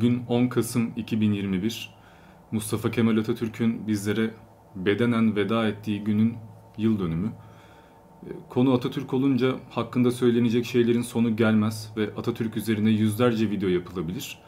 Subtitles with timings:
[0.00, 1.94] Bugün 10 Kasım 2021.
[2.50, 4.30] Mustafa Kemal Atatürk'ün bizlere
[4.76, 6.34] bedenen veda ettiği günün
[6.78, 7.32] yıl dönümü.
[8.48, 14.38] Konu Atatürk olunca hakkında söylenecek şeylerin sonu gelmez ve Atatürk üzerine yüzlerce video yapılabilir.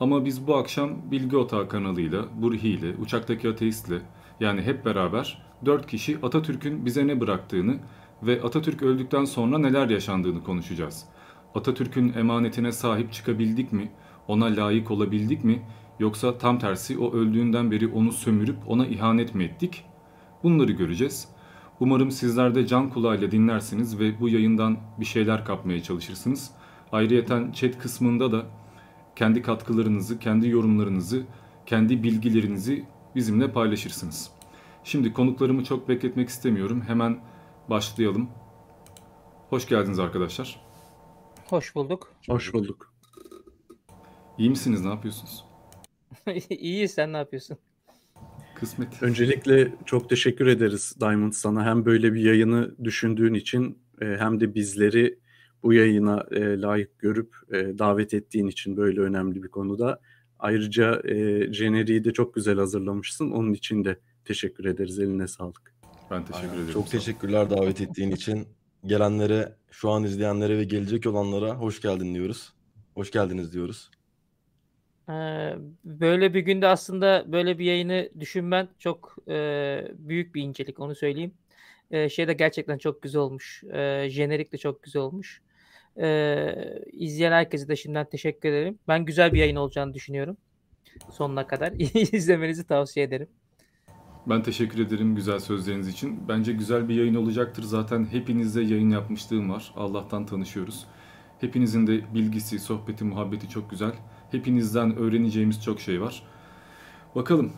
[0.00, 4.02] Ama biz bu akşam Bilgi Otağı kanalıyla, Burhi ile, Uçaktaki Ateist'le
[4.40, 7.78] yani hep beraber dört kişi Atatürk'ün bize ne bıraktığını
[8.22, 11.04] ve Atatürk öldükten sonra neler yaşandığını konuşacağız.
[11.54, 13.90] Atatürk'ün emanetine sahip çıkabildik mi?
[14.30, 15.62] Ona layık olabildik mi?
[15.98, 19.84] Yoksa tam tersi o öldüğünden beri onu sömürüp ona ihanet mi ettik?
[20.42, 21.28] Bunları göreceğiz.
[21.80, 26.50] Umarım sizler de can kulağıyla dinlersiniz ve bu yayından bir şeyler kapmaya çalışırsınız.
[26.92, 28.46] Ayrıyeten chat kısmında da
[29.16, 31.22] kendi katkılarınızı, kendi yorumlarınızı,
[31.66, 34.30] kendi bilgilerinizi bizimle paylaşırsınız.
[34.84, 36.82] Şimdi konuklarımı çok bekletmek istemiyorum.
[36.86, 37.20] Hemen
[37.70, 38.28] başlayalım.
[39.48, 40.60] Hoş geldiniz arkadaşlar.
[41.48, 42.12] Hoş bulduk.
[42.28, 42.89] Hoş bulduk.
[44.40, 44.84] İyi misiniz?
[44.84, 45.44] Ne yapıyorsunuz?
[46.50, 47.58] İyi sen ne yapıyorsun?
[48.54, 49.02] Kısmet.
[49.02, 51.64] Öncelikle çok teşekkür ederiz Diamond sana.
[51.64, 55.18] Hem böyle bir yayını düşündüğün için e, hem de bizleri
[55.62, 60.00] bu yayına e, layık görüp e, davet ettiğin için böyle önemli bir konuda.
[60.38, 61.02] Ayrıca
[61.52, 63.30] jeneriği de çok güzel hazırlamışsın.
[63.30, 64.98] Onun için de teşekkür ederiz.
[64.98, 65.74] Eline sağlık.
[66.10, 66.54] Ben teşekkür Aynen.
[66.58, 66.72] ederim.
[66.72, 68.48] Çok teşekkürler davet ettiğin için.
[68.86, 72.52] Gelenlere, şu an izleyenlere ve gelecek olanlara hoş geldin diyoruz.
[72.94, 73.90] Hoş geldiniz diyoruz.
[75.84, 79.16] Böyle bir günde aslında böyle bir yayını düşünmen çok
[79.98, 81.34] büyük bir incelik onu söyleyeyim.
[82.10, 83.64] Şey de gerçekten çok güzel olmuş.
[84.08, 85.42] Jenerik de çok güzel olmuş.
[86.92, 88.78] İzleyen herkese de şimdiden teşekkür ederim.
[88.88, 90.36] Ben güzel bir yayın olacağını düşünüyorum.
[91.10, 91.72] Sonuna kadar
[92.12, 93.28] izlemenizi tavsiye ederim.
[94.26, 96.28] Ben teşekkür ederim güzel sözleriniz için.
[96.28, 97.62] Bence güzel bir yayın olacaktır.
[97.62, 99.72] Zaten hepinizle yayın yapmışlığım var.
[99.76, 100.86] Allah'tan tanışıyoruz.
[101.40, 103.92] Hepinizin de bilgisi, sohbeti, muhabbeti çok güzel.
[104.30, 106.22] Hepinizden öğreneceğimiz çok şey var.
[107.14, 107.52] Bakalım.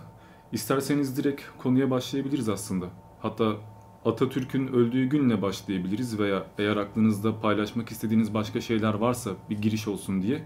[0.53, 2.87] İsterseniz direkt konuya başlayabiliriz aslında.
[3.21, 3.57] Hatta
[4.05, 10.23] Atatürk'ün öldüğü günle başlayabiliriz veya eğer aklınızda paylaşmak istediğiniz başka şeyler varsa bir giriş olsun
[10.23, 10.43] diye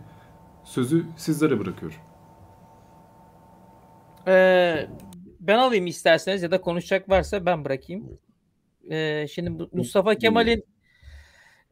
[0.64, 1.98] sözü sizlere bırakıyorum.
[4.26, 4.88] Ee,
[5.40, 8.18] ben alayım isterseniz ya da konuşacak varsa ben bırakayım.
[8.90, 10.64] Ee, şimdi Mustafa Kemal'in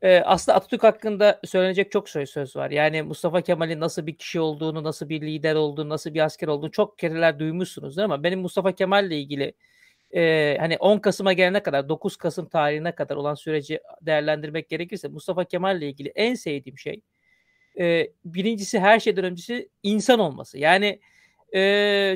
[0.04, 2.70] e, aslında Atatürk hakkında söylenecek çok söz söz var.
[2.70, 6.70] Yani Mustafa Kemal'in nasıl bir kişi olduğunu, nasıl bir lider olduğunu, nasıl bir asker olduğunu
[6.70, 9.54] çok kereler duymuşsunuzdur ama benim Mustafa Kemal'le ilgili
[10.14, 15.44] e, hani 10 Kasım'a gelene kadar 9 Kasım tarihine kadar olan süreci değerlendirmek gerekirse Mustafa
[15.44, 17.00] Kemal'le ilgili en sevdiğim şey
[17.78, 20.58] e, birincisi her şeyden öncesi insan olması.
[20.58, 21.00] Yani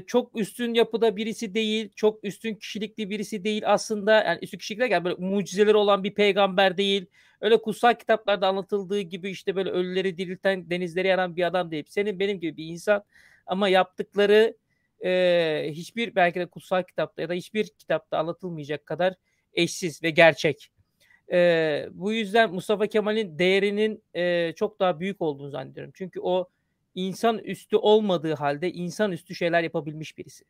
[0.07, 4.25] çok üstün yapıda birisi değil, çok üstün kişilikli birisi değil aslında.
[4.25, 7.07] Yani üstün kişilik derken böyle mucizeleri olan bir peygamber değil.
[7.41, 11.85] Öyle kutsal kitaplarda anlatıldığı gibi işte böyle ölüleri dirilten, denizleri yaran bir adam değil.
[11.89, 13.05] Senin benim gibi bir insan
[13.47, 14.57] ama yaptıkları
[15.05, 19.15] e, hiçbir belki de kutsal kitapta ya da hiçbir kitapta anlatılmayacak kadar
[19.55, 20.71] eşsiz ve gerçek.
[21.33, 25.93] E, bu yüzden Mustafa Kemal'in değerinin e, çok daha büyük olduğunu zannediyorum.
[25.95, 26.49] Çünkü o
[26.99, 30.45] insan üstü olmadığı halde insan üstü şeyler yapabilmiş birisi.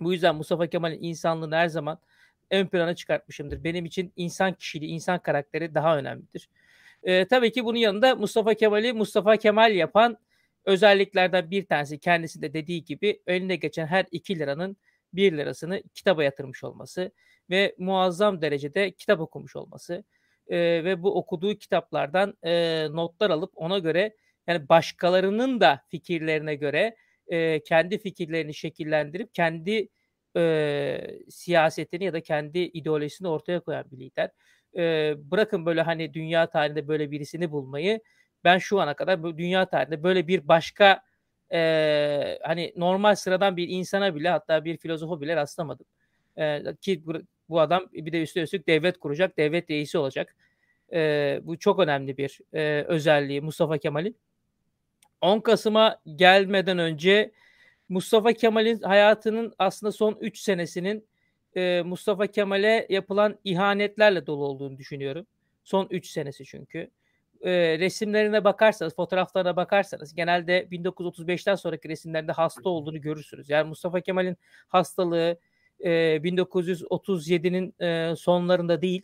[0.00, 1.98] Bu yüzden Mustafa Kemal'in insanlığını her zaman
[2.50, 3.64] ön plana çıkartmışımdır.
[3.64, 6.48] Benim için insan kişiliği, insan karakteri daha önemlidir.
[7.02, 10.18] Ee, tabii ki bunun yanında Mustafa Kemal'i Mustafa Kemal yapan
[10.64, 14.76] özelliklerden bir tanesi kendisi de dediği gibi önüne geçen her 2 liranın
[15.12, 17.12] 1 lirasını kitaba yatırmış olması
[17.50, 20.04] ve muazzam derecede kitap okumuş olması
[20.48, 24.14] e, ve bu okuduğu kitaplardan e, notlar alıp ona göre
[24.48, 26.96] yani başkalarının da fikirlerine göre
[27.28, 29.88] e, kendi fikirlerini şekillendirip kendi
[30.36, 34.30] e, siyasetini ya da kendi ideolojisini ortaya koyan bir lider.
[34.76, 38.00] E, bırakın böyle hani dünya tarihinde böyle birisini bulmayı
[38.44, 41.02] ben şu ana kadar dünya tarihinde böyle bir başka
[41.52, 45.86] e, hani normal sıradan bir insana bile hatta bir filozofa bile rastlamadım.
[46.38, 47.12] E, ki bu,
[47.48, 50.36] bu adam bir de üstüne üstlük devlet kuracak, devlet reisi olacak.
[50.92, 54.16] E, bu çok önemli bir e, özelliği Mustafa Kemal'in.
[55.20, 57.32] 10 Kasım'a gelmeden önce
[57.88, 61.06] Mustafa Kemal'in hayatının aslında son 3 senesinin
[61.56, 65.26] e, Mustafa Kemal'e yapılan ihanetlerle dolu olduğunu düşünüyorum.
[65.64, 66.90] Son 3 senesi çünkü.
[67.40, 73.50] E, resimlerine bakarsanız, fotoğraflarına bakarsanız genelde 1935'ten sonraki resimlerinde hasta olduğunu görürsünüz.
[73.50, 74.36] Yani Mustafa Kemal'in
[74.68, 75.38] hastalığı
[75.80, 79.02] e, 1937'nin e, sonlarında değil,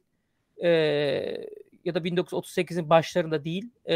[0.63, 1.47] e,
[1.85, 3.95] ya da 1938'in başlarında değil, e,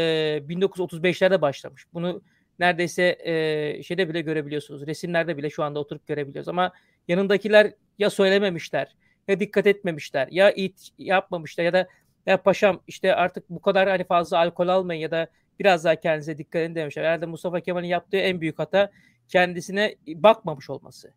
[0.49, 1.85] 1935'lerde başlamış.
[1.93, 2.21] Bunu
[2.59, 4.87] neredeyse e, şeyde bile görebiliyorsunuz.
[4.87, 6.47] Resimlerde bile şu anda oturup görebiliyoruz.
[6.47, 6.71] Ama
[7.07, 8.95] yanındakiler ya söylememişler,
[9.27, 11.87] ya dikkat etmemişler, ya it yapmamışlar ya da
[12.25, 15.27] ya paşam işte artık bu kadar hani fazla alkol almayın ya da
[15.59, 17.03] biraz daha kendinize dikkat edin demişler.
[17.03, 18.91] Herhalde Mustafa Kemal'in yaptığı en büyük hata
[19.27, 21.13] kendisine bakmamış olması.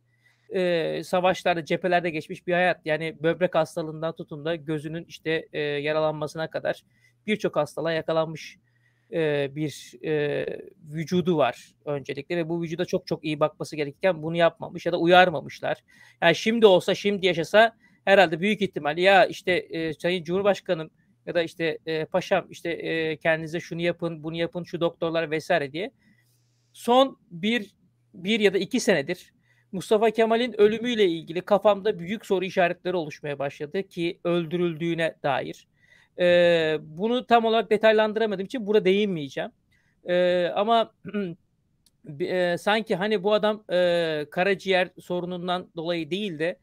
[0.55, 2.81] Ee, savaşlarda, cephelerde geçmiş bir hayat.
[2.85, 6.83] Yani böbrek hastalığından tutun da gözünün işte e, yaralanmasına kadar
[7.27, 8.59] birçok hastalığa yakalanmış
[9.13, 10.47] e, bir e,
[10.93, 14.99] vücudu var öncelikle ve bu vücuda çok çok iyi bakması gerekirken bunu yapmamış ya da
[14.99, 15.85] uyarmamışlar.
[16.23, 20.91] Yani şimdi olsa, şimdi yaşasa herhalde büyük ihtimal ya işte e, Sayın Cumhurbaşkanım
[21.27, 25.73] ya da işte e, paşam işte e, kendinize şunu yapın, bunu yapın, şu doktorlar vesaire
[25.73, 25.91] diye
[26.73, 27.75] son bir,
[28.15, 29.32] bir ya da iki senedir
[29.73, 35.67] Mustafa Kemal'in ölümüyle ilgili kafamda büyük soru işaretleri oluşmaya başladı ki öldürüldüğüne dair.
[36.19, 39.51] E, bunu tam olarak detaylandıramadığım için burada değinmeyeceğim.
[40.09, 40.93] E, ama
[42.21, 46.59] e, sanki hani bu adam e, karaciğer sorunundan dolayı değil de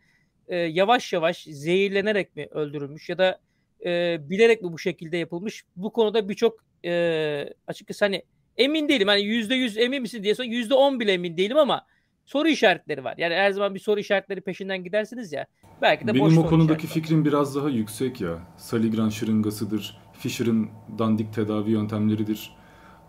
[0.48, 3.39] e, yavaş yavaş zehirlenerek mi öldürülmüş ya da
[3.86, 5.63] e, bilerek mi bu şekilde yapılmış?
[5.75, 8.24] Bu konuda birçok e, açıkçası hani
[8.58, 9.08] emin değilim.
[9.08, 11.86] Hani yüzde yüz emin misin diye sonra yüzde on bile emin değilim ama
[12.30, 13.16] soru işaretleri var.
[13.18, 15.46] Yani her zaman bir soru işaretleri peşinden gidersiniz ya.
[15.82, 18.38] Belki de Benim boş o konudaki fikrim biraz daha yüksek ya.
[18.58, 20.70] Saligran şırıngasıdır, Fisher'ın
[21.00, 22.54] dandik tedavi yöntemleridir.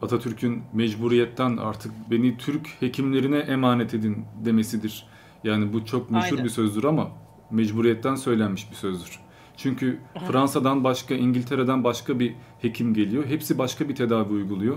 [0.03, 5.07] Atatürk'ün mecburiyetten artık beni Türk hekimlerine emanet edin demesidir.
[5.45, 6.45] Yani bu çok meşhur Aynen.
[6.45, 7.09] bir sözdür ama
[7.51, 9.21] mecburiyetten söylenmiş bir sözdür.
[9.57, 9.99] Çünkü
[10.29, 13.27] Fransa'dan başka, İngiltere'den başka bir hekim geliyor.
[13.27, 14.77] Hepsi başka bir tedavi uyguluyor.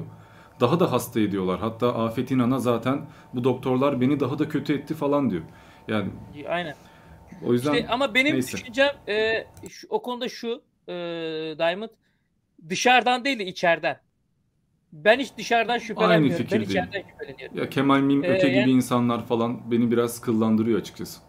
[0.59, 1.59] Daha da hasta ediyorlar.
[1.59, 5.43] Hatta Afet İnan'a zaten bu doktorlar beni daha da kötü etti falan diyor.
[5.87, 6.09] Yani
[6.47, 6.75] Aynen.
[7.45, 8.57] o yüzden İşte ama benim neyse.
[8.57, 10.93] düşüncem e, şu, o konuda şu e,
[11.57, 11.89] Diamond
[12.69, 13.99] dışarıdan değil de içeriden.
[14.93, 16.29] Ben hiç dışarıdan şüphelenmiyorum.
[16.29, 16.69] Ben fikirdeyim.
[16.71, 17.57] içeriden şüpheleniyorum.
[17.57, 21.19] Ya Kemal Mim Ee, gibi yani- insanlar falan beni biraz kıllandırıyor açıkçası.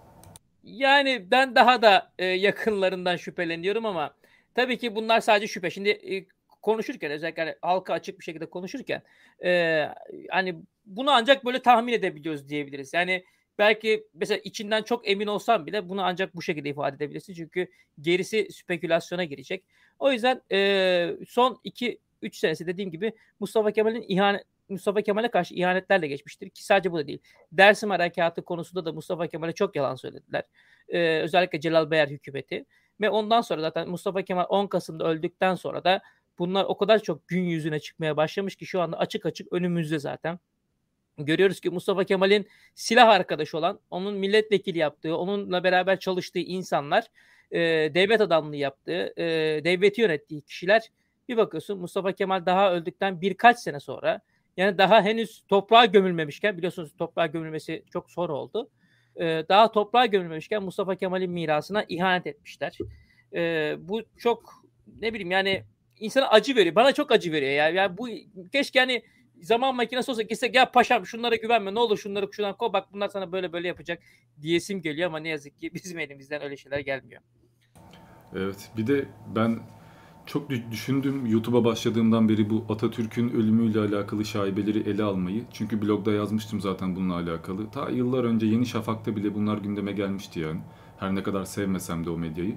[0.65, 4.15] Yani ben daha da e, yakınlarından şüpheleniyorum ama
[4.55, 5.71] tabii ki bunlar sadece şüphe.
[5.71, 6.27] Şimdi e,
[6.65, 9.03] konuşurken özellikle hani halka açık bir şekilde konuşurken
[9.45, 9.83] e,
[10.31, 10.57] hani
[10.87, 12.95] bunu ancak böyle tahmin edebiliyoruz diyebiliriz.
[12.95, 13.25] Yani
[13.59, 17.35] belki mesela içinden çok emin olsam bile bunu ancak bu şekilde ifade edebilirsin.
[17.35, 17.69] Çünkü
[18.01, 19.65] gerisi spekülasyona girecek.
[19.99, 25.55] O yüzden e, son 2 3 senesi dediğim gibi Mustafa Kemal'in ihanet Mustafa Kemal'e karşı
[25.55, 27.19] ihanetlerle geçmiştir ki sadece bu da değil.
[27.53, 30.43] Dersim harekatı konusunda da Mustafa Kemal'e çok yalan söylediler.
[30.89, 32.65] Ee, özellikle Celal Bayar hükümeti
[33.01, 36.03] ve ondan sonra zaten Mustafa Kemal 10 Kasım'da öldükten sonra da
[36.39, 40.39] bunlar o kadar çok gün yüzüne çıkmaya başlamış ki şu anda açık açık önümüzde zaten.
[41.19, 47.07] Görüyoruz ki Mustafa Kemal'in silah arkadaşı olan, onun milletvekili yaptığı, onunla beraber çalıştığı insanlar,
[47.51, 47.61] e,
[47.95, 49.25] devlet adamlığı yaptığı, e,
[49.65, 50.91] devleti yönettiği kişiler
[51.29, 54.21] bir bakıyorsun Mustafa Kemal daha öldükten birkaç sene sonra
[54.57, 58.71] yani daha henüz toprağa gömülmemişken biliyorsunuz toprağa gömülmesi çok sonra oldu.
[59.21, 62.79] Ee, daha toprağa gömülmemişken Mustafa Kemal'in mirasına ihanet etmişler.
[63.35, 64.65] Ee, bu çok
[65.01, 65.65] ne bileyim yani
[66.05, 66.75] insana acı veriyor.
[66.75, 67.69] Bana çok acı veriyor ya.
[67.69, 68.09] Yani bu
[68.53, 69.03] keşke hani
[69.41, 73.09] zaman makinesi olsa gitsek ya paşam şunlara güvenme ne olur şunları şuradan koy bak bunlar
[73.09, 74.03] sana böyle böyle yapacak
[74.43, 77.23] diyesim geliyor ama ne yazık ki bizim elimizden öyle şeyler gelmiyor.
[78.35, 78.71] Evet.
[78.77, 79.59] Bir de ben
[80.27, 85.45] çok dü- düşündüm YouTube'a başladığımdan beri bu Atatürk'ün ölümüyle alakalı şaibeleri ele almayı.
[85.53, 87.71] Çünkü blogda yazmıştım zaten bununla alakalı.
[87.71, 90.61] Ta yıllar önce Yeni Şafak'ta bile bunlar gündeme gelmişti yani.
[90.99, 92.57] Her ne kadar sevmesem de o medyayı.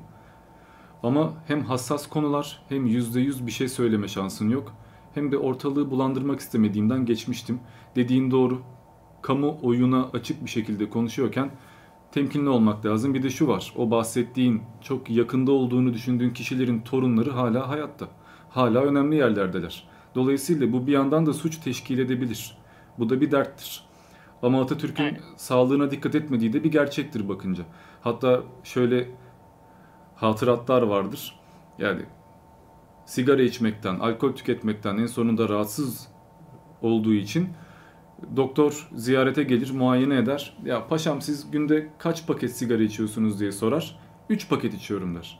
[1.03, 4.73] Ama hem hassas konular hem %100 bir şey söyleme şansın yok.
[5.13, 7.59] Hem de ortalığı bulandırmak istemediğimden geçmiştim.
[7.95, 8.61] Dediğin doğru.
[9.21, 11.49] Kamu oyuna açık bir şekilde konuşuyorken
[12.11, 13.13] temkinli olmak lazım.
[13.13, 13.73] Bir de şu var.
[13.75, 18.07] O bahsettiğin çok yakında olduğunu düşündüğün kişilerin torunları hala hayatta.
[18.49, 19.87] Hala önemli yerlerdeler.
[20.15, 22.57] Dolayısıyla bu bir yandan da suç teşkil edebilir.
[22.99, 23.83] Bu da bir derttir.
[24.41, 25.21] Ama Atatürk'ün Aynen.
[25.37, 27.63] sağlığına dikkat etmediği de bir gerçektir bakınca.
[28.01, 29.09] Hatta şöyle
[30.17, 31.39] hatıratlar vardır.
[31.79, 32.01] Yani
[33.05, 36.07] sigara içmekten, alkol tüketmekten en sonunda rahatsız
[36.81, 37.49] olduğu için
[38.35, 40.57] doktor ziyarete gelir, muayene eder.
[40.65, 43.99] Ya paşam siz günde kaç paket sigara içiyorsunuz diye sorar.
[44.29, 45.39] 3 paket içiyorum der.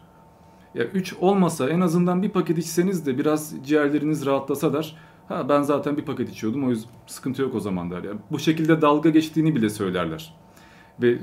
[0.75, 4.95] Ya 3 olmasa en azından bir paket içseniz de biraz ciğerleriniz rahatlasa der.
[5.27, 8.03] Ha ben zaten bir paket içiyordum o yüzden sıkıntı yok o zaman der.
[8.03, 10.33] Yani bu şekilde dalga geçtiğini bile söylerler.
[11.01, 11.19] Ve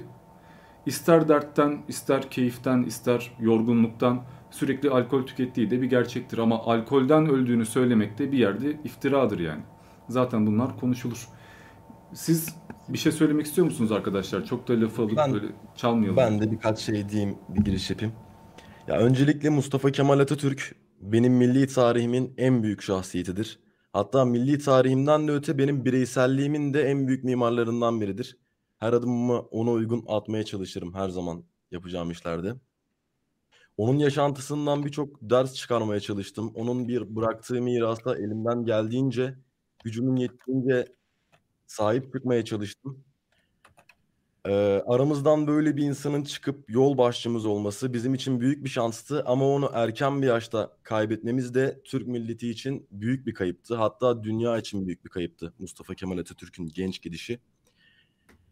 [0.87, 6.38] ister dertten, ister keyiften, ister yorgunluktan sürekli alkol tükettiği de bir gerçektir.
[6.38, 9.62] Ama alkolden öldüğünü söylemek de bir yerde iftiradır yani.
[10.09, 11.29] Zaten bunlar konuşulur.
[12.14, 12.57] Siz
[12.88, 14.45] bir şey söylemek istiyor musunuz arkadaşlar?
[14.45, 16.17] Çok da lafı alıp Ben- böyle çalmayalım.
[16.17, 18.14] Ben de birkaç şey diyeyim, bir giriş yapayım.
[18.88, 23.59] Ya öncelikle Mustafa Kemal Atatürk benim milli tarihimin en büyük şahsiyetidir.
[23.93, 28.38] Hatta milli tarihimden de öte benim bireyselliğimin de en büyük mimarlarından biridir.
[28.85, 32.55] Her adımımı ona uygun atmaya çalışırım her zaman yapacağım işlerde.
[33.76, 36.53] Onun yaşantısından birçok ders çıkarmaya çalıştım.
[36.55, 39.35] Onun bir bıraktığı mirasa elimden geldiğince,
[39.85, 40.87] gücümün yettiğince
[41.67, 43.05] sahip çıkmaya çalıştım.
[44.47, 49.49] Ee, aramızdan böyle bir insanın çıkıp yol başçımız olması bizim için büyük bir şanstı ama
[49.49, 53.75] onu erken bir yaşta kaybetmemiz de Türk milleti için büyük bir kayıptı.
[53.75, 57.41] Hatta dünya için büyük bir kayıptı Mustafa Kemal Atatürk'ün genç gidişi.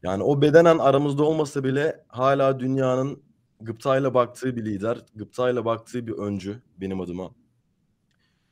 [0.02, 3.22] Yani o bedenen aramızda olmasa bile hala dünyanın
[3.60, 7.30] gıptayla baktığı bir lider, gıptayla baktığı bir öncü benim adıma.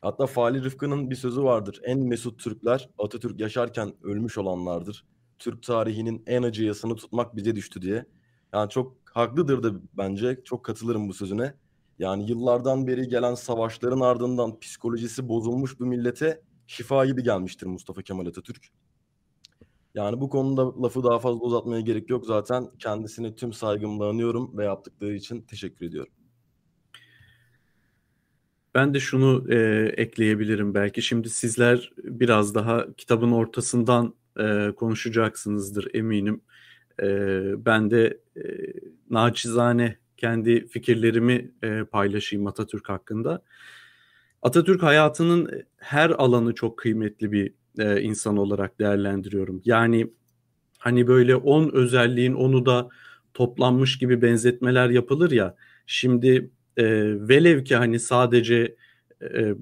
[0.02, 1.80] Hatta Fali Rıfkı'nın bir sözü vardır.
[1.84, 5.04] En mesut Türkler Atatürk yaşarken ölmüş olanlardır.
[5.38, 8.06] Türk tarihinin en acı yasını tutmak bize düştü diye.
[8.52, 10.40] Yani çok haklıdır da bence.
[10.44, 11.54] Çok katılırım bu sözüne.
[11.98, 18.26] Yani yıllardan beri gelen savaşların ardından psikolojisi bozulmuş bu millete şifa gibi gelmiştir Mustafa Kemal
[18.26, 18.70] Atatürk.
[19.94, 22.26] Yani bu konuda lafı daha fazla uzatmaya gerek yok.
[22.26, 26.12] Zaten kendisini tüm saygımla anıyorum ve yaptıkları için teşekkür ediyorum.
[28.74, 29.56] Ben de şunu e,
[29.96, 31.02] ekleyebilirim belki.
[31.02, 36.40] Şimdi sizler biraz daha kitabın ortasından e, konuşacaksınızdır eminim.
[37.02, 37.06] E,
[37.66, 38.42] ben de e,
[39.10, 43.42] naçizane kendi fikirlerimi e, paylaşayım Atatürk hakkında.
[44.42, 49.62] Atatürk hayatının her alanı çok kıymetli bir e, insan olarak değerlendiriyorum.
[49.64, 50.10] Yani
[50.78, 52.88] hani böyle 10 özelliğin onu da
[53.34, 55.54] toplanmış gibi benzetmeler yapılır ya.
[55.86, 56.84] Şimdi e,
[57.28, 58.76] velev ki hani sadece
[59.22, 59.54] e,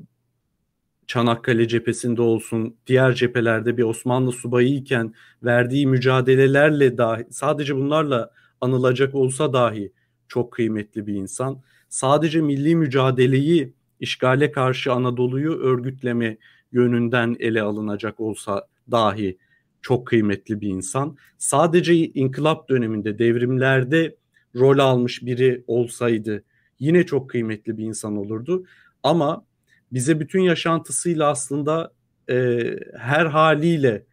[1.08, 9.14] Çanakkale cephesinde olsun, diğer cephelerde bir Osmanlı subayı iken verdiği mücadelelerle dahi sadece bunlarla anılacak
[9.14, 9.92] olsa dahi
[10.28, 11.62] çok kıymetli bir insan.
[11.88, 16.38] Sadece milli mücadeleyi işgale karşı Anadolu'yu örgütleme
[16.72, 19.38] yönünden ele alınacak olsa dahi
[19.82, 21.16] çok kıymetli bir insan.
[21.38, 24.16] Sadece inkılap döneminde devrimlerde
[24.56, 26.44] rol almış biri olsaydı
[26.78, 28.66] yine çok kıymetli bir insan olurdu.
[29.02, 29.44] Ama
[29.92, 31.92] bize bütün yaşantısıyla aslında
[32.30, 32.60] e,
[32.98, 34.06] her haliyle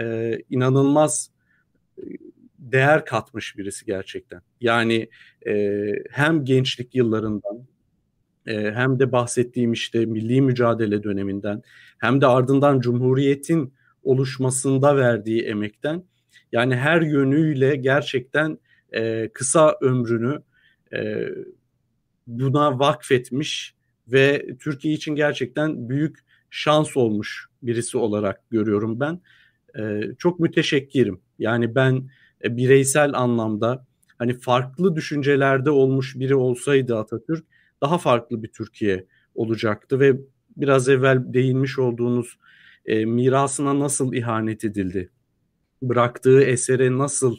[0.00, 1.30] e, inanılmaz
[1.98, 2.02] e,
[2.58, 4.42] değer katmış birisi gerçekten.
[4.60, 5.08] Yani
[5.46, 7.66] e, hem gençlik yıllarından
[8.50, 11.62] e, hem de bahsettiğim işte milli mücadele döneminden
[11.98, 16.04] hem de ardından Cumhuriyet'in oluşmasında verdiği emekten
[16.52, 18.58] yani her yönüyle gerçekten
[18.92, 20.42] e, kısa ömrünü
[20.94, 21.28] e,
[22.26, 23.74] buna vakfetmiş
[24.08, 26.18] ve Türkiye için gerçekten büyük
[26.50, 29.20] şans olmuş birisi olarak görüyorum ben.
[29.78, 31.20] E, çok müteşekkirim.
[31.38, 32.10] Yani ben
[32.44, 33.86] e, bireysel anlamda
[34.18, 37.44] hani farklı düşüncelerde olmuş biri olsaydı Atatürk
[37.82, 40.20] daha farklı bir Türkiye olacaktı ve
[40.56, 42.38] biraz evvel değinmiş olduğunuz
[42.86, 45.10] e, mirasına nasıl ihanet edildi,
[45.82, 47.36] bıraktığı esere nasıl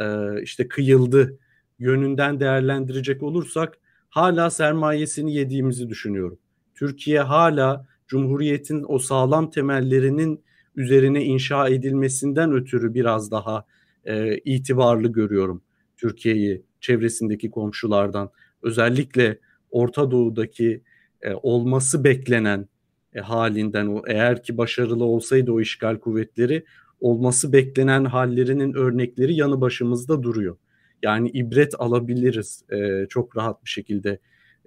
[0.00, 0.06] e,
[0.42, 1.38] işte kıyıldı
[1.78, 6.38] yönünden değerlendirecek olursak hala sermayesini yediğimizi düşünüyorum.
[6.74, 10.44] Türkiye hala Cumhuriyet'in o sağlam temellerinin
[10.76, 13.64] üzerine inşa edilmesinden ötürü biraz daha
[14.04, 15.62] e, itibarlı görüyorum
[15.96, 18.30] Türkiye'yi çevresindeki komşulardan.
[18.62, 19.38] Özellikle
[19.72, 20.82] Orta Doğu'daki
[21.22, 22.68] e, olması beklenen
[23.14, 26.64] e, halinden o eğer ki başarılı olsaydı o işgal kuvvetleri
[27.00, 30.56] olması beklenen hallerinin örnekleri yanı başımızda duruyor.
[31.02, 34.18] Yani ibret alabiliriz e, çok rahat bir şekilde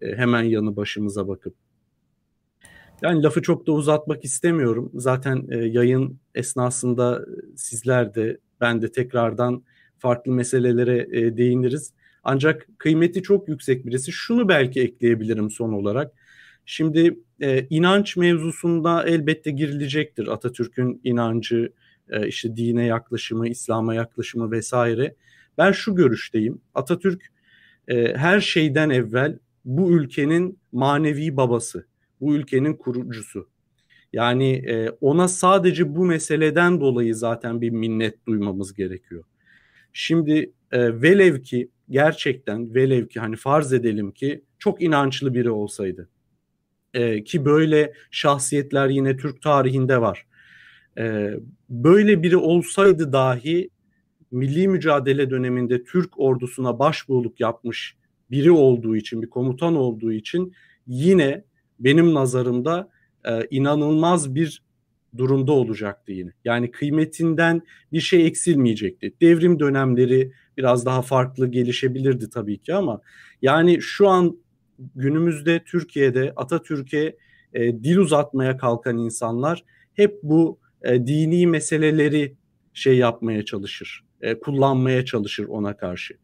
[0.01, 1.55] e, hemen yanı başımıza bakıp.
[3.01, 4.91] Yani lafı çok da uzatmak istemiyorum.
[4.93, 9.63] Zaten e, yayın esnasında sizler de ben de tekrardan
[9.97, 11.93] farklı meselelere e, değiniriz.
[12.25, 14.11] Ancak kıymeti çok yüksek birisi.
[14.11, 16.11] Şunu belki ekleyebilirim son olarak.
[16.65, 20.27] Şimdi e, inanç mevzusunda elbette girilecektir.
[20.27, 21.73] Atatürk'ün inancı,
[22.09, 25.15] e, işte dine yaklaşımı, İslam'a yaklaşımı vesaire.
[25.57, 26.61] Ben şu görüşteyim.
[26.75, 27.21] Atatürk
[27.87, 31.85] e, her şeyden evvel bu ülkenin manevi babası,
[32.21, 33.49] bu ülkenin kurucusu.
[34.13, 39.23] Yani e, ona sadece bu meseleden dolayı zaten bir minnet duymamız gerekiyor.
[39.93, 46.09] Şimdi e, velev ki gerçekten velev ki hani farz edelim ki çok inançlı biri olsaydı
[46.93, 50.25] e, ki böyle şahsiyetler yine Türk tarihinde var.
[50.97, 51.33] E,
[51.69, 53.69] böyle biri olsaydı dahi
[54.31, 57.95] milli mücadele döneminde Türk ordusuna başbuğluk yapmış
[58.31, 60.53] biri olduğu için, bir komutan olduğu için
[60.87, 61.43] yine
[61.79, 62.89] benim nazarımda
[63.25, 64.63] e, inanılmaz bir
[65.17, 66.31] durumda olacaktı yine.
[66.45, 67.61] Yani kıymetinden
[67.93, 69.13] bir şey eksilmeyecekti.
[69.21, 73.01] Devrim dönemleri biraz daha farklı gelişebilirdi tabii ki ama
[73.41, 74.37] yani şu an
[74.95, 77.15] günümüzde Türkiye'de Atatürk'e
[77.53, 79.63] e, dil uzatmaya kalkan insanlar
[79.93, 82.35] hep bu e, dini meseleleri
[82.73, 86.17] şey yapmaya çalışır, e, kullanmaya çalışır ona karşı.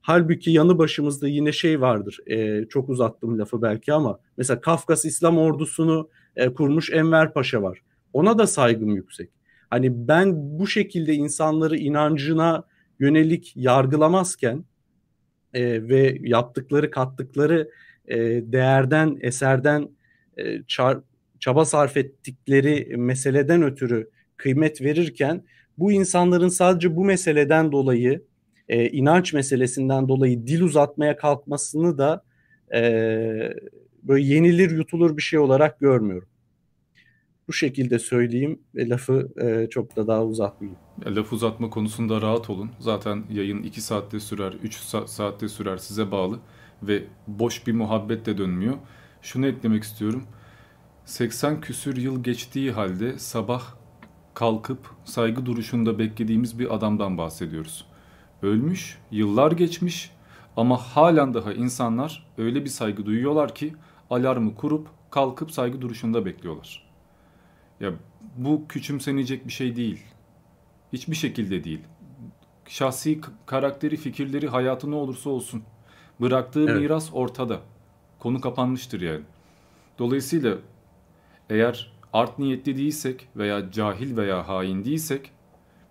[0.00, 2.18] Halbuki yanı başımızda yine şey vardır.
[2.26, 7.78] E, çok uzattım lafı belki ama mesela Kafkas İslam ordusunu e, kurmuş Enver Paşa var.
[8.12, 9.30] Ona da saygım yüksek.
[9.70, 12.64] Hani ben bu şekilde insanları inancına
[13.02, 14.64] yönelik yargılamazken
[15.54, 17.70] e, ve yaptıkları kattıkları
[18.08, 18.16] e,
[18.52, 19.88] değerden eserden
[20.36, 20.98] e, çar,
[21.40, 25.44] çaba sarf ettikleri meseleden ötürü kıymet verirken
[25.78, 28.22] bu insanların sadece bu meseleden dolayı
[28.68, 32.24] e, inanç meselesinden dolayı dil uzatmaya kalkmasını da
[32.74, 32.82] e,
[34.02, 36.28] böyle yenilir yutulur bir şey olarak görmüyorum.
[37.48, 40.78] Bu şekilde söyleyeyim ve lafı e, çok da daha uzatmayayım.
[41.06, 42.70] Ya, laf uzatma konusunda rahat olun.
[42.78, 46.38] Zaten yayın 2 saatte sürer, 3 sa- saatte sürer size bağlı
[46.82, 48.74] ve boş bir muhabbet de dönmüyor.
[49.22, 50.22] Şunu eklemek istiyorum.
[51.04, 53.62] 80 küsür yıl geçtiği halde sabah
[54.34, 57.86] kalkıp saygı duruşunda beklediğimiz bir adamdan bahsediyoruz.
[58.42, 60.10] Ölmüş, yıllar geçmiş
[60.56, 63.74] ama halen daha insanlar öyle bir saygı duyuyorlar ki
[64.10, 66.91] alarmı kurup kalkıp saygı duruşunda bekliyorlar.
[67.82, 67.92] Ya
[68.36, 70.02] bu küçümsenecek bir şey değil.
[70.92, 71.80] Hiçbir şekilde değil.
[72.68, 75.62] Şahsi karakteri, fikirleri, hayatı ne olursa olsun.
[76.20, 76.80] Bıraktığı Evet.
[76.80, 77.60] miras ortada.
[78.18, 79.24] Konu kapanmıştır yani.
[79.98, 80.58] Dolayısıyla
[81.50, 85.30] eğer art niyetli değilsek veya cahil veya hain değilsek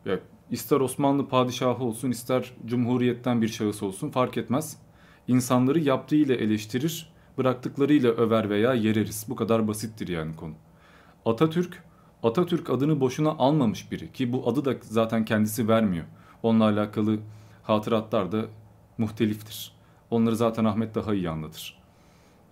[0.05, 0.19] ya
[0.51, 4.77] ister Osmanlı padişahı olsun ister cumhuriyetten bir şahıs olsun fark etmez.
[5.27, 9.25] İnsanları yaptığıyla eleştirir, bıraktıklarıyla över veya yereriz.
[9.29, 10.53] Bu kadar basittir yani konu.
[11.25, 11.83] Atatürk,
[12.23, 16.05] Atatürk adını boşuna almamış biri ki bu adı da zaten kendisi vermiyor.
[16.43, 17.19] Onunla alakalı
[17.63, 18.45] hatıratlar da
[18.97, 19.73] muhteliftir.
[20.11, 21.81] Onları zaten Ahmet daha iyi anlatır.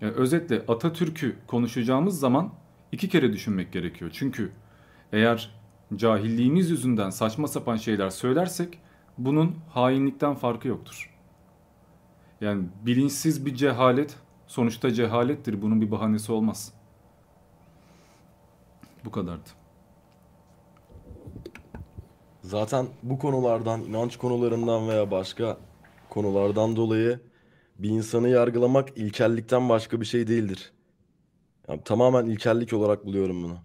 [0.01, 2.49] Yani özetle Atatürk'ü konuşacağımız zaman
[2.91, 4.12] iki kere düşünmek gerekiyor.
[4.13, 4.51] Çünkü
[5.13, 5.49] eğer
[5.95, 8.79] cahilliğimiz yüzünden saçma sapan şeyler söylersek
[9.17, 11.10] bunun hainlikten farkı yoktur.
[12.41, 14.15] Yani bilinçsiz bir cehalet
[14.47, 15.62] sonuçta cehalettir.
[15.62, 16.73] Bunun bir bahanesi olmaz.
[19.05, 19.49] Bu kadardı.
[22.41, 25.57] Zaten bu konulardan, inanç konularından veya başka
[26.09, 27.19] konulardan dolayı
[27.79, 30.71] bir insanı yargılamak ilkellikten başka bir şey değildir.
[31.67, 33.57] Yani tamamen ilkellik olarak buluyorum bunu.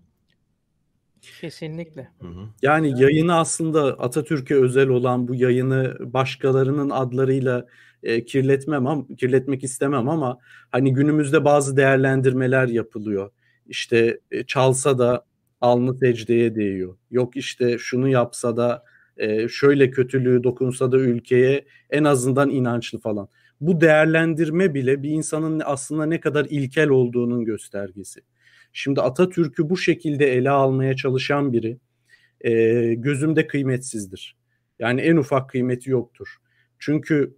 [1.41, 2.09] Kesinlikle.
[2.21, 2.49] Hı hı.
[2.63, 7.67] Yani yayını aslında Atatürk'e özel olan bu yayını başkalarının adlarıyla
[8.03, 10.39] e, kirletmem ama kirletmek istemem ama
[10.71, 13.31] hani günümüzde bazı değerlendirmeler yapılıyor.
[13.67, 15.25] İşte e, çalsa da
[15.61, 16.97] alnı secdeye değiyor.
[17.11, 18.85] Yok işte şunu yapsa da
[19.17, 23.29] e, şöyle kötülüğü dokunsa da ülkeye en azından inançlı falan.
[23.61, 28.21] Bu değerlendirme bile bir insanın aslında ne kadar ilkel olduğunun göstergesi.
[28.73, 31.79] Şimdi Atatürk'ü bu şekilde ele almaya çalışan biri
[32.41, 34.37] e, gözümde kıymetsizdir.
[34.79, 36.29] Yani en ufak kıymeti yoktur.
[36.79, 37.37] Çünkü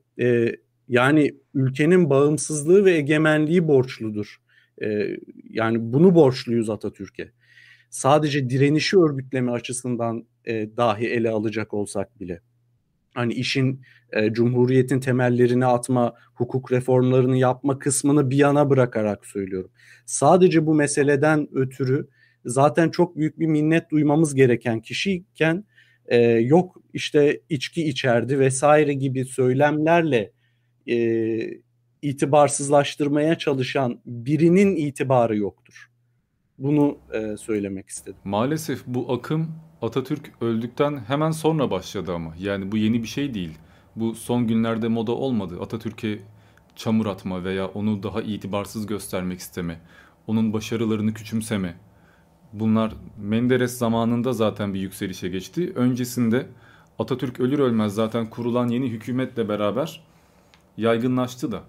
[0.88, 4.36] yani ülkenin bağımsızlığı ve egemenliği borçludur.
[4.82, 5.16] E,
[5.50, 7.32] yani bunu borçluyuz Atatürk'e.
[7.90, 12.40] Sadece direnişi örgütleme açısından e, dahi ele alacak olsak bile.
[13.14, 19.70] Hani işin e, cumhuriyetin temellerini atma, hukuk reformlarını yapma kısmını bir yana bırakarak söylüyorum.
[20.06, 22.08] Sadece bu meseleden ötürü
[22.44, 25.64] zaten çok büyük bir minnet duymamız gereken kişiyken
[26.06, 30.32] e, yok işte içki içerdi vesaire gibi söylemlerle
[30.88, 30.96] e,
[32.06, 35.90] itibarsızlaştırmaya çalışan birinin itibarı yoktur.
[36.58, 38.18] Bunu e, söylemek istedim.
[38.24, 39.48] Maalesef bu akım
[39.82, 42.34] Atatürk öldükten hemen sonra başladı ama.
[42.38, 43.58] Yani bu yeni bir şey değil.
[43.96, 45.58] Bu son günlerde moda olmadı.
[45.60, 46.18] Atatürk'e
[46.76, 49.80] çamur atma veya onu daha itibarsız göstermek isteme,
[50.26, 51.74] onun başarılarını küçümseme.
[52.52, 55.72] Bunlar Menderes zamanında zaten bir yükselişe geçti.
[55.74, 56.46] Öncesinde
[56.98, 60.00] Atatürk ölür ölmez zaten kurulan yeni hükümetle beraber
[60.76, 61.62] yaygınlaştı da.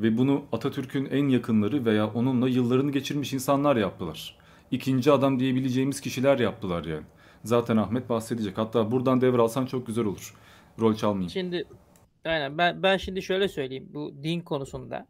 [0.00, 4.36] Ve bunu Atatürk'ün en yakınları veya onunla yıllarını geçirmiş insanlar yaptılar.
[4.70, 7.04] İkinci adam diyebileceğimiz kişiler yaptılar yani.
[7.44, 8.58] Zaten Ahmet bahsedecek.
[8.58, 10.34] Hatta buradan devralsan çok güzel olur.
[10.80, 11.30] Rol çalmayayım.
[11.30, 11.64] Şimdi
[12.24, 15.06] aynen ben ben şimdi şöyle söyleyeyim bu din konusunda.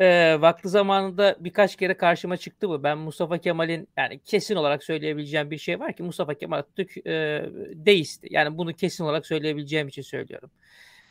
[0.00, 2.82] Ee, vakti zamanında birkaç kere karşıma çıktı bu.
[2.82, 7.46] Ben Mustafa Kemal'in yani kesin olarak söyleyebileceğim bir şey var ki Mustafa Kemal Atatürk e,
[7.74, 8.28] deisti.
[8.30, 10.50] Yani bunu kesin olarak söyleyebileceğim için söylüyorum.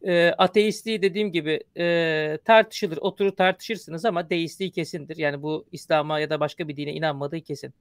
[0.04, 5.18] E, ateistliği dediğim gibi e, tartışılır, oturur tartışırsınız ama deistliği kesindir.
[5.18, 7.74] Yani bu İslam'a ya da başka bir dine inanmadığı kesin.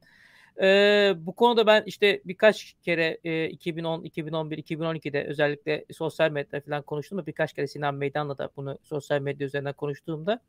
[0.63, 6.83] Ee, bu konuda ben işte birkaç kere e, 2010, 2011, 2012'de özellikle sosyal medyada falan
[6.83, 10.41] konuştum da birkaç kere Sinan Meydan'la da bunu sosyal medya üzerinden konuştuğumda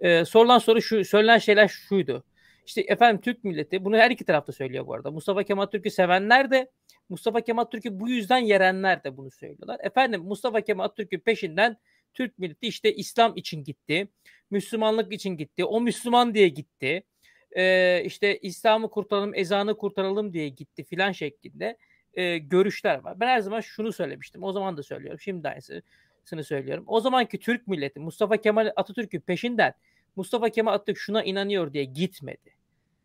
[0.00, 2.24] e, sorulan soru şu, söylenen şeyler şuydu.
[2.66, 5.10] İşte efendim Türk milleti bunu her iki tarafta söylüyor bu arada.
[5.10, 6.70] Mustafa Kemal Türk'ü sevenler de
[7.08, 9.80] Mustafa Kemal Türk'ü bu yüzden yerenler de bunu söylüyorlar.
[9.82, 11.76] Efendim Mustafa Kemal Türk'ün peşinden
[12.14, 14.08] Türk milleti işte İslam için gitti.
[14.50, 15.64] Müslümanlık için gitti.
[15.64, 17.04] O Müslüman diye gitti.
[17.56, 21.76] Ee, işte İslam'ı kurtaralım, ezanı kurtaralım diye gitti filan şeklinde
[22.14, 23.20] e, görüşler var.
[23.20, 24.42] Ben her zaman şunu söylemiştim.
[24.42, 25.20] O zaman da söylüyorum.
[25.20, 26.84] Şimdi aynısını söylüyorum.
[26.86, 29.74] O zamanki Türk milleti Mustafa Kemal Atatürk'ün peşinden
[30.16, 32.54] Mustafa Kemal Atatürk şuna inanıyor diye gitmedi.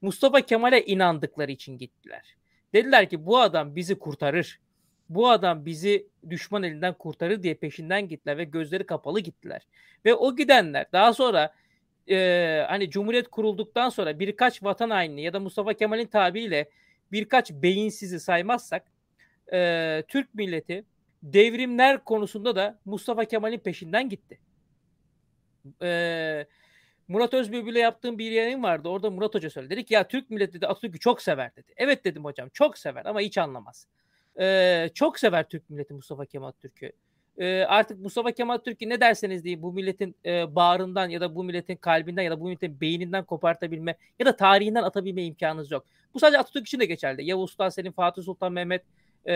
[0.02, 2.39] Mustafa Kemal'e inandıkları için gittiler.
[2.74, 4.60] Dediler ki bu adam bizi kurtarır.
[5.10, 9.62] Bu adam bizi düşman elinden kurtarır diye peşinden gittiler ve gözleri kapalı gittiler.
[10.06, 11.54] Ve o gidenler daha sonra
[12.10, 16.70] e, hani Cumhuriyet kurulduktan sonra birkaç vatan haini ya da Mustafa Kemal'in tabiriyle
[17.12, 18.92] birkaç beyinsizi saymazsak
[19.54, 20.86] e, Türk milleti
[21.24, 24.40] devrimler konusunda da Mustafa Kemal'in peşinden gitti.
[25.82, 26.46] E,
[27.10, 28.90] Murat Özbülbül'le yaptığım bir yayın vardı.
[28.90, 29.72] Orada Murat Hoca söyledi.
[29.72, 31.74] Dedik ya Türk milleti dedi Atatürk'ü çok sever dedi.
[31.78, 33.88] Evet dedim hocam çok sever ama hiç anlamaz.
[34.40, 36.92] Ee, çok sever Türk milleti Mustafa Kemal Türk'ü.
[37.38, 41.44] Ee, artık Mustafa Kemal Türk'ü ne derseniz deyin bu milletin e, bağrından ya da bu
[41.44, 45.86] milletin kalbinden ya da bu milletin beyninden kopartabilme ya da tarihinden atabilme imkanınız yok.
[46.14, 47.26] Bu sadece Atatürk için de geçerli.
[47.26, 48.84] Yavuz Sultan Selim, Fatih Sultan Mehmet,
[49.28, 49.34] e,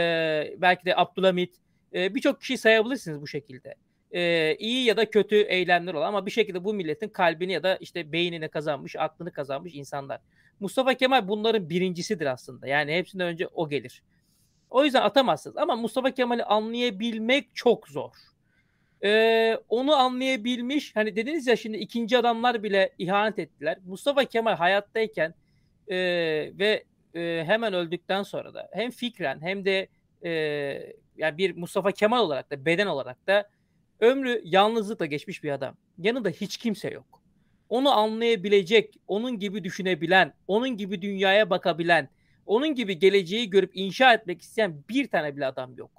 [0.58, 1.56] belki de Abdülhamit
[1.94, 3.76] e, birçok kişiyi sayabilirsiniz bu şekilde
[4.14, 7.78] e, iyi ya da kötü eylemler olan ama bir şekilde bu milletin kalbini ya da
[7.78, 10.22] işte beynini kazanmış, aklını kazanmış insanlar.
[10.60, 12.68] Mustafa Kemal bunların birincisidir aslında.
[12.68, 14.04] Yani hepsinden önce o gelir.
[14.70, 15.58] O yüzden atamazsınız.
[15.58, 18.12] Ama Mustafa Kemal'i anlayabilmek çok zor.
[19.04, 23.78] Ee, onu anlayabilmiş, hani dediniz ya şimdi ikinci adamlar bile ihanet ettiler.
[23.86, 25.34] Mustafa Kemal hayattayken
[25.88, 25.98] e,
[26.60, 26.84] ve
[27.16, 29.88] e, hemen öldükten sonra da hem fikren hem de
[30.24, 30.32] e,
[31.18, 33.50] yani bir Mustafa Kemal olarak da beden olarak da
[34.04, 35.76] Ömrü yalnızlıkla geçmiş bir adam.
[35.98, 37.22] Yanında hiç kimse yok.
[37.70, 42.10] Onu anlayabilecek, onun gibi düşünebilen, onun gibi dünyaya bakabilen,
[42.46, 45.92] onun gibi geleceği görüp inşa etmek isteyen bir tane bile adam yok.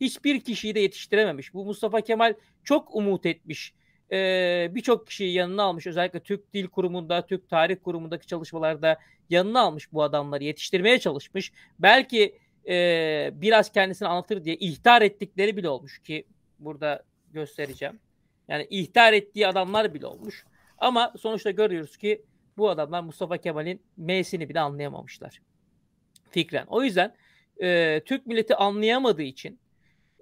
[0.00, 1.54] Hiçbir kişiyi de yetiştirememiş.
[1.54, 3.74] Bu Mustafa Kemal çok umut etmiş.
[4.12, 5.86] Ee, Birçok kişiyi yanına almış.
[5.86, 8.98] Özellikle Türk Dil Kurumu'nda, Türk Tarih Kurumu'ndaki çalışmalarda
[9.30, 10.44] yanına almış bu adamları.
[10.44, 11.52] Yetiştirmeye çalışmış.
[11.78, 16.24] Belki e, biraz kendisini anlatır diye ihtar ettikleri bile olmuş ki
[16.58, 18.00] burada göstereceğim.
[18.48, 20.44] Yani ihtar ettiği adamlar bile olmuş.
[20.78, 22.24] Ama sonuçta görüyoruz ki
[22.56, 25.40] bu adamlar Mustafa Kemal'in M'sini bile anlayamamışlar.
[26.30, 26.66] Fikren.
[26.68, 27.14] O yüzden
[27.62, 29.58] e, Türk milleti anlayamadığı için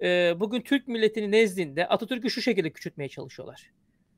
[0.01, 3.71] e, bugün Türk milletinin nezdinde Atatürk'ü şu şekilde küçültmeye çalışıyorlar.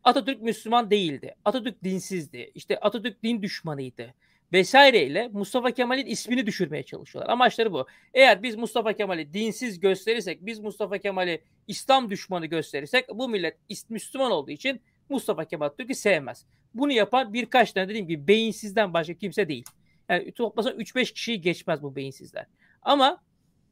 [0.04, 1.36] Atatürk Müslüman değildi.
[1.46, 2.52] Atatürk dinsizdi.
[2.56, 4.14] İşte Atatürk din düşmanıydı
[4.54, 7.34] vesaireyle Mustafa Kemal'in ismini düşürmeye çalışıyorlar.
[7.34, 7.88] Amaçları bu.
[8.14, 13.58] Eğer biz Mustafa Kemal'i dinsiz gösterirsek, biz Mustafa Kemal'i İslam düşmanı gösterirsek bu millet
[13.90, 16.46] Müslüman olduğu için Mustafa Kemal Türk'ü sevmez.
[16.74, 19.66] Bunu yapan birkaç tane dediğim gibi beyinsizden başka kimse değil.
[20.10, 22.46] Yani toplasa 3-5 kişiyi geçmez bu beyinsizler.
[22.82, 23.24] Ama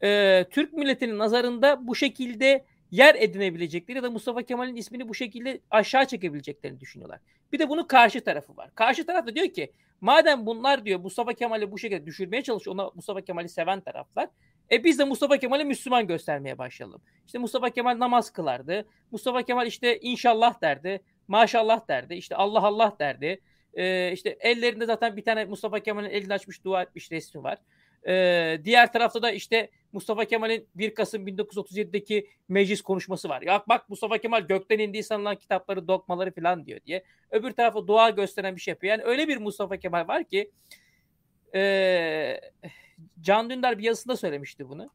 [0.04, 5.62] e, Türk milletinin nazarında bu şekilde yer edinebilecekleri ya da Mustafa Kemal'in ismini bu şekilde
[5.72, 7.20] aşağı çekebileceklerini düşünüyorlar.
[7.52, 8.76] Bir de bunun karşı tarafı var.
[8.76, 12.76] Karşı taraf da diyor ki madem bunlar diyor Mustafa Kemal'i bu şekilde düşürmeye çalışıyor.
[12.76, 14.30] Ona Mustafa Kemal'i seven taraflar.
[14.72, 17.02] E biz de Mustafa Kemal'i Müslüman göstermeye başlayalım.
[17.26, 18.86] İşte Mustafa Kemal namaz kılardı.
[19.12, 21.02] Mustafa Kemal işte inşallah derdi.
[21.28, 22.14] Maşallah derdi.
[22.14, 23.42] İşte Allah Allah derdi.
[23.74, 27.58] Ee, işte ellerinde zaten bir tane Mustafa Kemal'in elini açmış dua etmiş resmi var.
[28.08, 33.42] Ee, diğer tarafta da işte Mustafa Kemal'in 1 Kasım 1937'deki meclis konuşması var.
[33.42, 37.04] Ya bak Mustafa Kemal gökten indiği sanılan kitapları, dokmaları falan diyor diye.
[37.32, 38.92] Öbür tarafa dua gösteren bir şey yapıyor.
[38.92, 40.52] Yani öyle bir Mustafa Kemal var ki
[41.56, 42.42] e,
[43.22, 44.90] Can Dündar bir yazısında söylemişti bunu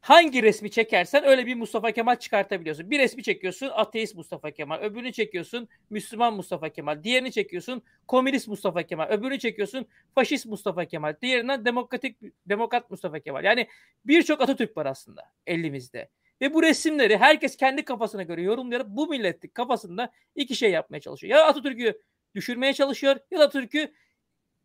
[0.00, 2.90] hangi resmi çekersen öyle bir Mustafa Kemal çıkartabiliyorsun.
[2.90, 8.82] Bir resmi çekiyorsun ateist Mustafa Kemal, öbürünü çekiyorsun Müslüman Mustafa Kemal, diğerini çekiyorsun komünist Mustafa
[8.82, 13.44] Kemal, öbürünü çekiyorsun faşist Mustafa Kemal, diğerinden demokratik demokrat Mustafa Kemal.
[13.44, 13.68] Yani
[14.04, 16.08] birçok Atatürk var aslında elimizde.
[16.40, 21.38] Ve bu resimleri herkes kendi kafasına göre yorumlayarak bu milletin kafasında iki şey yapmaya çalışıyor.
[21.38, 22.02] Ya Atatürk'ü
[22.34, 23.92] düşürmeye çalışıyor ya da Atatürk'ü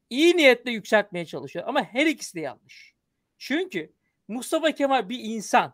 [0.10, 1.66] iyi niyetle yükseltmeye çalışıyor.
[1.68, 2.94] Ama her ikisi de yanlış.
[3.38, 3.94] Çünkü
[4.28, 5.74] Mustafa Kemal bir insan.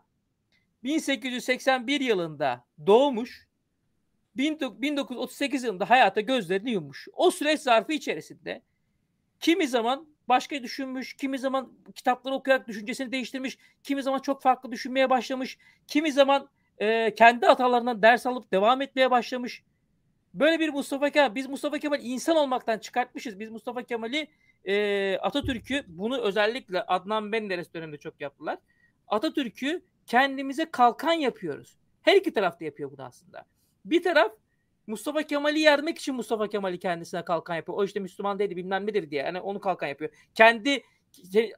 [0.84, 3.48] 1881 yılında doğmuş.
[4.36, 7.08] 1938 yılında hayata gözlerini yummuş.
[7.12, 8.62] O süreç zarfı içerisinde
[9.40, 15.10] kimi zaman başka düşünmüş, kimi zaman kitapları okuyarak düşüncesini değiştirmiş, kimi zaman çok farklı düşünmeye
[15.10, 19.62] başlamış, kimi zaman e, kendi hatalarından ders alıp devam etmeye başlamış.
[20.34, 23.40] Böyle bir Mustafa Kemal, biz Mustafa Kemal insan olmaktan çıkartmışız.
[23.40, 24.28] Biz Mustafa Kemal'i
[24.64, 28.58] e, Atatürk'ü bunu özellikle Adnan Menderes döneminde çok yaptılar.
[29.08, 31.76] Atatürk'ü kendimize kalkan yapıyoruz.
[32.02, 33.44] Her iki tarafta yapıyor bunu aslında.
[33.84, 34.32] Bir taraf
[34.86, 37.78] Mustafa Kemal'i yermek için Mustafa Kemal'i kendisine kalkan yapıyor.
[37.78, 39.22] O işte Müslüman değil bilmem nedir diye.
[39.22, 40.10] Yani onu kalkan yapıyor.
[40.34, 40.82] Kendi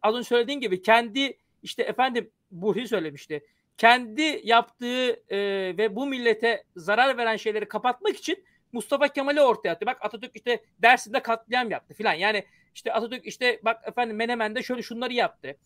[0.03, 3.47] az önce söylediğin gibi kendi işte efendim Burhi söylemişti.
[3.79, 5.39] kendi yaptığı e,
[5.79, 9.87] ve bu millete zarar veren şeyleri kapatmak için Mustafa Kemal'i ortaya attı.
[9.87, 12.13] Bak Atatürk işte Dersim'de katliam yaptı filan.
[12.13, 15.57] Yani işte Atatürk işte bak efendim Menemen'de şöyle şunları yaptı.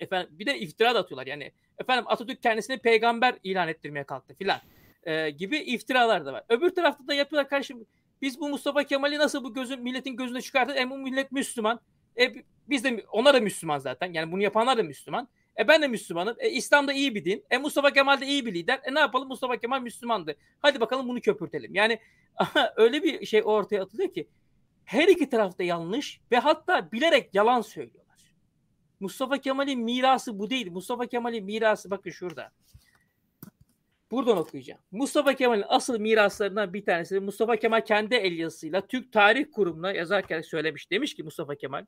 [0.00, 1.26] Efendim bir de iftira da atıyorlar.
[1.26, 4.60] Yani efendim Atatürk kendisini peygamber ilan ettirmeye kalktı filan.
[5.02, 6.44] E, gibi iftiralar da var.
[6.48, 7.86] Öbür tarafta da yapıyorlar kardeşim
[8.22, 10.76] biz bu Mustafa Kemal'i nasıl bu gözün milletin gözüne çıkarttık?
[10.76, 11.80] E bu millet Müslüman.
[12.20, 12.34] E
[12.68, 14.12] biz de onlar da Müslüman zaten.
[14.12, 15.28] Yani bunu yapanlar da Müslüman.
[15.58, 16.36] E ben de Müslümanım.
[16.38, 17.44] E İslam da iyi bir din.
[17.50, 18.80] E Mustafa Kemal de iyi bir lider.
[18.84, 19.28] E ne yapalım?
[19.28, 20.36] Mustafa Kemal Müslümandı.
[20.58, 21.74] Hadi bakalım bunu köpürtelim.
[21.74, 21.98] Yani
[22.76, 24.28] öyle bir şey ortaya atılıyor ki
[24.84, 28.34] her iki tarafta yanlış ve hatta bilerek yalan söylüyorlar.
[29.00, 30.72] Mustafa Kemal'in mirası bu değil.
[30.72, 32.52] Mustafa Kemal'in mirası bakın şurada.
[34.10, 34.80] Buradan okuyacağım.
[34.90, 40.40] Mustafa Kemal'in asıl miraslarından bir tanesi Mustafa Kemal kendi el yazısıyla Türk Tarih Kurumu'na yazarken
[40.40, 40.90] söylemiş.
[40.90, 41.86] Demiş ki Mustafa Kemal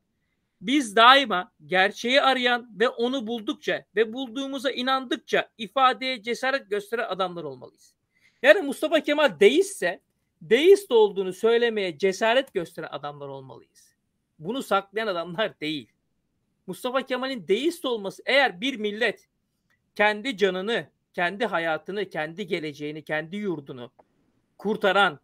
[0.61, 7.95] biz daima gerçeği arayan ve onu buldukça ve bulduğumuza inandıkça ifadeye cesaret gösteren adamlar olmalıyız.
[8.41, 10.01] Yani Mustafa Kemal deistse
[10.41, 13.95] deist olduğunu söylemeye cesaret gösteren adamlar olmalıyız.
[14.39, 15.89] Bunu saklayan adamlar değil.
[16.67, 19.29] Mustafa Kemal'in deist olması eğer bir millet
[19.95, 23.91] kendi canını, kendi hayatını, kendi geleceğini, kendi yurdunu
[24.57, 25.19] kurtaran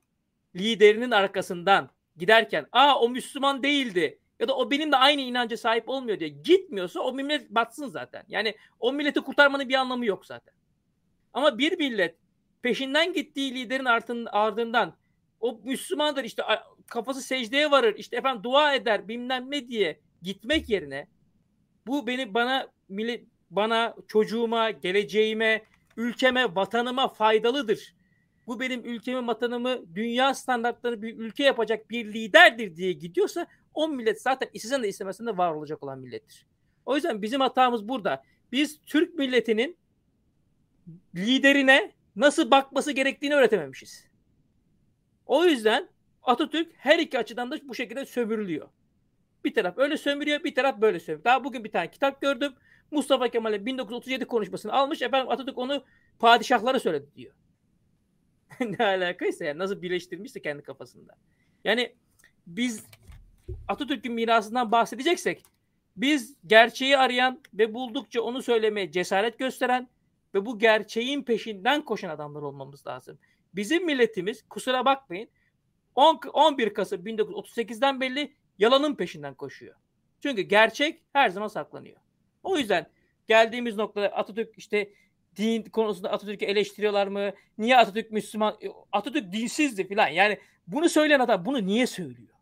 [0.56, 5.90] liderinin arkasından giderken aa o Müslüman değildi ya da o benim de aynı inanca sahip
[5.90, 8.24] olmuyor diye gitmiyorsa o millet batsın zaten.
[8.28, 10.54] Yani o milleti kurtarmanın bir anlamı yok zaten.
[11.34, 12.16] Ama bir millet
[12.62, 14.96] peşinden gittiği liderin ardından
[15.40, 16.44] o Müslümandır işte
[16.88, 21.08] kafası secdeye varır işte efendim dua eder bilmem ne diye gitmek yerine
[21.88, 25.64] bu beni bana millet bana çocuğuma geleceğime
[25.98, 27.96] ülkeme vatanıma faydalıdır.
[28.48, 33.48] Bu benim ülkemi vatanımı dünya standartları bir ülke yapacak bir liderdir diye gidiyorsa
[33.80, 36.48] o millet zaten istesen de istemesen de var olacak olan millettir.
[36.86, 38.24] O yüzden bizim hatamız burada.
[38.52, 39.78] Biz Türk milletinin
[41.16, 44.08] liderine nasıl bakması gerektiğini öğretememişiz.
[45.26, 45.90] O yüzden
[46.24, 48.70] Atatürk her iki açıdan da bu şekilde sömürülüyor.
[49.46, 51.26] Bir taraf öyle sömürüyor, bir taraf böyle sömürüyor.
[51.26, 52.54] Daha bugün bir tane kitap gördüm.
[52.92, 55.02] Mustafa Kemal'in 1937 konuşmasını almış.
[55.02, 55.84] Efendim Atatürk onu
[56.20, 57.34] padişahlara söyledi diyor.
[58.60, 61.18] ne alakaysa yani nasıl birleştirmişse kendi kafasında.
[61.64, 61.96] Yani
[62.48, 62.84] biz
[63.68, 65.44] Atatürk'ün mirasından bahsedeceksek
[65.98, 69.88] biz gerçeği arayan ve buldukça onu söylemeye cesaret gösteren
[70.34, 73.20] ve bu gerçeğin peşinden koşan adamlar olmamız lazım.
[73.56, 75.30] Bizim milletimiz kusura bakmayın
[75.96, 79.76] 10, 11 Kasım 1938'den belli yalanın peşinden koşuyor.
[80.24, 81.98] Çünkü gerçek her zaman saklanıyor.
[82.44, 82.90] O yüzden
[83.28, 84.90] geldiğimiz noktada Atatürk işte
[85.36, 87.32] din konusunda Atatürk'ü eleştiriyorlar mı?
[87.58, 88.58] Niye Atatürk Müslüman?
[88.92, 90.08] Atatürk dinsizdi falan.
[90.08, 92.39] Yani bunu söyleyen adam bunu niye söylüyor?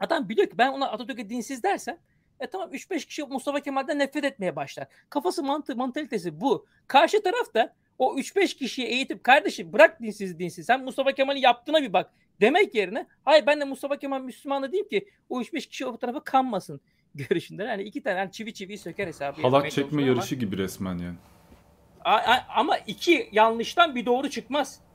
[0.00, 1.98] Adam biliyor ki ben ona Atatürk'e dinsiz dersem
[2.40, 4.86] e tamam 3-5 kişi Mustafa Kemal'den nefret etmeye başlar.
[5.10, 6.66] Kafası mantı, mantalitesi bu.
[6.86, 11.82] Karşı taraf da o 3-5 kişiyi eğitip kardeşim bırak dinsiz dinsiz sen Mustafa Kemal'in yaptığına
[11.82, 15.86] bir bak demek yerine hayır ben de Mustafa Kemal Müslümanı diyeyim ki o 3-5 kişi
[15.86, 16.80] o tarafa kanmasın
[17.14, 17.64] görüşünde.
[17.64, 19.42] Yani iki tane yani çivi çivi söker hesabı.
[19.42, 21.16] Halak çekme yarışı ama, gibi resmen yani.
[22.04, 24.80] A, a, ama iki yanlıştan bir doğru çıkmaz.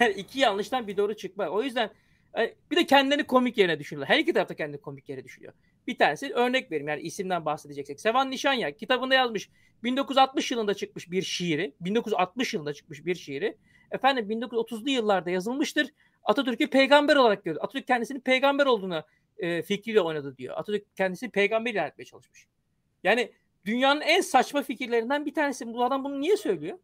[0.00, 1.48] Yani iki yanlıştan bir doğru çıkmaz.
[1.48, 1.90] O yüzden
[2.70, 4.14] bir de kendini komik yerine düşünüyorlar.
[4.14, 5.52] Her iki tarafta kendini komik yere düşürüyor.
[5.86, 8.00] Bir tanesi örnek vereyim yani isimden bahsedeceksek.
[8.00, 9.50] Sevan Nişanya kitabında yazmış
[9.82, 11.74] 1960 yılında çıkmış bir şiiri.
[11.80, 13.56] 1960 yılında çıkmış bir şiiri.
[13.90, 15.88] Efendim 1930'lu yıllarda yazılmıştır.
[16.24, 17.58] Atatürk'ü peygamber olarak gördü.
[17.62, 19.04] Atatürk kendisini peygamber olduğunu
[19.38, 20.54] e, fikriyle oynadı diyor.
[20.56, 22.46] Atatürk kendisi peygamber ilan etmeye çalışmış.
[23.04, 23.32] Yani
[23.64, 25.66] dünyanın en saçma fikirlerinden bir tanesi.
[25.66, 26.78] Bu adam bunu niye söylüyor?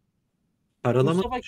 [0.82, 1.40] Karalamak Mustafa...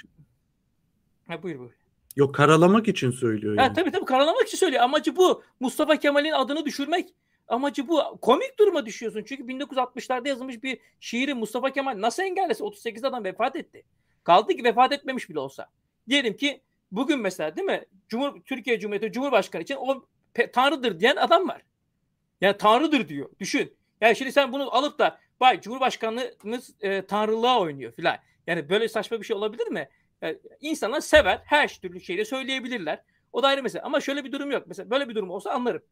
[1.27, 1.80] Ha, buyur buyur.
[2.16, 3.68] Yok karalamak için söylüyor yani.
[3.68, 4.83] Ha, tabii tabii karalamak için söylüyor.
[4.83, 5.42] Amacı bu.
[5.61, 7.14] Mustafa Kemal'in adını düşürmek.
[7.49, 8.18] Amacı bu.
[8.23, 9.25] Komik duruma düşüyorsun.
[9.27, 12.64] Çünkü 1960'larda yazılmış bir şiiri Mustafa Kemal nasıl engellesin?
[12.64, 13.85] 38 adam vefat etti.
[14.25, 15.66] Kaldı ki vefat etmemiş bile olsa.
[16.09, 16.61] Diyelim ki
[16.92, 17.85] bugün mesela değil mi?
[18.09, 20.05] Cumhur, Türkiye Cumhuriyeti Cumhurbaşkanı için o
[20.53, 21.62] tanrıdır diyen adam var.
[22.40, 23.31] Yani tanrıdır diyor.
[23.40, 23.77] Düşün.
[24.01, 28.16] Yani şimdi sen bunu alıp da vay Cumhurbaşkanınız e, tanrılığa oynuyor filan.
[28.46, 29.88] Yani böyle saçma bir şey olabilir mi?
[30.23, 31.43] Yani insanlar sever.
[31.45, 33.03] Her türlü şeyi de söyleyebilirler.
[33.33, 33.85] O da ayrı mesela.
[33.85, 34.65] Ama şöyle bir durum yok.
[34.67, 35.83] Mesela böyle bir durum olsa anlarım.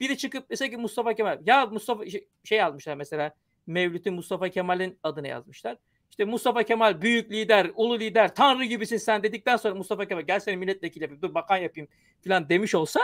[0.00, 1.38] Biri çıkıp mesela ki Mustafa Kemal.
[1.46, 3.34] Ya Mustafa şey, şey yazmışlar mesela.
[3.66, 5.76] Mevlüt'ün Mustafa Kemal'in adını yazmışlar.
[6.10, 10.40] İşte Mustafa Kemal büyük lider, ulu lider, tanrı gibisin sen dedikten sonra Mustafa Kemal gel
[10.40, 11.88] seni milletvekili yapayım, dur bakan yapayım
[12.24, 13.00] falan demiş olsa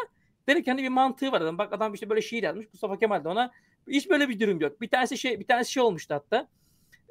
[0.49, 1.59] demek ki hani bir mantığı var adam.
[1.59, 2.67] Bak adam işte böyle şiir yazmış.
[2.73, 3.53] Mustafa Kemal de ona
[3.89, 4.81] hiç böyle bir durum yok.
[4.81, 6.49] Bir tanesi şey bir tanesi şey olmuştu hatta.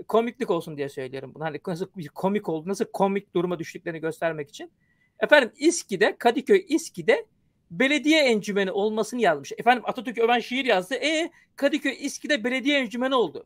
[0.07, 1.43] Komiklik olsun diye söylüyorum bunu.
[1.43, 4.71] Hani nasıl komik oldu, nasıl komik duruma düştüklerini göstermek için.
[5.19, 7.25] Efendim İSKİ'de, Kadıköy İSKİ'de
[7.71, 9.51] belediye encümeni olmasını yazmış.
[9.57, 10.95] Efendim Atatürk öven şiir yazdı.
[10.95, 13.45] E Kadıköy İSKİ'de belediye encümeni oldu.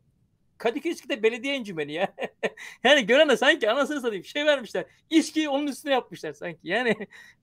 [0.58, 2.14] Kadıköy İSKİ'de belediye encümeni ya.
[2.84, 4.86] yani görene sanki anasını satayım şey vermişler.
[5.10, 6.60] İSKİ'yi onun üstüne yapmışlar sanki.
[6.64, 6.96] Yani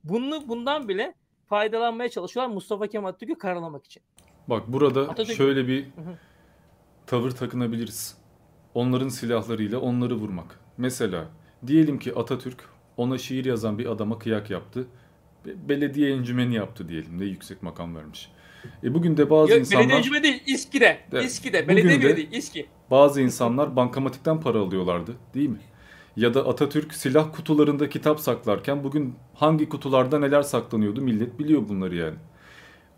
[0.05, 1.15] bunu bundan bile
[1.47, 4.03] faydalanmaya çalışıyorlar Mustafa Kemal Atatürk'ü karalamak için.
[4.49, 5.87] Bak burada Atatürk- şöyle bir
[7.07, 8.19] tavır takınabiliriz.
[8.77, 10.61] Onların silahlarıyla onları vurmak.
[10.79, 11.25] Mesela
[11.67, 12.65] diyelim ki Atatürk
[12.97, 14.87] ona şiir yazan bir adama kıyak yaptı.
[15.47, 17.21] Be- Belediye encümeni yaptı diyelim.
[17.21, 18.29] Ne yüksek makam vermiş.
[18.85, 20.99] E bugün de bazı Yok, insanlar belediye encümeni değil İSKİ'de.
[21.13, 21.25] Evet.
[21.25, 21.69] İSKİ'de.
[21.69, 22.67] Belediye de- değil İSKİ.
[22.91, 25.61] bazı insanlar bankamatikten para alıyorlardı, değil mi?
[26.17, 31.95] Ya da Atatürk silah kutularında kitap saklarken bugün hangi kutularda neler saklanıyordu millet biliyor bunları
[31.97, 32.17] yani.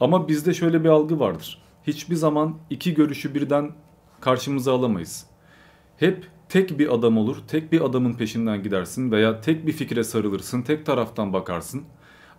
[0.00, 1.62] Ama bizde şöyle bir algı vardır.
[1.86, 3.70] Hiçbir zaman iki görüşü birden
[4.20, 5.26] karşımıza alamayız.
[5.98, 10.62] Hep tek bir adam olur, tek bir adamın peşinden gidersin veya tek bir fikre sarılırsın,
[10.62, 11.82] tek taraftan bakarsın.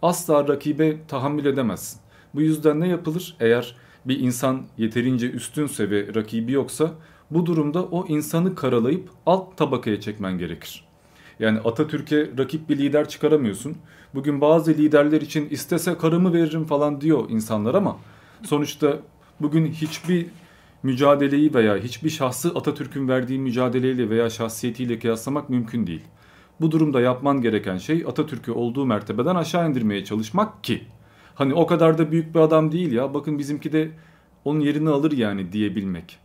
[0.01, 1.99] Asla rakibe tahammül edemezsin.
[2.35, 3.35] Bu yüzden ne yapılır?
[3.39, 6.91] Eğer bir insan yeterince üstünse ve rakibi yoksa
[7.31, 10.85] bu durumda o insanı karalayıp alt tabakaya çekmen gerekir.
[11.39, 13.77] Yani Atatürk'e rakip bir lider çıkaramıyorsun.
[14.13, 17.97] Bugün bazı liderler için istese karımı veririm falan diyor insanlar ama
[18.43, 18.99] sonuçta
[19.39, 20.25] bugün hiçbir
[20.83, 26.03] mücadeleyi veya hiçbir şahsı Atatürk'ün verdiği mücadeleyle veya şahsiyetiyle kıyaslamak mümkün değil.
[26.61, 30.83] Bu durumda yapman gereken şey Atatürk'ü olduğu mertebeden aşağı indirmeye çalışmak ki
[31.35, 33.91] hani o kadar da büyük bir adam değil ya bakın bizimki de
[34.45, 36.17] onun yerini alır yani diyebilmek.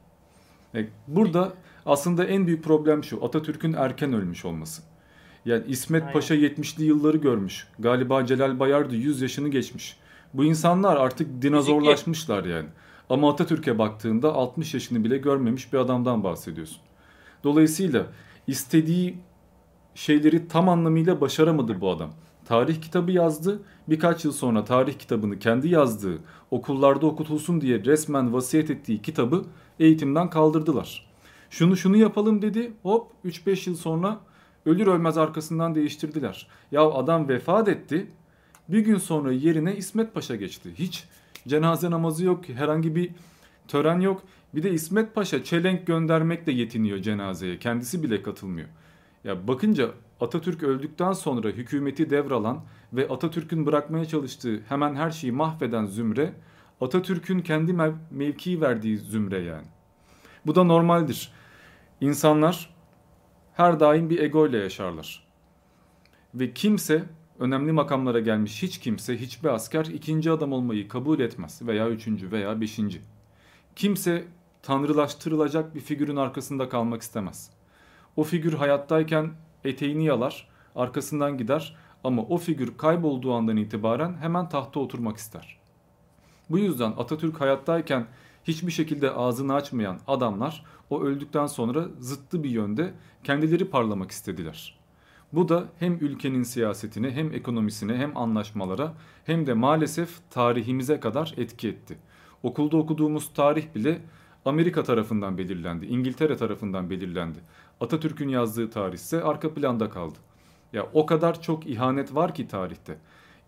[0.75, 1.53] E, Burada
[1.87, 4.83] aslında en büyük problem şu Atatürk'ün erken ölmüş olması.
[5.45, 6.13] Yani İsmet Aynen.
[6.13, 7.67] Paşa 70'li yılları görmüş.
[7.79, 9.97] Galiba Celal Bayar da 100 yaşını geçmiş.
[10.35, 12.69] Bu insanlar artık dinozorlaşmışlar yani.
[13.11, 16.79] Ama Atatürk'e baktığında 60 yaşını bile görmemiş bir adamdan bahsediyorsun.
[17.45, 18.07] Dolayısıyla
[18.47, 19.19] istediği
[19.95, 22.11] şeyleri tam anlamıyla başaramadı bu adam.
[22.45, 23.63] Tarih kitabı yazdı.
[23.89, 26.19] Birkaç yıl sonra tarih kitabını kendi yazdığı,
[26.51, 29.45] okullarda okutulsun diye resmen vasiyet ettiği kitabı
[29.81, 31.07] eğitimden kaldırdılar.
[31.51, 32.73] Şunu şunu yapalım dedi.
[32.83, 34.21] Hop 3-5 yıl sonra
[34.67, 36.47] ölür ölmez arkasından değiştirdiler.
[36.73, 38.07] Ya adam vefat etti.
[38.69, 40.71] Bir gün sonra yerine İsmet Paşa geçti.
[40.75, 41.05] Hiç
[41.49, 43.11] cenaze namazı yok, herhangi bir
[43.69, 44.23] tören yok.
[44.55, 47.59] Bir de İsmet Paşa çelenk göndermekle yetiniyor cenazeye.
[47.59, 48.69] Kendisi bile katılmıyor.
[49.25, 49.91] Ya bakınca
[50.21, 56.33] Atatürk öldükten sonra hükümeti devralan ve Atatürk'ün bırakmaya çalıştığı hemen her şeyi mahveden zümre
[56.81, 59.67] Atatürk'ün kendi mev- mevkii verdiği zümre yani.
[60.47, 61.33] Bu da normaldir.
[62.01, 62.75] İnsanlar
[63.53, 65.27] her daim bir ego ile yaşarlar.
[66.35, 67.05] Ve kimse
[67.39, 72.61] önemli makamlara gelmiş hiç kimse hiçbir asker ikinci adam olmayı kabul etmez veya üçüncü veya
[72.61, 73.01] beşinci.
[73.77, 74.25] Kimse
[74.63, 77.51] tanrılaştırılacak bir figürün arkasında kalmak istemez.
[78.17, 79.31] O figür hayattayken
[79.65, 85.59] eteğini yalar, arkasından gider ama o figür kaybolduğu andan itibaren hemen tahta oturmak ister.
[86.51, 88.07] Bu yüzden Atatürk hayattayken
[88.45, 94.84] hiçbir şekilde ağzını açmayan adamlar o öldükten sonra zıttı bir yönde kendileri parlamak istediler.
[95.35, 101.69] Bu da hem ülkenin siyasetine hem ekonomisine hem anlaşmalara hem de maalesef tarihimize kadar etki
[101.69, 101.99] etti.
[102.43, 104.01] Okulda okuduğumuz tarih bile
[104.45, 107.39] Amerika tarafından belirlendi, İngiltere tarafından belirlendi.
[107.81, 110.19] Atatürk'ün yazdığı tarih ise arka planda kaldı.
[110.73, 112.99] Ya o kadar çok ihanet var ki tarihte.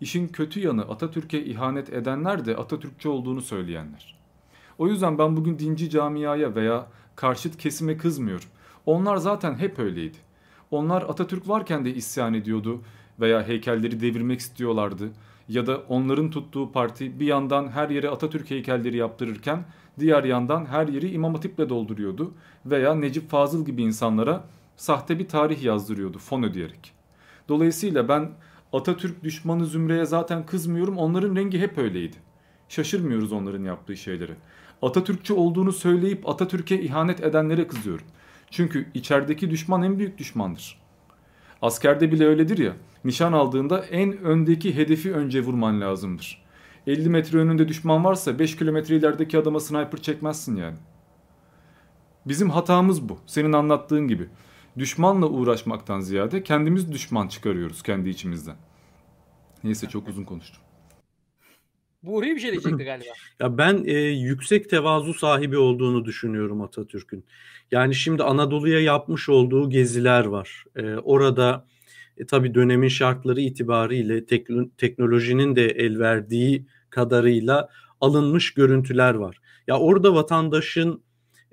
[0.01, 4.19] İşin kötü yanı Atatürk'e ihanet edenler de Atatürkçü olduğunu söyleyenler.
[4.79, 8.49] O yüzden ben bugün dinci camiaya veya karşıt kesime kızmıyorum.
[8.87, 10.26] Onlar zaten hep öyleydi.
[10.71, 12.81] Onlar Atatürk varken de isyan ediyordu
[13.21, 15.11] veya heykelleri devirmek istiyorlardı.
[15.49, 19.65] Ya da onların tuttuğu parti bir yandan her yere Atatürk heykelleri yaptırırken
[19.99, 22.35] diğer yandan her yeri İmam Hatip'le dolduruyordu.
[22.67, 24.45] Veya Necip Fazıl gibi insanlara
[24.77, 26.93] sahte bir tarih yazdırıyordu fon ödeyerek.
[27.49, 28.31] Dolayısıyla ben
[28.73, 30.99] Atatürk düşmanı zümreye zaten kızmıyorum.
[30.99, 32.17] Onların rengi hep öyleydi.
[32.69, 34.33] Şaşırmıyoruz onların yaptığı şeyleri.
[34.83, 38.07] Atatürkçü olduğunu söyleyip Atatürk'e ihanet edenlere kızıyorum.
[38.51, 40.79] Çünkü içerideki düşman en büyük düşmandır.
[41.63, 42.73] Askerde bile öyledir ya.
[43.05, 46.47] Nişan aldığında en öndeki hedefi önce vurman lazımdır.
[46.87, 50.77] 50 metre önünde düşman varsa 5 kilometre ilerideki adama sniper çekmezsin yani.
[52.27, 53.19] Bizim hatamız bu.
[53.27, 54.29] Senin anlattığın gibi.
[54.79, 58.57] Düşmanla uğraşmaktan ziyade kendimiz düşman çıkarıyoruz kendi içimizden.
[59.65, 60.63] Neyse çok uzun konuştum.
[62.03, 63.11] Buğri bir şey diyecekti galiba.
[63.41, 67.25] Ya ben e, yüksek tevazu sahibi olduğunu düşünüyorum Atatürk'ün.
[67.71, 70.65] Yani şimdi Anadolu'ya yapmış olduğu geziler var.
[70.77, 71.67] E, orada
[72.19, 77.69] e, tabii dönemin şartları itibariyle tekno- teknolojinin de el verdiği kadarıyla
[78.01, 79.41] alınmış görüntüler var.
[79.67, 81.03] Ya orada vatandaşın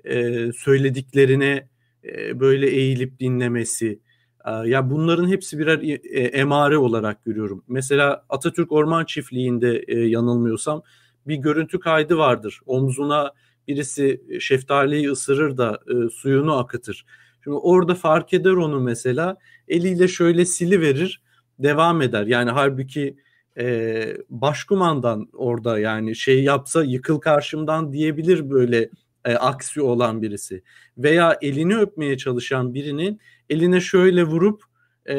[0.04, 1.68] e, söylediklerine
[2.04, 3.98] e, böyle eğilip dinlemesi,
[4.46, 7.64] e, ya bunların hepsi birer e, emare olarak görüyorum.
[7.68, 10.82] Mesela Atatürk Orman Çiftliği'nde e, yanılmıyorsam
[11.26, 12.60] bir görüntü kaydı vardır.
[12.66, 13.32] Omzuna
[13.68, 17.06] birisi şeftaliyi ısırır da e, suyunu akıtır.
[17.44, 19.36] Şimdi orada fark eder onu mesela
[19.68, 21.22] eliyle şöyle sili verir
[21.58, 22.26] devam eder.
[22.26, 23.16] Yani halbuki
[23.58, 28.88] e, başkumandan orada yani şey yapsa yıkıl karşımdan diyebilir böyle
[29.24, 30.62] e, aksi olan birisi.
[30.98, 34.62] Veya elini öpmeye çalışan birinin eline şöyle vurup
[35.08, 35.16] e,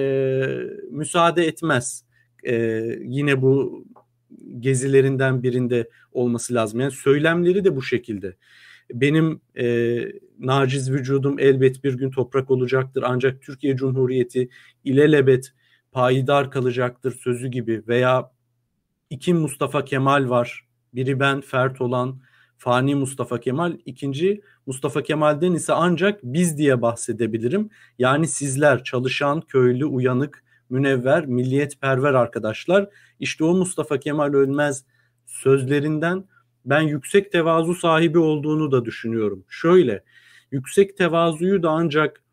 [0.91, 2.05] müsaade etmez.
[2.43, 2.53] E,
[3.01, 3.85] yine bu
[4.59, 6.79] gezilerinden birinde olması lazım.
[6.79, 8.35] Yani söylemleri de bu şekilde.
[8.93, 9.97] Benim e,
[10.39, 14.49] naciz vücudum elbet bir gün toprak olacaktır ancak Türkiye Cumhuriyeti
[14.83, 15.53] ilelebet
[15.91, 18.31] payidar kalacaktır sözü gibi veya
[19.09, 20.67] iki Mustafa Kemal var.
[20.93, 22.21] Biri ben Fert olan
[22.57, 23.77] Fani Mustafa Kemal.
[23.85, 27.69] ikinci Mustafa Kemal'den ise ancak biz diye bahsedebilirim.
[27.99, 32.89] Yani sizler çalışan, köylü, uyanık, münevver, milliyetperver arkadaşlar.
[33.19, 34.85] İşte o Mustafa Kemal Ölmez
[35.25, 36.25] sözlerinden
[36.65, 39.45] ben yüksek tevazu sahibi olduğunu da düşünüyorum.
[39.49, 40.03] Şöyle,
[40.51, 42.23] yüksek tevazuyu da ancak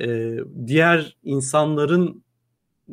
[0.00, 2.24] e, diğer insanların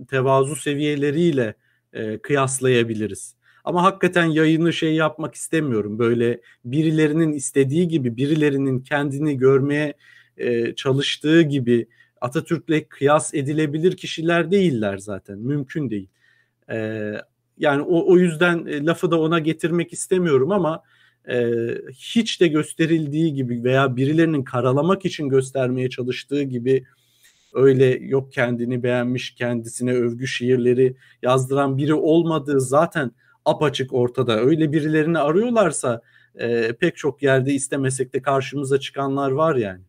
[0.07, 1.53] tevazu seviyeleriyle
[1.93, 3.36] e, kıyaslayabiliriz.
[3.63, 5.99] Ama hakikaten yayını şey yapmak istemiyorum.
[5.99, 9.93] Böyle birilerinin istediği gibi, birilerinin kendini görmeye
[10.38, 11.88] e, çalıştığı gibi
[12.22, 15.39] Atatürk'le kıyas edilebilir kişiler değiller zaten.
[15.39, 16.07] Mümkün değil.
[16.72, 17.13] E,
[17.57, 20.84] yani o, o yüzden e, lafı da ona getirmek istemiyorum ama
[21.30, 21.57] e,
[21.91, 26.84] hiç de gösterildiği gibi veya birilerinin karalamak için göstermeye çalıştığı gibi
[27.53, 33.11] öyle yok kendini beğenmiş kendisine övgü şiirleri yazdıran biri olmadığı zaten
[33.45, 34.39] apaçık ortada.
[34.39, 36.01] Öyle birilerini arıyorlarsa
[36.36, 39.82] e, pek çok yerde istemesek de karşımıza çıkanlar var yani.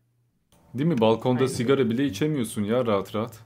[0.73, 1.01] Değil mi?
[1.01, 1.53] Balkonda Aynen.
[1.53, 3.39] sigara bile içemiyorsun ya rahat rahat.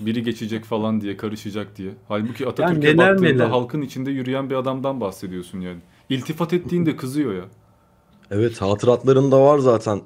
[0.00, 1.90] Biri geçecek falan diye, karışacak diye.
[2.08, 3.46] Halbuki Atatürk'e yani baktığında neler.
[3.46, 5.78] halkın içinde yürüyen bir adamdan bahsediyorsun yani.
[6.08, 7.44] İltifat ettiğinde kızıyor ya.
[8.30, 10.00] Evet hatıratlarında var zaten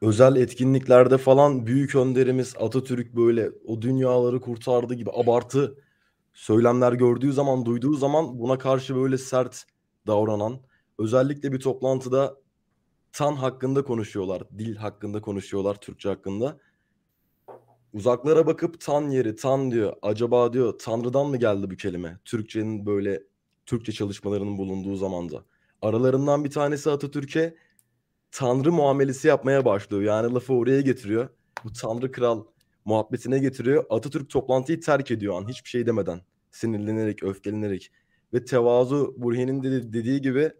[0.00, 5.74] özel etkinliklerde falan büyük önderimiz Atatürk böyle o dünyaları kurtardı gibi abartı
[6.32, 9.64] söylemler gördüğü zaman, duyduğu zaman buna karşı böyle sert
[10.06, 10.58] davranan,
[10.98, 12.36] özellikle bir toplantıda
[13.12, 16.58] tan hakkında konuşuyorlar, dil hakkında konuşuyorlar, Türkçe hakkında.
[17.92, 19.92] Uzaklara bakıp tan yeri, tan diyor.
[20.02, 22.18] Acaba diyor Tanrı'dan mı geldi bu kelime?
[22.24, 23.22] Türkçenin böyle
[23.66, 25.44] Türkçe çalışmalarının bulunduğu zamanda.
[25.82, 27.56] Aralarından bir tanesi Atatürk'e
[28.30, 30.02] tanrı muamelesi yapmaya başlıyor.
[30.02, 31.28] Yani lafı oraya getiriyor.
[31.64, 32.44] Bu tanrı kral
[32.84, 33.84] muhabbetine getiriyor.
[33.90, 36.20] Atatürk toplantıyı terk ediyor an hiçbir şey demeden.
[36.50, 37.92] Sinirlenerek, öfkelenerek.
[38.34, 40.52] Ve tevazu Burhan'ın de dediği gibi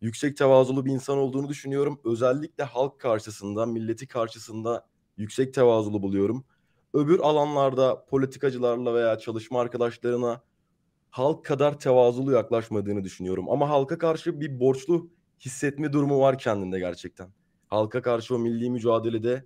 [0.00, 2.00] yüksek tevazulu bir insan olduğunu düşünüyorum.
[2.04, 4.86] Özellikle halk karşısında, milleti karşısında
[5.16, 6.44] yüksek tevazulu buluyorum.
[6.94, 10.42] Öbür alanlarda politikacılarla veya çalışma arkadaşlarına
[11.10, 13.50] halk kadar tevazulu yaklaşmadığını düşünüyorum.
[13.50, 17.28] Ama halka karşı bir borçlu hissetme durumu var kendinde gerçekten.
[17.68, 19.44] Halka karşı o milli mücadelede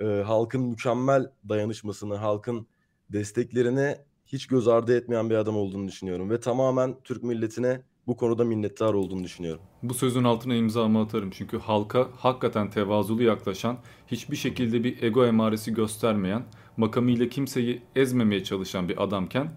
[0.00, 2.66] e, halkın mükemmel dayanışmasını, halkın
[3.10, 3.96] desteklerini
[4.26, 6.30] hiç göz ardı etmeyen bir adam olduğunu düşünüyorum.
[6.30, 9.62] Ve tamamen Türk milletine bu konuda minnettar olduğunu düşünüyorum.
[9.82, 11.30] Bu sözün altına imzamı atarım.
[11.30, 16.44] Çünkü halka hakikaten tevazulu yaklaşan, hiçbir şekilde bir ego emaresi göstermeyen,
[16.76, 19.50] makamıyla kimseyi ezmemeye çalışan bir adamken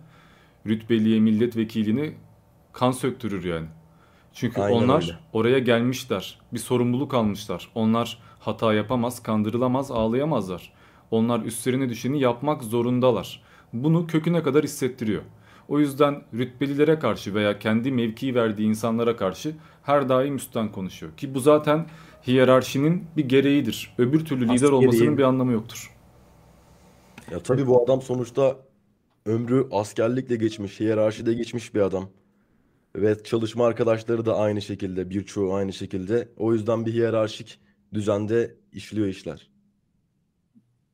[0.68, 2.14] rütbeliye milletvekilini
[2.74, 3.68] kan söktürür yani.
[4.34, 5.18] Çünkü Aynen onlar öyle.
[5.34, 6.39] oraya gelmişler.
[6.54, 7.70] Bir sorumluluk almışlar.
[7.76, 10.74] Onlar hata yapamaz, kandırılamaz, ağlayamazlar.
[11.12, 13.43] Onlar üstlerine düşeni yapmak zorundalar.
[13.74, 15.22] Bunu köküne kadar hissettiriyor.
[15.70, 21.17] O yüzden rütbelilere karşı veya kendi mevkii verdiği insanlara karşı her daim üstten konuşuyor.
[21.17, 21.86] Ki bu zaten
[22.28, 23.93] hiyerarşinin bir gereğidir.
[23.97, 24.72] Öbür türlü lider Askeri.
[24.72, 25.95] olmasının bir anlamı yoktur.
[27.32, 28.57] Ya tabii bu adam sonuçta
[29.26, 32.09] ömrü askerlikle geçmiş, hiyerarşide geçmiş bir adam.
[32.95, 36.30] Ve çalışma arkadaşları da aynı şekilde, birçoğu aynı şekilde.
[36.38, 37.59] O yüzden bir hiyerarşik
[37.93, 39.49] düzende işliyor işler.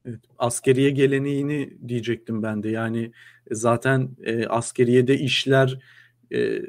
[0.06, 2.70] Evet, askeriye geleneğini diyecektim ben de.
[2.70, 3.12] Yani
[3.52, 5.80] zaten e, askeriyede işler
[6.34, 6.62] e,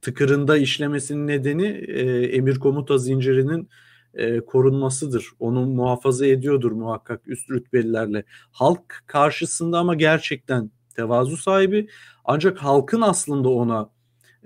[0.00, 2.02] tıkırında işlemesinin nedeni e,
[2.36, 3.68] emir komuta zincirinin
[4.14, 5.26] e, korunmasıdır.
[5.38, 8.24] Onu muhafaza ediyordur muhakkak üst rütbelilerle.
[8.52, 11.88] Halk karşısında ama gerçekten tevazu sahibi.
[12.24, 13.90] Ancak halkın aslında ona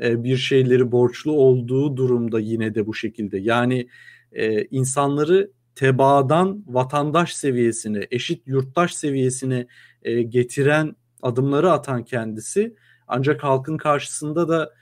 [0.00, 3.38] e, bir şeyleri borçlu olduğu durumda yine de bu şekilde.
[3.38, 3.88] Yani
[4.32, 9.66] e, insanları tebaadan vatandaş seviyesine, eşit yurttaş seviyesine
[10.02, 12.76] e, getiren adımları atan kendisi.
[13.08, 14.72] Ancak halkın karşısında da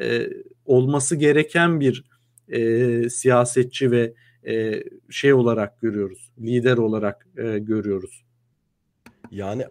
[0.00, 0.28] e,
[0.64, 2.04] olması gereken bir
[2.48, 4.14] e, siyasetçi ve
[4.46, 8.24] e, şey olarak görüyoruz, lider olarak e, görüyoruz.
[9.30, 9.66] Yani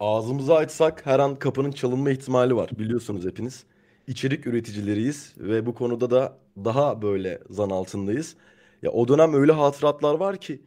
[0.00, 3.64] ağzımızı açsak her an kapının çalınma ihtimali var biliyorsunuz hepiniz.
[4.06, 8.36] içerik üreticileriyiz ve bu konuda da daha böyle zan altındayız.
[8.82, 10.62] Ya o dönem öyle hatıratlar var ki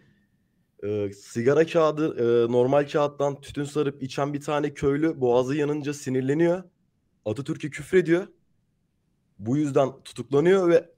[0.84, 6.64] e, sigara kağıdı e, normal kağıttan tütün sarıp içen bir tane köylü boğazı yanınca sinirleniyor.
[7.26, 8.28] Atatürk'e küfrediyor.
[9.39, 10.89] Bu yüzden tutuklanıyor ve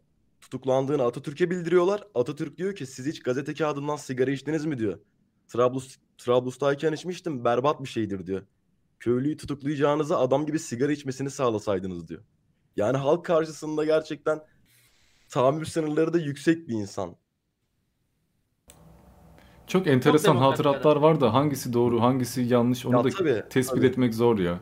[0.41, 2.03] tutuklandığını Atatürk'e bildiriyorlar.
[2.15, 4.99] Atatürk diyor ki siz hiç gazete kağıdından sigara içtiniz mi diyor.
[5.47, 8.41] Trablus, Trablus'tayken içmiştim berbat bir şeydir diyor.
[8.99, 12.21] Köylüyü tutuklayacağınıza adam gibi sigara içmesini sağlasaydınız diyor.
[12.75, 14.41] Yani halk karşısında gerçekten
[15.29, 17.15] tahammül sınırları da yüksek bir insan.
[19.67, 23.75] Çok enteresan demokrat hatıratlar var da hangisi doğru hangisi yanlış onu Ya da tabii, tespit
[23.75, 23.85] tabii.
[23.87, 24.59] etmek zor ya.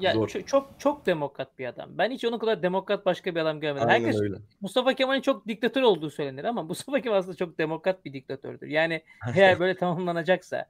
[0.00, 0.28] Ya Zor.
[0.28, 1.88] ço- çok çok demokrat bir adam.
[1.98, 3.88] Ben hiç onun kadar demokrat başka bir adam görmedim.
[3.88, 4.36] Aynen Herkes öyle.
[4.60, 8.66] Mustafa Kemal'in çok diktatör olduğu söylenir ama Mustafa Kemal aslında çok demokrat bir diktatördür.
[8.66, 9.02] Yani
[9.34, 10.66] eğer böyle tamamlanacaksa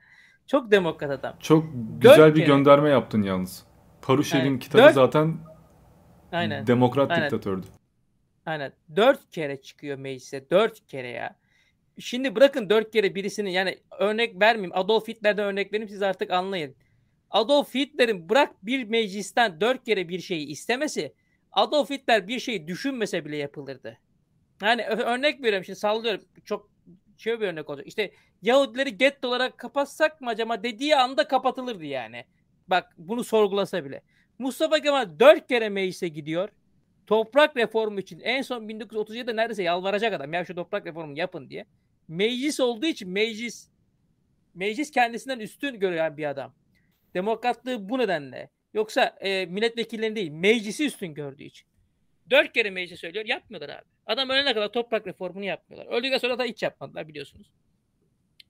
[0.47, 1.35] çok demokrat adam.
[1.41, 1.65] Çok
[2.01, 2.47] güzel Dört bir kere.
[2.47, 3.67] gönderme yaptın yalnız.
[4.03, 4.59] Parushev'in Aynen.
[4.59, 5.37] kitabı Dört- zaten
[6.33, 6.67] Aynen.
[6.67, 7.25] demokrat Aynen.
[7.25, 7.67] diktatördü.
[8.51, 8.73] Aynen.
[8.97, 10.51] Dört kere çıkıyor meclise.
[10.51, 11.37] Dört kere ya.
[11.99, 14.77] Şimdi bırakın dört kere birisini yani örnek vermeyeyim.
[14.77, 16.75] Adolf Hitler'den örnek vereyim siz artık anlayın.
[17.31, 21.15] Adolf Hitler'in bırak bir meclisten dört kere bir şeyi istemesi
[21.53, 23.99] Adolf Hitler bir şeyi düşünmese bile yapılırdı.
[24.63, 26.25] Yani örnek veriyorum şimdi sallıyorum.
[26.45, 26.71] Çok
[27.17, 27.87] şey bir örnek olacak.
[27.87, 28.11] İşte
[28.43, 32.25] Yahudileri getto olarak kapatsak mı acaba dediği anda kapatılırdı yani.
[32.69, 34.03] Bak bunu sorgulasa bile.
[34.39, 36.49] Mustafa Kemal dört kere meclise gidiyor
[37.11, 40.33] toprak reformu için en son 1937'de neredeyse yalvaracak adam.
[40.33, 41.67] Ya şu toprak reformu yapın diye.
[42.09, 43.69] Meclis olduğu için meclis
[44.55, 46.55] meclis kendisinden üstün gören bir adam.
[47.15, 48.51] Demokratlığı bu nedenle.
[48.75, 51.67] Yoksa e, milletvekillerini değil meclisi üstün gördüğü için.
[52.31, 53.85] Dört kere meclis söylüyor yapmıyorlar abi.
[54.07, 55.93] Adam ölene kadar toprak reformunu yapmıyorlar.
[55.93, 57.51] Öldükten sonra da hiç yapmadılar biliyorsunuz.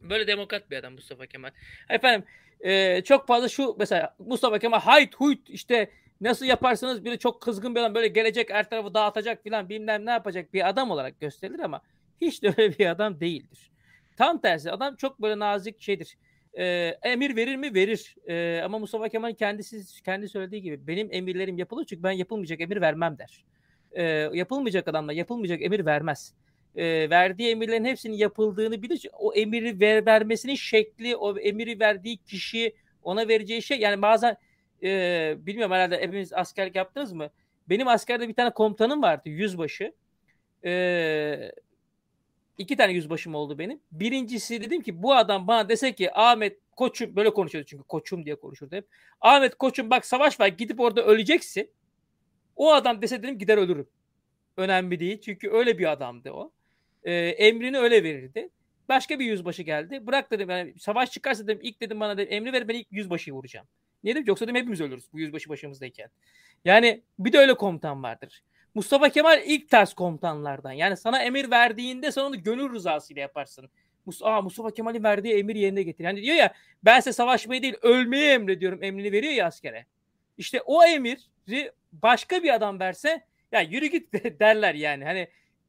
[0.00, 1.50] Böyle demokrat bir adam Mustafa Kemal.
[1.88, 2.28] Efendim
[2.60, 5.90] e, çok fazla şu mesela Mustafa Kemal hayt huyt işte
[6.20, 10.10] nasıl yaparsanız biri çok kızgın bir adam böyle gelecek her tarafı dağıtacak filan bilmem ne
[10.10, 11.82] yapacak bir adam olarak gösterilir ama
[12.20, 13.70] hiç de öyle bir adam değildir.
[14.16, 16.18] Tam tersi adam çok böyle nazik şeydir.
[16.58, 16.64] E,
[17.02, 17.74] emir verir mi?
[17.74, 18.16] Verir.
[18.28, 22.80] E, ama Mustafa Kemal kendisi kendi söylediği gibi benim emirlerim yapılır çünkü ben yapılmayacak emir
[22.80, 23.44] vermem der.
[23.92, 24.02] E,
[24.32, 26.34] yapılmayacak adamla yapılmayacak emir vermez.
[26.76, 29.06] E, verdiği emirlerin hepsinin yapıldığını bilir.
[29.18, 34.36] O emiri ver, vermesinin şekli, o emiri verdiği kişi, ona vereceği şey yani bazen
[34.82, 37.30] e, bilmiyorum herhalde hepiniz askerlik yaptınız mı?
[37.68, 39.92] Benim askerde bir tane komutanım vardı yüzbaşı.
[40.64, 41.52] E,
[42.58, 43.80] iki tane yüzbaşım oldu benim.
[43.92, 48.34] Birincisi dedim ki bu adam bana dese ki Ahmet koçum böyle konuşuyordu çünkü koçum diye
[48.34, 48.86] konuşurdu hep.
[49.20, 51.70] Ahmet koçum bak savaş var gidip orada öleceksin.
[52.56, 53.88] O adam dese dedim gider ölürüm.
[54.56, 56.52] Önemli değil çünkü öyle bir adamdı o.
[57.04, 58.48] E, emrini öyle verirdi.
[58.88, 60.06] Başka bir yüzbaşı geldi.
[60.06, 63.34] Bırak dedim yani savaş çıkarsa dedim ilk dedim bana dedim, emri ver ben ilk yüzbaşıyı
[63.34, 63.66] vuracağım.
[64.04, 66.10] Niye dedim yoksa dedim hepimiz ölürüz bu yüzbaşı başımızdayken.
[66.64, 68.42] Yani bir de öyle komutan vardır.
[68.74, 70.72] Mustafa Kemal ilk ters komutanlardan.
[70.72, 73.70] Yani sana emir verdiğinde sen onu gönül rızasıyla yaparsın.
[74.06, 76.04] Mus Aa, Mustafa Kemal'in verdiği emir yerine getir.
[76.04, 79.86] Yani diyor ya ben size savaşmayı değil ölmeyi emrediyorum emrini veriyor ya askere.
[80.38, 85.04] İşte o emiri başka bir adam verse ya yürü git derler yani.
[85.04, 85.28] Hani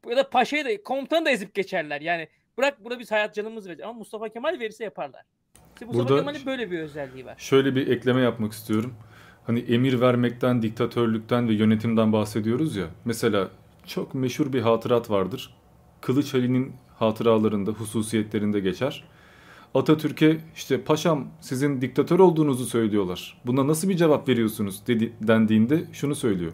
[0.09, 2.01] ya da paşayı da komutanı da ezip geçerler.
[2.01, 2.27] Yani
[2.57, 3.89] bırak burada biz hayat canımız vereceğiz.
[3.89, 5.25] Ama Mustafa Kemal verirse yaparlar.
[5.81, 7.35] İşte Mustafa Burada- Kemal'in böyle bir özelliği var.
[7.37, 8.93] Şöyle bir ekleme yapmak istiyorum.
[9.47, 12.85] Hani emir vermekten, diktatörlükten ve yönetimden bahsediyoruz ya.
[13.05, 13.49] Mesela
[13.85, 15.53] çok meşhur bir hatırat vardır.
[16.01, 19.03] Kılıç Ali'nin hatıralarında, hususiyetlerinde geçer.
[19.73, 23.41] Atatürk'e işte paşam sizin diktatör olduğunuzu söylüyorlar.
[23.45, 26.51] Buna nasıl bir cevap veriyorsunuz dedi, dendiğinde şunu söylüyor.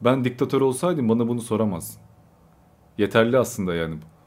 [0.00, 2.00] Ben diktatör olsaydım bana bunu soramazsın.
[2.98, 4.19] Yeterli aslında yani bu.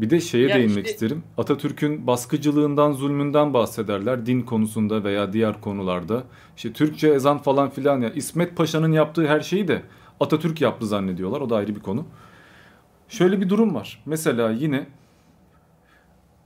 [0.00, 1.22] Bir de şeye Ya değinmek işte- isterim.
[1.38, 6.24] Atatürk'ün baskıcılığından, zulmünden bahsederler din konusunda veya diğer konularda.
[6.56, 9.82] İşte Türkçe ezan falan filan ya İsmet Paşa'nın yaptığı her şeyi de
[10.20, 11.40] Atatürk yaptı zannediyorlar.
[11.40, 12.06] O da ayrı bir konu.
[13.08, 14.02] Şöyle bir durum var.
[14.06, 14.86] Mesela yine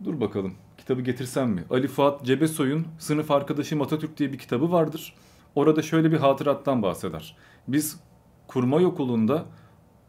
[0.04, 1.64] dur bakalım kitabı getirsem mi?
[1.70, 5.14] Ali Fuat Cebesoy'un Sınıf Arkadaşım Atatürk diye bir kitabı vardır.
[5.54, 7.36] Orada şöyle bir hatırattan bahseder.
[7.68, 8.00] Biz
[8.48, 9.44] kurmay okulunda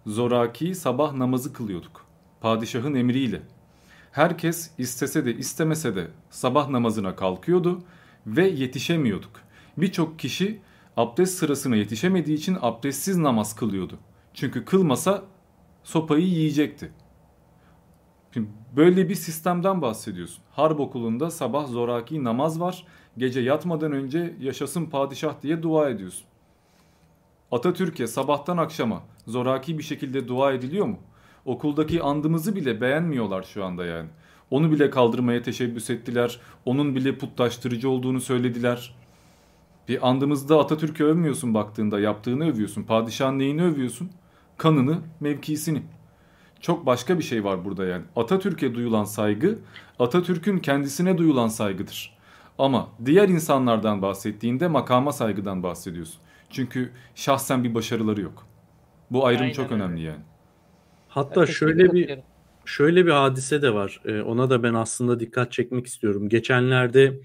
[0.06, 2.05] zoraki sabah namazı kılıyorduk.
[2.42, 3.42] Padişahın emriyle.
[4.12, 7.84] Herkes istese de istemese de sabah namazına kalkıyordu
[8.28, 9.42] ve yetişemiyorduk.
[9.78, 10.60] Birçok kişi
[10.98, 14.00] abdest sırasına yetişemediği için abdestsiz namaz kılıyordu.
[14.34, 15.24] Çünkü kılmasa
[15.84, 16.92] sopayı yiyecekti.
[18.34, 20.44] Şimdi böyle bir sistemden bahsediyorsun.
[20.52, 22.86] Harp okulunda sabah zoraki namaz var.
[23.18, 26.26] Gece yatmadan önce yaşasın padişah diye dua ediyorsun.
[27.52, 31.00] Atatürk'e sabahtan akşama zoraki bir şekilde dua ediliyor mu?
[31.46, 34.10] Okuldaki andımızı bile beğenmiyorlar şu anda yani.
[34.52, 36.40] Onu bile kaldırmaya teşebbüs ettiler.
[36.66, 38.96] Onun bile putlaştırıcı olduğunu söylediler.
[39.88, 42.84] Bir andımızda Atatürk'ü övmüyorsun baktığında yaptığını övüyorsun.
[42.84, 44.10] Padişahın neyini övüyorsun?
[44.58, 45.84] Kanını, mevkisini.
[46.62, 48.04] Çok başka bir şey var burada yani.
[48.16, 49.60] Atatürk'e duyulan saygı
[50.00, 52.18] Atatürk'ün kendisine duyulan saygıdır.
[52.58, 56.22] Ama diğer insanlardan bahsettiğinde makama saygıdan bahsediyorsun.
[56.50, 58.48] Çünkü şahsen bir başarıları yok.
[59.12, 60.22] Bu ayrım Aynen çok önemli yani.
[61.16, 62.20] Hatta Kesinlikle şöyle bir
[62.66, 64.02] şöyle bir hadise de var.
[64.06, 66.30] Ee, ona da ben aslında dikkat çekmek istiyorum.
[66.30, 67.20] Geçenlerde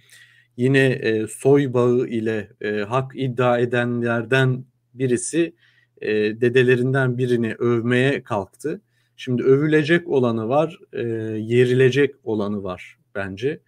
[0.57, 4.65] yine e, soy bağı ile e, hak iddia edenlerden
[4.95, 5.55] birisi
[6.01, 6.11] e,
[6.41, 8.81] dedelerinden birini övmeye kalktı.
[9.17, 11.03] Şimdi övülecek olanı var, e,
[11.39, 13.61] yerilecek olanı var bence.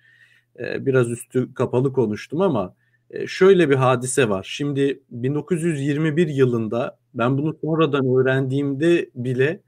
[0.58, 2.74] E, biraz üstü kapalı konuştum ama
[3.10, 4.46] e, şöyle bir hadise var.
[4.48, 9.60] Şimdi 1921 yılında ben bunu sonradan öğrendiğimde bile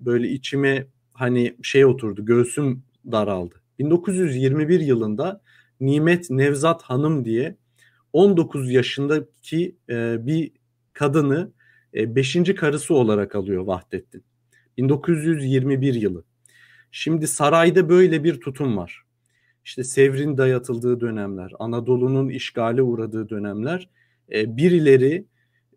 [0.00, 3.54] böyle içime hani şey oturdu, göğsüm daraldı.
[3.78, 5.40] 1921 yılında
[5.80, 7.56] Nimet Nevzat Hanım diye
[8.12, 10.52] 19 yaşındaki e, bir
[10.92, 11.52] kadını
[11.94, 12.54] 5.
[12.54, 14.24] karısı olarak alıyor Vahdettin.
[14.76, 16.24] 1921 yılı.
[16.90, 19.02] Şimdi sarayda böyle bir tutum var.
[19.64, 23.90] İşte Sevr'in dayatıldığı dönemler, Anadolu'nun işgale uğradığı dönemler
[24.32, 25.26] e, birileri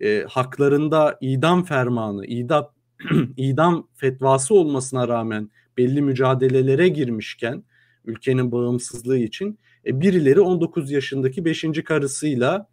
[0.02, 2.72] e, haklarında idam fermanı, idam
[3.38, 7.64] idam fetvası olmasına rağmen belli mücadelelere girmişken
[8.06, 11.66] ülkenin bağımsızlığı için e, birileri 19 yaşındaki 5.
[11.86, 12.68] karısıyla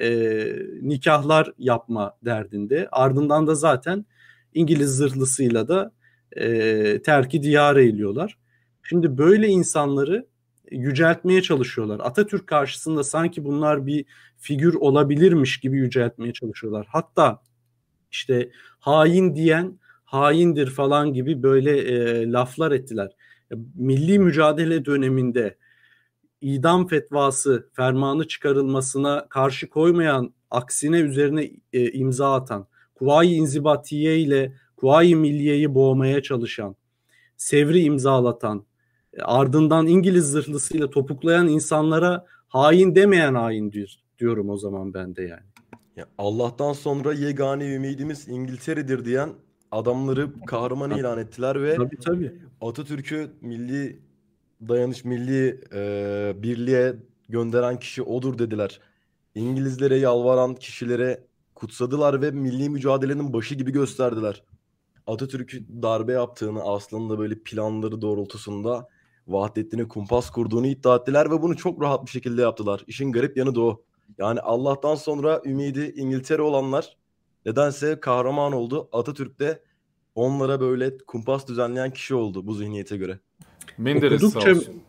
[0.00, 0.44] e,
[0.82, 2.88] nikahlar yapma derdinde.
[2.92, 4.06] Ardından da zaten
[4.54, 5.92] İngiliz zırhlısıyla da
[6.36, 8.38] e, terki diyara eğiliyorlar.
[8.82, 10.26] Şimdi böyle insanları
[10.70, 12.00] yüceltmeye çalışıyorlar.
[12.00, 14.04] Atatürk karşısında sanki bunlar bir
[14.38, 16.86] figür olabilirmiş gibi yüceltmeye çalışıyorlar.
[16.90, 17.42] Hatta
[18.10, 23.10] işte hain diyen haindir falan gibi böyle e, laflar ettiler.
[23.74, 25.56] Milli mücadele döneminde
[26.40, 35.16] idam fetvası fermanı çıkarılmasına karşı koymayan aksine üzerine e, imza atan Kuvayi İnzibatiye ile Kuvayi
[35.16, 36.76] Milliye'yi boğmaya çalışan
[37.36, 38.66] Sevri imzalatan
[39.12, 45.47] e, ardından İngiliz zırhlısıyla topuklayan insanlara hain demeyen haindir diyorum o zaman ben de yani.
[45.98, 49.30] Ya Allah'tan sonra yegane ümidimiz İngiltere'dir diyen
[49.70, 52.32] adamları kahraman ilan ettiler ve Tabii tabii.
[52.60, 54.02] Atatürk'ü milli
[54.68, 56.96] dayanış, milli e, birliğe
[57.28, 58.80] gönderen kişi odur dediler.
[59.34, 61.24] İngilizlere yalvaran kişilere
[61.54, 64.42] kutsadılar ve milli mücadelenin başı gibi gösterdiler.
[65.06, 68.88] Atatürk'ü darbe yaptığını aslında böyle planları doğrultusunda
[69.26, 72.84] Vahdettin'e kumpas kurduğunu iddia ettiler ve bunu çok rahat bir şekilde yaptılar.
[72.86, 73.87] İşin garip yanı da o.
[74.18, 76.96] Yani Allah'tan sonra ümidi İngiltere olanlar
[77.46, 78.88] nedense kahraman oldu.
[78.92, 79.62] Atatürk de
[80.14, 83.18] onlara böyle kumpas düzenleyen kişi oldu bu zihniyete göre.
[83.78, 84.82] Menderes sağ Okudukça olsun.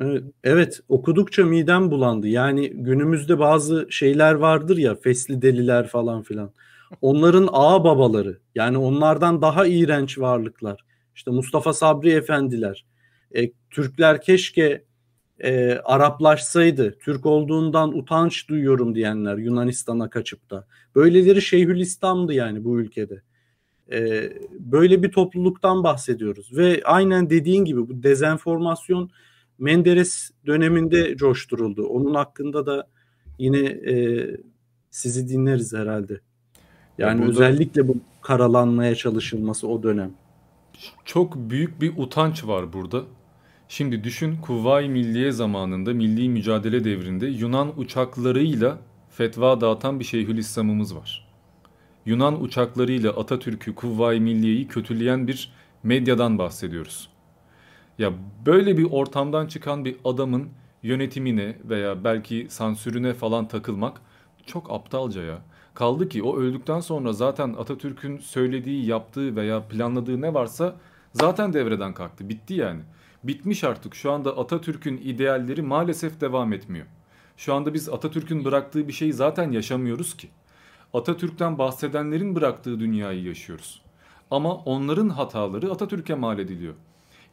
[0.00, 2.28] Evet, evet okudukça midem bulandı.
[2.28, 6.52] Yani günümüzde bazı şeyler vardır ya fesli deliler falan filan.
[7.00, 10.84] Onların ağa babaları yani onlardan daha iğrenç varlıklar.
[11.14, 12.86] İşte Mustafa Sabri Efendiler.
[13.36, 14.84] E, Türkler keşke
[15.40, 16.98] e, Araplaşsaydı.
[16.98, 20.66] Türk olduğundan utanç duyuyorum diyenler Yunanistan'a kaçıp da.
[20.94, 23.22] Böyleleri Şeyhülislam'dı yani bu ülkede.
[23.92, 26.56] E, böyle bir topluluktan bahsediyoruz.
[26.56, 29.10] Ve aynen dediğin gibi bu dezenformasyon
[29.58, 31.86] Menderes döneminde coşturuldu.
[31.86, 32.86] Onun hakkında da
[33.38, 34.26] yine e,
[34.90, 36.20] sizi dinleriz herhalde.
[36.98, 40.10] Yani burada- özellikle bu karalanmaya çalışılması o dönem.
[41.04, 43.02] Çok büyük bir utanç var burada.
[43.72, 48.78] Şimdi düşün Kuvayi Milliye zamanında milli mücadele devrinde Yunan uçaklarıyla
[49.10, 51.28] fetva dağıtan bir Şeyhülislam'ımız var.
[52.06, 55.52] Yunan uçaklarıyla Atatürk'ü, Kuvayi Milliye'yi kötüleyen bir
[55.82, 57.08] medyadan bahsediyoruz.
[57.98, 58.12] Ya
[58.46, 60.48] böyle bir ortamdan çıkan bir adamın
[60.82, 64.00] yönetimine veya belki sansürüne falan takılmak
[64.46, 65.38] çok aptalca ya.
[65.74, 70.76] Kaldı ki o öldükten sonra zaten Atatürk'ün söylediği, yaptığı veya planladığı ne varsa
[71.12, 72.28] zaten devreden kalktı.
[72.28, 72.80] Bitti yani.
[73.24, 73.94] Bitmiş artık.
[73.94, 76.86] Şu anda Atatürk'ün idealleri maalesef devam etmiyor.
[77.36, 80.28] Şu anda biz Atatürk'ün bıraktığı bir şeyi zaten yaşamıyoruz ki.
[80.94, 83.82] Atatürk'ten bahsedenlerin bıraktığı dünyayı yaşıyoruz.
[84.30, 86.74] Ama onların hataları Atatürk'e mal ediliyor.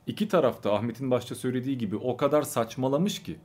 [0.08, 3.36] İki tarafta Ahmet'in başta söylediği gibi o kadar saçmalamış ki.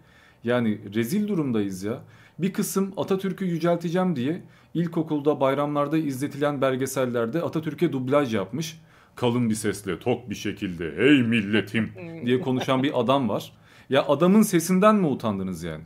[0.44, 2.02] Yani rezil durumdayız ya.
[2.38, 4.42] Bir kısım Atatürk'ü yücelteceğim diye
[4.74, 8.80] ilkokulda bayramlarda izletilen belgesellerde Atatürk'e dublaj yapmış.
[9.14, 11.92] Kalın bir sesle tok bir şekilde hey milletim
[12.26, 13.52] diye konuşan bir adam var.
[13.90, 15.82] Ya adamın sesinden mi utandınız yani?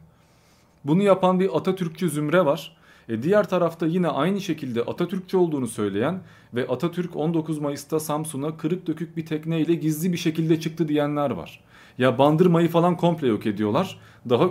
[0.85, 2.77] Bunu yapan bir Atatürkçü zümre var.
[3.09, 6.21] E diğer tarafta yine aynı şekilde Atatürkçü olduğunu söyleyen
[6.55, 11.61] ve Atatürk 19 Mayıs'ta Samsun'a kırık dökük bir tekneyle gizli bir şekilde çıktı diyenler var.
[11.99, 13.99] Ya bandırmayı falan komple yok ediyorlar.
[14.29, 14.51] Daha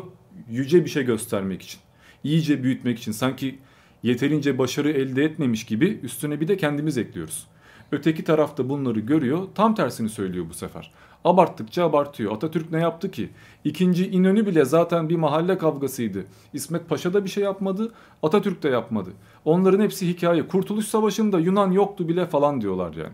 [0.50, 1.80] yüce bir şey göstermek için.
[2.24, 3.60] iyice büyütmek için sanki
[4.04, 7.48] yeterince başarı elde etmemiş gibi üstüne bir de kendimiz ekliyoruz.
[7.92, 10.92] Öteki tarafta bunları görüyor tam tersini söylüyor bu sefer.
[11.26, 12.36] Abarttıkça abartıyor.
[12.36, 13.30] Atatürk ne yaptı ki?
[13.64, 16.26] İkinci İnönü bile zaten bir mahalle kavgasıydı.
[16.54, 19.10] İsmet Paşa da bir şey yapmadı, Atatürk de yapmadı.
[19.46, 20.48] Onların hepsi hikaye.
[20.48, 23.14] Kurtuluş Savaşı'nda Yunan yoktu bile falan diyorlar yani.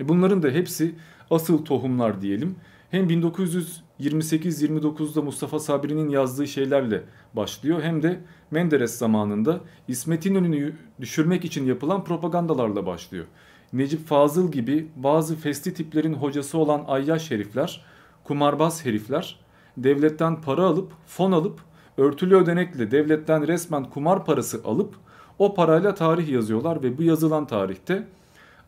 [0.00, 0.94] E bunların da hepsi
[1.30, 2.56] asıl tohumlar diyelim.
[2.90, 7.02] Hem 1928-29'da Mustafa Sabri'nin yazdığı şeylerle
[7.34, 8.20] başlıyor hem de
[8.50, 13.24] Menderes zamanında İsmet İnönü'nü düşürmek için yapılan propagandalarla başlıyor.
[13.72, 17.84] Necip Fazıl gibi bazı festi tiplerin hocası olan ayyaş herifler,
[18.24, 19.38] kumarbaz herifler
[19.76, 21.60] devletten para alıp, fon alıp,
[21.96, 24.94] örtülü ödenekle devletten resmen kumar parası alıp
[25.38, 28.06] o parayla tarih yazıyorlar ve bu yazılan tarihte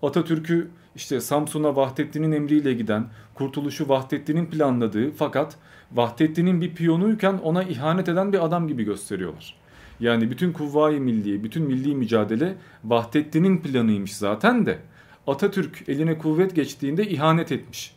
[0.03, 5.57] Atatürk'ü işte Samsun'a Vahdettin'in emriyle giden, kurtuluşu Vahdettin'in planladığı fakat
[5.93, 9.57] Vahdettin'in bir piyonuyken ona ihanet eden bir adam gibi gösteriyorlar.
[10.01, 14.79] Yani bütün kuvvayi milliye, bütün milli mücadele Vahdettin'in planıymış zaten de
[15.27, 17.97] Atatürk eline kuvvet geçtiğinde ihanet etmiş.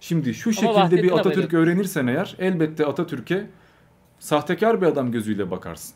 [0.00, 3.46] Şimdi şu şekilde bir Atatürk öğrenirsen eğer elbette Atatürk'e
[4.18, 5.94] sahtekar bir adam gözüyle bakarsın.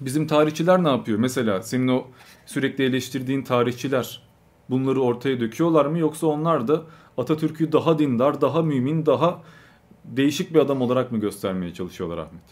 [0.00, 1.18] Bizim tarihçiler ne yapıyor?
[1.18, 2.06] Mesela senin o
[2.46, 4.22] sürekli eleştirdiğin tarihçiler
[4.70, 6.82] bunları ortaya döküyorlar mı yoksa onlar da
[7.16, 9.42] Atatürk'ü daha dindar, daha mümin, daha
[10.04, 12.42] değişik bir adam olarak mı göstermeye çalışıyorlar Ahmet?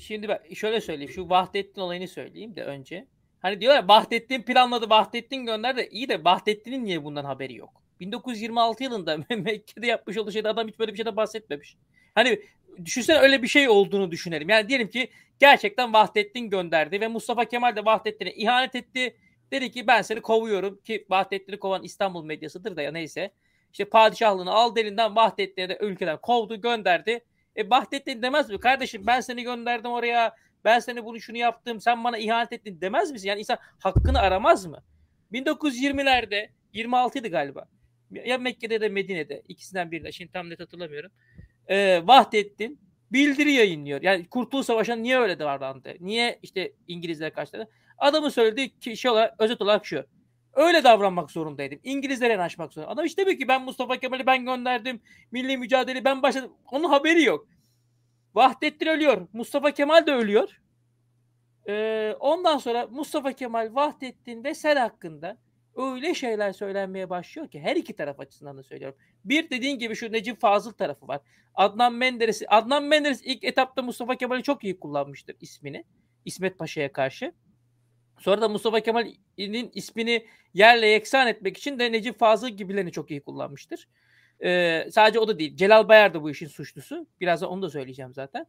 [0.00, 1.12] Şimdi ben şöyle söyleyeyim.
[1.12, 3.06] Şu Vahdettin olayını söyleyeyim de önce.
[3.40, 5.88] Hani diyorlar Vahdettin planladı, Vahdettin gönderdi.
[5.90, 7.82] İyi de Vahdettin'in niye bundan haberi yok?
[8.00, 11.76] 1926 yılında Mekke'de yapmış olduğu şeyde adam hiç böyle bir şeyden bahsetmemiş.
[12.14, 12.42] Hani
[12.84, 14.48] düşünsene öyle bir şey olduğunu düşünelim.
[14.48, 19.16] Yani diyelim ki gerçekten Vahdettin gönderdi ve Mustafa Kemal de Vahdettin'e ihanet etti.
[19.52, 23.30] Dedi ki ben seni kovuyorum ki Vahdettin'i kovan İstanbul medyasıdır da ya neyse.
[23.72, 27.24] İşte padişahlığını al elinden Vahdettin'e de ülkeden kovdu gönderdi.
[27.56, 28.60] E Vahdettin demez mi?
[28.60, 30.34] Kardeşim ben seni gönderdim oraya.
[30.64, 31.80] Ben seni bunu şunu yaptım.
[31.80, 33.28] Sen bana ihanet ettin demez misin?
[33.28, 34.82] Yani insan hakkını aramaz mı?
[35.32, 37.64] 1920'lerde 26 idi galiba.
[38.10, 40.12] Ya Mekke'de de Medine'de ikisinden birinde.
[40.12, 41.10] Şimdi tam net hatırlamıyorum.
[41.68, 42.80] Ee, Vahdettin
[43.12, 44.02] bildiri yayınlıyor.
[44.02, 45.94] Yani Kurtuluş Savaşı'na niye öyle davrandı?
[46.00, 47.70] Niye işte İngilizler karşıladı?
[47.98, 50.04] Adamın söylediği şey olarak, özet olarak şu.
[50.52, 51.80] Öyle davranmak zorundaydım.
[51.84, 52.92] İngilizlere yanaşmak zorunda.
[52.92, 55.00] Adam işte diyor ki ben Mustafa Kemal'i ben gönderdim.
[55.32, 56.52] Milli mücadele ben başladım.
[56.72, 57.46] Onun haberi yok.
[58.40, 59.28] Vahdettin ölüyor.
[59.32, 60.60] Mustafa Kemal de ölüyor.
[61.68, 65.36] Ee, ondan sonra Mustafa Kemal, Vahdettin ve Sel hakkında
[65.76, 68.98] öyle şeyler söylenmeye başlıyor ki her iki taraf açısından da söylüyorum.
[69.24, 71.20] Bir dediğin gibi şu Necip Fazıl tarafı var.
[71.54, 75.84] Adnan Menderes, Adnan Menderes ilk etapta Mustafa Kemal'i çok iyi kullanmıştır ismini.
[76.24, 77.32] İsmet Paşa'ya karşı.
[78.18, 83.20] Sonra da Mustafa Kemal'in ismini yerle yeksan etmek için de Necip Fazıl gibilerini çok iyi
[83.20, 83.88] kullanmıştır.
[84.44, 85.56] Ee, sadece o da değil.
[85.56, 87.06] Celal Bayar da bu işin suçlusu.
[87.20, 88.46] Birazdan onu da söyleyeceğim zaten.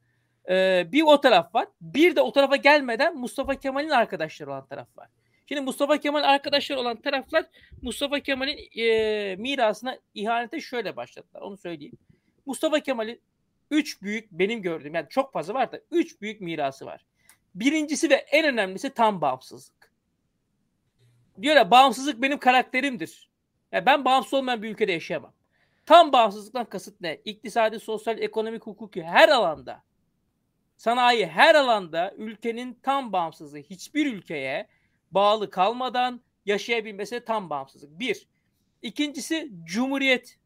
[0.49, 1.67] Ee, bir o taraf var.
[1.81, 5.07] Bir de o tarafa gelmeden Mustafa Kemal'in arkadaşları olan taraf var.
[5.51, 7.45] Şimdi Mustafa Kemal arkadaşlar olan taraflar
[7.81, 11.41] Mustafa Kemal'in e, mirasına ihanete şöyle başladılar.
[11.41, 11.97] Onu söyleyeyim.
[12.45, 13.21] Mustafa Kemal'in
[13.71, 17.05] üç büyük benim gördüğüm yani çok fazla var da üç büyük mirası var.
[17.55, 19.91] Birincisi ve en önemlisi tam bağımsızlık.
[21.41, 23.29] Diyor ya bağımsızlık benim karakterimdir.
[23.71, 25.33] Yani ben bağımsız olmayan bir ülkede yaşayamam.
[25.91, 27.21] Tam bağımsızlıktan kasıt ne?
[27.25, 29.83] İktisadi, sosyal, ekonomik, hukuki her alanda.
[30.77, 33.59] Sanayi her alanda ülkenin tam bağımsızlığı.
[33.59, 34.67] Hiçbir ülkeye
[35.11, 37.99] bağlı kalmadan yaşayabilmesi tam bağımsızlık.
[37.99, 38.27] Bir.
[38.81, 40.39] İkincisi cumhuriyet.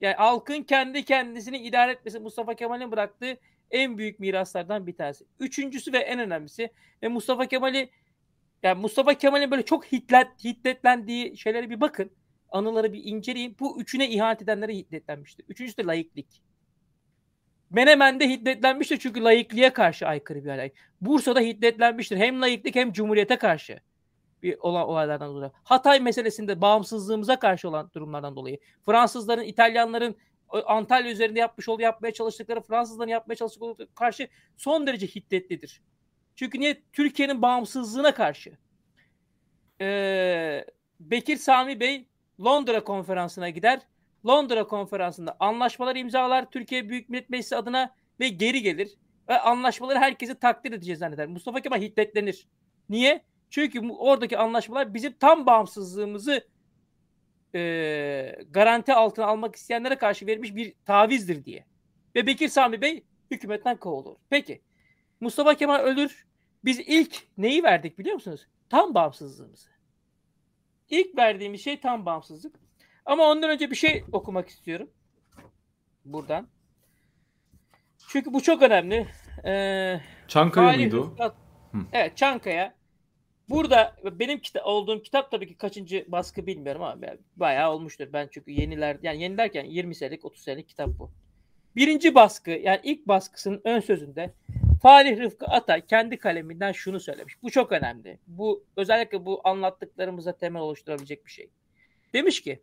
[0.00, 3.36] Yani halkın kendi kendisini idare etmesi Mustafa Kemal'in bıraktığı
[3.70, 5.24] en büyük miraslardan bir tanesi.
[5.40, 6.70] Üçüncüsü ve en önemlisi
[7.02, 7.90] ve Mustafa Kemal'i
[8.62, 12.10] yani Mustafa Kemal'in böyle çok hitlet, hiddetlendiği şeylere bir bakın.
[12.54, 13.56] Anıları bir inceleyin.
[13.60, 15.44] Bu üçüne ihanet edenlere hiddetlenmiştir.
[15.48, 16.26] Üçüncüsü de layıklık.
[17.70, 20.72] Menemen'de hiddetlenmiştir çünkü layıklığa karşı aykırı bir olay.
[21.00, 23.80] Bursa'da hiddetlenmiştir hem layıklık hem cumhuriyete karşı
[24.42, 25.50] bir olan olaylardan dolayı.
[25.64, 28.58] Hatay meselesinde bağımsızlığımıza karşı olan durumlardan dolayı.
[28.86, 30.16] Fransızların, İtalyanların
[30.48, 35.82] Antalya üzerinde yapmış olduğu yapmaya çalıştıkları Fransızların yapmaya çalıştıkları karşı son derece hiddetlidir.
[36.36, 36.82] Çünkü niye?
[36.92, 38.58] Türkiye'nin bağımsızlığına karşı.
[39.80, 40.64] Ee,
[41.00, 42.06] Bekir Sami Bey
[42.40, 43.80] Londra konferansına gider.
[44.26, 48.94] Londra konferansında anlaşmalar imzalar Türkiye Büyük Millet Meclisi adına ve geri gelir.
[49.28, 51.26] Ve anlaşmaları herkesi takdir edeceğiz zanneder.
[51.26, 52.48] Mustafa Kemal hiddetlenir.
[52.88, 53.24] Niye?
[53.50, 56.48] Çünkü oradaki anlaşmalar bizim tam bağımsızlığımızı
[57.54, 61.64] e, garanti altına almak isteyenlere karşı verilmiş bir tavizdir diye.
[62.14, 64.16] Ve Bekir Sami Bey hükümetten kovulur.
[64.30, 64.62] Peki
[65.20, 66.26] Mustafa Kemal ölür.
[66.64, 68.46] Biz ilk neyi verdik biliyor musunuz?
[68.68, 69.73] Tam bağımsızlığımızı.
[70.90, 72.54] İlk verdiğimiz şey tam bağımsızlık.
[73.06, 74.90] Ama ondan önce bir şey okumak istiyorum.
[76.04, 76.48] Buradan.
[78.08, 79.06] Çünkü bu çok önemli.
[79.44, 81.04] Ee, Çankaya Fahri mıydı o?
[81.06, 81.36] Rıfkı At-
[81.72, 81.78] Hı.
[81.92, 82.74] Evet Çankaya.
[83.48, 87.00] Burada benim kita- olduğum kitap tabii ki kaçıncı baskı bilmiyorum ama
[87.36, 88.08] bayağı olmuştur.
[88.12, 91.10] Ben çünkü yeniler yani yeni derken 20 senelik 30 senelik kitap bu.
[91.76, 94.34] Birinci baskı yani ilk baskısının ön sözünde
[94.84, 97.42] Falih Rıfkı Atay kendi kaleminden şunu söylemiş.
[97.42, 98.18] Bu çok önemli.
[98.26, 101.50] Bu özellikle bu anlattıklarımıza temel oluşturabilecek bir şey.
[102.12, 102.62] Demiş ki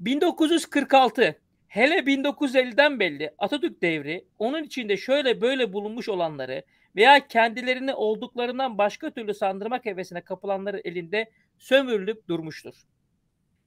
[0.00, 1.38] 1946
[1.68, 6.62] hele 1950'den belli Atatürk devri onun içinde şöyle böyle bulunmuş olanları
[6.96, 12.74] veya kendilerini olduklarından başka türlü sandırmak hevesine kapılanların elinde sömürülüp durmuştur.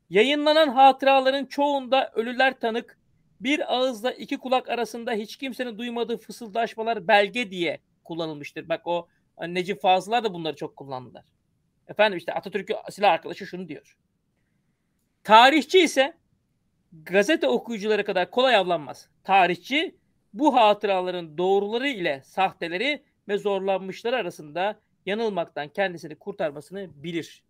[0.10, 2.98] Yayınlanan hatıraların çoğunda ölüler tanık,
[3.44, 8.70] bir ağızla iki kulak arasında hiç kimsenin duymadığı fısıldaşmalar belge diye kullanılmıştır.
[8.70, 11.26] Bak o hani Necip Fazıllar da bunları çok kullandılar.
[11.88, 13.98] Efendim işte Atatürk'ün silah arkadaşı şunu diyor.
[15.24, 16.18] Tarihçi ise
[16.92, 19.10] gazete okuyucuları kadar kolay avlanmaz.
[19.24, 19.96] Tarihçi
[20.34, 27.44] bu hatıraların doğruları ile sahteleri ve zorlanmışları arasında yanılmaktan kendisini kurtarmasını bilir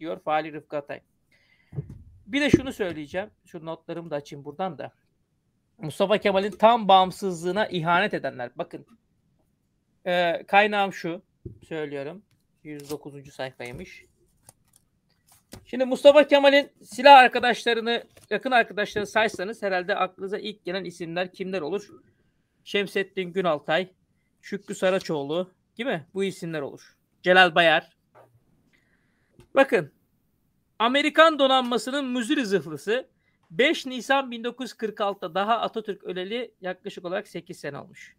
[0.00, 1.00] diyor Fahri Rıfkı Atay.
[2.26, 3.30] Bir de şunu söyleyeceğim.
[3.44, 4.92] Şu notlarımı da açayım buradan da.
[5.78, 8.50] Mustafa Kemal'in tam bağımsızlığına ihanet edenler.
[8.56, 8.86] Bakın
[10.06, 11.22] e, kaynağım şu.
[11.68, 12.22] Söylüyorum.
[12.64, 13.32] 109.
[13.32, 14.04] sayfaymış.
[15.64, 21.88] Şimdi Mustafa Kemal'in silah arkadaşlarını, yakın arkadaşlarını saysanız herhalde aklınıza ilk gelen isimler kimler olur?
[22.64, 23.88] Şemsettin Günaltay,
[24.42, 26.06] Şükrü Saraçoğlu, değil mi?
[26.14, 26.96] Bu isimler olur.
[27.22, 27.96] Celal Bayar.
[29.54, 29.92] Bakın,
[30.78, 33.08] Amerikan donanmasının müzir zırhlısı
[33.50, 38.16] 5 Nisan 1946'da daha Atatürk öleli yaklaşık olarak 8 sene olmuş.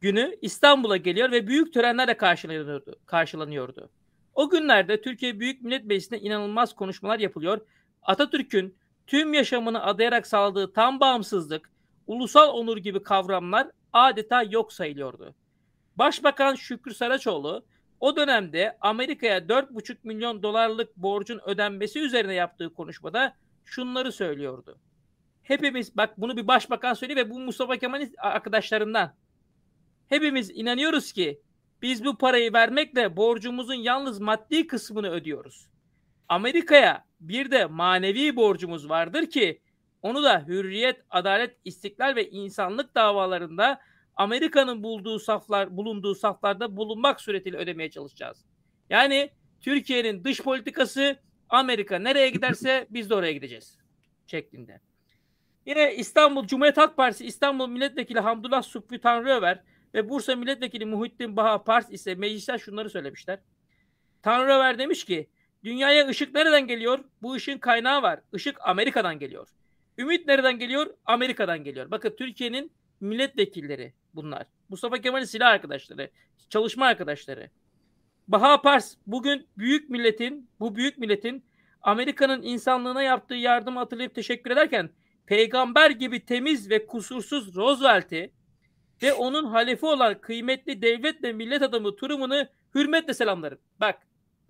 [0.00, 2.96] Günü İstanbul'a geliyor ve büyük törenlerle karşılanıyordu.
[3.06, 3.90] karşılanıyordu.
[4.34, 7.60] O günlerde Türkiye Büyük Millet Meclisi'nde inanılmaz konuşmalar yapılıyor.
[8.02, 11.70] Atatürk'ün tüm yaşamını adayarak sağladığı tam bağımsızlık,
[12.06, 15.34] ulusal onur gibi kavramlar adeta yok sayılıyordu.
[15.96, 17.64] Başbakan Şükrü Saraçoğlu
[18.00, 24.78] o dönemde Amerika'ya 4,5 milyon dolarlık borcun ödenmesi üzerine yaptığı konuşmada şunları söylüyordu.
[25.42, 29.14] Hepimiz bak bunu bir başbakan söylüyor ve bu Mustafa Kemal'in arkadaşlarından.
[30.08, 31.40] Hepimiz inanıyoruz ki
[31.82, 35.68] biz bu parayı vermekle borcumuzun yalnız maddi kısmını ödüyoruz.
[36.28, 39.60] Amerika'ya bir de manevi borcumuz vardır ki
[40.02, 43.80] onu da hürriyet, adalet, istiklal ve insanlık davalarında
[44.16, 48.44] Amerika'nın bulduğu saflar, bulunduğu saflarda bulunmak suretiyle ödemeye çalışacağız.
[48.90, 51.16] Yani Türkiye'nin dış politikası
[51.54, 53.78] Amerika nereye giderse biz de oraya gideceğiz
[54.26, 54.80] şeklinde.
[55.66, 59.62] Yine İstanbul Cumhuriyet Halk Partisi İstanbul Milletvekili Hamdullah Subhi Tanrıöver
[59.94, 63.38] ve Bursa Milletvekili Muhittin Baha Pars ise meclisten şunları söylemişler.
[64.22, 65.28] Tanrıöver demiş ki
[65.64, 67.04] dünyaya ışık nereden geliyor?
[67.22, 68.20] Bu ışığın kaynağı var.
[68.32, 69.48] Işık Amerika'dan geliyor.
[69.98, 70.94] Ümit nereden geliyor?
[71.04, 71.90] Amerika'dan geliyor.
[71.90, 74.46] Bakın Türkiye'nin milletvekilleri bunlar.
[74.68, 76.10] Mustafa Kemal'in silah arkadaşları,
[76.48, 77.50] çalışma arkadaşları.
[78.28, 81.44] Baha Pars bugün büyük milletin, bu büyük milletin
[81.82, 84.90] Amerika'nın insanlığına yaptığı yardımı hatırlayıp teşekkür ederken
[85.26, 88.32] peygamber gibi temiz ve kusursuz Roosevelt'i
[89.02, 93.58] ve onun halefi olan kıymetli devlet ve millet adamı Truman'ı hürmetle selamlarım.
[93.80, 93.98] Bak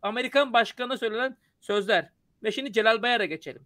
[0.02, 2.10] Amerikan başkanına söylenen sözler.
[2.42, 3.62] Ve şimdi Celal Bayar'a geçelim.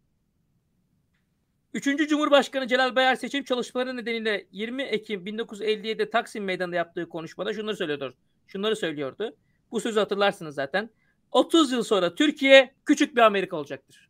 [1.74, 7.76] Üçüncü Cumhurbaşkanı Celal Bayar seçim çalışmaları nedeniyle 20 Ekim 1957'de Taksim Meydanı'nda yaptığı konuşmada şunları
[7.76, 8.14] söylüyordu.
[8.46, 9.36] Şunları söylüyordu.
[9.72, 10.90] Bu sözü hatırlarsınız zaten.
[11.32, 14.08] 30 yıl sonra Türkiye küçük bir Amerika olacaktır.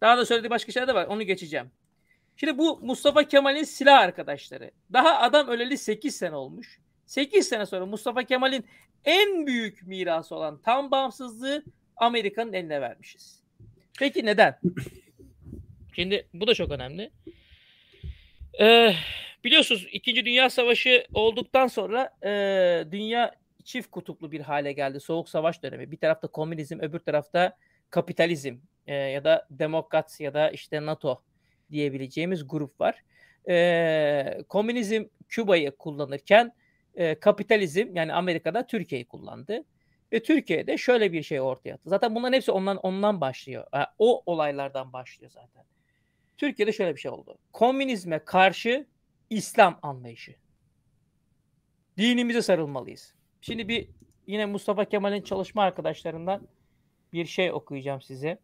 [0.00, 1.06] Daha da söylediği başka şeyler de var.
[1.06, 1.70] Onu geçeceğim.
[2.36, 4.70] Şimdi bu Mustafa Kemal'in silah arkadaşları.
[4.92, 6.80] Daha adam öleli 8 sene olmuş.
[7.06, 8.64] 8 sene sonra Mustafa Kemal'in
[9.04, 11.64] en büyük mirası olan tam bağımsızlığı
[11.96, 13.42] Amerika'nın eline vermişiz.
[13.98, 14.60] Peki neden?
[15.96, 17.10] Şimdi bu da çok önemli.
[18.60, 18.94] Ee,
[19.44, 22.30] biliyorsunuz İkinci Dünya Savaşı olduktan sonra e,
[22.92, 23.34] dünya
[23.64, 25.00] çift kutuplu bir hale geldi.
[25.00, 25.90] Soğuk Savaş dönemi.
[25.90, 27.56] Bir tarafta komünizm, öbür tarafta
[27.90, 28.56] kapitalizm
[28.86, 31.22] e, ya da demokrat ya da işte NATO
[31.70, 33.04] diyebileceğimiz grup var.
[33.48, 36.52] E, komünizm Küba'yı kullanırken
[36.94, 39.64] e, kapitalizm yani Amerika'da Türkiye'yi kullandı.
[40.12, 41.90] Ve Türkiye'de şöyle bir şey ortaya attı.
[41.90, 43.66] Zaten bunların hepsi ondan ondan başlıyor.
[43.98, 45.64] O olaylardan başlıyor zaten.
[46.36, 47.38] Türkiye'de şöyle bir şey oldu.
[47.52, 48.86] Komünizme karşı
[49.30, 50.34] İslam anlayışı.
[51.98, 53.14] Dinimize sarılmalıyız.
[53.42, 53.88] Şimdi bir
[54.26, 56.48] yine Mustafa Kemal'in çalışma arkadaşlarından
[57.12, 58.38] bir şey okuyacağım size.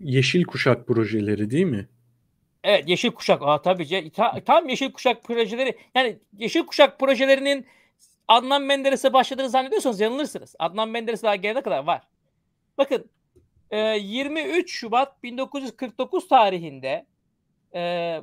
[0.00, 1.88] Yeşil Kuşak projeleri değil mi?
[2.64, 3.42] Evet Yeşil Kuşak.
[3.42, 4.10] Aa, tabii.
[4.10, 5.78] Ta, tam Yeşil Kuşak projeleri.
[5.94, 7.66] Yani Yeşil Kuşak projelerinin
[8.28, 10.54] Adnan Menderes'e başladığını zannediyorsanız yanılırsınız.
[10.58, 12.02] Adnan Menderes daha gelene kadar var.
[12.78, 13.10] Bakın
[13.72, 17.06] 23 Şubat 1949 tarihinde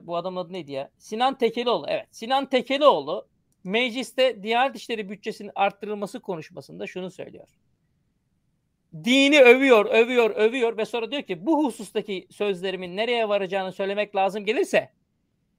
[0.08, 0.90] bu adamın adı neydi ya?
[0.98, 1.86] Sinan Tekelioğlu.
[1.90, 3.28] Evet Sinan Tekelioğlu
[3.68, 7.48] mecliste Diyanet İşleri bütçesinin arttırılması konuşmasında şunu söylüyor.
[9.04, 14.46] Dini övüyor, övüyor, övüyor ve sonra diyor ki bu husustaki sözlerimin nereye varacağını söylemek lazım
[14.46, 14.92] gelirse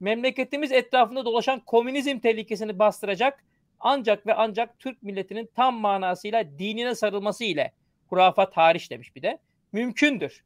[0.00, 3.44] memleketimiz etrafında dolaşan komünizm tehlikesini bastıracak
[3.80, 7.72] ancak ve ancak Türk milletinin tam manasıyla dinine sarılması ile
[8.06, 9.38] hurafat hariç demiş bir de
[9.72, 10.44] mümkündür.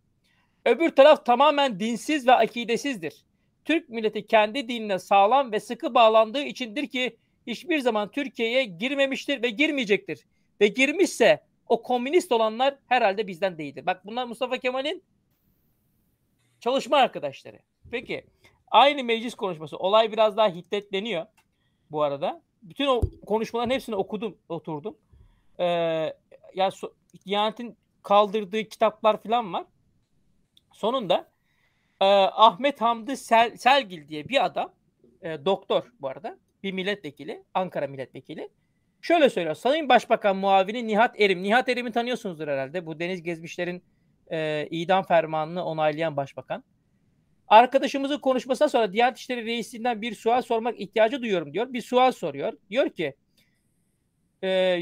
[0.65, 3.25] Öbür taraf tamamen dinsiz ve akidesizdir.
[3.65, 7.17] Türk milleti kendi dinine sağlam ve sıkı bağlandığı içindir ki
[7.47, 10.27] hiçbir zaman Türkiye'ye girmemiştir ve girmeyecektir.
[10.61, 13.87] Ve girmişse o komünist olanlar herhalde bizden değildir.
[13.87, 15.03] Bak bunlar Mustafa Kemal'in
[16.61, 17.59] çalışma arkadaşları.
[17.91, 18.25] Peki
[18.71, 21.27] aynı meclis konuşması olay biraz daha hiddetleniyor
[21.91, 22.43] bu arada.
[22.63, 24.97] Bütün o konuşmaların hepsini okudum, oturdum.
[25.59, 25.65] Ee,
[26.55, 26.93] ya so,
[27.27, 29.65] Diyanet'in kaldırdığı kitaplar falan var.
[30.73, 31.29] Sonunda
[32.01, 34.73] e, Ahmet Hamdi Sel, Selgil diye bir adam,
[35.23, 38.49] e, doktor bu arada, bir milletvekili, Ankara milletvekili.
[39.01, 39.55] Şöyle söylüyor.
[39.55, 41.43] Sayın Başbakan muavini Nihat Erim.
[41.43, 42.87] Nihat Erim'i tanıyorsunuzdur herhalde.
[42.87, 43.83] Bu Deniz Gezmişler'in
[44.31, 46.65] e, idam fermanını onaylayan başbakan.
[47.49, 51.73] Arkadaşımızın konuşmasından sonra Diyanet İşleri Reisi'nden bir sual sormak ihtiyacı duyuyorum diyor.
[51.73, 52.53] Bir sual soruyor.
[52.71, 53.15] Diyor ki
[54.45, 54.79] e,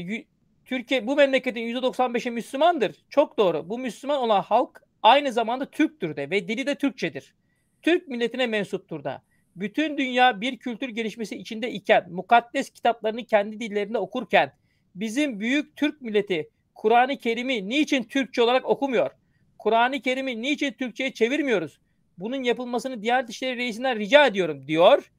[0.65, 2.95] Türkiye bu memleketin %95'i Müslümandır.
[3.09, 3.69] Çok doğru.
[3.69, 7.33] Bu Müslüman olan halk aynı zamanda Türktür de ve dili de Türkçedir.
[7.81, 9.21] Türk milletine mensuptur da.
[9.55, 14.53] Bütün dünya bir kültür gelişmesi içinde iken, mukaddes kitaplarını kendi dillerinde okurken,
[14.95, 19.11] bizim büyük Türk milleti Kur'an-ı Kerim'i niçin Türkçe olarak okumuyor?
[19.59, 21.79] Kur'an-ı Kerim'i niçin Türkçe'ye çevirmiyoruz?
[22.17, 25.11] Bunun yapılmasını Diyanet İşleri Reisi'nden rica ediyorum diyor.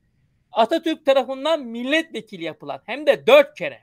[0.52, 3.80] Atatürk tarafından milletvekili yapılan hem de dört kere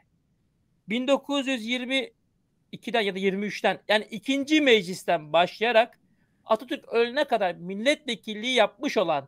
[0.89, 5.99] 1922'den ya da 23'ten yani ikinci meclisten başlayarak
[6.45, 9.27] Atatürk ölene kadar milletvekilliği yapmış olan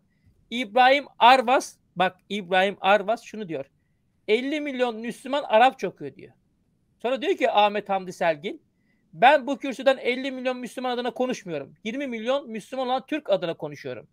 [0.51, 3.65] İbrahim Arvas bak İbrahim Arvas şunu diyor.
[4.27, 6.33] 50 milyon Müslüman Arap okuyor diyor.
[7.01, 8.61] Sonra diyor ki Ahmet Hamdi Selgin
[9.13, 11.73] ben bu kürsüden 50 milyon Müslüman adına konuşmuyorum.
[11.83, 14.07] 20 milyon Müslüman olan Türk adına konuşuyorum.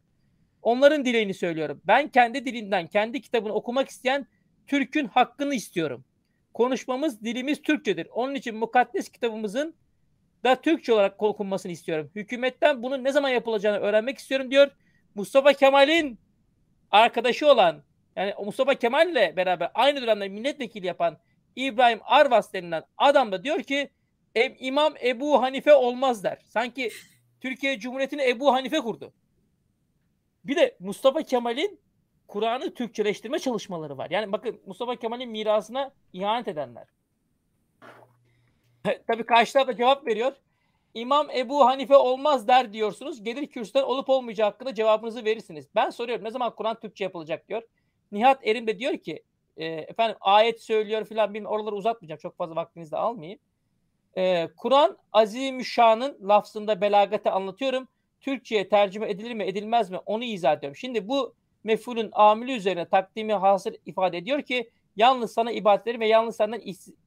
[0.62, 1.80] Onların dileğini söylüyorum.
[1.86, 4.26] Ben kendi dilinden, kendi kitabını okumak isteyen
[4.66, 6.04] Türk'ün hakkını istiyorum.
[6.54, 8.08] Konuşmamız, dilimiz Türkçedir.
[8.12, 9.74] Onun için mukaddes kitabımızın
[10.44, 12.10] da Türkçe olarak okunmasını istiyorum.
[12.14, 14.70] Hükümetten bunun ne zaman yapılacağını öğrenmek istiyorum diyor.
[15.14, 16.18] Mustafa Kemal'in
[16.90, 17.82] arkadaşı olan
[18.16, 21.18] yani Mustafa Kemal ile beraber aynı dönemde milletvekili yapan
[21.56, 23.90] İbrahim Arvas denilen adam da diyor ki
[24.58, 26.38] İmam Ebu Hanife olmaz der.
[26.44, 26.90] Sanki
[27.40, 29.12] Türkiye Cumhuriyeti'ni Ebu Hanife kurdu.
[30.44, 31.80] Bir de Mustafa Kemal'in
[32.28, 34.10] Kur'an'ı Türkçeleştirme çalışmaları var.
[34.10, 36.86] Yani bakın Mustafa Kemal'in mirasına ihanet edenler.
[39.06, 40.32] Tabii karşı taraf da cevap veriyor.
[40.94, 43.22] İmam Ebu Hanife olmaz der diyorsunuz.
[43.22, 45.66] Gelir kürsüden olup olmayacağı hakkında cevabınızı verirsiniz.
[45.74, 47.62] Ben soruyorum ne zaman Kur'an Türkçe yapılacak diyor.
[48.12, 49.22] Nihat Erim de diyor ki
[49.56, 52.18] e, efendim ayet söylüyor filan bilmiyorum oraları uzatmayacağım.
[52.18, 53.38] Çok fazla vaktinizi de almayayım.
[54.16, 57.88] E, Kur'an Azimüşşan'ın lafzında belagati anlatıyorum.
[58.20, 60.76] Türkçe'ye tercüme edilir mi edilmez mi onu izah ediyorum.
[60.76, 61.34] Şimdi bu
[61.64, 66.62] mefulün amili üzerine takdimi hasır ifade ediyor ki yalnız sana ibadet ederim ve yalnız senden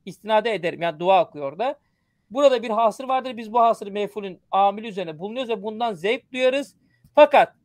[0.06, 0.82] istinade ederim.
[0.82, 1.80] Yani dua okuyor da.
[2.32, 3.38] Burada bir hasır vardır.
[3.38, 6.76] Biz bu hasırı mefulün amili üzerine bulunuyoruz ve bundan zevk duyarız.
[7.16, 7.56] Fakat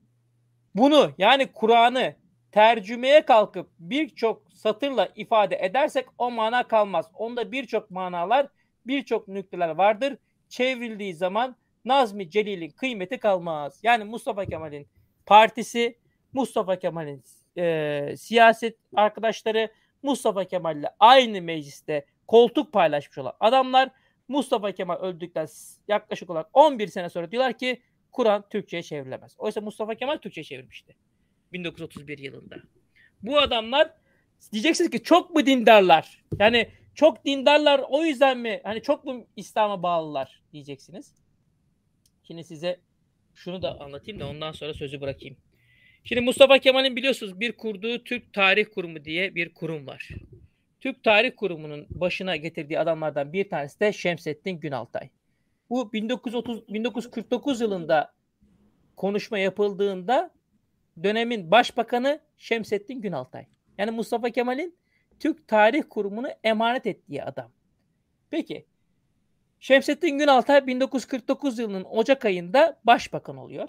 [0.74, 2.14] bunu yani Kur'an'ı
[2.52, 7.06] tercümeye kalkıp birçok satırla ifade edersek o mana kalmaz.
[7.14, 8.46] Onda birçok manalar,
[8.86, 10.16] birçok nükteler vardır.
[10.48, 13.80] Çevrildiği zaman Nazmi Celil'in kıymeti kalmaz.
[13.82, 14.86] Yani Mustafa Kemal'in
[15.26, 15.98] partisi,
[16.32, 17.22] Mustafa Kemal'in
[17.58, 19.68] e, siyaset arkadaşları,
[20.02, 23.90] Mustafa Kemal'le aynı mecliste koltuk paylaşmış olan adamlar
[24.28, 25.48] Mustafa Kemal öldükten
[25.88, 29.34] yaklaşık olarak 11 sene sonra diyorlar ki Kur'an Türkçe'ye çevrilemez.
[29.38, 30.96] Oysa Mustafa Kemal Türkçe'ye çevirmişti.
[31.52, 32.56] 1931 yılında.
[33.22, 33.92] Bu adamlar
[34.52, 36.24] diyeceksiniz ki çok mu dindarlar?
[36.38, 38.60] Yani çok dindarlar o yüzden mi?
[38.64, 41.14] Hani çok mu İslam'a bağlılar diyeceksiniz.
[42.22, 42.80] Şimdi size
[43.34, 45.36] şunu da anlatayım da ondan sonra sözü bırakayım.
[46.04, 50.08] Şimdi Mustafa Kemal'in biliyorsunuz bir kurduğu Türk Tarih Kurumu diye bir kurum var.
[50.80, 55.08] Türk Tarih Kurumu'nun başına getirdiği adamlardan bir tanesi de Şemsettin Günaltay.
[55.70, 58.12] Bu 1930 1949 yılında
[58.96, 60.30] konuşma yapıldığında
[61.02, 63.46] dönemin başbakanı Şemsettin Günaltay.
[63.78, 64.76] Yani Mustafa Kemal'in
[65.20, 67.50] Türk Tarih Kurumu'nu emanet ettiği adam.
[68.30, 68.66] Peki
[69.60, 73.68] Şemsettin Günaltay 1949 yılının Ocak ayında başbakan oluyor.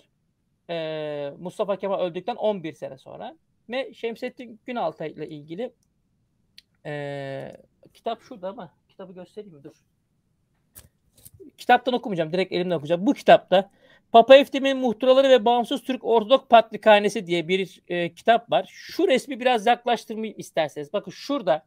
[0.70, 3.38] Ee, Mustafa Kemal öldükten 11 sene sonra.
[3.70, 5.74] Ve Şemsettin Günaltay ile ilgili
[6.88, 7.58] ee,
[7.94, 9.64] kitap şurada ama kitabı göstereyim mi?
[9.64, 9.74] Dur.
[11.58, 12.34] Kitaptan okumayacağım.
[12.34, 13.06] Direkt elimle okuyacağım.
[13.06, 13.72] Bu kitapta
[14.12, 18.66] Papa Eftim'in Muhtıraları ve Bağımsız Türk Ortodok Patrikhanesi diye bir e, kitap var.
[18.70, 20.94] Şu resmi biraz yaklaştırmayı isterseniz.
[20.94, 21.66] Bakın şurada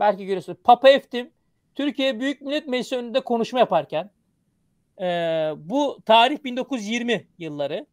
[0.00, 0.58] belki görüyorsunuz.
[0.64, 1.30] Papa Eftim
[1.74, 4.10] Türkiye Büyük Millet Meclisi önünde konuşma yaparken
[5.00, 5.04] e,
[5.56, 7.86] bu tarih 1920 yılları.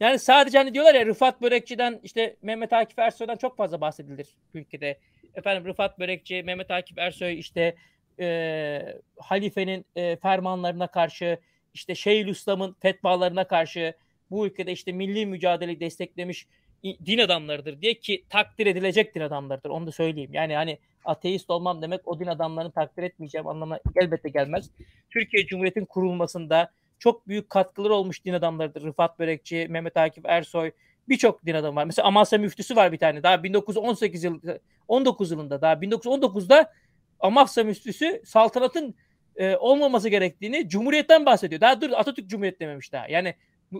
[0.00, 4.98] Yani sadece hani diyorlar ya Rıfat Börekçi'den işte Mehmet Akif Ersoy'dan çok fazla bahsedilir ülkede.
[5.34, 7.74] Efendim Rıfat Börekçi, Mehmet Akif Ersoy işte
[8.20, 11.38] e, halifenin e, fermanlarına karşı
[11.74, 13.94] işte Şeyhülislam'ın fetvalarına karşı
[14.30, 16.46] bu ülkede işte milli mücadeleyi desteklemiş
[16.84, 19.70] din adamlarıdır diye ki takdir edilecek din adamlarıdır.
[19.70, 20.34] Onu da söyleyeyim.
[20.34, 24.70] Yani hani ateist olmam demek o din adamlarını takdir etmeyeceğim anlamına elbette gelmez.
[25.10, 28.82] Türkiye Cumhuriyeti'nin kurulmasında çok büyük katkıları olmuş din adamlarıdır.
[28.82, 30.70] Rıfat Börekçi, Mehmet Akif Ersoy
[31.08, 31.84] birçok din adamı var.
[31.84, 33.22] Mesela Amasya müftüsü var bir tane.
[33.22, 34.40] Daha 1918 yıl
[34.88, 36.72] 19 yılında daha 1919'da
[37.20, 38.94] Amasya müftüsü saltanatın
[39.36, 41.60] e, olmaması gerektiğini Cumhuriyet'ten bahsediyor.
[41.60, 43.08] Daha dur Atatürk Cumhuriyet dememiş daha.
[43.08, 43.34] Yani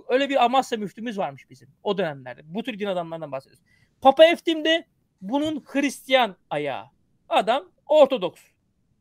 [0.08, 2.40] öyle bir Amasya müftümüz varmış bizim o dönemlerde.
[2.44, 3.62] Bu tür din adamlarından bahsediyoruz.
[4.00, 4.86] Papa Eftim de
[5.20, 6.84] bunun Hristiyan ayağı.
[7.28, 8.42] Adam Ortodoks.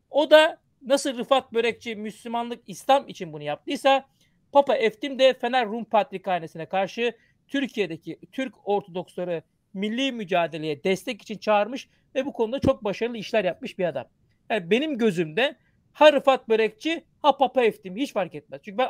[0.09, 4.05] O da nasıl Rıfat Börekçi Müslümanlık İslam için bunu yaptıysa
[4.51, 7.13] Papa Eftim de Fener Rum Patrikhanesi'ne karşı
[7.51, 13.79] Türkiye'deki Türk Ortodoksları milli mücadeleye destek için çağırmış ve bu konuda çok başarılı işler yapmış
[13.79, 14.05] bir adam.
[14.49, 15.55] Yani benim gözümde
[15.91, 18.61] ha Rıfat Börekçi ha Papa Eftim hiç fark etmez.
[18.63, 18.89] Çünkü ben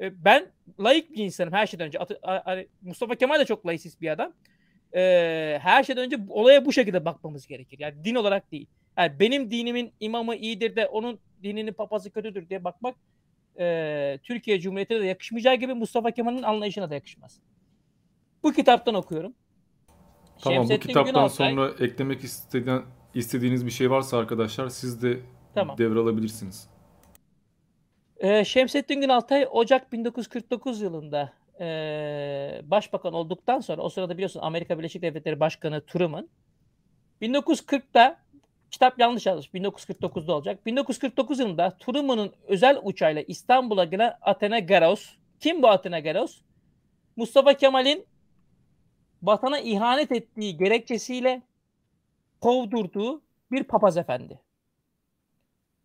[0.00, 0.46] e, ben
[0.80, 1.98] layık bir insanım her şeyden önce.
[2.82, 4.32] Mustafa Kemal de çok laisist bir adam.
[4.94, 7.78] Ee, her şeyden önce olaya bu şekilde bakmamız gerekir.
[7.78, 8.66] Yani din olarak değil.
[8.98, 12.94] Yani benim dinimin imamı iyidir de onun dininin papazı kötüdür diye bakmak
[13.58, 17.40] e, Türkiye Cumhuriyeti'ne de yakışmayacağı gibi Mustafa Kemal'in anlayışına da yakışmaz.
[18.44, 19.34] Bu kitaptan okuyorum.
[20.42, 22.82] Tamam Şemsettin bu kitaptan Günaltay, sonra eklemek istediğin,
[23.14, 25.20] istediğiniz bir şey varsa arkadaşlar siz de
[25.54, 25.78] tamam.
[25.78, 26.68] devralabilirsiniz.
[28.16, 31.66] Ee, Şemsettin Günaltay Ocak 1949 yılında e,
[32.64, 36.28] başbakan olduktan sonra o sırada biliyorsun Amerika Birleşik Devletleri Başkanı Truman
[37.22, 38.16] 1940'da
[38.70, 40.66] kitap yanlış yazmış 1949'da olacak.
[40.66, 45.14] 1949 yılında Truman'ın özel uçağıyla İstanbul'a gelen Athena Garos.
[45.40, 46.40] Kim bu Athena Garos?
[47.16, 48.06] Mustafa Kemal'in
[49.26, 51.42] vatana ihanet ettiği gerekçesiyle
[52.40, 53.22] kovdurduğu
[53.52, 54.40] bir papaz efendi.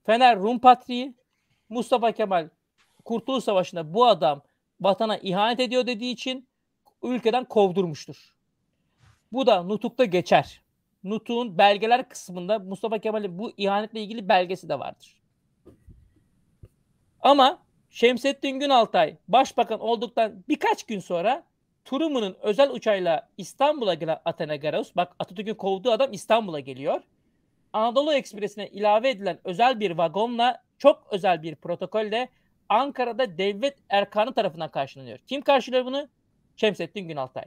[0.05, 1.13] Fener Rum Patriği
[1.69, 2.49] Mustafa Kemal
[3.05, 4.41] Kurtuluş Savaşı'nda bu adam
[4.81, 6.47] vatana ihanet ediyor dediği için
[7.03, 8.35] ülkeden kovdurmuştur.
[9.31, 10.61] Bu da nutukta geçer.
[11.03, 15.19] Nutuk'un belgeler kısmında Mustafa Kemal'in bu ihanetle ilgili belgesi de vardır.
[17.21, 17.59] Ama
[17.89, 21.43] Şemsettin Günaltay başbakan olduktan birkaç gün sonra
[21.85, 27.01] Truman'ın özel uçağıyla İstanbul'a gelen Athena Garos, bak Atatürk'ün kovduğu adam İstanbul'a geliyor.
[27.73, 32.29] Anadolu Ekspresi'ne ilave edilen özel bir vagonla çok özel bir protokolle
[32.69, 35.19] Ankara'da devlet erkanı tarafından karşılanıyor.
[35.27, 36.07] Kim karşılıyor bunu?
[36.55, 37.45] Şemsettin Günaltay.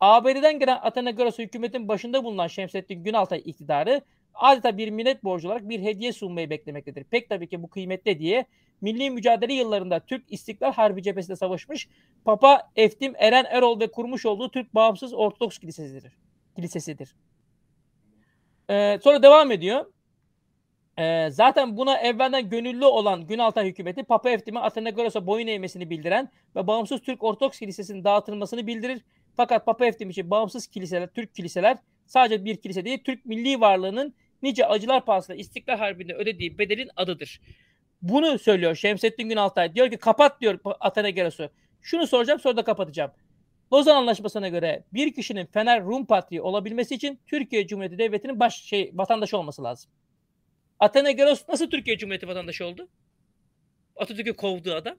[0.00, 4.02] ABD'den gelen Atenagoras hükümetin başında bulunan Şemsettin Günaltay iktidarı
[4.34, 7.04] adeta bir millet borcu olarak bir hediye sunmayı beklemektedir.
[7.04, 8.44] Pek tabii ki bu kıymetli diye
[8.80, 11.88] milli mücadele yıllarında Türk İstiklal Harbi cephesinde savaşmış
[12.24, 16.12] Papa Eftim Eren Erol ve kurmuş olduğu Türk Bağımsız Ortodoks Kilisesidir.
[16.56, 17.14] Kilisesidir.
[18.70, 19.86] Ee, sonra devam ediyor.
[20.98, 26.66] Ee, zaten buna evvelden gönüllü olan Günaltay hükümeti Papa Eftim'e Atenagoros'a boyun eğmesini bildiren ve
[26.66, 29.02] bağımsız Türk Ortodoks Kilisesi'nin dağıtılmasını bildirir.
[29.36, 34.14] Fakat Papa Eftim için bağımsız kiliseler, Türk kiliseler sadece bir kilise değil, Türk milli varlığının
[34.42, 37.40] nice acılar pahasına İstiklal Harbi'nde ödediği bedelin adıdır.
[38.02, 39.74] Bunu söylüyor Şemsettin Günaltay.
[39.74, 41.50] Diyor ki kapat diyor Atenagoros'u.
[41.82, 43.10] Şunu soracağım sonra da kapatacağım.
[43.72, 48.90] Lozan Anlaşması'na göre bir kişinin Fener Rum Patriği olabilmesi için Türkiye Cumhuriyeti Devleti'nin baş şey
[48.94, 49.90] vatandaşı olması lazım.
[50.80, 52.88] Atenagoras nasıl Türkiye Cumhuriyeti vatandaşı oldu?
[53.96, 54.96] Atatürk'ü kovduğu adam.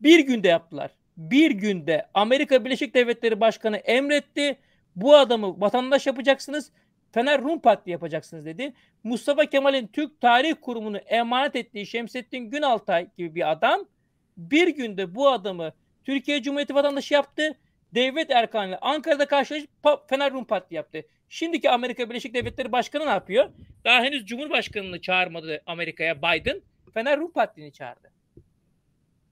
[0.00, 0.90] Bir günde yaptılar.
[1.16, 4.58] Bir günde Amerika Birleşik Devletleri Başkanı emretti.
[4.96, 6.72] Bu adamı vatandaş yapacaksınız.
[7.18, 8.72] Fener Rum Patri yapacaksınız dedi.
[9.04, 13.80] Mustafa Kemal'in Türk Tarih Kurumu'nu emanet ettiği Şemsettin Günaltay gibi bir adam
[14.36, 15.72] bir günde bu adamı
[16.04, 17.58] Türkiye Cumhuriyeti vatandaşı yaptı.
[17.94, 19.70] Devlet erkanıyla Ankara'da karşılaşıp
[20.08, 21.02] Fener Rum Patri yaptı.
[21.28, 23.50] Şimdiki Amerika Birleşik Devletleri Başkanı ne yapıyor?
[23.84, 26.62] Daha henüz Cumhurbaşkanını çağırmadı Amerika'ya Biden.
[26.94, 28.12] Fener Rum Parti'ni çağırdı.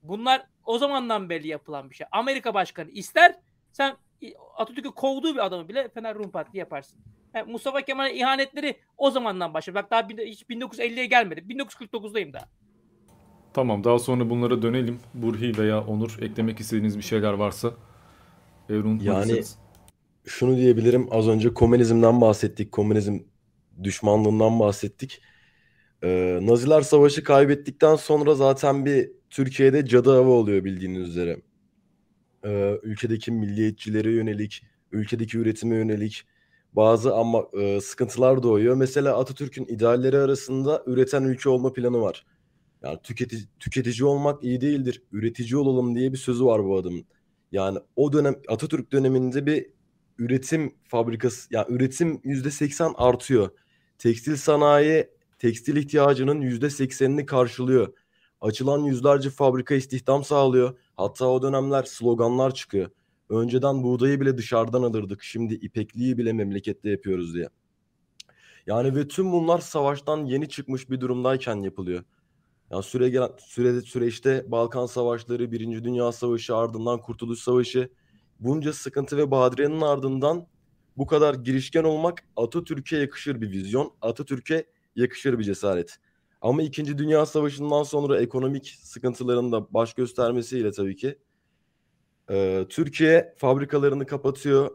[0.02, 2.06] Bunlar o zamandan beri yapılan bir şey.
[2.12, 3.34] Amerika Başkanı ister
[3.72, 3.96] sen
[4.56, 7.15] Atatürk'ü kovduğu bir adamı bile Fener Rum Parti yaparsın.
[7.36, 9.74] Yani Mustafa Kemal'in ihanetleri o zamandan başladı.
[9.74, 11.40] Bak daha hiç 1950'ye gelmedi.
[11.40, 12.48] 1949'dayım daha.
[13.54, 14.98] Tamam daha sonra bunlara dönelim.
[15.14, 17.74] Burhi veya Onur eklemek istediğiniz bir şeyler varsa.
[18.70, 19.42] Evren yani
[20.24, 21.08] şunu diyebilirim.
[21.10, 22.72] Az önce komünizmden bahsettik.
[22.72, 23.18] Komünizm
[23.82, 25.20] düşmanlığından bahsettik.
[26.02, 31.36] Ee, Naziler savaşı kaybettikten sonra zaten bir Türkiye'de cadı hava oluyor bildiğiniz üzere.
[32.44, 36.24] Ee, ülkedeki milliyetçilere yönelik, ülkedeki üretime yönelik
[36.76, 38.76] bazı ama e, sıkıntılar doğuyor.
[38.76, 42.26] Mesela Atatürk'ün idealleri arasında üreten ülke olma planı var.
[42.82, 45.02] Yani tüketici, tüketici olmak iyi değildir.
[45.12, 47.04] Üretici olalım diye bir sözü var bu adamın.
[47.52, 49.66] Yani o dönem Atatürk döneminde bir
[50.18, 53.50] üretim fabrikası yani üretim %80 artıyor.
[53.98, 57.92] Tekstil sanayi tekstil ihtiyacının %80'ini karşılıyor.
[58.40, 60.78] Açılan yüzlerce fabrika istihdam sağlıyor.
[60.96, 62.90] Hatta o dönemler sloganlar çıkıyor.
[63.28, 65.22] Önceden buğdayı bile dışarıdan alırdık.
[65.22, 67.48] Şimdi ipekliği bile memlekette yapıyoruz diye.
[68.66, 72.04] Yani ve tüm bunlar savaştan yeni çıkmış bir durumdayken yapılıyor.
[72.70, 77.88] Yani süre gelen sürede süreçte Balkan Savaşları, Birinci Dünya Savaşı, ardından Kurtuluş Savaşı
[78.40, 80.46] bunca sıkıntı ve badirenin ardından
[80.96, 84.66] bu kadar girişken olmak Atatürk'e yakışır bir vizyon, Atatürk'e
[84.96, 85.96] yakışır bir cesaret.
[86.40, 91.18] Ama İkinci Dünya Savaşı'ndan sonra ekonomik sıkıntıların da baş göstermesiyle tabii ki
[92.30, 94.70] e, Türkiye fabrikalarını kapatıyor.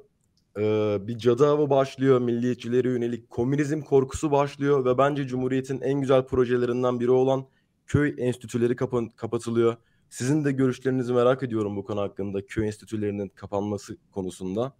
[0.57, 3.29] E, bir cadı avı başlıyor milliyetçilere yönelik.
[3.29, 7.45] Komünizm korkusu başlıyor ve bence Cumhuriyet'in en güzel projelerinden biri olan
[7.87, 9.75] köy enstitüleri kapan kapatılıyor.
[10.09, 14.73] Sizin de görüşlerinizi merak ediyorum bu konu hakkında köy enstitülerinin kapanması konusunda.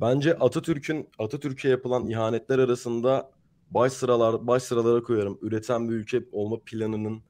[0.00, 3.30] Bence Atatürk'ün Atatürk'e yapılan ihanetler arasında
[3.70, 5.38] baş sıralar baş sıralara koyarım.
[5.42, 7.22] Üreten bir ülke olma planının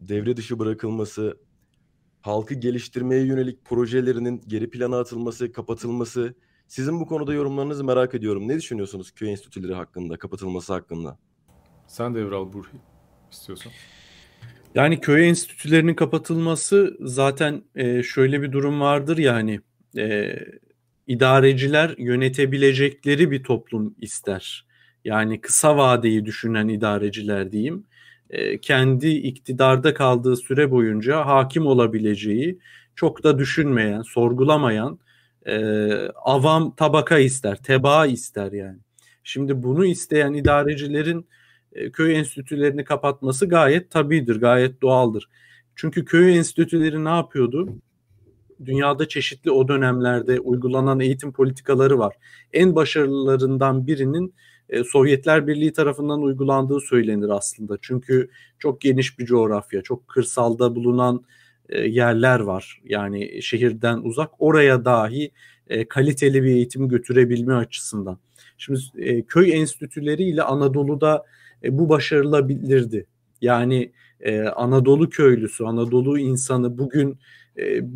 [0.00, 1.36] devre dışı bırakılması,
[2.20, 6.34] halkı geliştirmeye yönelik projelerinin geri plana atılması, kapatılması.
[6.68, 8.48] Sizin bu konuda yorumlarınızı merak ediyorum.
[8.48, 11.18] Ne düşünüyorsunuz köy enstitüleri hakkında, kapatılması hakkında?
[11.86, 12.76] Sen de Evral Burhi
[13.30, 13.72] istiyorsan.
[14.74, 19.60] Yani köy enstitülerinin kapatılması zaten e, şöyle bir durum vardır yani
[19.98, 20.36] e,
[21.06, 24.66] idareciler yönetebilecekleri bir toplum ister.
[25.04, 27.84] Yani kısa vadeyi düşünen idareciler diyeyim
[28.62, 32.58] kendi iktidarda kaldığı süre boyunca hakim olabileceği
[32.94, 34.98] çok da düşünmeyen, sorgulamayan
[35.46, 35.56] e,
[36.24, 38.78] avam tabaka ister, tebaa ister yani.
[39.24, 41.26] Şimdi bunu isteyen idarecilerin
[41.72, 45.28] e, köy enstitülerini kapatması gayet tabidir, gayet doğaldır.
[45.74, 47.68] Çünkü köy enstitüleri ne yapıyordu?
[48.64, 52.16] Dünyada çeşitli o dönemlerde uygulanan eğitim politikaları var.
[52.52, 54.34] En başarılılarından birinin
[54.70, 57.78] e, Sovyetler Birliği tarafından uygulandığı söylenir aslında.
[57.82, 61.24] Çünkü çok geniş bir coğrafya, çok kırsalda bulunan
[61.68, 62.80] e, yerler var.
[62.84, 64.30] Yani şehirden uzak.
[64.38, 65.30] Oraya dahi
[65.68, 68.18] e, kaliteli bir eğitim götürebilme açısından.
[68.58, 68.80] Şimdi
[69.28, 71.24] köy enstitüleri ile Anadolu'da
[71.64, 73.06] bu başarılabilirdi.
[73.40, 73.92] Yani
[74.56, 77.18] Anadolu köylüsü, Anadolu insanı bugün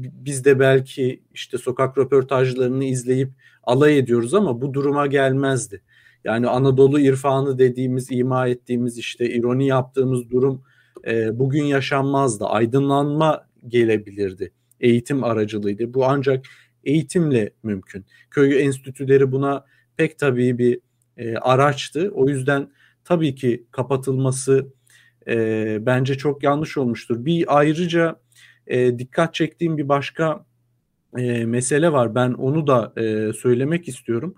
[0.00, 3.30] biz de belki işte sokak röportajlarını izleyip
[3.62, 5.82] alay ediyoruz ama bu duruma gelmezdi.
[6.24, 10.62] Yani Anadolu irfanı dediğimiz, ima ettiğimiz işte ironi yaptığımız durum
[11.06, 12.44] e, bugün yaşanmazdı.
[12.44, 14.52] Aydınlanma gelebilirdi.
[14.80, 15.94] Eğitim aracılığıydı.
[15.94, 16.46] Bu ancak
[16.84, 18.06] eğitimle mümkün.
[18.30, 19.64] Köy enstitüleri buna
[19.96, 20.80] pek tabii bir
[21.16, 22.10] e, araçtı.
[22.14, 22.70] O yüzden
[23.04, 24.72] tabii ki kapatılması
[25.28, 27.24] e, bence çok yanlış olmuştur.
[27.24, 28.16] Bir ayrıca
[28.66, 30.46] e, dikkat çektiğim bir başka
[31.18, 32.14] e, mesele var.
[32.14, 34.34] Ben onu da e, söylemek istiyorum.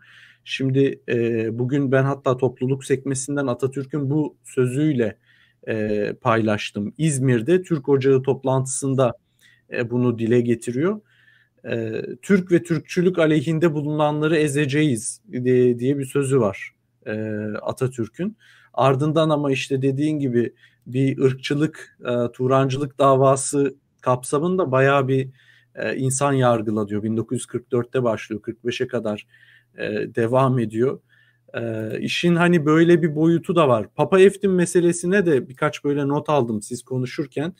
[0.48, 5.18] Şimdi e, bugün ben hatta topluluk sekmesinden Atatürk'ün bu sözüyle
[5.68, 6.94] e, paylaştım.
[6.98, 9.12] İzmir'de Türk Ocağı toplantısında
[9.73, 11.01] e, bunu dile getiriyor.
[11.64, 16.73] E, Türk ve Türkçülük aleyhinde bulunanları ezeceğiz diye, diye bir sözü var
[17.06, 17.12] e,
[17.62, 18.36] Atatürk'ün.
[18.74, 20.55] Ardından ama işte dediğin gibi
[20.86, 25.28] bir ırkçılık, e, Turancılık davası kapsamında bayağı bir
[25.74, 27.02] e, insan yargıla diyor.
[27.02, 29.27] 1944'te başlıyor, 45'e kadar
[29.78, 31.00] e, devam ediyor.
[31.54, 33.88] E, işin hani böyle bir boyutu da var.
[33.94, 37.54] Papa Eftim meselesine de birkaç böyle not aldım siz konuşurken.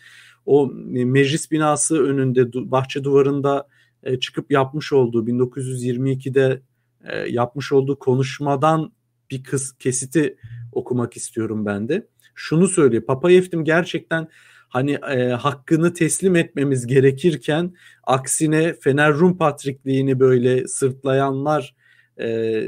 [0.47, 3.69] O meclis binası önünde bahçe duvarında
[4.03, 6.63] e, çıkıp yapmış olduğu 1922'de
[7.05, 8.93] e, yapmış olduğu konuşmadan
[9.31, 10.37] bir kız kesiti
[10.73, 12.07] okumak istiyorum ben de.
[12.35, 13.03] Şunu söylüyor.
[13.03, 14.29] Papa Eftim gerçekten
[14.69, 17.75] hani e, hakkını teslim etmemiz gerekirken
[18.05, 21.75] aksine Fener Rum Patrikliğini böyle sırtlayanlar
[22.21, 22.65] e,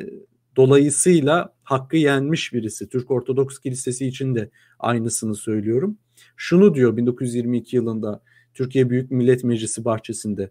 [0.57, 2.89] dolayısıyla hakkı yenmiş birisi.
[2.89, 5.99] Türk Ortodoks Kilisesi için de aynısını söylüyorum.
[6.37, 8.23] Şunu diyor 1922 yılında
[8.55, 10.51] Türkiye Büyük Millet Meclisi bahçesinde.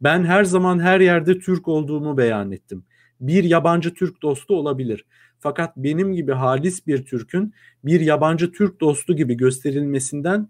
[0.00, 2.84] Ben her zaman her yerde Türk olduğumu beyan ettim.
[3.20, 5.04] Bir yabancı Türk dostu olabilir.
[5.38, 7.54] Fakat benim gibi halis bir Türk'ün
[7.84, 10.48] bir yabancı Türk dostu gibi gösterilmesinden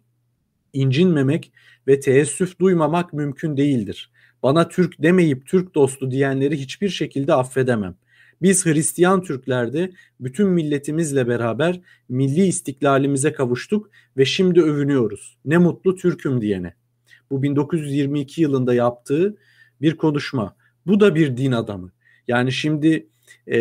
[0.73, 1.52] incinmemek
[1.86, 4.10] ve teessüf duymamak mümkün değildir.
[4.43, 7.95] Bana Türk demeyip Türk dostu diyenleri hiçbir şekilde affedemem.
[8.43, 15.39] Biz Hristiyan Türklerde bütün milletimizle beraber milli istiklalimize kavuştuk ve şimdi övünüyoruz.
[15.45, 16.75] Ne mutlu Türk'üm diyene.
[17.31, 19.37] Bu 1922 yılında yaptığı
[19.81, 20.57] bir konuşma.
[20.87, 21.93] Bu da bir din adamı.
[22.29, 23.07] Yani şimdi
[23.47, 23.59] e,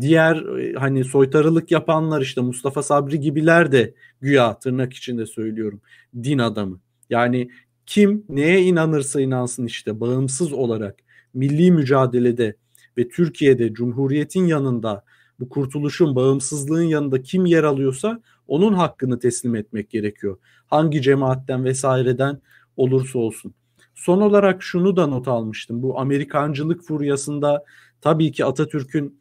[0.00, 5.80] diğer e, hani soytarılık yapanlar işte Mustafa Sabri gibiler de güya tırnak içinde söylüyorum
[6.22, 6.80] din adamı.
[7.10, 7.50] Yani
[7.92, 10.98] kim neye inanırsa inansın işte bağımsız olarak
[11.34, 12.56] milli mücadelede
[12.98, 15.04] ve Türkiye'de Cumhuriyet'in yanında
[15.40, 20.38] bu kurtuluşun, bağımsızlığın yanında kim yer alıyorsa onun hakkını teslim etmek gerekiyor.
[20.66, 22.40] Hangi cemaatten vesaireden
[22.76, 23.54] olursa olsun.
[23.94, 25.82] Son olarak şunu da not almıştım.
[25.82, 27.64] Bu Amerikancılık furyasında
[28.00, 29.20] tabii ki Atatürk'ün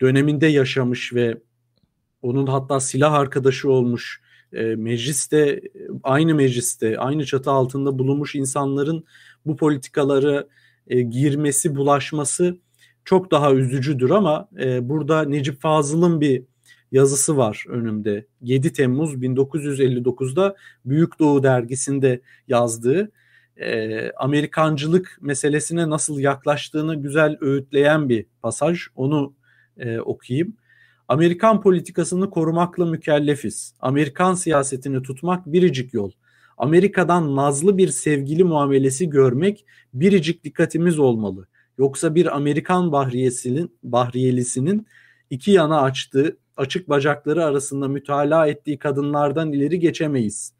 [0.00, 1.40] döneminde yaşamış ve
[2.22, 4.25] onun hatta silah arkadaşı olmuş
[4.56, 5.60] e, mecliste
[6.02, 9.04] aynı mecliste aynı çatı altında bulunmuş insanların
[9.46, 10.48] bu politikaları
[10.86, 12.58] e, girmesi bulaşması
[13.04, 16.42] çok daha üzücüdür ama e, burada Necip Fazıl'ın bir
[16.92, 18.26] yazısı var önümde.
[18.42, 23.10] 7 Temmuz 1959'da Büyük Doğu dergisinde yazdığı
[23.56, 28.80] e, Amerikancılık meselesine nasıl yaklaştığını güzel öğütleyen bir pasaj.
[28.96, 29.34] Onu
[29.78, 30.56] e, okuyayım.
[31.08, 33.74] Amerikan politikasını korumakla mükellefiz.
[33.80, 36.10] Amerikan siyasetini tutmak biricik yol.
[36.58, 39.64] Amerika'dan nazlı bir sevgili muamelesi görmek
[39.94, 41.46] biricik dikkatimiz olmalı.
[41.78, 44.86] Yoksa bir Amerikan bahriyesinin bahriyelisinin
[45.30, 50.52] iki yana açtığı açık bacakları arasında mütalaa ettiği kadınlardan ileri geçemeyiz.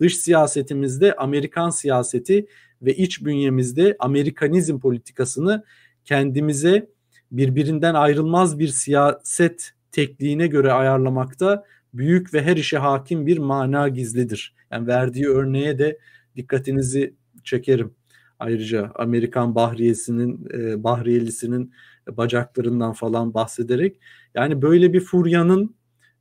[0.00, 2.46] Dış siyasetimizde Amerikan siyaseti
[2.82, 5.64] ve iç bünyemizde Amerikanizm politikasını
[6.04, 6.88] kendimize
[7.32, 11.64] birbirinden ayrılmaz bir siyaset tekliğine göre ayarlamakta
[11.94, 14.54] büyük ve her işe hakim bir mana gizlidir.
[14.70, 15.98] Yani verdiği örneğe de
[16.36, 17.14] dikkatinizi
[17.44, 17.94] çekerim.
[18.38, 21.72] Ayrıca Amerikan Bahriyesi'nin e, Bahriyelisinin
[22.10, 24.00] bacaklarından falan bahsederek
[24.34, 25.74] yani böyle bir furyanın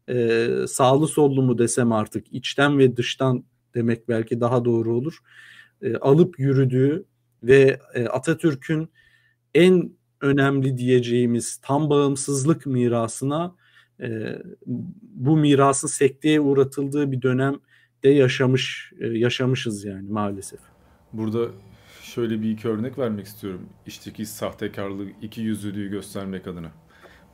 [0.10, 3.44] e, sağlı sollu mu desem artık içten ve dıştan
[3.76, 5.18] demek belki daha doğru olur.
[5.82, 7.06] E, alıp yürüdüğü
[7.44, 8.90] ve e, Atatürk'ün
[9.56, 9.92] en
[10.22, 13.56] önemli diyeceğimiz tam bağımsızlık mirasına
[14.02, 14.38] e,
[15.02, 17.60] bu mirasın sekteye uğratıldığı bir dönemde
[18.04, 20.60] yaşamış e, yaşamışız yani maalesef.
[21.14, 21.48] Burada
[22.02, 23.62] şöyle bir iki örnek vermek istiyorum.
[23.86, 26.72] İçteki sahtekarlığı, iki yüzlülüğü göstermek adına.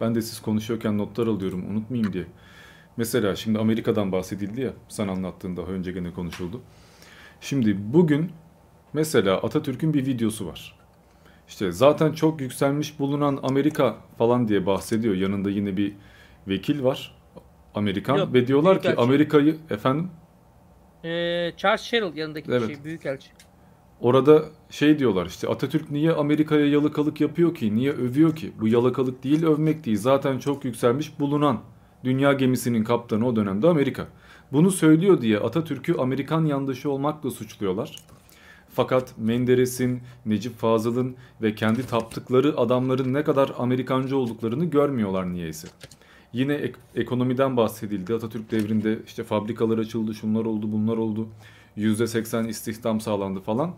[0.02, 2.26] Ben de siz konuşuyorken notlar alıyorum unutmayayım diye.
[2.98, 6.62] Mesela şimdi Amerika'dan bahsedildi ya sen anlattığın daha önce gene konuşuldu.
[7.42, 8.32] Şimdi bugün
[8.94, 10.78] mesela Atatürk'ün bir videosu var.
[11.48, 15.16] İşte zaten çok yükselmiş bulunan Amerika falan diye bahsediyor.
[15.16, 15.94] Yanında yine bir
[16.48, 17.18] vekil var.
[17.76, 20.10] Amerikan Yok, ve diyorlar ki Amerika'yı efendim
[21.04, 22.68] ee, Charles Sherrill yanındaki evet.
[22.68, 23.30] şey büyükelçi.
[24.02, 27.76] Orada şey diyorlar işte Atatürk niye Amerika'ya yalakalık yapıyor ki?
[27.76, 28.52] Niye övüyor ki?
[28.60, 29.98] Bu yalakalık değil övmek değil.
[29.98, 31.60] Zaten çok yükselmiş bulunan
[32.04, 34.08] dünya gemisinin kaptanı o dönemde Amerika.
[34.52, 37.96] Bunu söylüyor diye Atatürk'ü Amerikan yandaşı olmakla suçluyorlar.
[38.70, 45.68] Fakat Menderes'in, Necip Fazıl'ın ve kendi taptıkları adamların ne kadar Amerikancı olduklarını görmüyorlar niyeyse.
[46.38, 48.14] Yine ek- ekonomiden bahsedildi.
[48.14, 51.28] Atatürk devrinde işte fabrikalar açıldı, şunlar oldu, bunlar oldu.
[51.78, 53.76] %80 istihdam sağlandı falan.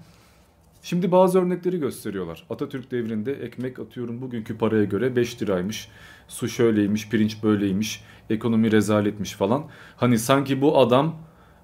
[0.84, 2.46] Şimdi bazı örnekleri gösteriyorlar.
[2.50, 5.88] Atatürk devrinde ekmek atıyorum bugünkü paraya göre 5 liraymış.
[6.28, 9.64] Su şöyleymiş, pirinç böyleymiş, ekonomi rezaletmiş falan.
[9.98, 11.16] Hani sanki bu adam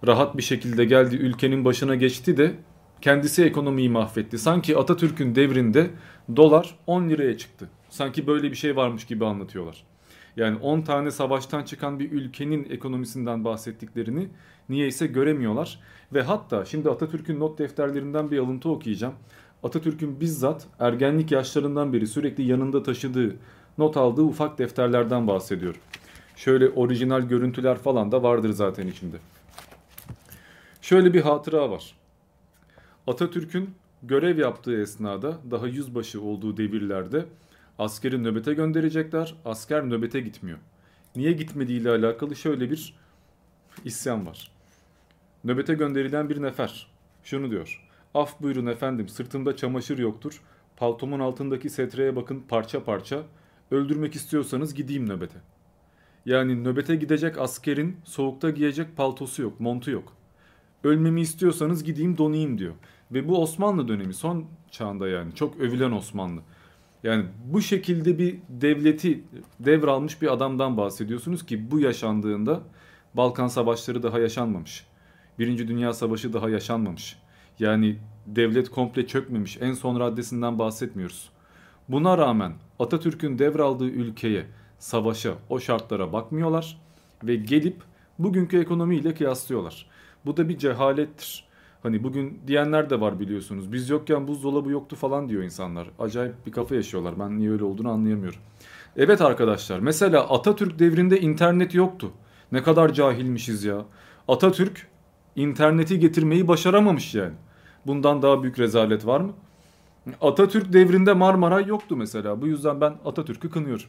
[0.08, 2.56] rahat bir şekilde geldi ülkenin başına geçti de
[3.02, 4.38] kendisi ekonomiyi mahvetti.
[4.38, 5.90] Sanki Atatürk'ün devrinde
[6.36, 7.70] dolar 10 liraya çıktı.
[7.90, 9.95] Sanki böyle bir şey varmış gibi anlatıyorlar.
[10.38, 14.28] Yani 10 tane savaştan çıkan bir ülkenin ekonomisinden bahsettiklerini
[14.70, 15.80] niyeyse göremiyorlar.
[16.14, 19.14] Ve hatta şimdi Atatürk'ün not defterlerinden bir alıntı okuyacağım.
[19.64, 23.36] Atatürk'ün bizzat ergenlik yaşlarından beri sürekli yanında taşıdığı,
[23.78, 25.76] not aldığı ufak defterlerden bahsediyor.
[26.36, 29.18] Şöyle orijinal görüntüler falan da vardır zaten içinde.
[30.82, 31.96] Şöyle bir hatıra var.
[33.08, 33.70] Atatürk'ün
[34.04, 37.26] görev yaptığı esnada daha yüzbaşı olduğu devirlerde
[37.80, 39.36] askeri nöbete gönderecekler.
[39.46, 40.58] Asker nöbete gitmiyor.
[41.16, 42.94] Niye gitmediği ile alakalı şöyle bir
[43.86, 44.52] isyan var.
[45.44, 46.88] Nöbete gönderilen bir nefer
[47.24, 47.82] şunu diyor.
[48.14, 50.42] Af buyurun efendim sırtımda çamaşır yoktur.
[50.78, 53.24] Paltomun altındaki setreye bakın parça parça.
[53.72, 55.38] Öldürmek istiyorsanız gideyim nöbete.
[56.26, 60.14] Yani nöbete gidecek askerin soğukta giyecek paltosu yok, montu yok.
[60.84, 62.74] Ölmemi istiyorsanız gideyim donayım diyor.
[63.12, 66.42] Ve bu Osmanlı dönemi son çağında yani çok övülen Osmanlı.
[67.06, 69.24] Yani bu şekilde bir devleti
[69.60, 72.62] devralmış bir adamdan bahsediyorsunuz ki bu yaşandığında
[73.14, 74.88] Balkan savaşları daha yaşanmamış.
[75.40, 77.18] Birinci Dünya Savaşı daha yaşanmamış.
[77.60, 79.58] Yani devlet komple çökmemiş.
[79.62, 81.30] En son raddesinden bahsetmiyoruz.
[81.90, 84.46] Buna rağmen Atatürk'ün devraldığı ülkeye,
[84.80, 86.82] savaşa, o şartlara bakmıyorlar
[87.24, 87.78] ve gelip
[88.20, 89.86] bugünkü ekonomiyle kıyaslıyorlar.
[90.26, 91.45] Bu da bir cehalettir.
[91.86, 93.74] Hani bugün diyenler de var biliyorsunuz.
[93.74, 95.88] Biz yokken buzdolabı yoktu falan diyor insanlar.
[96.00, 97.20] Acayip bir kafa yaşıyorlar.
[97.20, 98.40] Ben niye öyle olduğunu anlayamıyorum.
[98.98, 102.12] Evet arkadaşlar mesela Atatürk devrinde internet yoktu.
[102.52, 103.86] Ne kadar cahilmişiz ya.
[104.28, 104.88] Atatürk
[105.36, 107.34] interneti getirmeyi başaramamış yani.
[107.86, 109.34] Bundan daha büyük rezalet var mı?
[110.22, 112.42] Atatürk devrinde Marmaray yoktu mesela.
[112.42, 113.88] Bu yüzden ben Atatürk'ü kınıyorum.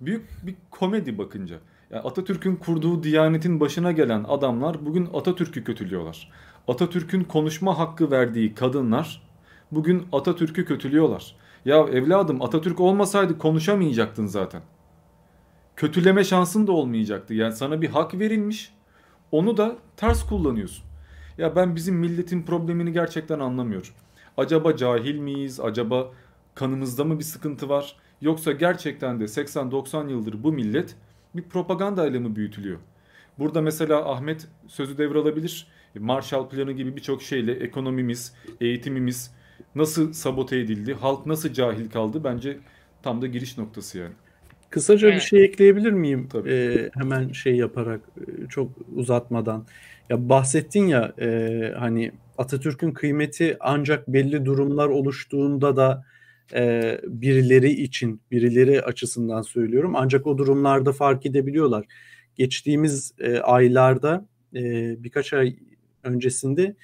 [0.00, 1.56] Büyük bir komedi bakınca.
[1.90, 6.30] Yani Atatürk'ün kurduğu Diyanet'in başına gelen adamlar bugün Atatürk'ü kötülüyorlar.
[6.68, 9.22] Atatürk'ün konuşma hakkı verdiği kadınlar
[9.72, 11.36] bugün Atatürk'ü kötülüyorlar.
[11.64, 14.62] Ya evladım Atatürk olmasaydı konuşamayacaktın zaten.
[15.76, 17.34] Kötüleme şansın da olmayacaktı.
[17.34, 18.72] Yani sana bir hak verilmiş.
[19.32, 20.84] Onu da ters kullanıyorsun.
[21.38, 23.92] Ya ben bizim milletin problemini gerçekten anlamıyorum.
[24.36, 25.60] Acaba cahil miyiz?
[25.60, 26.10] Acaba
[26.54, 27.96] kanımızda mı bir sıkıntı var?
[28.20, 30.96] Yoksa gerçekten de 80-90 yıldır bu millet
[31.34, 32.78] bir propaganda ile mi büyütülüyor?
[33.38, 35.66] Burada mesela Ahmet sözü devralabilir.
[35.94, 39.30] Marshall Planı gibi birçok şeyle ekonomimiz, eğitimimiz
[39.74, 42.58] nasıl sabote edildi, halk nasıl cahil kaldı bence
[43.02, 44.12] tam da giriş noktası yani.
[44.70, 46.28] Kısaca bir şey ekleyebilir miyim?
[46.32, 46.50] Tabii.
[46.50, 49.66] Ee, hemen şey yaparak e, çok uzatmadan.
[50.10, 56.04] Ya bahsettin ya e, hani Atatürk'ün kıymeti ancak belli durumlar oluştuğunda da
[56.54, 59.96] e, birileri için, birileri açısından söylüyorum.
[59.96, 61.84] Ancak o durumlarda fark edebiliyorlar.
[62.36, 64.62] Geçtiğimiz e, aylarda e,
[65.04, 65.56] birkaç ay
[66.02, 66.76] öncesinde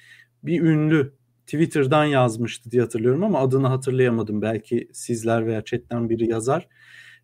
[0.43, 1.13] bir ünlü
[1.45, 4.41] Twitter'dan yazmıştı diye hatırlıyorum ama adını hatırlayamadım.
[4.41, 6.67] Belki sizler veya chatten biri yazar.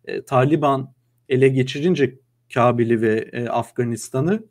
[0.04, 0.94] E, Taliban
[1.28, 2.18] ele geçirince
[2.54, 4.42] Kabil'i ve e, Afganistan'ı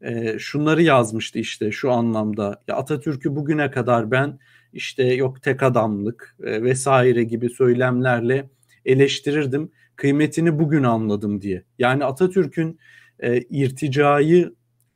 [0.00, 2.62] e, şunları yazmıştı işte şu anlamda.
[2.68, 4.38] Ya Atatürk'ü bugüne kadar ben
[4.72, 8.50] işte yok tek adamlık e, vesaire gibi söylemlerle
[8.84, 9.70] eleştirirdim.
[9.96, 11.64] Kıymetini bugün anladım diye.
[11.78, 12.78] Yani Atatürk'ün
[13.18, 14.54] e, irticayı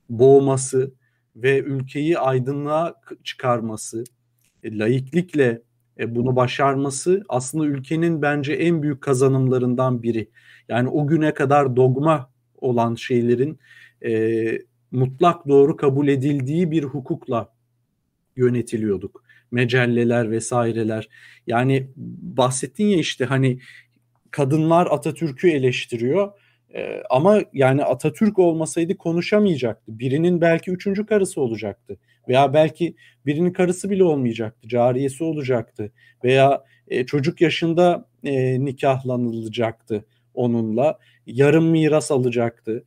[0.08, 0.94] boğması
[1.36, 2.94] ve ülkeyi aydınlığa
[3.24, 4.04] çıkarması,
[4.62, 5.62] e, laiklikle
[5.98, 10.30] e, bunu başarması aslında ülkenin bence en büyük kazanımlarından biri.
[10.68, 13.58] Yani o güne kadar dogma olan şeylerin
[14.04, 14.58] e,
[14.90, 17.54] mutlak doğru kabul edildiği bir hukukla
[18.36, 19.24] yönetiliyorduk.
[19.50, 21.08] Mecelleler vesaireler.
[21.46, 21.88] Yani
[22.36, 23.58] bahsettin ya işte hani
[24.30, 26.32] kadınlar Atatürk'ü eleştiriyor.
[26.76, 29.98] Ee, ama yani Atatürk olmasaydı konuşamayacaktı.
[29.98, 31.96] Birinin belki üçüncü karısı olacaktı.
[32.28, 32.94] Veya belki
[33.26, 34.68] birinin karısı bile olmayacaktı.
[34.68, 35.92] Cariyesi olacaktı.
[36.24, 40.98] Veya e, çocuk yaşında e, nikahlanılacaktı onunla.
[41.26, 42.84] Yarım miras alacaktı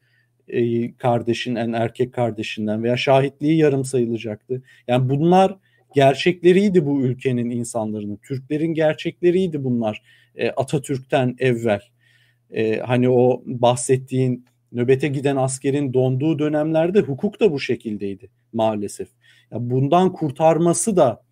[0.47, 4.61] e, kardeşinden, erkek kardeşinden veya şahitliği yarım sayılacaktı.
[4.88, 5.57] Yani bunlar
[5.95, 8.15] gerçekleriydi bu ülkenin insanların.
[8.27, 10.01] Türklerin gerçekleriydi bunlar
[10.35, 11.81] e, Atatürk'ten evvel.
[12.52, 19.07] E, hani o bahsettiğin nöbete giden askerin donduğu dönemlerde hukuk da bu şekildeydi maalesef.
[19.52, 21.24] Ya bundan kurtarması da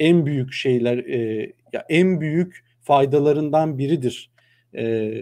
[0.00, 4.30] en büyük şeyler, e, ya en büyük faydalarından biridir
[4.76, 5.12] e,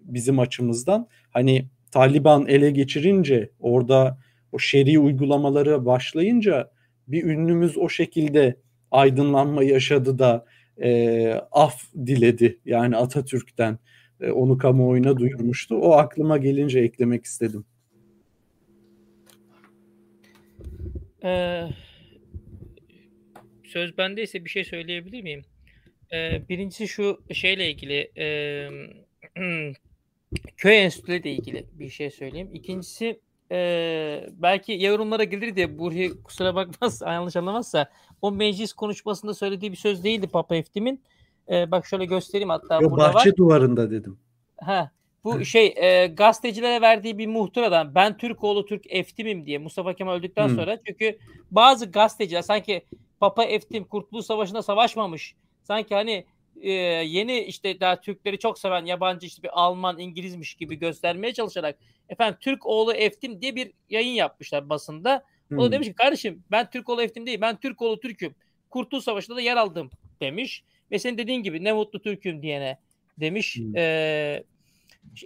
[0.00, 1.08] bizim açımızdan.
[1.30, 4.18] Hani Taliban ele geçirince orada
[4.52, 6.70] o şer'i uygulamaları başlayınca
[7.08, 8.56] bir ünlümüz o şekilde
[8.90, 10.44] aydınlanma yaşadı da
[10.82, 13.78] e, af diledi yani Atatürk'ten
[14.24, 15.76] e, onu kamuoyuna duyurmuştu.
[15.76, 17.64] O aklıma gelince eklemek istedim.
[21.24, 21.62] Ee,
[23.64, 25.44] söz bendeyse bir şey söyleyebilir miyim?
[26.12, 28.68] Ee, birincisi şu şeyle ilgili e,
[30.56, 32.50] köy enstitüleri ilgili bir şey söyleyeyim.
[32.54, 33.20] İkincisi
[33.52, 37.90] e, belki yorumlara gelir diye Burhi kusura bakmaz yanlış anlamazsa
[38.22, 41.02] o meclis konuşmasında söylediği bir söz değildi Papa Eftim'in.
[41.50, 43.36] E, bak şöyle göstereyim hatta Yo, bahçe var.
[43.36, 44.18] duvarında dedim.
[44.60, 44.90] Ha,
[45.24, 50.48] bu şey e, gazetecilere verdiği bir muhtıradan ben Türkoğlu Türk Eftim'im diye Mustafa Kemal öldükten
[50.48, 50.56] Hmm.
[50.56, 51.18] sonra çünkü
[51.50, 52.84] bazı gazeteciler sanki
[53.20, 55.34] Papa Eftim Kurtuluş Savaşı'nda savaşmamış.
[55.62, 56.24] Sanki hani
[56.60, 61.78] e, yeni işte daha Türkleri çok seven yabancı işte bir Alman İngilizmiş gibi göstermeye çalışarak
[62.08, 65.24] efendim Türk oğlu Eftim diye bir yayın yapmışlar basında.
[65.52, 65.72] O da Hmm.
[65.72, 68.34] demiş ki kardeşim ben Türk oğlu Eftim değil ben Türk oğlu Türk'üm.
[68.70, 69.90] Kurtuluş Savaşı'nda da yer aldım
[70.20, 70.64] demiş.
[70.90, 72.78] Ve senin dediğin gibi ne mutlu Türk'üm diyene
[73.20, 73.56] demiş.
[73.56, 73.74] Hmm.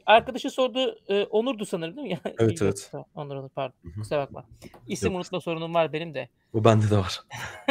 [0.06, 2.12] Arkadaşı sordu e, Onur'du sanırım değil mi?
[2.24, 2.92] Ya, Evet, evet.
[3.14, 3.74] Onur Onur pardon.
[3.94, 4.44] Kusura bakma.
[4.86, 5.16] İsim Yok.
[5.16, 6.28] unutma sorunum var benim de.
[6.52, 7.20] Bu bende de var.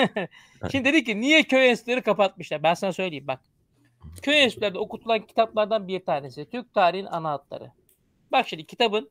[0.71, 2.63] Şimdi dedi ki niye köy enstitüleri kapatmışlar?
[2.63, 3.41] Ben sana söyleyeyim bak.
[4.21, 6.49] Köy enstitülerinde okutulan kitaplardan bir tanesi.
[6.49, 7.71] Türk tarihinin ana hatları.
[8.31, 9.09] Bak şimdi kitabın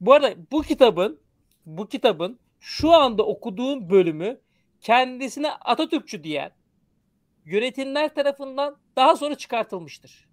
[0.00, 1.20] bu arada bu kitabın
[1.66, 4.40] bu kitabın şu anda okuduğum bölümü
[4.80, 6.50] kendisine Atatürkçü diyen
[7.44, 10.28] yönetimler tarafından daha sonra çıkartılmıştır.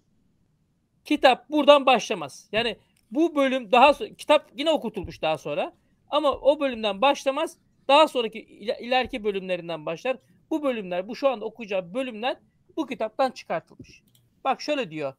[1.05, 2.49] Kitap buradan başlamaz.
[2.51, 2.77] Yani
[3.11, 5.73] bu bölüm daha sonra kitap yine okutulmuş daha sonra
[6.09, 7.57] ama o bölümden başlamaz.
[7.87, 10.17] Daha sonraki iler- ileriki bölümlerinden başlar.
[10.49, 12.37] Bu bölümler, bu şu anda okuyacağım bölümler
[12.77, 14.03] bu kitaptan çıkartılmış.
[14.43, 15.13] Bak şöyle diyor.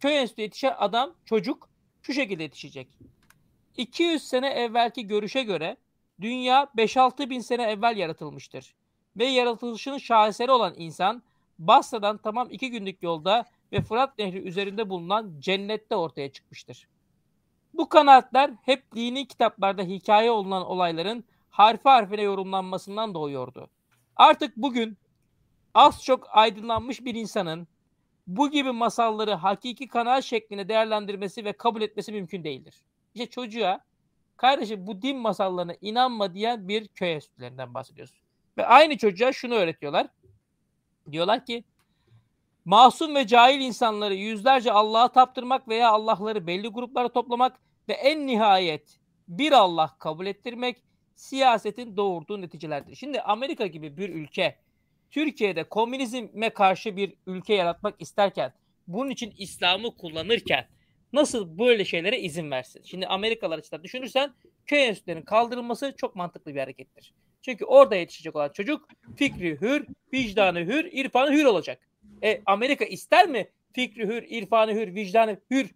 [0.00, 1.68] köy enstitüsü yetişen adam, çocuk
[2.02, 2.88] şu şekilde yetişecek.
[3.76, 5.76] 200 sene evvelki görüşe göre
[6.20, 8.74] dünya 5-6 bin sene evvel yaratılmıştır.
[9.16, 11.22] Ve yaratılışının şaheseri olan insan
[11.58, 16.88] Basra'dan tamam iki günlük yolda ve Fırat Nehri üzerinde bulunan cennette ortaya çıkmıştır.
[17.74, 23.70] Bu kanaatler hep dini kitaplarda hikaye olunan olayların harfi harfine yorumlanmasından doğuyordu.
[24.16, 24.98] Artık bugün
[25.74, 27.68] az çok aydınlanmış bir insanın
[28.26, 32.74] bu gibi masalları hakiki kanaat şeklinde değerlendirmesi ve kabul etmesi mümkün değildir.
[33.14, 33.80] İşte çocuğa
[34.36, 38.22] kardeşim bu din masallarına inanma diyen bir köy enstitülerinden bahsediyoruz.
[38.58, 40.06] Ve aynı çocuğa şunu öğretiyorlar.
[41.12, 41.64] Diyorlar ki
[42.64, 48.98] masum ve cahil insanları yüzlerce Allah'a taptırmak veya Allah'ları belli gruplara toplamak ve en nihayet
[49.28, 50.82] bir Allah kabul ettirmek
[51.14, 52.94] siyasetin doğurduğu neticelerdir.
[52.94, 54.58] Şimdi Amerika gibi bir ülke
[55.10, 58.52] Türkiye'de komünizme karşı bir ülke yaratmak isterken
[58.86, 60.68] bunun için İslam'ı kullanırken
[61.12, 62.82] nasıl böyle şeylere izin versin?
[62.84, 64.34] Şimdi Amerikalılar açısından düşünürsen
[64.66, 67.14] köy enstitülerinin kaldırılması çok mantıklı bir harekettir.
[67.42, 71.78] Çünkü orada yetişecek olan çocuk fikri hür, vicdanı hür, irfanı hür olacak.
[72.22, 75.70] E, Amerika ister mi fikri hür, irfanı hür, vicdanı hür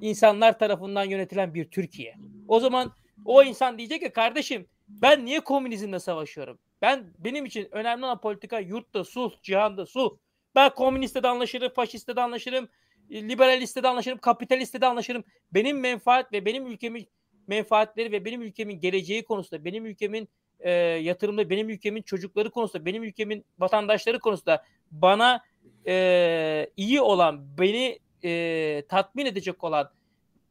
[0.00, 2.14] insanlar tarafından yönetilen bir Türkiye?
[2.48, 2.92] O zaman
[3.24, 6.58] o insan diyecek ki kardeşim ben niye komünizmle savaşıyorum?
[6.82, 10.16] Ben benim için önemli olan politika yurtta sulh, cihanda sulh.
[10.54, 12.68] Ben komüniste de anlaşırım, faşiste de anlaşırım,
[13.10, 15.24] liberaliste de anlaşırım, kapitaliste de anlaşırım.
[15.52, 17.08] Benim menfaat ve benim ülkemin
[17.46, 20.28] menfaatleri ve benim ülkemin geleceği konusunda, benim ülkemin
[20.60, 20.70] e,
[21.02, 25.44] yatırımda, benim ülkemin çocukları konusunda, benim ülkemin vatandaşları konusunda bana
[25.86, 29.90] e, iyi olan, beni e, tatmin edecek olan,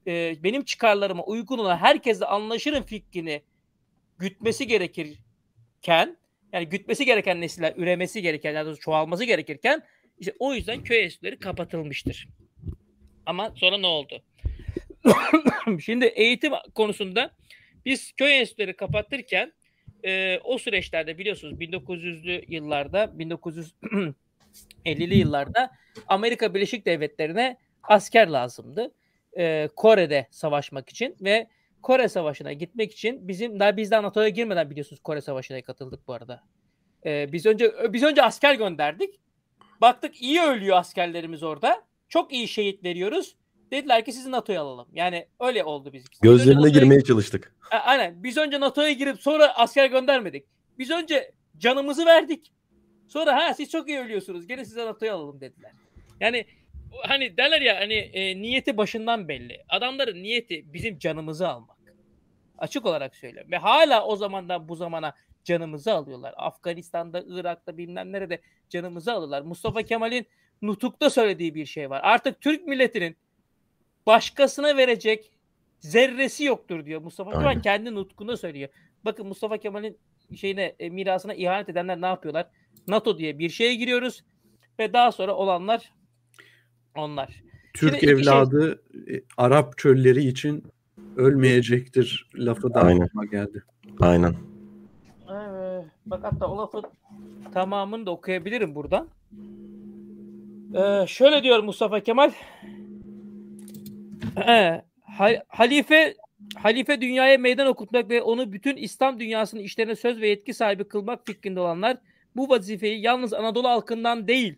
[0.07, 3.41] e, benim çıkarlarıma uygun olan herkesle anlaşırım fikrini
[4.17, 6.17] gütmesi gerekirken
[6.53, 9.83] yani gütmesi gereken nesiller üremesi gereken ya da çoğalması gerekirken
[10.19, 12.27] işte o yüzden köy enstitüleri kapatılmıştır.
[13.25, 14.23] Ama sonra ne oldu?
[15.85, 17.31] Şimdi eğitim konusunda
[17.85, 19.53] biz köy enstitüleri kapatırken
[20.05, 25.71] e, o süreçlerde biliyorsunuz 1900'lü yıllarda 1950'li yıllarda
[26.07, 28.91] Amerika Birleşik Devletleri'ne asker lazımdı.
[29.37, 31.47] E, Kore'de savaşmak için ve
[31.81, 36.13] Kore Savaşı'na gitmek için bizim daha biz de NATO'ya girmeden biliyorsunuz Kore Savaşı'na katıldık bu
[36.13, 36.43] arada.
[37.05, 39.15] Ee, biz önce biz önce asker gönderdik.
[39.81, 41.83] Baktık iyi ölüyor askerlerimiz orada.
[42.09, 43.35] Çok iyi şehit veriyoruz.
[43.71, 44.87] Dediler ki sizi NATO'ya alalım.
[44.93, 46.05] Yani öyle oldu biz.
[46.11, 47.55] biz Gözlerine girmeye çalıştık.
[47.71, 48.23] A- aynen.
[48.23, 50.45] Biz önce NATO'ya girip sonra asker göndermedik.
[50.79, 52.53] Biz önce canımızı verdik.
[53.07, 54.47] Sonra ha siz çok iyi ölüyorsunuz.
[54.47, 55.71] Gelin size NATO'ya alalım dediler.
[56.19, 56.45] Yani
[57.03, 59.63] hani derler ya hani e, niyeti başından belli.
[59.69, 61.77] Adamların niyeti bizim canımızı almak.
[62.57, 63.51] Açık olarak söylüyorum.
[63.51, 65.13] Ve hala o zamandan bu zamana
[65.43, 66.33] canımızı alıyorlar.
[66.37, 69.41] Afganistan'da, Irak'ta bilmem nerede canımızı alıyorlar.
[69.41, 70.27] Mustafa Kemal'in
[70.61, 72.01] nutukta söylediği bir şey var.
[72.03, 73.17] Artık Türk milletinin
[74.07, 75.31] başkasına verecek
[75.79, 77.01] zerresi yoktur diyor.
[77.01, 77.41] Mustafa Aynen.
[77.41, 78.69] Kemal kendi nutkunda söylüyor.
[79.05, 79.97] Bakın Mustafa Kemal'in
[80.35, 82.47] şeyine e, mirasına ihanet edenler ne yapıyorlar?
[82.87, 84.23] NATO diye bir şeye giriyoruz
[84.79, 85.91] ve daha sonra olanlar
[86.95, 87.43] onlar.
[87.73, 89.23] Türk Şimdi evladı şey...
[89.37, 90.63] Arap çölleri için
[91.17, 93.01] ölmeyecektir lafı da Aynen.
[93.01, 93.63] aklıma geldi.
[93.99, 94.35] Aynen.
[95.31, 95.85] Evet.
[96.05, 96.83] Bak hatta o lafın
[97.53, 99.07] tamamını da okuyabilirim buradan.
[100.75, 102.31] Ee, şöyle diyor Mustafa Kemal.
[105.47, 106.15] Halife
[106.55, 111.27] halife dünyaya meydan okutmak ve onu bütün İslam dünyasının işlerine söz ve yetki sahibi kılmak
[111.27, 111.97] fikrinde olanlar
[112.35, 114.55] bu vazifeyi yalnız Anadolu halkından değil,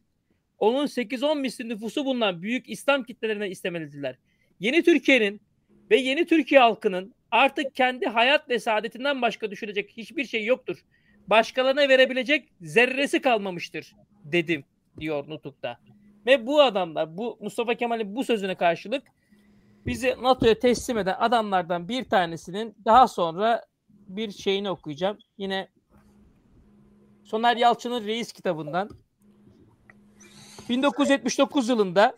[0.58, 4.16] onun 8-10 misli nüfusu bulunan büyük İslam kitlelerine istemelidirler.
[4.60, 5.42] Yeni Türkiye'nin
[5.92, 10.78] ve yeni Türkiye halkının artık kendi hayat ve saadetinden başka düşünecek hiçbir şey yoktur.
[11.28, 14.64] Başkalarına verebilecek zerresi kalmamıştır dedim
[15.00, 15.80] diyor Nutuk'ta.
[16.26, 19.04] Ve bu adamlar bu Mustafa Kemal'in bu sözüne karşılık
[19.86, 25.18] bizi NATO'ya teslim eden adamlardan bir tanesinin daha sonra bir şeyini okuyacağım.
[25.38, 25.70] Yine
[27.24, 28.90] Soner Yalçın'ın Reis kitabından
[30.70, 32.16] 1979 yılında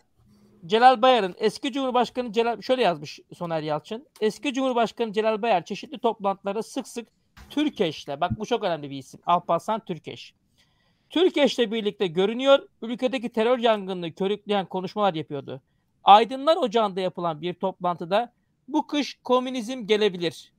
[0.66, 4.06] Celal Bayar'ın eski Cumhurbaşkanı Celal şöyle yazmış Soner Yalçın.
[4.20, 7.08] Eski Cumhurbaşkanı Celal Bayar çeşitli toplantılarda sık sık
[7.50, 9.20] Türkeş'le bak bu çok önemli bir isim.
[9.26, 10.34] Alparslan Türkeş.
[11.10, 12.68] Türkeş'le birlikte görünüyor.
[12.82, 15.62] Ülkedeki terör yangınını körükleyen konuşmalar yapıyordu.
[16.04, 18.32] Aydınlar Ocağı'nda yapılan bir toplantıda
[18.68, 20.52] bu kış komünizm gelebilir.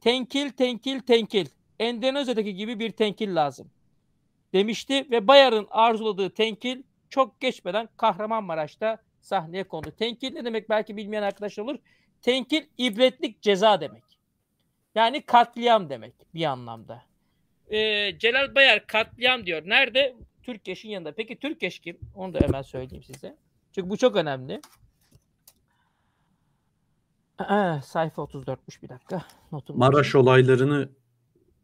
[0.00, 1.46] Tenkil, tenkil, tenkil.
[1.78, 3.70] Endonezya'daki gibi bir tenkil lazım.
[4.52, 9.90] Demişti ve Bayar'ın arzuladığı tenkil çok geçmeden Kahramanmaraş'ta sahneye kondu.
[9.98, 11.78] Tenkil ne demek belki bilmeyen arkadaşlar olur.
[12.22, 14.04] Tenkil ibretlik ceza demek.
[14.94, 17.02] Yani katliam demek bir anlamda.
[17.70, 19.62] Ee, Celal Bayar katliam diyor.
[19.66, 20.16] Nerede?
[20.42, 21.12] Türkeş'in yanında.
[21.14, 21.98] Peki Türkeş kim?
[22.14, 23.36] Onu da hemen söyleyeyim size.
[23.72, 24.60] Çünkü bu çok önemli.
[27.40, 29.24] Ee, sayfa 34'müş bir dakika.
[29.52, 30.88] Notum Maraş olaylarını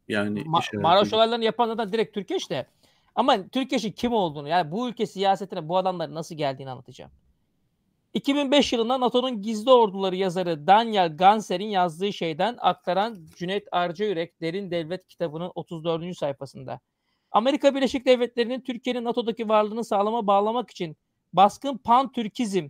[0.09, 2.67] yani Ma- Maraş olaylarını yapan zaten direkt Türkeş de.
[3.15, 7.11] Ama Türkeş'in kim olduğunu yani bu ülke siyasetine bu adamların nasıl geldiğini anlatacağım.
[8.15, 15.09] 2005 yılında NATO'nun gizli orduları yazarı Daniel Ganser'in yazdığı şeyden aktaran Cüneyt Arcayürek Derin Devlet
[15.09, 16.17] kitabının 34.
[16.17, 16.81] sayfasında.
[17.31, 20.97] Amerika Birleşik Devletleri'nin Türkiye'nin NATO'daki varlığını sağlama bağlamak için
[21.33, 22.69] baskın pan-Türkizm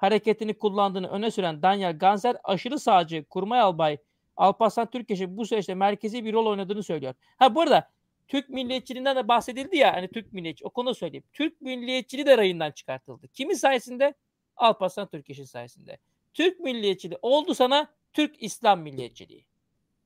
[0.00, 3.98] hareketini kullandığını öne süren Daniel Ganser aşırı sağcı kurmay albay
[4.36, 7.14] Alparslan Türkeş'in bu süreçte merkezi bir rol oynadığını söylüyor.
[7.36, 7.90] Ha bu arada
[8.28, 11.24] Türk milliyetçiliğinden de bahsedildi ya hani Türk milliyetçi o konuda söyleyeyim.
[11.32, 13.28] Türk milliyetçiliği de rayından çıkartıldı.
[13.28, 14.14] Kimin sayesinde?
[14.56, 15.98] Alparslan Türkeş'in sayesinde.
[16.34, 19.44] Türk milliyetçiliği oldu sana Türk İslam milliyetçiliği.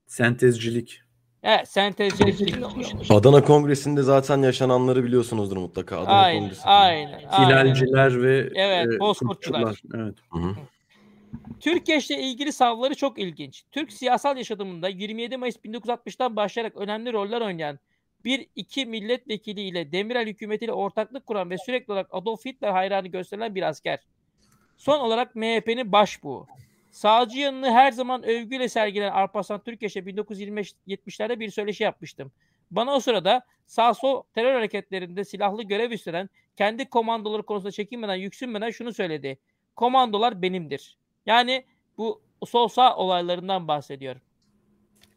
[0.06, 1.03] Sentezcilik.
[1.44, 2.54] Evet sentezcilik.
[3.10, 5.98] Adana Kongresi'nde zaten yaşananları biliyorsunuzdur mutlaka.
[6.00, 6.62] Adana aynen, Kongresi.
[6.62, 7.50] aynen, aynen.
[7.50, 9.82] Hilalciler ve Evet, e, bozkurtçular.
[9.94, 10.14] Evet.
[10.32, 10.54] Hı hı.
[11.60, 13.64] Türkeş'le ilgili savları çok ilginç.
[13.72, 17.78] Türk siyasal yaşamında 27 Mayıs 1960'tan başlayarak önemli roller oynayan
[18.24, 23.54] bir iki milletvekili ile Demirel hükümetiyle ortaklık kuran ve sürekli olarak Adolf Hitler hayranı gösterilen
[23.54, 23.98] bir asker.
[24.76, 26.46] Son olarak MHP'nin başbuğu.
[26.94, 32.32] Sağcı yanını her zaman övgüyle sergilen Alparslan Türkeş'e 1970'lerde bir söyleşi yapmıştım.
[32.70, 38.70] Bana o sırada sağ sol terör hareketlerinde silahlı görev üstlenen kendi komandoları konusunda çekinmeden yüksünmeden
[38.70, 39.38] şunu söyledi.
[39.76, 40.96] Komandolar benimdir.
[41.26, 41.64] Yani
[41.98, 44.16] bu sol sağ olaylarından bahsediyor.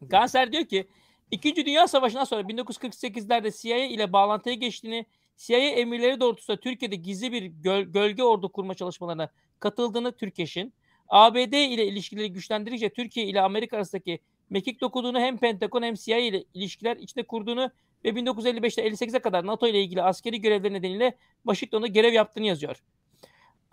[0.02, 0.88] Ganser diyor ki
[1.30, 5.06] İkinci Dünya Savaşı'ndan sonra 1948'lerde CIA ile bağlantıya geçtiğini,
[5.36, 9.30] CIA emirleri doğrultusunda Türkiye'de gizli bir göl- gölge ordu kurma çalışmalarına
[9.60, 10.72] katıldığını Türkeş'in,
[11.08, 14.20] ABD ile ilişkileri güçlendirince Türkiye ile Amerika arasındaki
[14.50, 17.70] mekik dokuduğunu hem Pentagon hem CIA ile ilişkiler içinde kurduğunu
[18.04, 22.82] ve 1955'te 58'e kadar NATO ile ilgili askeri görevleri nedeniyle Washington'da görev yaptığını yazıyor.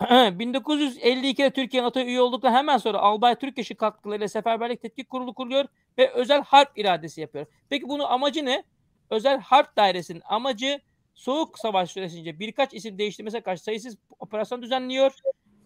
[0.00, 5.64] 1952'de Türkiye NATO'ya üye olduktan hemen sonra Albay Türkeş'in katkılarıyla Seferberlik Tetkik Kurulu kuruluyor
[5.98, 7.46] ve özel harp iradesi yapıyor.
[7.68, 8.64] Peki bunun amacı ne?
[9.10, 10.80] Özel harp dairesinin amacı
[11.14, 15.12] Soğuk Savaş süresince birkaç isim değiştirmesine karşı sayısız operasyon düzenliyor.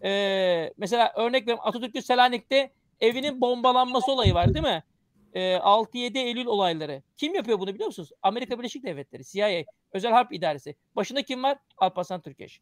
[0.03, 4.83] Ee, mesela örnek veriyorum Atatürk'ün Selanik'te evinin bombalanması olayı var değil mi?
[5.33, 7.03] Ee, 6-7 Eylül olayları.
[7.17, 8.11] Kim yapıyor bunu biliyor musunuz?
[8.21, 9.63] Amerika Birleşik Devletleri, CIA,
[9.93, 10.75] Özel Harp İdaresi.
[10.95, 11.57] Başında kim var?
[11.77, 12.61] Alparslan Türkeş.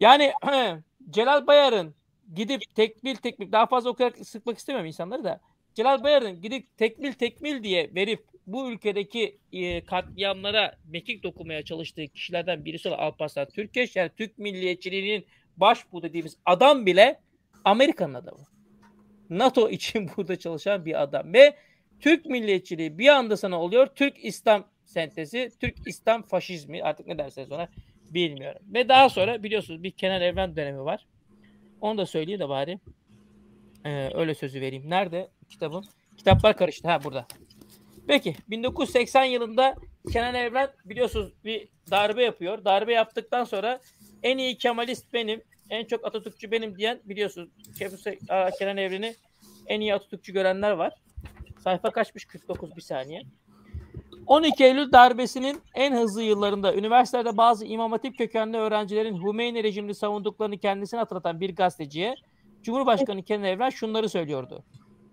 [0.00, 0.32] Yani
[1.10, 1.94] Celal Bayar'ın
[2.34, 5.40] gidip tekmil tekmil daha fazla okuyarak sıkmak istemiyorum insanları da.
[5.74, 12.64] Celal Bayar'ın gidip tekmil tekmil diye verip bu ülkedeki e, katliamlara mekik dokunmaya çalıştığı kişilerden
[12.64, 15.26] birisi olan Alparslan Türkeş yani Türk milliyetçiliğinin
[15.60, 17.20] başbuğ dediğimiz adam bile
[17.64, 18.44] Amerika'nın adamı.
[19.30, 21.56] NATO için burada çalışan bir adam ve
[22.00, 23.86] Türk milliyetçiliği bir anda sana oluyor.
[23.86, 27.68] Türk İslam sentezi, Türk İslam faşizmi artık ne derseniz ona
[28.10, 28.62] bilmiyorum.
[28.74, 31.06] Ve daha sonra biliyorsunuz bir Kenan Evren dönemi var.
[31.80, 32.78] Onu da söyleyeyim de bari.
[33.84, 34.90] Ee, öyle sözü vereyim.
[34.90, 35.84] Nerede kitabım?
[36.16, 36.88] Kitaplar karıştı.
[36.88, 37.26] Ha burada.
[38.06, 39.74] Peki 1980 yılında
[40.12, 42.64] Kenan Evren biliyorsunuz bir darbe yapıyor.
[42.64, 43.80] Darbe yaptıktan sonra
[44.22, 47.48] en iyi Kemalist benim, en çok Atatürkçü benim diyen biliyorsunuz
[48.58, 49.14] Kenan Evren'i
[49.66, 50.92] en iyi Atatürkçü görenler var.
[51.58, 52.24] Sayfa kaçmış?
[52.24, 53.22] 49 bir saniye.
[54.26, 60.58] 12 Eylül darbesinin en hızlı yıllarında üniversitelerde bazı İmam Hatip kökenli öğrencilerin Hümeyni rejimini savunduklarını
[60.58, 62.14] kendisine hatırlatan bir gazeteciye
[62.62, 64.64] Cumhurbaşkanı Kenan Evren şunları söylüyordu.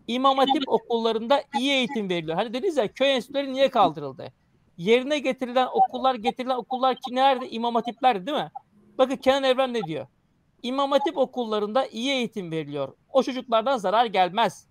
[0.08, 2.38] İmam Hatip okullarında iyi eğitim veriliyor.
[2.38, 4.34] Hani dediniz ya köy enstitüleri niye kaldırıldı?
[4.78, 7.50] Yerine getirilen okullar, getirilen okullar ki nerede?
[7.50, 8.52] İmam Hatiplerdi değil mi?
[8.98, 10.08] Bakın Kenan Evren ne diyor?
[10.64, 12.94] İmam Hatip okullarında iyi eğitim veriliyor.
[13.10, 14.68] O çocuklardan zarar gelmez.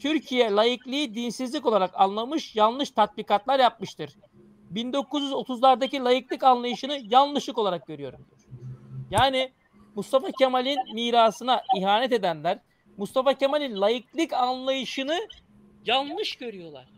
[0.00, 4.16] Türkiye laikliği dinsizlik olarak anlamış, yanlış tatbikatlar yapmıştır.
[4.74, 8.26] 1930'lardaki laiklik anlayışını yanlışlık olarak görüyorum.
[9.10, 9.52] Yani
[9.94, 12.58] Mustafa Kemal'in mirasına ihanet edenler
[12.96, 15.28] Mustafa Kemal'in laiklik anlayışını
[15.86, 16.88] yanlış görüyorlar.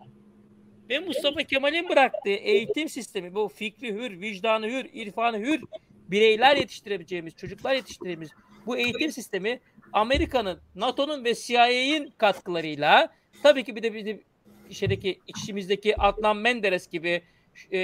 [0.90, 5.64] Ve Mustafa Kemal'in bıraktığı eğitim sistemi bu fikri hür, vicdanı hür, irfanı hür
[6.10, 8.30] bireyler yetiştirebileceğimiz, çocuklar yetiştireceğimiz
[8.66, 9.60] bu eğitim sistemi
[9.93, 13.09] Amerika'nın, NATO'nun ve CIA'in katkılarıyla
[13.43, 14.22] tabii ki bir de bizim
[14.70, 17.22] şeydeki içimizdeki Adnan Menderes gibi,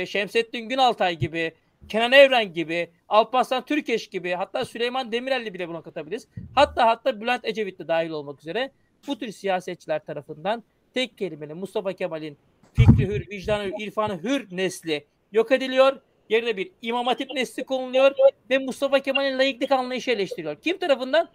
[0.07, 1.53] Şemsettin Günaltay gibi,
[1.89, 6.29] Kenan Evren gibi, Alparslan Türkeş gibi, hatta Süleyman Demirel'i bile buna katabiliriz.
[6.55, 8.71] Hatta hatta Bülent Ecevit de dahil olmak üzere
[9.07, 10.63] bu tür siyasetçiler tarafından
[10.95, 12.39] tek kelimeyle Mustafa Kemal'in
[12.75, 16.01] fikri hür, vicdanı hür, irfanı hür nesli yok ediliyor.
[16.29, 18.13] Yerine bir İmam Hatip nesli konuluyor
[18.51, 20.57] ve Mustafa Kemal'in layıklık anlayışı eleştiriliyor.
[20.57, 21.29] Kim tarafından?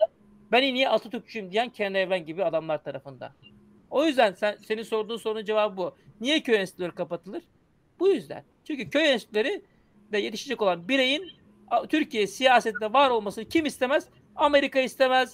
[0.52, 3.32] Ben en iyi Atatürkçüyüm diyen Kenan Evren gibi adamlar tarafından.
[3.90, 5.96] O yüzden sen, senin sorduğun sorunun cevabı bu.
[6.22, 7.44] Niye köy enstitüleri kapatılır?
[8.00, 8.44] Bu yüzden.
[8.64, 9.62] Çünkü köy enstitüleri
[10.12, 11.32] de yetişecek olan bireyin
[11.90, 14.08] Türkiye siyasetinde var olmasını kim istemez?
[14.36, 15.32] Amerika istemez.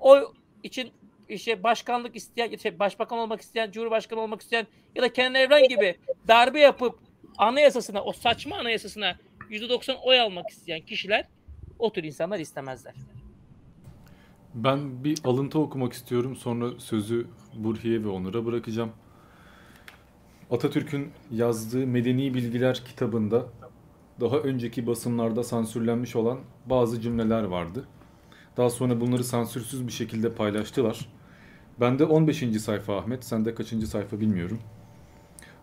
[0.00, 0.18] O
[0.62, 0.90] için
[1.28, 5.96] işte başkanlık isteyen, şey, başbakan olmak isteyen, cumhurbaşkanı olmak isteyen ya da Kenan Evren gibi
[6.28, 6.98] darbe yapıp
[7.38, 9.16] anayasasına, o saçma anayasasına
[9.50, 11.24] %90 oy almak isteyen kişiler
[11.78, 12.94] o tür insanlar istemezler.
[14.54, 16.36] Ben bir alıntı okumak istiyorum.
[16.36, 18.92] Sonra sözü Burhiye ve Onur'a bırakacağım.
[20.50, 23.46] Atatürk'ün yazdığı Medeni Bilgiler kitabında
[24.20, 27.88] daha önceki basımlarda sansürlenmiş olan bazı cümleler vardı.
[28.56, 31.08] Daha sonra bunları sansürsüz bir şekilde paylaştılar.
[31.80, 32.60] Bende 15.
[32.60, 34.60] sayfa Ahmet, sende kaçıncı sayfa bilmiyorum.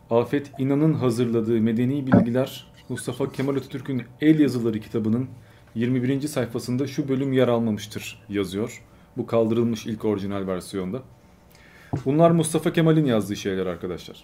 [0.09, 5.27] Afet İnan'ın hazırladığı Medeni Bilgiler Mustafa Kemal Atatürk'ün El Yazıları kitabının
[5.75, 6.21] 21.
[6.27, 8.83] sayfasında şu bölüm yer almamıştır yazıyor.
[9.17, 11.01] Bu kaldırılmış ilk orijinal versiyonda.
[12.05, 14.23] Bunlar Mustafa Kemal'in yazdığı şeyler arkadaşlar.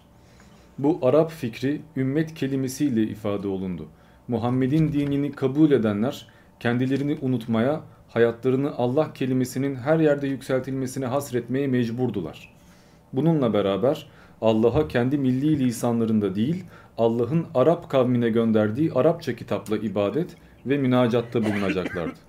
[0.77, 3.87] Bu Arap fikri ümmet kelimesiyle ifade olundu.
[4.27, 6.27] Muhammed'in dinini kabul edenler
[6.59, 12.53] kendilerini unutmaya, hayatlarını Allah kelimesinin her yerde yükseltilmesine hasretmeye mecburdular.
[13.13, 14.07] Bununla beraber
[14.41, 16.63] Allah'a kendi milli lisanlarında değil,
[16.97, 20.35] Allah'ın Arap kavmine gönderdiği Arapça kitapla ibadet
[20.65, 22.19] ve münacatta bulunacaklardı.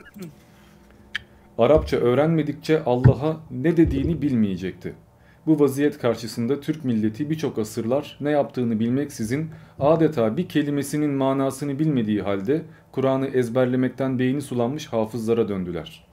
[1.58, 4.94] Arapça öğrenmedikçe Allah'a ne dediğini bilmeyecekti.
[5.46, 9.50] Bu vaziyet karşısında Türk milleti birçok asırlar ne yaptığını bilmeksizin
[9.80, 12.62] adeta bir kelimesinin manasını bilmediği halde
[12.92, 16.04] Kur'an'ı ezberlemekten beyni sulanmış hafızlara döndüler.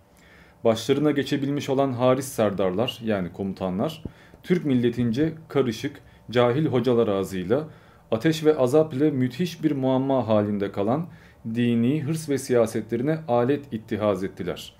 [0.63, 4.03] Başlarına geçebilmiş olan haris serdarlar yani komutanlar
[4.47, 6.01] Türk milletince karışık,
[6.31, 7.67] cahil hocalar ağzıyla
[8.11, 11.07] ateş ve azap ile müthiş bir muamma halinde kalan
[11.55, 14.73] dini hırs ve siyasetlerine alet ittihaz ettiler.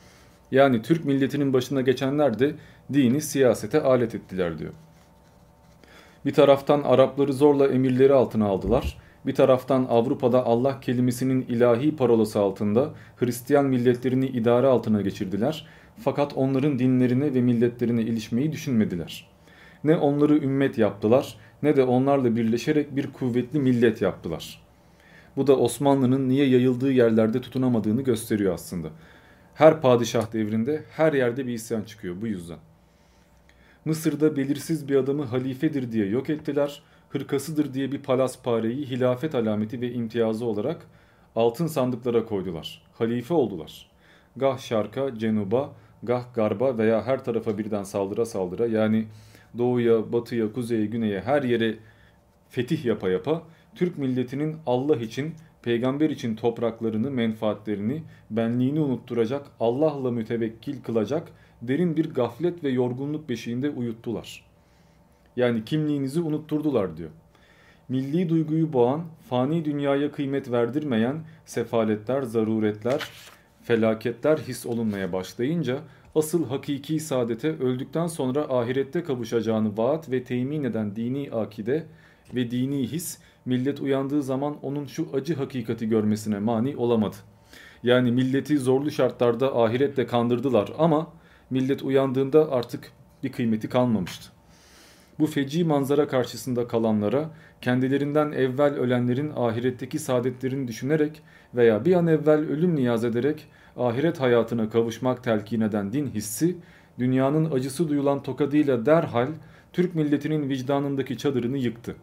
[0.52, 2.56] Yani Türk milletinin başına geçenler de
[2.94, 4.74] dini siyasete alet ettiler diyor.
[6.26, 8.98] Bir taraftan Arapları zorla emirleri altına aldılar.
[9.26, 15.68] Bir taraftan Avrupa'da Allah kelimesinin ilahi parolası altında Hristiyan milletlerini idare altına geçirdiler.
[16.04, 19.37] Fakat onların dinlerine ve milletlerine ilişmeyi düşünmediler.
[19.84, 24.62] Ne onları ümmet yaptılar ne de onlarla birleşerek bir kuvvetli millet yaptılar.
[25.38, 28.88] Bu da Osmanlı'nın niye yayıldığı yerlerde tutunamadığını gösteriyor aslında.
[29.54, 32.58] Her padişah devrinde her yerde bir isyan çıkıyor bu yüzden.
[33.86, 36.82] Mısır'da belirsiz bir adamı halifedir diye yok ettiler.
[37.10, 40.88] Hırkasıdır diye bir palaspareyi hilafet alameti ve imtiyazı olarak
[41.36, 42.82] altın sandıklara koydular.
[42.94, 43.90] Halife oldular.
[44.36, 45.74] Gah şarka, cenuba,
[46.04, 49.06] gah garba veya her tarafa birden saldıra saldıra yani
[49.58, 51.76] doğuya, batıya, kuzeye, güneye her yere
[52.50, 53.44] fetih yapa yapa
[53.76, 61.28] Türk milletinin Allah için, peygamber için topraklarını, menfaatlerini, benliğini unutturacak, Allah'la mütevekkil kılacak
[61.62, 64.46] derin bir gaflet ve yorgunluk beşiğinde uyuttular.
[65.36, 67.10] Yani kimliğinizi unutturdular diyor.
[67.90, 71.16] Milli duyguyu boğan, fani dünyaya kıymet verdirmeyen
[71.46, 73.10] sefaletler, zaruretler,
[73.64, 75.80] felaketler his olunmaya başlayınca
[76.18, 81.86] asıl hakiki saadete öldükten sonra ahirette kavuşacağını vaat ve temin eden dini akide
[82.36, 87.16] ve dini his millet uyandığı zaman onun şu acı hakikati görmesine mani olamadı.
[87.84, 91.08] Yani milleti zorlu şartlarda ahirette kandırdılar ama
[91.50, 92.92] millet uyandığında artık
[93.24, 94.32] bir kıymeti kalmamıştı.
[95.20, 97.30] Bu feci manzara karşısında kalanlara
[97.62, 101.22] kendilerinden evvel ölenlerin ahiretteki saadetlerini düşünerek
[101.56, 103.48] veya bir an evvel ölüm niyaz ederek
[103.78, 106.58] ahiret hayatına kavuşmak telkin eden din hissi
[107.00, 109.28] dünyanın acısı duyulan tokadıyla derhal
[109.74, 111.96] Türk milletinin vicdanındaki çadırını yıktı.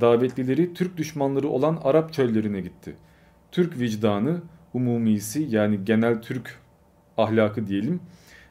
[0.00, 2.96] Davetlileri Türk düşmanları olan Arap çöllerine gitti.
[3.52, 4.40] Türk vicdanı
[4.74, 6.58] umumisi yani genel Türk
[7.18, 8.00] ahlakı diyelim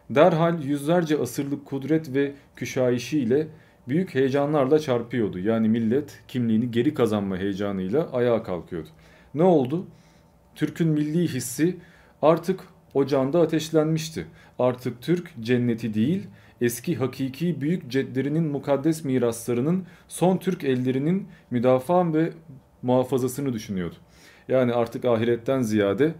[0.09, 3.47] derhal yüzlerce asırlık kudret ve küşayişiyle
[3.87, 5.39] büyük heyecanlarla çarpıyordu.
[5.39, 8.89] Yani millet kimliğini geri kazanma heyecanıyla ayağa kalkıyordu.
[9.33, 9.87] Ne oldu?
[10.55, 11.77] Türk'ün milli hissi
[12.21, 12.59] artık
[12.93, 14.25] ocağında ateşlenmişti.
[14.59, 16.27] Artık Türk cenneti değil,
[16.61, 22.33] eski hakiki büyük cedlerinin mukaddes miraslarının son Türk ellerinin müdafaa ve
[22.81, 23.95] muhafazasını düşünüyordu.
[24.47, 26.15] Yani artık ahiretten ziyade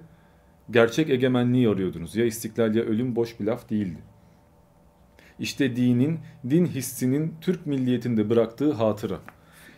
[0.72, 2.16] gerçek egemenliği arıyordunuz.
[2.16, 4.00] Ya istiklal ya ölüm boş bir laf değildi.
[5.40, 6.20] İşte dinin,
[6.50, 9.20] din hissinin Türk milliyetinde bıraktığı hatıra.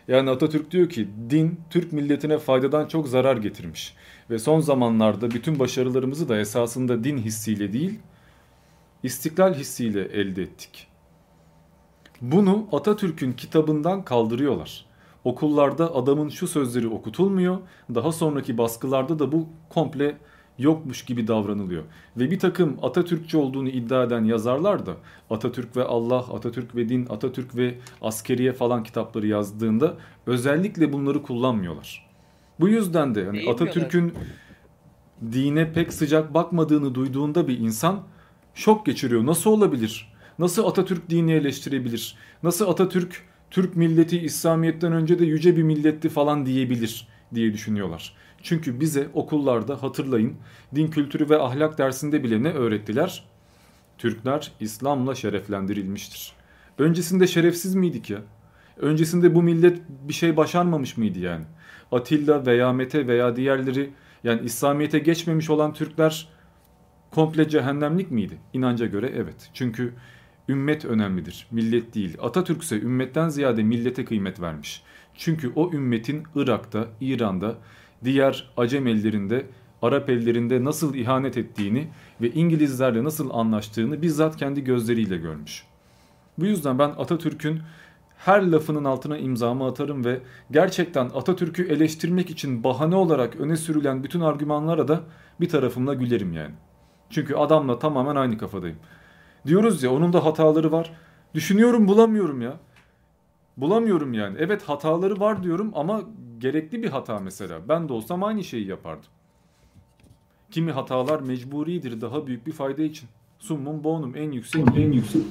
[0.08, 3.94] Yani Atatürk diyor ki din Türk milletine faydadan çok zarar getirmiş.
[4.30, 7.98] Ve son zamanlarda bütün başarılarımızı da esasında din hissiyle değil,
[9.02, 10.86] istiklal hissiyle elde ettik.
[12.20, 14.86] Bunu Atatürk'ün kitabından kaldırıyorlar.
[15.24, 17.58] Okullarda adamın şu sözleri okutulmuyor.
[17.94, 20.16] Daha sonraki baskılarda da bu komple
[20.58, 21.82] yokmuş gibi davranılıyor.
[22.16, 24.96] Ve bir takım Atatürkçü olduğunu iddia eden yazarlar da
[25.30, 29.96] Atatürk ve Allah, Atatürk ve din, Atatürk ve askeriye falan kitapları yazdığında
[30.26, 32.11] özellikle bunları kullanmıyorlar.
[32.60, 34.14] Bu yüzden de hani Atatürk'ün
[35.32, 38.02] dine pek sıcak bakmadığını duyduğunda bir insan
[38.54, 39.26] Şok geçiriyor.
[39.26, 40.12] Nasıl olabilir?
[40.38, 42.16] Nasıl Atatürk dini eleştirebilir?
[42.42, 48.14] Nasıl Atatürk Türk milleti İslamiyet'ten önce de yüce bir milletti falan diyebilir diye düşünüyorlar.
[48.42, 50.34] Çünkü bize okullarda hatırlayın
[50.74, 53.24] din kültürü ve ahlak dersinde bile ne öğrettiler?
[53.98, 56.32] Türkler İslam'la şereflendirilmiştir.
[56.78, 58.18] Öncesinde şerefsiz miydik ya?
[58.76, 61.44] Öncesinde bu millet bir şey başarmamış mıydı yani?
[61.92, 63.90] Atilla veya Mete veya diğerleri
[64.24, 66.28] yani İslamiyet'e geçmemiş olan Türkler
[67.10, 68.38] komple cehennemlik miydi?
[68.52, 69.50] İnanca göre evet.
[69.54, 69.94] Çünkü
[70.48, 72.16] ümmet önemlidir, millet değil.
[72.20, 74.82] Atatürk ise ümmetten ziyade millete kıymet vermiş.
[75.14, 77.54] Çünkü o ümmetin Irak'ta, İran'da,
[78.04, 79.46] diğer Acem ellerinde,
[79.82, 81.88] Arap ellerinde nasıl ihanet ettiğini
[82.20, 85.64] ve İngilizlerle nasıl anlaştığını bizzat kendi gözleriyle görmüş.
[86.38, 87.60] Bu yüzden ben Atatürk'ün
[88.24, 90.20] her lafının altına imzamı atarım ve
[90.50, 95.00] gerçekten Atatürk'ü eleştirmek için bahane olarak öne sürülen bütün argümanlara da
[95.40, 96.54] bir tarafımla gülerim yani.
[97.10, 98.76] Çünkü adamla tamamen aynı kafadayım.
[99.46, 100.92] Diyoruz ya onun da hataları var.
[101.34, 102.56] Düşünüyorum bulamıyorum ya.
[103.56, 104.36] Bulamıyorum yani.
[104.38, 106.02] Evet hataları var diyorum ama
[106.38, 107.68] gerekli bir hata mesela.
[107.68, 109.10] Ben de olsam aynı şeyi yapardım.
[110.50, 113.08] Kimi hatalar mecburidir daha büyük bir fayda için.
[113.38, 115.22] Summum bonum en yüksek en yüksek.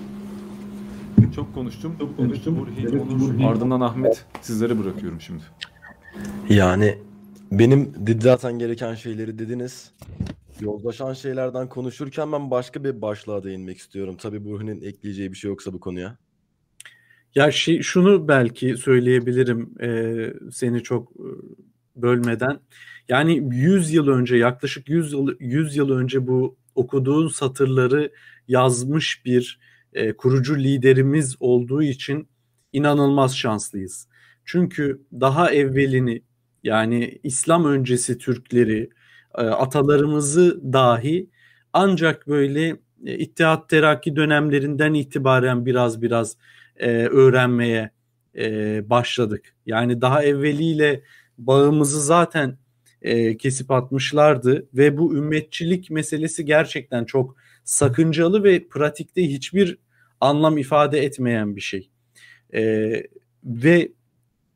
[1.35, 1.95] Çok konuştum.
[1.99, 2.67] Çok konuştum.
[2.81, 5.43] Evet, Burhi, Onur, ardından Ahmet sizlere bırakıyorum şimdi.
[6.49, 6.97] Yani
[7.51, 9.91] benim zaten gereken şeyleri dediniz.
[10.61, 14.15] Yozlaşan şeylerden konuşurken ben başka bir başlığa değinmek istiyorum.
[14.19, 16.17] Tabii Burhan'ın ekleyeceği bir şey yoksa bu konuya.
[17.35, 21.11] Ya şey şunu belki söyleyebilirim e, seni çok
[21.95, 22.59] bölmeden.
[23.09, 28.11] Yani 100 yıl önce yaklaşık 100 yıl 100 yıl önce bu okuduğun satırları
[28.47, 29.59] yazmış bir
[29.93, 32.27] e, kurucu liderimiz olduğu için
[32.73, 34.07] inanılmaz şanslıyız.
[34.45, 36.21] Çünkü daha evvelini
[36.63, 38.89] yani İslam öncesi Türkleri,
[39.37, 41.29] e, atalarımızı dahi
[41.73, 46.37] ancak böyle e, İttihat Terakki dönemlerinden itibaren biraz biraz
[46.77, 47.91] e, öğrenmeye
[48.37, 49.55] e, başladık.
[49.65, 51.03] Yani daha evveliyle
[51.37, 52.57] bağımızı zaten
[53.01, 57.35] e, kesip atmışlardı ve bu ümmetçilik meselesi gerçekten çok
[57.71, 59.77] sakıncalı ve pratikte hiçbir
[60.21, 61.89] anlam ifade etmeyen bir şey.
[62.53, 62.91] E,
[63.43, 63.91] ve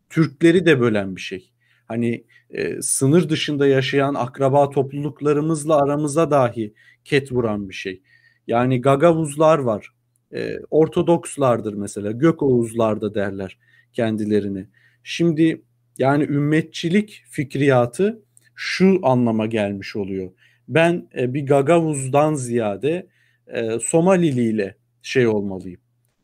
[0.10, 1.52] Türkleri de bölen bir şey.
[1.88, 6.74] Hani e, sınır dışında yaşayan akraba topluluklarımızla aramıza dahi
[7.06, 8.02] ket vuran bir şey.
[8.48, 9.90] Yani Gagavuzlar var.
[10.34, 12.12] E, Ortodokslardır mesela.
[12.12, 13.58] Gökoğuzlar da derler
[13.94, 14.68] kendilerini.
[15.04, 15.62] Şimdi
[15.98, 18.22] yani ümmetçilik fikriyatı
[18.56, 20.32] şu anlama gelmiş oluyor.
[20.68, 23.08] Ben e, bir Gagavuz'dan ziyade
[23.48, 25.80] e, Somalili ile şey olmalıyım.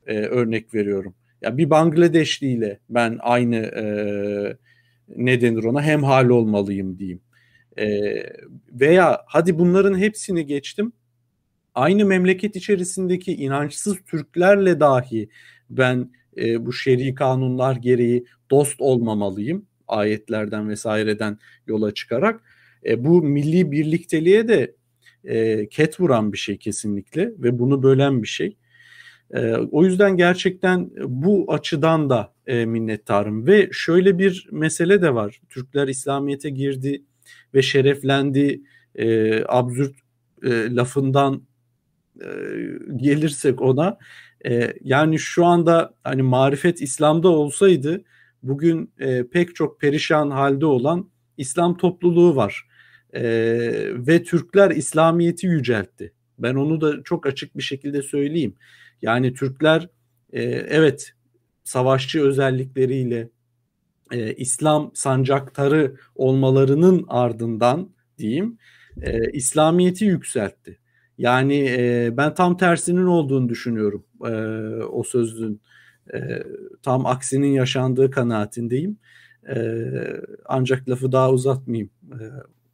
[0.08, 1.16] E, örnek veriyorum.
[1.42, 3.84] Ya bir Bangladeşli ile ben aynı e,
[5.16, 7.22] ne denir ona hem hal olmalıyım diyeyim.
[7.78, 7.88] E,
[8.72, 10.94] veya hadi bunların hepsini geçtim.
[11.76, 15.30] Aynı memleket içerisindeki inançsız Türklerle dahi
[15.70, 21.38] ben e, bu şer'i kanunlar gereği dost olmamalıyım ayetlerden vesaireden
[21.68, 22.44] yola çıkarak.
[22.86, 24.76] E, bu milli birlikteliğe de
[25.24, 28.58] e, ket vuran bir şey kesinlikle ve bunu bölen bir şey.
[29.34, 35.42] E, o yüzden gerçekten bu açıdan da e, minnettarım ve şöyle bir mesele de var.
[35.50, 37.04] Türkler İslamiyet'e girdi
[37.54, 38.62] ve şereflendi
[38.96, 39.96] e, absürt
[40.44, 41.44] e, lafından
[42.22, 42.28] e,
[42.96, 43.98] gelirsek ona
[44.46, 48.04] e, yani şu anda hani marifet İslam'da olsaydı
[48.44, 52.68] bugün e, pek çok perişan halde olan İslam topluluğu var.
[53.14, 53.24] E,
[54.08, 56.14] ve Türkler İslamiyet'i yüceltti.
[56.40, 58.56] Ben onu da çok açık bir şekilde söyleyeyim.
[59.02, 59.90] Yani Türkler
[60.34, 61.14] e, evet
[61.64, 63.30] savaşçı özellikleriyle
[64.12, 68.58] e, İslam sancaktarı olmalarının ardından diyeyim
[69.02, 70.80] e, İslamiyet'i yükseltti.
[71.18, 74.32] Yani e, ben tam tersinin olduğunu düşünüyorum e,
[74.84, 75.62] o sözün.
[76.14, 76.44] E,
[76.84, 78.98] tam aksinin yaşandığı kanaatindeyim.
[79.56, 79.86] E,
[80.46, 81.90] ancak lafı daha uzatmayayım.
[82.12, 82.24] E,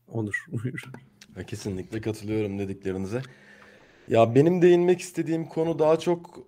[0.07, 0.45] Onur.
[1.47, 3.21] Kesinlikle katılıyorum dediklerinize.
[4.07, 6.39] Ya benim değinmek istediğim konu daha çok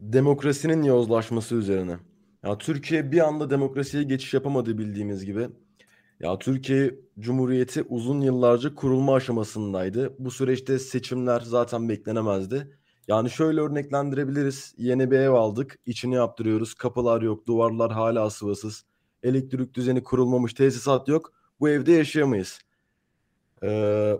[0.00, 1.96] demokrasinin yozlaşması üzerine.
[2.42, 5.48] Ya Türkiye bir anda demokrasiye geçiş yapamadı bildiğimiz gibi.
[6.20, 10.14] Ya Türkiye Cumhuriyeti uzun yıllarca kurulma aşamasındaydı.
[10.18, 12.78] Bu süreçte seçimler zaten beklenemezdi.
[13.08, 14.74] Yani şöyle örneklendirebiliriz.
[14.78, 16.74] Yeni bir ev aldık, içini yaptırıyoruz.
[16.74, 18.84] Kapılar yok, duvarlar hala sıvasız.
[19.22, 21.32] Elektrik düzeni kurulmamış, tesisat yok.
[21.60, 22.60] Bu evde yaşayamayız.
[23.62, 24.16] Ee,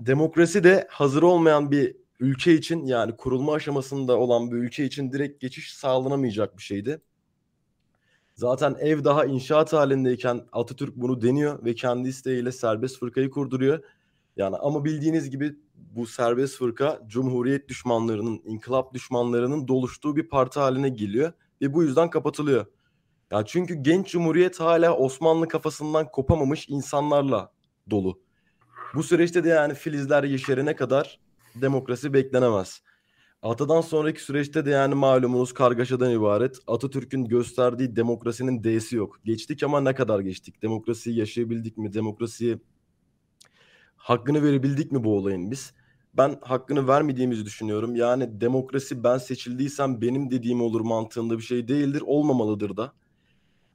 [0.00, 5.40] demokrasi de hazır olmayan bir ülke için yani kurulma aşamasında olan bir ülke için direkt
[5.40, 7.00] geçiş sağlanamayacak bir şeydi.
[8.34, 13.84] Zaten ev daha inşaat halindeyken Atatürk bunu deniyor ve kendi isteğiyle serbest fırkayı kurduruyor.
[14.36, 20.88] Yani ama bildiğiniz gibi bu serbest fırka cumhuriyet düşmanlarının, inkılap düşmanlarının doluştuğu bir parti haline
[20.88, 21.32] geliyor
[21.62, 22.66] ve bu yüzden kapatılıyor.
[23.32, 27.52] Ya çünkü genç cumhuriyet hala Osmanlı kafasından kopamamış insanlarla
[27.90, 28.20] dolu.
[28.94, 31.20] Bu süreçte de yani filizler yeşerene kadar
[31.54, 32.82] demokrasi beklenemez.
[33.42, 36.58] Atadan sonraki süreçte de yani malumunuz kargaşadan ibaret.
[36.66, 39.20] Atatürk'ün gösterdiği demokrasinin D'si yok.
[39.24, 40.62] Geçtik ama ne kadar geçtik?
[40.62, 41.92] Demokrasiyi yaşayabildik mi?
[41.92, 42.58] Demokrasiyi
[43.96, 45.74] hakkını verebildik mi bu olayın biz?
[46.14, 47.96] Ben hakkını vermediğimizi düşünüyorum.
[47.96, 52.02] Yani demokrasi ben seçildiysem benim dediğim olur mantığında bir şey değildir.
[52.06, 52.92] Olmamalıdır da.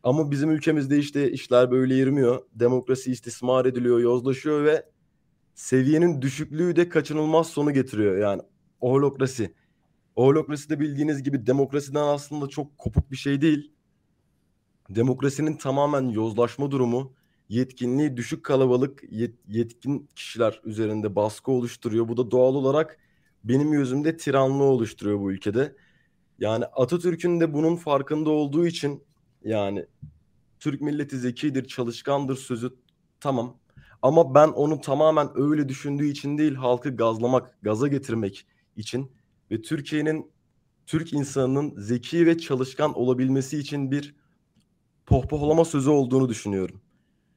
[0.03, 2.41] Ama bizim ülkemizde işte işler böyle yürümüyor.
[2.53, 4.86] Demokrasi istismar ediliyor, yozlaşıyor ve
[5.56, 8.18] seviyenin düşüklüğü de kaçınılmaz sonu getiriyor.
[8.18, 8.41] Yani
[8.80, 9.53] holokrasi.
[10.15, 13.72] Holokrasi de bildiğiniz gibi demokrasiden aslında çok kopuk bir şey değil.
[14.90, 17.14] Demokrasinin tamamen yozlaşma durumu,
[17.49, 22.07] yetkinliği düşük kalabalık yet, yetkin kişiler üzerinde baskı oluşturuyor.
[22.07, 22.98] Bu da doğal olarak
[23.44, 25.76] benim gözümde tiranlığı oluşturuyor bu ülkede.
[26.40, 29.03] Yani Atatürk'ün de bunun farkında olduğu için
[29.48, 29.86] yani
[30.60, 32.76] Türk milleti zekidir, çalışkandır sözü
[33.19, 33.57] tamam.
[34.02, 39.11] Ama ben onu tamamen öyle düşündüğü için değil, halkı gazlamak, gaza getirmek için
[39.52, 40.32] ve Türkiye'nin
[40.86, 44.15] Türk insanının zeki ve çalışkan olabilmesi için bir
[45.06, 46.82] pohpohlama sözü olduğunu düşünüyorum.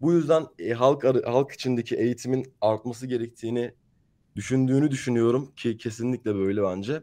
[0.01, 3.74] Bu yüzden e, halk halk içindeki eğitimin artması gerektiğini
[4.37, 7.03] düşündüğünü düşünüyorum ki kesinlikle böyle bence.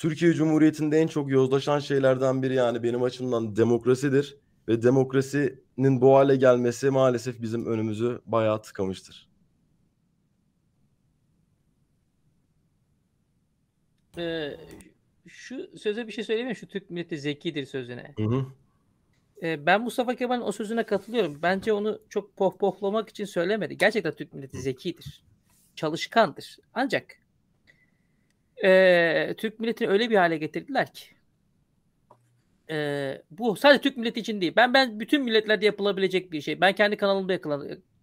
[0.00, 4.36] Türkiye Cumhuriyeti'nde en çok yozlaşan şeylerden biri yani benim açımdan demokrasidir
[4.68, 9.28] ve demokrasinin bu hale gelmesi maalesef bizim önümüzü bayağı tıkamıştır.
[14.18, 14.56] Ee,
[15.28, 16.56] şu söze bir şey söyleyeyim mi?
[16.56, 18.14] Şu Türk milleti zekidir sözüne.
[18.16, 18.46] Hı hı.
[19.42, 21.38] Ee, ben Mustafa Kemal'in o sözüne katılıyorum.
[21.42, 23.78] Bence onu çok pohpohlamak için söylemedi.
[23.78, 25.22] Gerçekten Türk milleti zekidir.
[25.74, 26.58] Çalışkandır.
[26.74, 27.19] Ancak
[28.64, 31.04] e, Türk milletini öyle bir hale getirdiler ki
[32.70, 34.52] e, bu sadece Türk milleti için değil.
[34.56, 36.60] Ben ben bütün milletlerde yapılabilecek bir şey.
[36.60, 37.38] Ben kendi kanalımda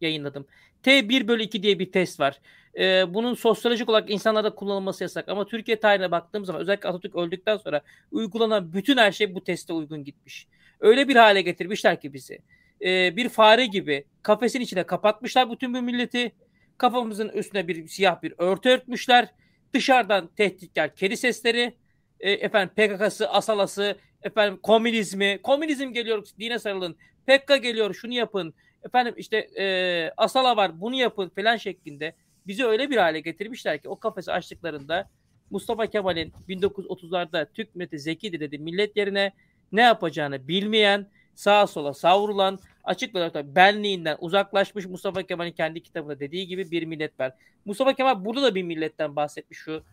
[0.01, 0.47] yayınladım.
[0.83, 2.39] T1 bölü 2 diye bir test var.
[2.79, 5.29] E, bunun sosyolojik olarak insanlarda kullanılması yasak.
[5.29, 7.81] Ama Türkiye tarihine baktığım zaman özellikle Atatürk öldükten sonra
[8.11, 10.47] uygulanan bütün her şey bu teste uygun gitmiş.
[10.79, 12.39] Öyle bir hale getirmişler ki bizi.
[12.81, 16.31] E, bir fare gibi kafesin içine kapatmışlar bütün bu milleti.
[16.77, 19.29] Kafamızın üstüne bir siyah bir örtü örtmüşler
[19.73, 21.73] Dışarıdan tehditler, kedi sesleri,
[22.19, 28.53] e, efendim PKK'sı, Asalası, efendim komünizmi, komünizm geliyor dine sarılın, PKK geliyor şunu yapın,
[28.83, 32.13] efendim işte e, Asala var bunu yapın falan şeklinde
[32.47, 35.09] bizi öyle bir hale getirmişler ki o kafesi açtıklarında
[35.49, 39.31] Mustafa Kemal'in 1930'larda Türk milleti zekidir dedi millet yerine
[39.71, 46.47] ne yapacağını bilmeyen, sağa sola savrulan, açık ve benliğinden uzaklaşmış Mustafa Kemal'in kendi kitabında dediği
[46.47, 47.33] gibi bir millet var.
[47.65, 49.83] Mustafa Kemal burada da bir milletten bahsetmiş şu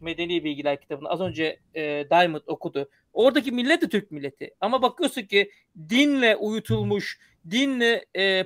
[0.00, 1.08] Medeni Bilgiler kitabını.
[1.08, 2.88] Az önce e, Diamond okudu.
[3.12, 4.54] Oradaki millet de Türk milleti.
[4.60, 5.50] Ama bakıyorsun ki
[5.88, 7.18] dinle uyutulmuş,
[7.50, 8.44] dinle e,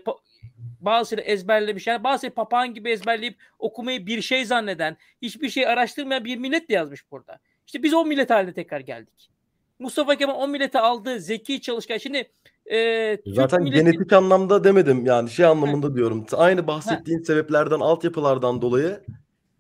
[0.80, 1.86] bazıları ezberlemiş.
[1.86, 6.72] Yani bazı papağan gibi ezberleyip okumayı bir şey zanneden, hiçbir şey araştırmayan bir millet de
[6.72, 7.38] yazmış burada.
[7.66, 9.30] İşte biz o millet haline tekrar geldik.
[9.78, 11.20] Mustafa Kemal o millete aldı.
[11.20, 11.98] Zeki çalışkan.
[11.98, 12.30] Şimdi
[12.72, 13.84] e, Zaten milleti...
[13.84, 15.94] genetik anlamda demedim yani şey anlamında ha.
[15.94, 16.26] diyorum.
[16.32, 17.24] Aynı bahsettiğin ha.
[17.24, 19.00] sebeplerden, altyapılardan dolayı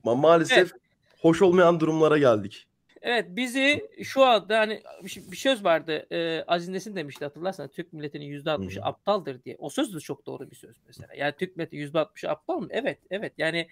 [0.04, 0.72] ma maalesef evet.
[1.20, 2.66] hoş olmayan durumlara geldik.
[3.04, 8.24] Evet bizi şu anda hani bir söz vardı e, Aziz Nesin demişti hatırlarsan Türk milletinin
[8.24, 9.56] yüzde altmışı aptaldır diye.
[9.58, 11.14] O söz de çok doğru bir söz mesela.
[11.14, 12.66] Yani Türk milleti yüzde altmışı aptal mı?
[12.70, 13.68] Evet evet yani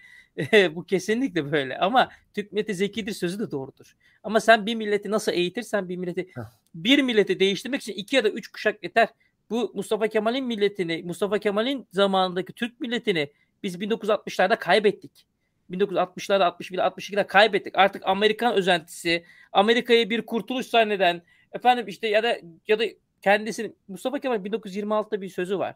[0.53, 3.97] e, bu kesinlikle böyle ama Türk milleti zekidir sözü de doğrudur.
[4.23, 6.29] Ama sen bir milleti nasıl eğitirsen bir milleti
[6.75, 9.09] bir milleti değiştirmek için iki ya da üç kuşak yeter.
[9.51, 13.31] Bu Mustafa Kemal'in milletini Mustafa Kemal'in zamanındaki Türk milletini
[13.63, 15.27] biz 1960'larda kaybettik.
[15.73, 17.79] 1960'larda 61 62'de kaybettik.
[17.79, 21.23] Artık Amerikan özentisi, Amerika'yı bir kurtuluş zanneden
[21.53, 22.39] efendim işte ya da
[22.69, 22.85] ya da
[23.23, 25.75] kendisini Mustafa Kemal 1926'da bir sözü var.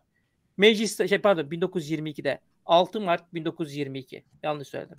[0.57, 4.97] Mecliste şey pardon 1922'de 6 Mart 1922 yanlış söyledim.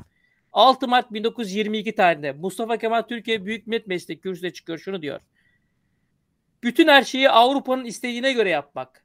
[0.54, 5.20] 6 Mart 1922 tarihinde Mustafa Kemal Türkiye Büyük Millet Meclisi kürsüde çıkıyor şunu diyor.
[6.64, 9.04] Bütün her şeyi Avrupa'nın istediğine göre yapmak.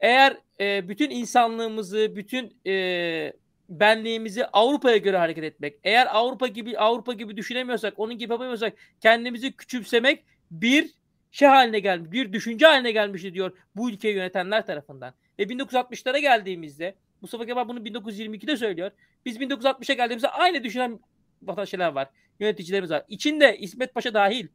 [0.00, 3.32] Eğer e, bütün insanlığımızı, bütün e,
[3.70, 5.78] benliğimizi Avrupa'ya göre hareket etmek.
[5.84, 10.94] Eğer Avrupa gibi Avrupa gibi düşünemiyorsak, onun gibi yapamıyorsak kendimizi küçümsemek bir
[11.30, 15.14] şey haline gelmiş, bir düşünce haline gelmişti diyor bu ülkeyi yönetenler tarafından.
[15.38, 18.90] Ve 1960'lara geldiğimizde Mustafa Kemal bunu 1922'de söylüyor.
[19.26, 21.00] Biz 1960'a geldiğimizde aynı düşünen
[21.42, 22.08] vatandaşlar var.
[22.40, 23.04] Yöneticilerimiz var.
[23.08, 24.48] İçinde İsmet Paşa dahil.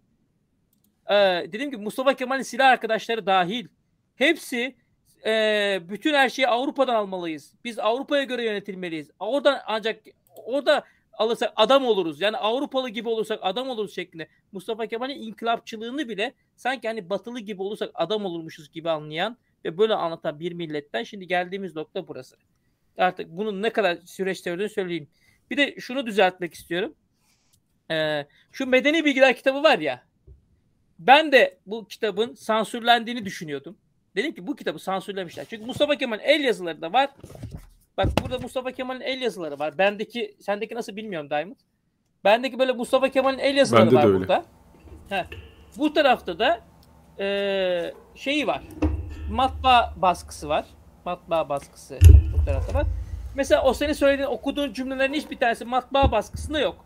[1.09, 1.13] Ee,
[1.47, 3.67] dediğim gibi Mustafa Kemal'in silah arkadaşları dahil.
[4.15, 4.75] Hepsi
[5.25, 7.53] e, bütün her şeyi Avrupa'dan almalıyız.
[7.63, 9.11] Biz Avrupa'ya göre yönetilmeliyiz.
[9.19, 10.03] Oradan ancak
[10.35, 10.83] orada
[11.17, 12.21] alırsak adam oluruz.
[12.21, 14.27] Yani Avrupalı gibi olursak adam oluruz şeklinde.
[14.51, 19.93] Mustafa Kemal'in inkılapçılığını bile sanki hani batılı gibi olursak adam olurmuşuz gibi anlayan ve böyle
[19.93, 22.35] anlatan bir milletten şimdi geldiğimiz nokta burası.
[22.97, 25.07] Artık bunun ne kadar süreçte olduğunu söyleyeyim.
[25.51, 26.95] Bir de şunu düzeltmek istiyorum.
[27.91, 30.03] Ee, şu Medeni Bilgiler kitabı var ya.
[30.99, 33.77] Ben de bu kitabın sansürlendiğini düşünüyordum.
[34.15, 35.45] Dedim ki bu kitabı sansürlemişler.
[35.49, 37.09] Çünkü Mustafa Kemal'in el yazıları da var.
[37.97, 39.77] Bak burada Mustafa Kemal'in el yazıları var.
[39.77, 41.55] Bendeki, sendeki nasıl bilmiyorum Diamond.
[42.23, 44.43] Bendeki böyle Mustafa Kemal'in el yazıları Bende de var burada.
[45.09, 45.23] Heh.
[45.77, 46.59] Bu tarafta da
[47.19, 48.61] eee, şeyi var.
[49.31, 50.65] Matbaa baskısı var.
[51.05, 51.99] Matbaa baskısı
[52.41, 52.85] bu tarafta var.
[53.35, 56.85] Mesela o senin söylediğin okuduğun cümlelerin hiçbir tanesi matbaa baskısında yok.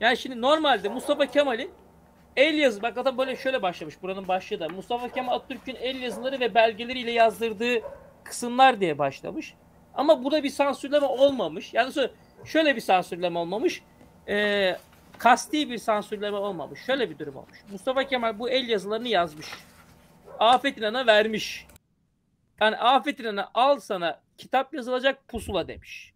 [0.00, 1.70] Yani şimdi normalde Mustafa Kemal'in
[2.36, 6.40] el yazı bak adam böyle şöyle başlamış buranın başlığı da Mustafa Kemal Atatürk'ün el yazıları
[6.40, 7.80] ve belgeleriyle yazdırdığı
[8.24, 9.54] kısımlar diye başlamış.
[9.94, 11.74] Ama burada bir sansürleme olmamış.
[11.74, 11.92] Yani
[12.44, 13.82] şöyle- bir sansürleme olmamış.
[14.28, 14.76] Ee,
[15.18, 16.80] kasti bir sansürleme olmamış.
[16.80, 17.58] Şöyle bir durum olmuş.
[17.72, 19.46] Mustafa Kemal bu el yazılarını yazmış.
[20.38, 21.66] Afet İnan'a vermiş.
[22.60, 26.12] Yani Afet İnan'a al sana kitap yazılacak pusula demiş.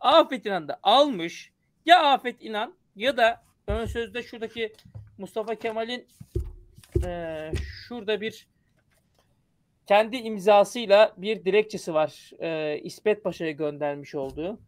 [0.00, 1.52] Afet İnan da almış.
[1.86, 4.72] Ya Afet İnan ya da ön sözde şuradaki
[5.18, 6.06] Mustafa Kemal'in
[7.04, 7.52] eee,
[7.88, 8.46] şurada bir
[9.86, 12.30] kendi imzasıyla bir dilekçesi var.
[12.40, 14.60] Eee İsmet Paşa'ya göndermiş olduğu.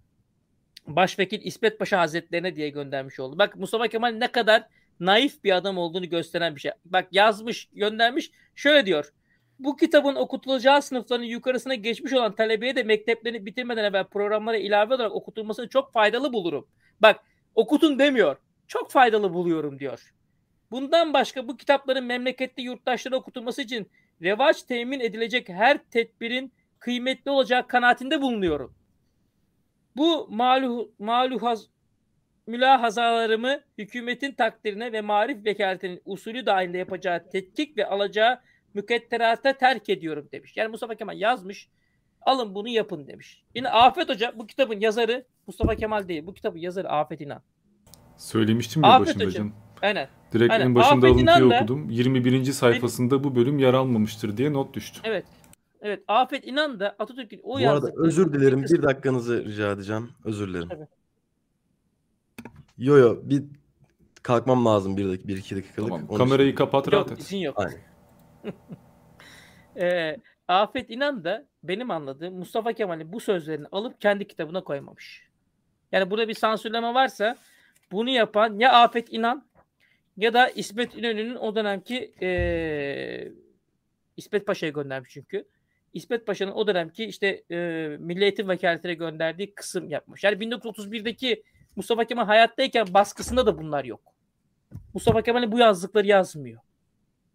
[0.86, 3.38] Başvekil İsmet Paşa Hazretlerine diye göndermiş oldu.
[3.38, 4.66] Bak Mustafa Kemal ne kadar
[5.00, 6.72] naif bir adam olduğunu gösteren bir şey.
[6.84, 8.30] Bak yazmış, göndermiş.
[8.54, 9.12] Şöyle diyor.
[9.58, 15.12] Bu kitabın okutulacağı sınıfların yukarısına geçmiş olan talebeye de mekteplerini bitirmeden evvel programlara ilave olarak
[15.12, 16.66] okutulmasını çok faydalı bulurum.
[17.00, 17.20] Bak
[17.54, 18.36] okutun demiyor.
[18.66, 20.14] Çok faydalı buluyorum diyor.
[20.70, 23.90] Bundan başka bu kitapların memlekette yurttaşlara okutulması için
[24.22, 28.74] revaç temin edilecek her tedbirin kıymetli olacağı kanaatinde bulunuyorum.
[29.96, 31.68] Bu maluh, maluhaz,
[32.46, 38.40] mülahazalarımı hükümetin takdirine ve marif vekaletinin usulü dahilinde yapacağı tetkik ve alacağı
[38.74, 40.56] müketterata terk ediyorum demiş.
[40.56, 41.68] Yani Mustafa Kemal yazmış.
[42.22, 43.44] Alın bunu yapın demiş.
[43.54, 46.26] Yine Afet Hoca bu kitabın yazarı Mustafa Kemal değil.
[46.26, 47.42] Bu kitabın yazarı Afet İnan.
[48.16, 49.32] Söylemiştim ya Afet başında hocam.
[49.32, 49.54] canım.
[49.82, 50.08] Aynen.
[50.32, 50.64] Direkt Aynen.
[50.66, 51.90] en başında Afet İnan alıntıyı da- okudum.
[51.90, 52.52] 21.
[52.52, 55.00] sayfasında bu bölüm yer almamıştır diye not düştü.
[55.04, 55.24] Evet.
[55.80, 56.02] Evet.
[56.08, 58.62] Afet İnan da Atatürk'ün o Bu arada özür dilerim.
[58.62, 60.10] Bir dakikanızı rica edeceğim.
[60.24, 60.68] Özür dilerim.
[60.68, 60.86] Tabii.
[62.78, 63.42] Yo yo bir
[64.22, 65.88] kalkmam lazım bir dakika, bir iki dakikalık.
[65.90, 66.06] Tamam.
[66.08, 67.24] Onun Kamerayı için- kapat rahat Yok et.
[67.24, 67.58] izin yok.
[67.58, 67.80] Aynen.
[69.80, 70.16] Ee,
[70.48, 75.28] Afet İnan da benim anladığım Mustafa Kemal'in bu sözlerini alıp kendi kitabına koymamış.
[75.92, 77.36] Yani burada bir sansürleme varsa
[77.92, 79.44] bunu yapan ya Afet İnan
[80.18, 83.32] ya da İsmet İnönü'nün o dönemki ee,
[84.16, 85.44] İsmet Paşa'ya göndermiş çünkü.
[85.94, 87.56] İsmet Paşa'nın o dönemki işte e,
[87.98, 90.24] Milli Eğitim Vekaletine gönderdiği kısım yapmış.
[90.24, 91.42] Yani 1931'deki
[91.76, 94.00] Mustafa Kemal hayattayken baskısında da bunlar yok.
[94.94, 96.60] Mustafa Kemal'in bu yazdıkları yazmıyor.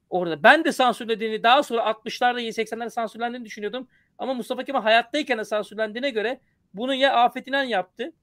[0.10, 0.44] Orada.
[0.44, 3.88] Ben de sansürlediğini daha sonra 60'larda 80'lerde sansürlendiğini düşünüyordum.
[4.18, 6.40] Ama Mustafa Kemal hayattayken de sansürlendiğine göre
[6.74, 8.14] bunu ya Afet İnan yaptı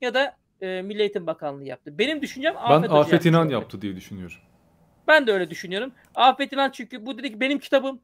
[0.00, 1.98] ya da e, Milli Eğitim Bakanlığı yaptı.
[1.98, 3.52] Benim düşüncem Ben Afet, Hoca Afet İnan olabilir.
[3.54, 4.36] yaptı diye düşünüyorum.
[5.08, 5.92] Ben de öyle düşünüyorum.
[6.14, 8.00] Afet İnan çünkü bu dedi ki benim kitabım.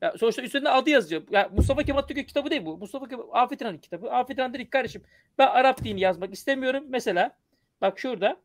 [0.00, 1.22] Ya sonuçta üstünde adı yazıyor.
[1.30, 2.78] Ya Mustafa Kemal Atatürk kitabı değil bu.
[2.78, 4.10] Mustafa Kemal Afet İnan'ın kitabı.
[4.10, 5.02] Afet İnan dedi ki kardeşim
[5.38, 6.84] ben Arap dini yazmak istemiyorum.
[6.88, 7.36] Mesela
[7.80, 8.36] bak şurada.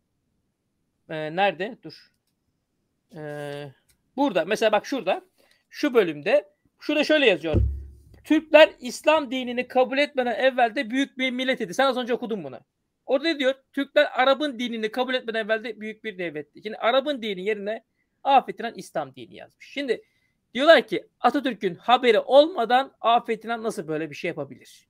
[1.09, 1.77] Ee, nerede?
[1.83, 2.11] Dur.
[3.15, 3.71] Ee,
[4.17, 4.45] burada.
[4.45, 5.21] Mesela bak şurada.
[5.69, 6.45] Şu bölümde.
[6.79, 7.55] Şurada şöyle yazıyor.
[8.23, 11.73] Türkler İslam dinini kabul etmeden evvel de büyük bir millet idi.
[11.73, 12.59] Sen az önce okudun bunu.
[13.09, 13.53] Orada diyor?
[13.73, 16.61] Türkler Arap'ın dinini kabul etmeden evvel de büyük bir devletti.
[16.63, 17.83] Şimdi Arap'ın dini yerine
[18.23, 19.65] Afet İnan İslam dini yazmış.
[19.73, 20.01] Şimdi
[20.53, 24.87] diyorlar ki Atatürk'ün haberi olmadan Afet İnan nasıl böyle bir şey yapabilir?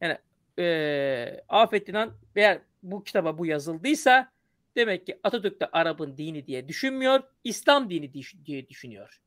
[0.00, 0.18] Yani
[0.58, 4.32] eee Afet İnan eğer bu kitaba bu yazıldıysa
[4.76, 7.22] demek ki Atatürk de Arap'ın dini diye düşünmüyor.
[7.44, 8.12] İslam dini
[8.46, 9.20] diye- düşünüyor.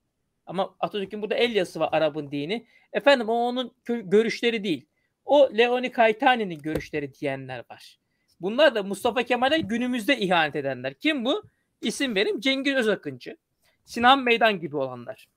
[0.46, 2.68] Ama Atatürk'ün burada el yazısı var Arap'ın dini.
[2.94, 4.86] Efendim o onun görüşleri değil.
[5.26, 8.00] O Leoni Kaytani'nin görüşleri diyenler var.
[8.42, 10.94] Bunlar da Mustafa Kemal'e günümüzde ihanet edenler.
[10.94, 11.44] Kim bu?
[11.82, 13.38] İsim verim Cengiz Özakıncı.
[13.86, 15.28] Sinan Meydan gibi olanlar.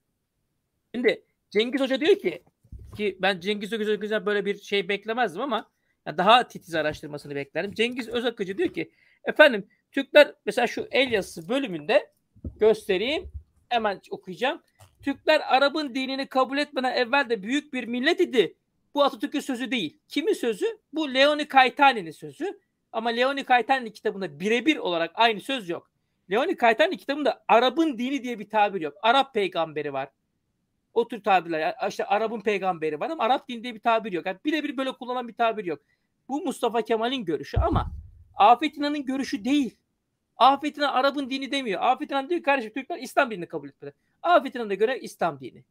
[0.95, 2.43] Şimdi Cengiz Hoca diyor ki
[2.97, 5.70] ki ben Cengiz Özakıncı'dan böyle bir şey beklemezdim ama
[6.07, 7.74] ya daha titiz araştırmasını beklerdim.
[7.74, 8.91] Cengiz Özakıncı diyor ki
[9.24, 12.12] efendim Türkler mesela şu el yazısı bölümünde
[12.61, 13.33] göstereyim
[13.69, 14.62] hemen okuyacağım.
[15.03, 18.57] Türkler Arap'ın dinini kabul etmeden evvel de büyük bir millet idi.
[18.95, 19.99] Bu Atatürk'ün sözü değil.
[20.09, 20.66] Kimin sözü?
[20.93, 22.61] Bu Leoni Kaytani'nin sözü.
[22.93, 25.90] Ama Leoni Kaytani kitabında birebir olarak aynı söz yok.
[26.31, 28.94] Leoni Kaytani kitabında Arap'ın dini diye bir tabir yok.
[29.02, 30.09] Arap peygamberi var.
[30.94, 31.74] O tür tabirler.
[31.89, 34.27] İşte Arap'ın peygamberi var ama Arap dini diye bir tabir yok.
[34.27, 35.81] Yani birebir böyle kullanılan bir tabir yok.
[36.28, 37.86] Bu Mustafa Kemal'in görüşü ama
[38.36, 39.77] Afet İnan'ın görüşü değil.
[40.36, 41.81] Afet İnan Arap'ın dini demiyor.
[41.82, 43.93] Afet İnan diyor kardeşim Türkler İslam dinini kabul etmeli.
[44.23, 45.64] Afet İnan'a göre İslam dini.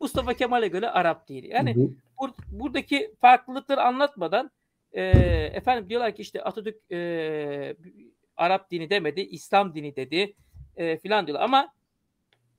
[0.00, 1.48] Mustafa Kemal'e göre Arap dini.
[1.48, 4.50] Yani Bu- bur- buradaki farklılıkları anlatmadan
[4.92, 5.02] e,
[5.54, 7.76] efendim diyorlar ki işte Atatürk e,
[8.36, 10.34] Arap dini demedi, İslam dini dedi
[10.76, 11.44] e, filan diyorlar.
[11.44, 11.72] Ama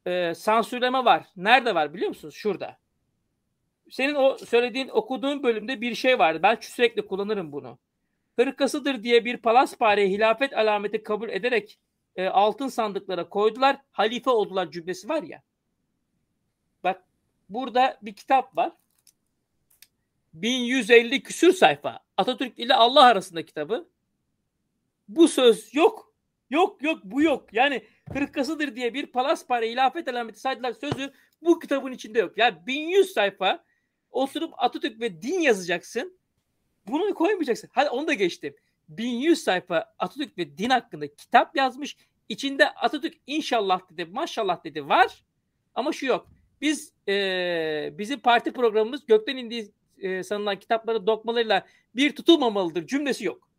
[0.06, 1.26] e, sansürleme var.
[1.36, 2.36] Nerede var biliyor musunuz?
[2.36, 2.78] Şurada.
[3.92, 6.40] Senin o söylediğin, okuduğun bölümde bir şey vardı.
[6.44, 7.80] Ben sürekli kullanırım bunu.
[8.36, 11.80] Hırkasıdır diye bir palaspareye hilafet alameti kabul ederek
[12.16, 13.78] e, altın sandıklara koydular.
[13.92, 15.42] Halife oldular cümlesi var ya.
[16.84, 17.04] Bak
[17.50, 18.72] burada bir kitap var.
[20.34, 22.00] 1150 küsür sayfa.
[22.20, 23.88] Atatürk ile Allah arasında kitabı.
[25.08, 26.14] Bu söz yok.
[26.50, 27.54] Yok yok bu yok.
[27.54, 27.84] Yani
[28.14, 32.38] hırkasıdır diye bir palaspare hilafet alameti saydılar sözü bu kitabın içinde yok.
[32.38, 33.64] Ya 1100 sayfa
[34.12, 36.18] oturup Atatürk ve din yazacaksın.
[36.88, 37.70] Bunu koymayacaksın.
[37.74, 38.56] Hadi onu da geçtim.
[38.90, 41.98] 1100 sayfa Atatürk ve din hakkında kitap yazmış.
[42.30, 45.24] İçinde Atatürk inşallah dedi, maşallah dedi var.
[45.76, 46.28] Ama şu yok.
[46.62, 49.72] Biz e, bizim parti programımız gökten indiği
[50.02, 51.66] e, sanılan kitapları dokmalarıyla
[51.96, 53.50] bir tutulmamalıdır cümlesi yok.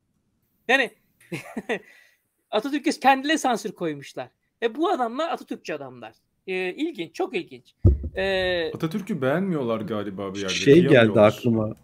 [0.69, 0.91] Yani
[2.51, 4.29] Atatürk'e kendileri sansür koymuşlar.
[4.63, 6.13] E bu adamlar Atatürkçü adamlar.
[6.47, 7.75] E, ilginç, çok ilginç.
[8.17, 10.55] E, Atatürk'ü beğenmiyorlar galiba bir yerde.
[10.55, 11.75] şey geldi aklıma.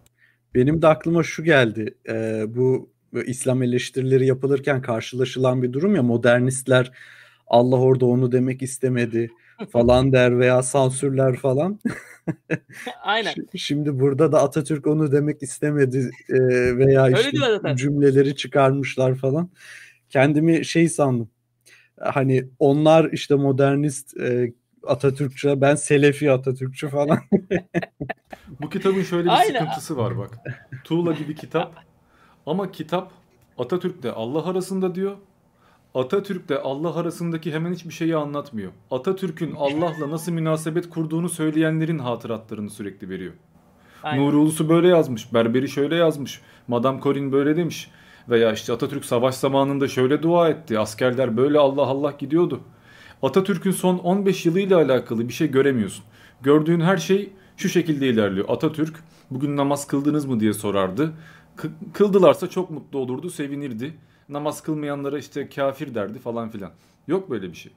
[0.55, 1.95] Benim de aklıma şu geldi.
[2.09, 2.91] Ee, bu
[3.27, 6.93] İslam eleştirileri yapılırken karşılaşılan bir durum ya modernistler
[7.47, 9.31] Allah orada onu demek istemedi
[9.71, 11.81] falan der veya sansürler falan.
[13.03, 13.35] aynen.
[13.57, 16.39] Şimdi burada da Atatürk onu demek istemedi e,
[16.77, 19.51] veya işte cümleleri çıkarmışlar falan.
[20.09, 21.31] Kendimi şey sandım.
[22.01, 24.53] Hani onlar işte modernist e,
[24.87, 27.19] Atatürkçü, ben Selefi Atatürkçü falan.
[28.61, 29.59] Bu kitabın şöyle bir Aynen.
[29.59, 30.39] sıkıntısı var bak.
[30.85, 31.75] Tuğla gibi kitap
[32.47, 33.13] ama kitap
[33.59, 35.17] Atatürk'le Allah arasında diyor.
[35.97, 38.73] Atatürk'le Allah arasındaki hemen hiçbir şeyi anlatmıyor.
[38.91, 43.33] Atatürk'ün Allah'la nasıl münasebet kurduğunu söyleyenlerin hatıratlarını sürekli veriyor.
[44.03, 44.27] aynen.
[44.27, 47.91] Nuri Ulusu böyle yazmış, Berberi şöyle yazmış, Madame Corin böyle demiş.
[48.29, 52.61] Veya işte Atatürk savaş zamanında şöyle dua etti, askerler böyle Allah Allah gidiyordu.
[53.23, 56.05] Atatürk'ün son 15 yılıyla alakalı bir şey göremiyorsun.
[56.43, 58.49] Gördüğün her şey şu şekilde ilerliyor.
[58.49, 58.97] Atatürk
[59.31, 61.13] bugün namaz kıldınız mı diye sorardı.
[61.57, 63.95] Kı- Kıldılarsa çok mutlu olurdu, sevinirdi.
[64.29, 66.73] Namaz kılmayanlara işte kafir derdi falan filan.
[67.09, 67.73] Yok böyle bir şey.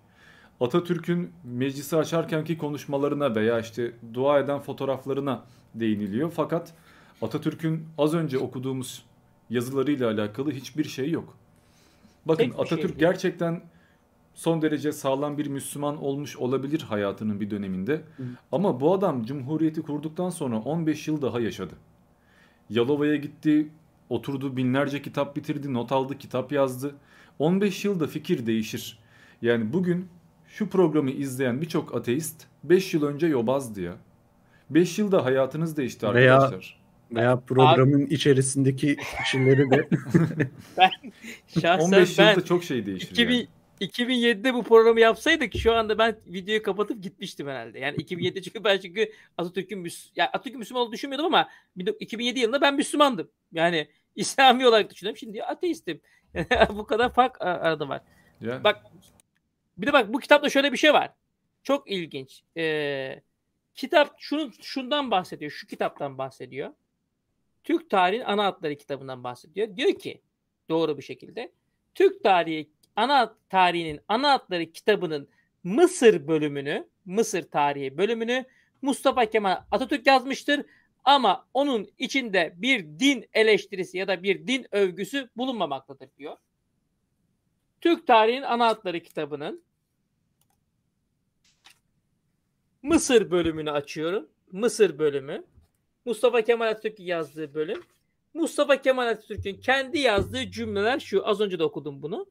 [0.60, 5.44] Atatürk'ün meclisi açarkenki konuşmalarına veya işte dua eden fotoğraflarına
[5.76, 6.32] değiniliyor.
[6.36, 6.74] Fakat
[7.22, 9.06] Atatürk'ün az önce okuduğumuz
[9.50, 11.38] yazılarıyla alakalı hiçbir şey yok.
[12.26, 13.00] Bakın Tek şey Atatürk değil.
[13.00, 13.62] gerçekten
[14.34, 18.02] son derece sağlam bir Müslüman olmuş olabilir hayatının bir döneminde.
[18.52, 21.74] Ama bu adam Cumhuriyeti kurduktan sonra 15 yıl daha yaşadı.
[22.70, 23.70] Yalova'ya gitti,
[24.10, 26.96] oturdu binlerce kitap bitirdi, not aldı, kitap yazdı.
[27.40, 29.00] 15 yılda fikir değişir.
[29.42, 30.08] Yani bugün
[30.48, 33.96] şu programı izleyen birçok ateist 5 yıl önce yobazdı ya.
[34.70, 36.80] 5 yılda hayatınız değişti Veya- arkadaşlar.
[37.12, 39.90] Veya programın içerisindeki kişileri de
[40.78, 40.90] Ben
[41.48, 43.48] şahsen 15 ben yılda çok şey değişir 2000, yani.
[43.82, 47.80] 2007'de bu programı yapsaydık şu anda ben videoyu kapatıp gitmiştim herhalde.
[47.80, 51.92] Yani 2007'de çünkü ben çünkü Atatürk'ün Müs ya Atatürk'ün Müslüman olduğunu düşünmüyordum ama bir de
[52.00, 53.30] 2007 yılında ben Müslümandım.
[53.52, 55.18] Yani İslami olarak düşünüyorum.
[55.18, 56.02] Şimdi ateistim.
[56.70, 58.02] bu kadar fark ar- arada var.
[58.42, 58.86] Yani Bak
[59.78, 61.14] bir de bak bu kitapta şöyle bir şey var.
[61.64, 62.44] Çok ilginç.
[62.58, 63.22] Ee,
[63.76, 65.52] kitap şunu şundan bahsediyor.
[65.52, 66.74] Şu kitaptan bahsediyor.
[67.64, 69.76] Türk Tarihin Ana Hatları kitabından bahsediyor.
[69.76, 70.22] Diyor ki
[70.70, 71.52] doğru bir şekilde
[71.96, 75.28] Türk tarihi ana tarihinin ana hatları kitabının
[75.64, 78.46] Mısır bölümünü, Mısır tarihi bölümünü
[78.82, 80.66] Mustafa Kemal Atatürk yazmıştır.
[81.06, 86.38] Ama onun içinde bir din eleştirisi ya da bir din övgüsü bulunmamaktadır diyor.
[87.82, 89.64] Türk Tarihinin Ana Hatları kitabının
[92.84, 94.30] Mısır bölümünü açıyorum.
[94.52, 95.44] Mısır bölümü.
[96.06, 97.84] Mustafa Kemal Atatürk'ün yazdığı bölüm.
[98.34, 101.28] Mustafa Kemal Atatürk'ün kendi yazdığı cümleler şu.
[101.28, 102.26] Az önce de okudum bunu.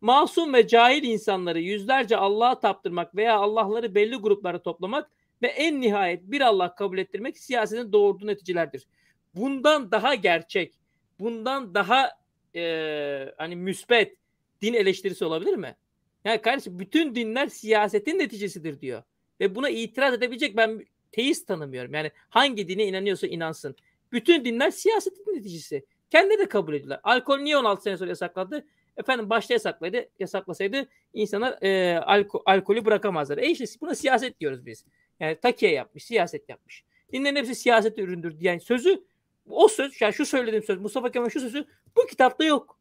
[0.00, 5.10] Masum ve cahil insanları yüzlerce Allah'a taptırmak veya Allah'ları belli gruplara toplamak
[5.42, 8.86] ve en nihayet bir Allah kabul ettirmek siyasetin doğurduğu neticelerdir.
[9.34, 10.74] Bundan daha gerçek,
[11.20, 12.10] bundan daha
[12.54, 14.16] eee, hani müspet
[14.62, 15.76] din eleştirisi olabilir mi?
[16.24, 19.02] Yani kardeşim bütün dinler siyasetin neticesidir diyor.
[19.40, 21.94] Ve buna itiraz edebilecek ben teist tanımıyorum.
[21.94, 23.76] Yani hangi dine inanıyorsa inansın.
[24.12, 25.84] Bütün dinler siyasetin neticesi.
[26.10, 27.00] Kendileri de kabul ediyorlar.
[27.02, 28.64] Alkol niye 16 sene sonra yasaklandı?
[28.96, 33.38] Efendim başta yasaklaydı, yasaklasaydı insanlar e, alko, alkolü bırakamazlar.
[33.38, 34.84] E işte buna siyaset diyoruz biz.
[35.20, 36.84] Yani takiye yapmış, siyaset yapmış.
[37.12, 39.04] Dinlerin hepsi siyaset üründür diyen sözü
[39.46, 41.66] o söz, yani şu söylediğim söz, Mustafa Kemal şu sözü
[41.96, 42.78] bu kitapta yok.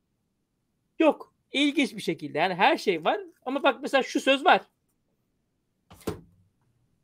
[0.99, 1.33] Yok.
[1.51, 2.37] İlginç bir şekilde.
[2.37, 3.19] Yani her şey var.
[3.45, 4.61] Ama bak mesela şu söz var.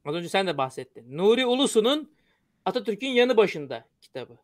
[0.06, 1.18] Az önce sen de bahsettin.
[1.18, 2.12] Nuri Ulusu'nun
[2.66, 4.38] Atatürk'ün yanı başında kitabı.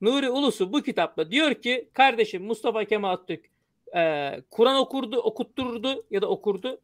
[0.00, 3.50] Nuri Ulusu bu kitapta diyor ki kardeşim Mustafa Kemal Atatürk
[3.96, 6.80] e, Kur'an okurdu, okuttururdu ya da okurdu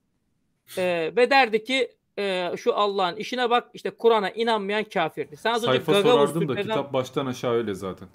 [0.79, 5.37] e, ve derdi ki e, şu Allah'ın işine bak işte Kur'an'a inanmayan kafirdi.
[5.37, 8.09] Sen az Sayfa önce sorardım da kitap baştan aşağı öyle zaten.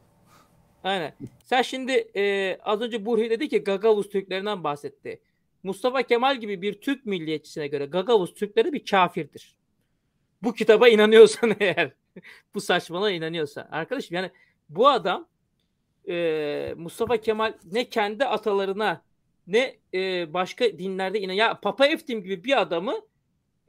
[0.83, 1.13] Aynen.
[1.43, 5.21] Sen şimdi e, az önce Burhi dedi ki Gagavuz Türklerinden bahsetti.
[5.63, 9.55] Mustafa Kemal gibi bir Türk milliyetçisine göre Gagavuz Türkleri bir kafirdir.
[10.43, 11.91] Bu kitaba inanıyorsan eğer.
[12.55, 13.67] bu saçmalığa inanıyorsan.
[13.71, 14.31] Arkadaşım yani
[14.69, 15.27] bu adam
[16.09, 19.01] e, Mustafa Kemal ne kendi atalarına
[19.47, 23.01] ne e, başka dinlerde inan ya Papa Eftim gibi bir adamı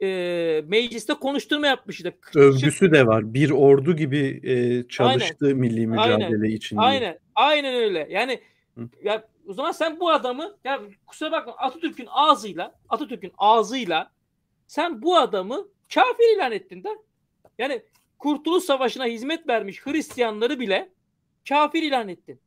[0.01, 2.13] e, mecliste konuşturma yapmıştı.
[2.35, 3.33] Övgüsü de var.
[3.33, 5.57] Bir ordu gibi e, çalıştı aynen.
[5.57, 6.43] milli mücadele aynen.
[6.43, 6.77] için.
[6.77, 7.19] Aynen.
[7.35, 8.07] Aynen öyle.
[8.09, 8.39] Yani
[8.77, 8.89] Hı.
[9.03, 14.11] ya o zaman sen bu adamı ya kusura bakma Atatürk'ün ağzıyla Atatürk'ün ağzıyla
[14.67, 16.89] sen bu adamı kafir ilan ettin de.
[17.57, 17.81] Yani
[18.19, 20.89] Kurtuluş Savaşı'na hizmet vermiş Hristiyanları bile
[21.49, 22.39] kafir ilan ettin.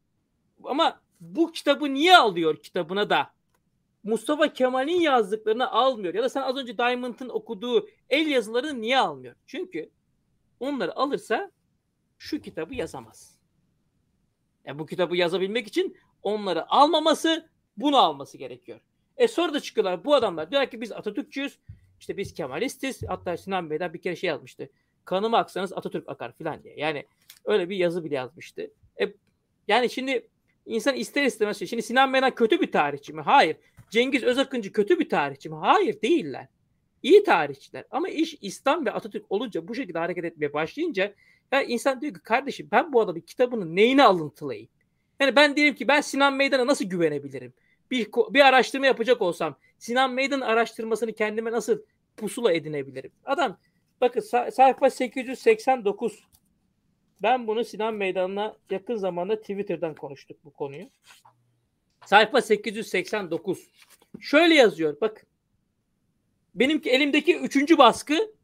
[0.64, 3.33] Ama bu kitabı niye alıyor kitabına da
[4.04, 6.14] Mustafa Kemal'in yazdıklarını almıyor.
[6.14, 9.34] Ya da sen az önce Diamond'ın okuduğu el yazılarını niye almıyor?
[9.46, 9.90] Çünkü
[10.60, 11.50] onları alırsa
[12.18, 13.38] şu kitabı yazamaz.
[14.64, 18.80] Yani bu kitabı yazabilmek için onları almaması, bunu alması gerekiyor.
[19.16, 20.50] E sonra da çıkıyorlar bu adamlar.
[20.50, 21.58] Diyor ki biz Atatürkçüyüz.
[22.00, 23.02] İşte biz Kemalistiz.
[23.08, 24.70] Hatta Sinan Bey'den bir kere şey yazmıştı.
[25.04, 26.74] Kanımı aksanız Atatürk akar filan diye.
[26.76, 27.06] Yani
[27.44, 28.70] öyle bir yazı bile yazmıştı.
[29.00, 29.14] E,
[29.68, 30.28] yani şimdi
[30.66, 31.68] insan ister istemez şey.
[31.68, 33.20] Şimdi Sinan Bey'den kötü bir tarihçi mi?
[33.20, 33.56] Hayır.
[33.90, 35.56] Cengiz Özakıncı kötü bir tarihçi mi?
[35.56, 36.48] Hayır değiller.
[37.02, 37.84] İyi tarihçiler.
[37.90, 41.14] Ama iş İslam ve Atatürk olunca bu şekilde hareket etmeye başlayınca
[41.52, 44.68] ya insan diyor ki kardeşim ben bu adamın kitabının neyini alıntılayayım?
[45.20, 47.52] Yani ben diyelim ki ben Sinan Meydan'a nasıl güvenebilirim?
[47.90, 51.78] Bir, bir araştırma yapacak olsam Sinan Meydan araştırmasını kendime nasıl
[52.16, 53.12] pusula edinebilirim?
[53.24, 53.58] Adam
[54.00, 54.20] bakın
[54.50, 56.24] sayfa 889
[57.22, 60.86] ben bunu Sinan Meydan'la yakın zamanda Twitter'dan konuştuk bu konuyu.
[62.06, 63.68] Sayfa 889.
[64.20, 65.26] Şöyle yazıyor bak.
[66.54, 68.34] Benimki elimdeki üçüncü baskı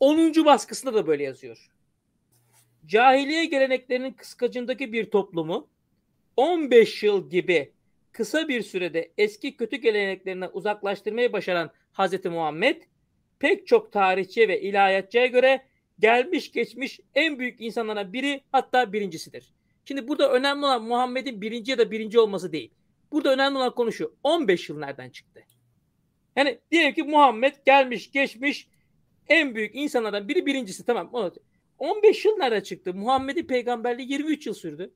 [0.00, 0.44] 10.
[0.44, 1.70] baskısında da böyle yazıyor.
[2.86, 5.68] Cahiliye geleneklerinin kıskacındaki bir toplumu
[6.36, 7.72] 15 yıl gibi
[8.12, 12.24] kısa bir sürede eski kötü geleneklerinden uzaklaştırmayı başaran Hz.
[12.24, 12.82] Muhammed
[13.38, 15.62] pek çok tarihçiye ve ilahiyatçıya göre
[15.98, 19.52] gelmiş geçmiş en büyük insanlara biri hatta birincisidir.
[19.84, 22.70] Şimdi burada önemli olan Muhammed'in birinci ya da birinci olması değil.
[23.16, 24.16] Burada önemli olan konu şu.
[24.22, 25.44] 15 yıl nereden çıktı?
[26.36, 28.68] Yani diyelim ki Muhammed gelmiş geçmiş
[29.28, 31.32] en büyük insanlardan biri birincisi tamam.
[31.78, 32.94] 15 yıl nereden çıktı?
[32.94, 34.94] Muhammed'in peygamberliği 23 yıl sürdü.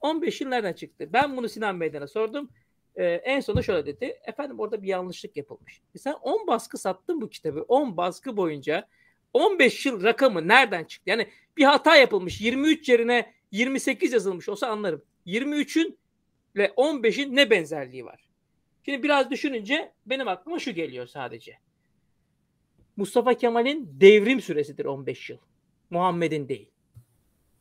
[0.00, 1.08] 15 yıl nereden çıktı?
[1.12, 2.50] Ben bunu Sinan Bey'den sordum.
[2.96, 4.20] Ee, en sonunda şöyle dedi.
[4.26, 5.80] Efendim orada bir yanlışlık yapılmış.
[5.94, 7.62] E sen 10 baskı sattın bu kitabı.
[7.62, 8.88] 10 baskı boyunca
[9.32, 11.10] 15 yıl rakamı nereden çıktı?
[11.10, 12.40] Yani bir hata yapılmış.
[12.40, 15.02] 23 yerine 28 yazılmış olsa anlarım.
[15.26, 16.01] 23'ün
[16.54, 18.28] ile 15'in ne benzerliği var?
[18.84, 21.58] Şimdi biraz düşününce benim aklıma şu geliyor sadece.
[22.96, 25.38] Mustafa Kemal'in devrim süresidir 15 yıl.
[25.90, 26.70] Muhammed'in değil.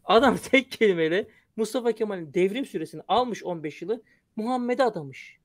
[0.06, 4.02] Adam tek kelimeyle Mustafa Kemal'in devrim süresini almış 15 yılı
[4.36, 5.38] Muhammed'e adamış.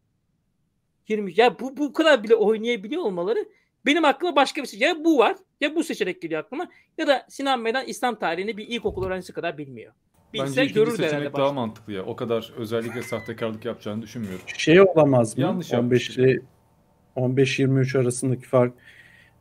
[1.08, 3.48] 20 ya bu bu kadar bile oynayabiliyor olmaları
[3.86, 4.80] benim aklıma başka bir şey.
[4.80, 6.68] Ya bu var ya bu seçenek geliyor aklıma
[6.98, 9.92] ya da Sinan Meydan İslam tarihini bir ilkokul öğrencisi kadar bilmiyor.
[10.32, 12.02] Bilse Bence ikinci seçenek daha mantıklı ya.
[12.02, 14.40] O kadar özellikle sahtekarlık yapacağını düşünmüyorum.
[14.56, 15.42] Şey olamaz mı?
[15.42, 16.18] Yanlış 15
[17.16, 18.74] 15-23 arasındaki fark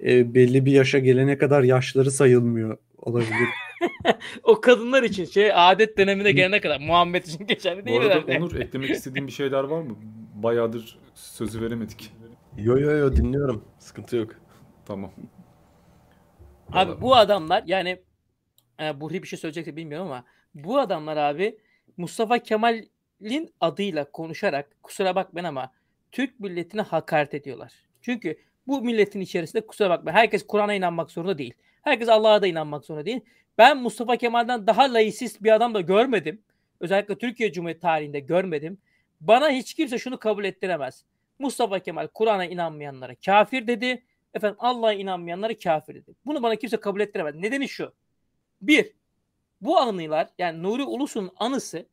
[0.03, 3.49] e, belli bir yaşa gelene kadar yaşları sayılmıyor olabilir.
[4.44, 8.03] o kadınlar için şey adet dönemine gelene kadar Muhammed için geçerli değil mi?
[8.03, 8.38] Bu arada herhalde.
[8.38, 9.95] Onur eklemek istediğin bir şeyler var mı?
[10.36, 12.14] Bayağıdır sözü veremedik.
[12.57, 13.64] Yo yo yo dinliyorum.
[13.80, 14.32] Sıkıntı yok.
[14.86, 15.12] Tamam.
[16.72, 18.02] Abi bu adamlar yani
[18.82, 20.24] e, Burhi bir şey söyleyecekse bilmiyorum ama
[20.56, 21.57] bu adamlar abi
[21.98, 25.72] Mustafa Kemal'in adıyla konuşarak kusura bakmayın ama
[26.11, 27.73] Türk milletine hakaret ediyorlar.
[28.02, 28.38] Çünkü
[28.68, 31.53] bu milletin içerisinde kusura bakmayın herkes Kur'an'a inanmak zorunda değil.
[31.82, 33.22] Herkes Allah'a da inanmak zorunda değil.
[33.57, 36.41] Ben Mustafa Kemal'den daha laisist bir adam da görmedim.
[36.80, 38.77] Özellikle Türkiye Cumhuriyeti tarihinde görmedim.
[39.22, 41.06] Bana hiç kimse şunu kabul ettiremez.
[41.40, 44.03] Mustafa Kemal Kur'an'a inanmayanlara kafir dedi.
[44.34, 46.15] Efendim Allah'a inanmayanlara kafir dedi.
[46.26, 47.36] Bunu bana kimse kabul ettiremez.
[47.36, 47.94] Nedeni şu.
[48.61, 48.94] Bir,
[49.61, 51.86] bu anılar yani Nuri Ulus'un anısı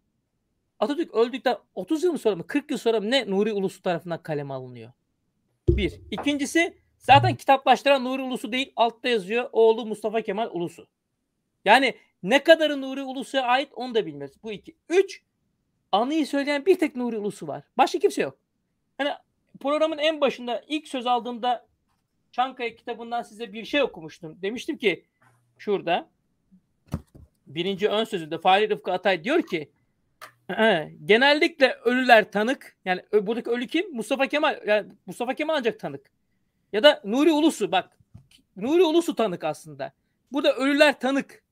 [0.79, 4.55] Atatürk öldükten 30 yıl sonra mı 40 yıl sonra mı ne Nuri Ulusu tarafından kaleme
[4.55, 4.93] alınıyor?
[5.69, 6.01] Bir.
[6.11, 10.87] İkincisi zaten kitaplaştıran Nuri Ulusu değil altta yazıyor oğlu Mustafa Kemal Ulusu.
[11.65, 14.43] Yani Ne kadarı Nuri Ulusu'ya ait onu da bilmez.
[14.43, 14.77] Bu iki.
[14.89, 15.23] Üç,
[15.93, 17.65] anıyı söyleyen bir tek Nuri Ulusu var.
[17.79, 18.39] Başka kimse yok.
[18.99, 19.11] Hani
[19.61, 21.67] programın en başında ilk söz aldığımda
[22.33, 24.43] Çankaya kitabından size bir şey okumuştum.
[24.43, 25.05] Demiştim ki
[25.59, 26.11] şurada
[27.55, 29.73] birinci ön sözünde Fahri Rıfkı Atay diyor ki
[31.05, 32.77] genellikle ölüler tanık.
[32.85, 33.95] Yani buradaki ölü kim?
[33.95, 34.61] Mustafa Kemal.
[34.67, 36.11] Yani Mustafa Kemal ancak tanık.
[36.73, 37.99] Ya da Nuri Ulusu bak.
[38.57, 39.93] Nuri Ulusu tanık aslında.
[40.33, 41.43] Burada ölüler tanık.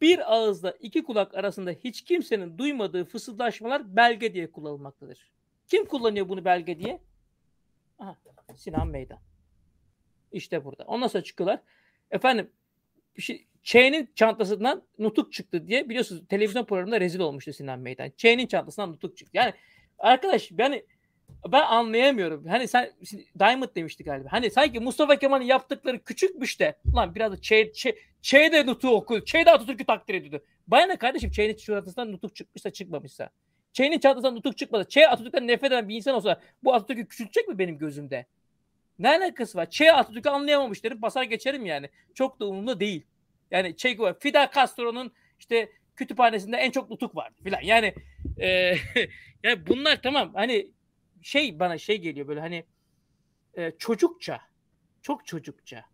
[0.00, 5.32] Bir ağızda iki kulak arasında hiç kimsenin duymadığı fısıldaşmalar belge diye kullanılmaktadır.
[5.66, 7.00] Kim kullanıyor bunu belge diye?
[7.98, 8.16] Aha,
[8.56, 9.18] Sinan Meydan.
[10.32, 10.84] İşte burada.
[10.84, 11.60] Ondan sonra çıkıyorlar.
[12.10, 12.50] Efendim
[13.22, 18.10] şey, Ç'nin çantasından nutuk çıktı diye biliyorsunuz televizyon programında rezil olmuştu Sinan Meydan.
[18.16, 19.30] Ç'nin çantasından nutuk çıktı.
[19.34, 19.52] Yani
[19.98, 20.84] arkadaş yani
[21.52, 22.46] ben anlayamıyorum.
[22.46, 22.92] Hani sen
[23.38, 24.32] Diamond demişti galiba.
[24.32, 27.86] Hani sanki Mustafa Kemal'in yaptıkları küçükmüş de lan biraz da Ç, Ç,
[28.22, 29.24] Ç de nutuk oku.
[29.24, 30.44] Ç de Atatürk'ü takdir ediyordu.
[30.66, 33.30] Bana ne kardeşim Ç'nin çantasından nutuk çıkmışsa çıkmamışsa.
[33.72, 34.88] Ç'nin çantasından nutuk çıkmadı.
[34.88, 38.26] Ç Atatürk'ten nefret eden bir insan olsa bu Atatürk'ü küçültecek mi benim gözümde?
[38.98, 39.70] Ne alakası var?
[39.70, 41.88] Ç Atatürk'ü anlayamamış derim basar geçerim yani.
[42.14, 43.06] Çok da umurumda değil.
[43.50, 47.60] Yani Che Guevara, Fidel Castro'nun işte kütüphanesinde en çok nutuk vardı filan.
[47.60, 47.94] Yani
[48.38, 48.48] e,
[49.42, 50.70] yani bunlar tamam hani
[51.22, 52.64] şey bana şey geliyor böyle hani
[53.54, 54.40] e, çocukça
[55.02, 55.84] çok çocukça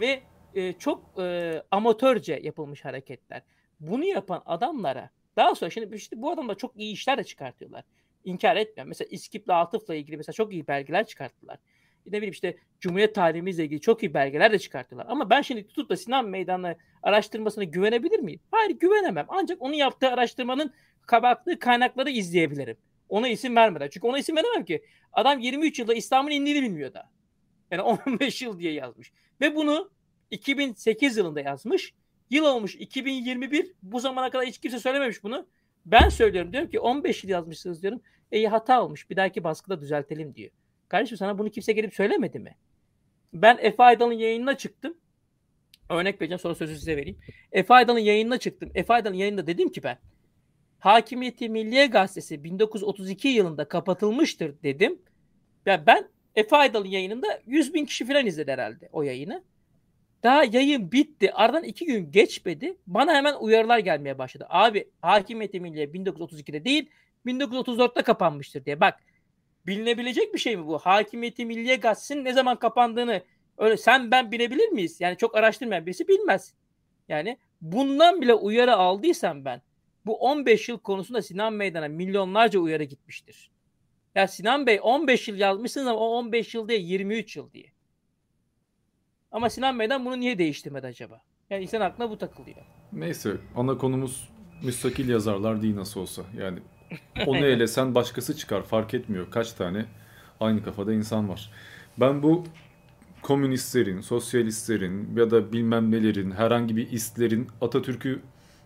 [0.00, 0.22] ve
[0.54, 3.42] e, çok e, amatörce yapılmış hareketler.
[3.80, 7.84] Bunu yapan adamlara daha sonra şimdi işte bu adamlar çok iyi işler de çıkartıyorlar.
[8.24, 8.88] İnkar etmiyorum.
[8.88, 11.58] Mesela İskip'le Atıf'la ilgili mesela çok iyi belgeler çıkarttılar
[12.06, 15.06] ne bileyim işte Cumhuriyet tarihimizle ilgili çok iyi belgeler de çıkarttılar.
[15.08, 18.40] Ama ben şimdi tutup da Sinan Meydanı araştırmasına güvenebilir miyim?
[18.50, 19.26] Hayır güvenemem.
[19.28, 20.72] Ancak onun yaptığı araştırmanın
[21.06, 22.76] kabarttığı kaynakları izleyebilirim.
[23.08, 23.88] Ona isim vermeden.
[23.88, 24.84] Çünkü ona isim veremem ki.
[25.12, 27.10] Adam 23 yılda İslam'ın indiğini bilmiyor da.
[27.70, 29.12] Yani 15 yıl diye yazmış.
[29.40, 29.90] Ve bunu
[30.30, 31.94] 2008 yılında yazmış.
[32.30, 33.72] Yıl olmuş 2021.
[33.82, 35.46] Bu zamana kadar hiç kimse söylememiş bunu.
[35.86, 38.00] Ben söylüyorum diyorum ki 15 yıl yazmışsınız diyorum.
[38.32, 39.10] E hata olmuş.
[39.10, 40.50] Bir dahaki baskıda düzeltelim diyor.
[40.94, 42.56] Kardeşim sana bunu kimse gelip söylemedi mi?
[43.32, 44.94] Ben Efe Aydal'ın yayınına çıktım.
[45.90, 47.18] Örnek vereceğim sonra sözü size vereyim.
[47.52, 48.70] Efe Aydal'ın yayınına çıktım.
[48.74, 49.98] Efe Aydal'ın yayında dedim ki ben
[50.78, 54.98] Hakimiyeti Milliye Gazetesi 1932 yılında kapatılmıştır dedim.
[55.66, 59.42] Ya ben Efe Aydal'ın yayınında 100 bin kişi falan izledi herhalde o yayını.
[60.22, 61.32] Daha yayın bitti.
[61.32, 62.76] Aradan iki gün geçmedi.
[62.86, 64.46] Bana hemen uyarılar gelmeye başladı.
[64.48, 66.90] Abi Hakimiyeti Milliye 1932'de değil
[67.26, 68.80] 1934'te kapanmıştır diye.
[68.80, 69.00] Bak
[69.66, 70.78] bilinebilecek bir şey mi bu?
[70.78, 73.22] Hakimiyeti Milliye Gazetesi'nin ne zaman kapandığını
[73.58, 75.00] öyle sen ben bilebilir miyiz?
[75.00, 76.54] Yani çok araştırmayan birisi bilmez.
[77.08, 79.62] Yani bundan bile uyarı aldıysam ben
[80.06, 83.50] bu 15 yıl konusunda Sinan Meydan'a milyonlarca uyarı gitmiştir.
[84.14, 87.72] Ya Sinan Bey 15 yıl yazmışsınız ama o 15 yıl değil 23 yıl diye.
[89.32, 91.22] Ama Sinan Meydan bunu niye değiştirmedi acaba?
[91.50, 92.56] Yani insan aklına bu takılıyor.
[92.92, 94.28] Neyse ana konumuz
[94.62, 96.22] müstakil yazarlar değil nasıl olsa.
[96.38, 96.58] Yani
[97.26, 99.30] onu elesen başkası çıkar fark etmiyor.
[99.30, 99.84] Kaç tane
[100.40, 101.50] aynı kafada insan var.
[101.96, 102.44] Ben bu
[103.22, 108.20] komünistlerin, sosyalistlerin ya da bilmem nelerin, herhangi bir istlerin Atatürk'ü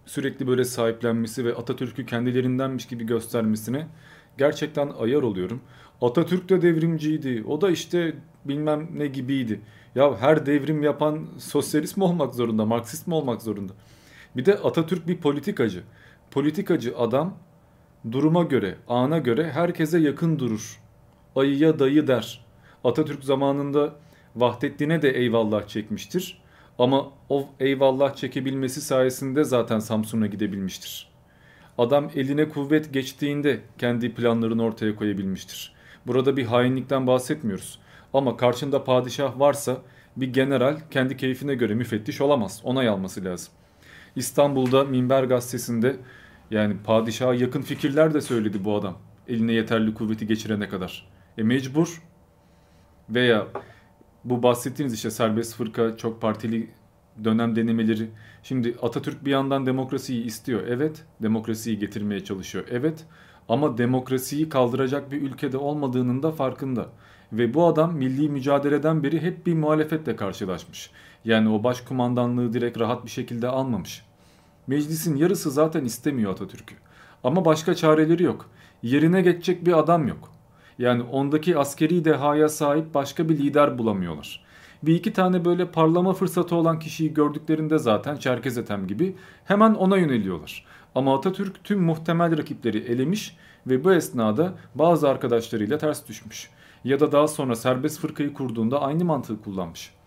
[0.07, 3.87] sürekli böyle sahiplenmesi ve Atatürk'ü kendilerindenmiş gibi göstermesine
[4.39, 5.61] gerçekten ayar oluyorum.
[6.03, 7.45] Atatürk de devrimciydi.
[7.49, 8.15] O da işte
[8.45, 9.61] bilmem ne gibiydi.
[9.95, 13.73] Ya her devrim yapan sosyalist mi olmak zorunda, Marksist mi olmak zorunda?
[14.37, 15.83] Bir de Atatürk bir politikacı.
[16.31, 17.35] Politikacı adam
[18.13, 20.81] Duruma göre, ana göre herkese yakın durur.
[21.37, 22.45] Ayıya dayı der.
[22.85, 23.95] Atatürk zamanında
[24.37, 26.43] Vahdettin'e de eyvallah çekmiştir.
[26.79, 31.09] Ama o eyvallah çekebilmesi sayesinde zaten Samsun'a gidebilmiştir.
[31.79, 35.73] Adam eline kuvvet geçtiğinde kendi planlarını ortaya koyabilmiştir.
[36.07, 37.79] Burada bir hainlikten bahsetmiyoruz.
[38.15, 39.77] Ama karşında padişah varsa
[40.17, 42.61] bir general kendi keyfine göre müfettiş olamaz.
[42.65, 43.53] Onay alması lazım.
[44.17, 45.97] İstanbul'da Minber gazetesinde
[46.51, 48.99] yani padişaha yakın fikirler de söyledi bu adam.
[49.29, 51.09] Eline yeterli kuvveti geçirene kadar.
[51.39, 52.03] E mecbur.
[53.11, 53.47] Veya
[54.25, 56.71] bu bahsettiğiniz işte serbest fırka, çok partili
[57.25, 58.11] dönem denemeleri.
[58.43, 60.63] Şimdi Atatürk bir yandan demokrasiyi istiyor.
[60.69, 62.65] Evet, demokrasiyi getirmeye çalışıyor.
[62.71, 63.05] Evet,
[63.49, 66.87] ama demokrasiyi kaldıracak bir ülkede olmadığının da farkında.
[67.33, 70.91] Ve bu adam milli mücadeleden beri hep bir muhalefetle karşılaşmış.
[71.25, 74.08] Yani o başkumandanlığı direkt rahat bir şekilde almamış.
[74.69, 76.75] Meclisin yarısı zaten istemiyor Atatürk'ü.
[77.25, 78.51] Ama başka çareleri yok.
[78.83, 80.33] Yerine geçecek bir adam yok.
[80.79, 84.45] Yani ondaki askeri dehaya sahip başka bir lider bulamıyorlar.
[84.83, 89.97] Bir iki tane böyle parlama fırsatı olan kişiyi gördüklerinde zaten Çerkez Ethem gibi hemen ona
[89.97, 90.65] yöneliyorlar.
[90.95, 93.37] Ama Atatürk tüm muhtemel rakipleri elemiş
[93.67, 96.51] ve bu esnada bazı arkadaşlarıyla ters düşmüş.
[96.85, 99.98] Ya da daha sonra serbest fırkayı kurduğunda aynı mantığı kullanmış.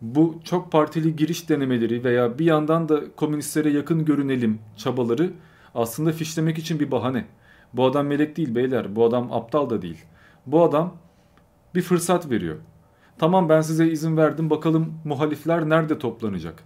[0.00, 5.30] Bu çok partili giriş denemeleri veya bir yandan da komünistlere yakın görünelim çabaları
[5.74, 7.26] aslında fişlemek için bir bahane.
[7.72, 8.96] Bu adam melek değil beyler.
[8.96, 10.04] Bu adam aptal da değil.
[10.46, 10.96] Bu adam
[11.74, 12.56] bir fırsat veriyor.
[13.18, 16.62] Tamam ben size izin verdim bakalım muhalifler nerede toplanacak?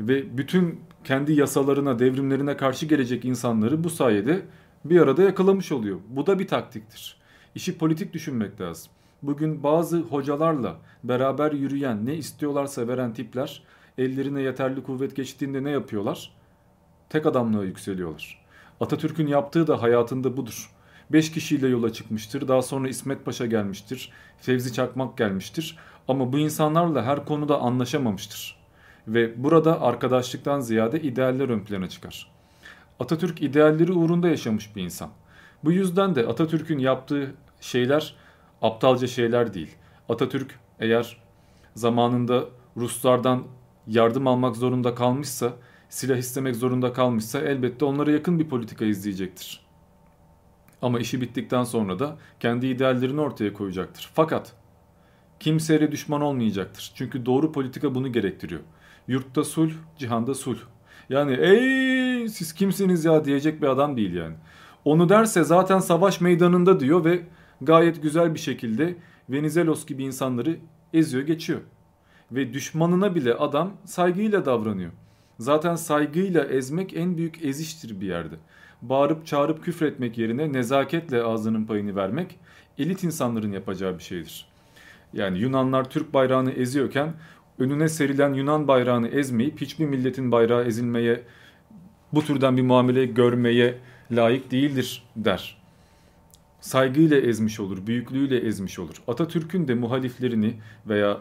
[0.00, 4.42] Ve bütün kendi yasalarına, devrimlerine karşı gelecek insanları bu sayede
[4.84, 5.98] bir arada yakalamış oluyor.
[6.08, 7.16] Bu da bir taktiktir.
[7.54, 8.92] İşi politik düşünmek lazım.
[9.22, 13.62] Bugün bazı hocalarla beraber yürüyen, ne istiyorlarsa veren tipler
[13.98, 16.32] ellerine yeterli kuvvet geçtiğinde ne yapıyorlar?
[17.08, 18.44] Tek adamlığa yükseliyorlar.
[18.80, 20.70] Atatürk'ün yaptığı da hayatında budur.
[21.10, 22.48] Beş kişiyle yola çıkmıştır.
[22.48, 24.12] Daha sonra İsmet Paşa gelmiştir.
[24.40, 25.78] Fevzi Çakmak gelmiştir.
[26.08, 28.56] Ama bu insanlarla her konuda anlaşamamıştır.
[29.08, 32.30] Ve burada arkadaşlıktan ziyade idealler ön plana çıkar.
[33.00, 35.08] Atatürk idealleri uğrunda yaşamış bir insan.
[35.64, 38.14] Bu yüzden de Atatürk'ün yaptığı şeyler
[38.66, 39.76] aptalca şeyler değil.
[40.08, 41.16] Atatürk eğer
[41.74, 42.44] zamanında
[42.76, 43.42] Ruslardan
[43.86, 45.52] yardım almak zorunda kalmışsa,
[45.88, 49.66] silah istemek zorunda kalmışsa elbette onlara yakın bir politika izleyecektir.
[50.82, 54.10] Ama işi bittikten sonra da kendi ideallerini ortaya koyacaktır.
[54.14, 54.52] Fakat
[55.40, 56.92] kimseye düşman olmayacaktır.
[56.94, 58.60] Çünkü doğru politika bunu gerektiriyor.
[59.08, 60.58] Yurtta sulh, cihanda sulh.
[61.08, 64.34] Yani ey siz kimsiniz ya diyecek bir adam değil yani.
[64.84, 67.22] Onu derse zaten savaş meydanında diyor ve
[67.60, 68.96] gayet güzel bir şekilde
[69.28, 70.56] Venizelos gibi insanları
[70.92, 71.60] eziyor geçiyor.
[72.32, 74.90] Ve düşmanına bile adam saygıyla davranıyor.
[75.38, 78.34] Zaten saygıyla ezmek en büyük eziştir bir yerde.
[78.82, 82.38] Bağırıp çağırıp küfretmek yerine nezaketle ağzının payını vermek
[82.78, 84.46] elit insanların yapacağı bir şeydir.
[85.12, 87.12] Yani Yunanlar Türk bayrağını eziyorken
[87.58, 91.22] önüne serilen Yunan bayrağını ezmeyip hiçbir milletin bayrağı ezilmeye
[92.12, 93.78] bu türden bir muamele görmeye
[94.10, 95.55] layık değildir der.
[96.66, 99.02] Saygıyla ezmiş olur, büyüklüğüyle ezmiş olur.
[99.08, 100.54] Atatürk'ün de muhaliflerini
[100.86, 101.20] veya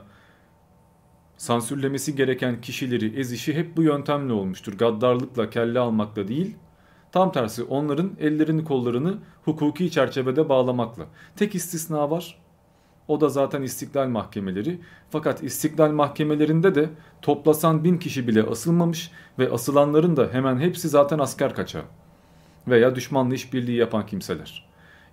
[1.37, 4.73] sansürlemesi gereken kişileri ezişi hep bu yöntemle olmuştur.
[4.73, 6.55] Gaddarlıkla, kelle almakla değil,
[7.11, 11.05] tam tersi onların ellerini kollarını hukuki çerçevede bağlamakla.
[11.35, 12.41] Tek istisna var,
[13.07, 14.79] o da zaten istiklal mahkemeleri.
[15.09, 16.89] Fakat istiklal mahkemelerinde de
[17.21, 21.85] toplasan bin kişi bile asılmamış ve asılanların da hemen hepsi zaten asker kaçağı
[22.67, 24.64] veya düşmanla işbirliği yapan kimseler.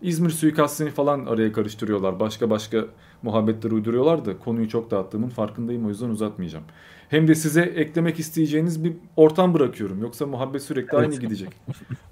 [0.03, 2.21] İzmir suikastini falan araya karıştırıyorlar.
[2.21, 2.87] Başka başka
[3.23, 6.65] muhabbetler uyduruyorlar da konuyu çok dağıttığımın farkındayım o yüzden uzatmayacağım.
[7.09, 10.03] Hem de size eklemek isteyeceğiniz bir ortam bırakıyorum.
[10.03, 11.05] Yoksa muhabbet sürekli evet.
[11.05, 11.49] aynı gidecek.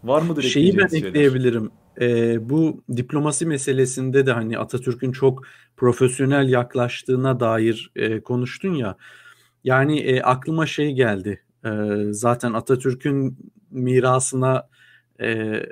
[0.04, 1.08] Var mıdır Şeyi ben şeyler?
[1.08, 1.70] ekleyebilirim.
[2.00, 5.42] Ee, bu diplomasi meselesinde de hani Atatürk'ün çok
[5.76, 8.96] profesyonel yaklaştığına dair e, konuştun ya.
[9.64, 11.42] Yani e, aklıma şey geldi.
[11.64, 11.70] E,
[12.10, 13.38] zaten Atatürk'ün
[13.70, 14.68] mirasına
[15.20, 15.62] e,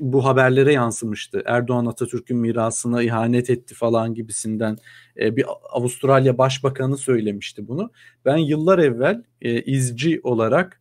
[0.00, 1.42] bu haberlere yansımıştı.
[1.46, 4.76] Erdoğan Atatürk'ün mirasına ihanet etti falan gibisinden
[5.20, 7.90] e, bir Avustralya Başbakanı söylemişti bunu.
[8.24, 10.80] Ben yıllar evvel e, izci olarak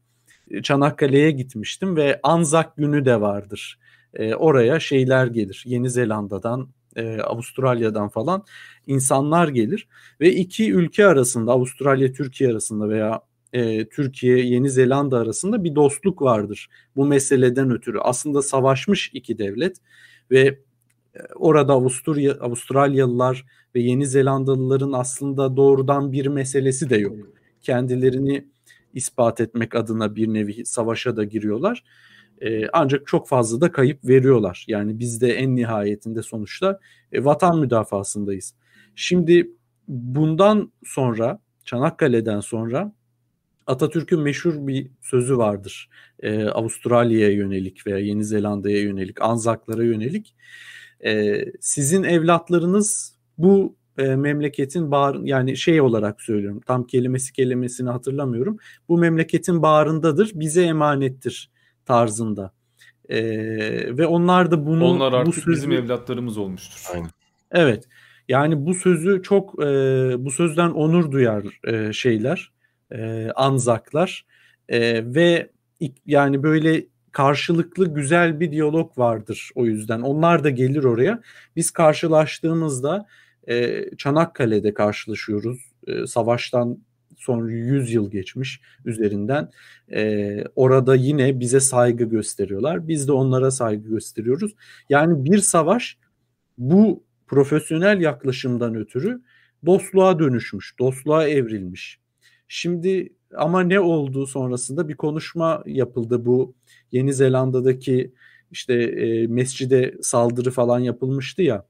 [0.52, 3.80] e, Çanakkale'ye gitmiştim ve Anzak günü de vardır.
[4.38, 5.64] Oraya şeyler gelir.
[5.66, 6.70] Yeni Zelanda'dan,
[7.24, 8.46] Avustralya'dan falan
[8.88, 9.88] insanlar gelir
[10.22, 13.22] ve iki ülke arasında Avustralya Türkiye arasında veya
[13.58, 18.00] e, Türkiye Yeni Zelanda arasında bir dostluk vardır bu meseleden ötürü.
[18.00, 19.78] Aslında savaşmış iki devlet
[20.32, 27.16] ve e, orada Avusturya Avustralyalılar ve Yeni Zelandalıların aslında doğrudan bir meselesi de yok.
[27.62, 28.48] Kendilerini
[28.94, 31.84] ispat etmek adına bir nevi savaşa da giriyorlar.
[32.42, 34.66] E, ancak çok fazla da kayıp veriyorlar.
[34.68, 36.80] Yani biz de en nihayetinde sonuçta
[37.12, 38.54] e, vatan müdafasındayız.
[38.96, 39.52] Şimdi
[39.88, 42.97] bundan sonra Çanakkale'den sonra
[43.68, 45.90] Atatürk'ün meşhur bir sözü vardır.
[46.20, 50.36] Ee, Avustralya'ya yönelik veya Yeni Zelanda'ya yönelik, Anzaklara yönelik.
[51.06, 56.62] Ee, sizin evlatlarınız bu e, memleketin bağır yani şey olarak söylüyorum.
[56.66, 58.58] Tam kelimesi kelimesini hatırlamıyorum.
[58.90, 61.52] Bu memleketin bağrındadır, bize emanettir
[61.86, 62.54] tarzında.
[63.10, 66.90] Ee, ve onlar da bunu onlar artık bu sözü, bizim evlatlarımız olmuştur.
[66.94, 67.10] Aynen.
[67.52, 67.84] Evet.
[68.30, 69.66] Yani bu sözü çok e,
[70.20, 72.52] bu sözden onur duyar e, şeyler
[72.92, 74.26] e, Anzaklar
[74.70, 74.80] e,
[75.16, 75.50] ve
[76.06, 80.02] yani böyle karşılıklı güzel bir diyalog vardır o yüzden.
[80.02, 81.22] Onlar da gelir oraya.
[81.56, 83.08] Biz karşılaştığımızda
[83.48, 85.72] e, Çanakkale'de karşılaşıyoruz.
[85.88, 86.78] E, savaştan
[87.18, 89.52] sonra 100 yıl geçmiş üzerinden.
[89.92, 92.88] E, orada yine bize saygı gösteriyorlar.
[92.88, 94.56] Biz de onlara saygı gösteriyoruz.
[94.90, 95.98] Yani bir savaş
[96.58, 99.22] bu profesyonel yaklaşımdan ötürü
[99.66, 102.00] dostluğa dönüşmüş, dostluğa evrilmiş.
[102.48, 106.56] Şimdi ama ne oldu sonrasında bir konuşma yapıldı bu
[106.92, 108.14] Yeni Zelanda'daki
[108.52, 111.66] işte e, mescide saldırı falan yapılmıştı ya.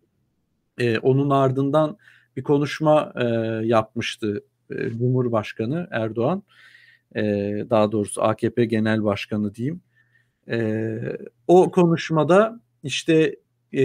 [0.77, 1.97] E, onun ardından
[2.37, 3.23] bir konuşma e,
[3.65, 6.43] yapmıştı e, Cumhurbaşkanı Erdoğan
[7.15, 7.21] e,
[7.69, 9.81] daha doğrusu AKP Genel Başkanı diyeyim.
[10.49, 10.97] E,
[11.47, 13.35] o konuşmada işte
[13.73, 13.81] e,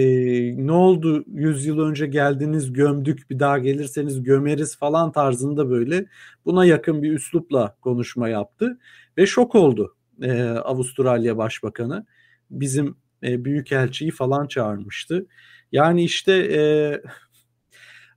[0.67, 1.23] ne oldu?
[1.27, 6.05] 100 yıl önce geldiniz gömdük bir daha gelirseniz gömeriz falan tarzında böyle
[6.45, 8.79] buna yakın bir üslupla konuşma yaptı
[9.17, 12.05] ve şok oldu e, Avustralya Başbakanı.
[12.51, 15.25] Bizim e, büyükelçiyi falan çağırmıştı.
[15.71, 16.61] Yani işte e,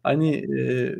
[0.02, 0.94] hani e,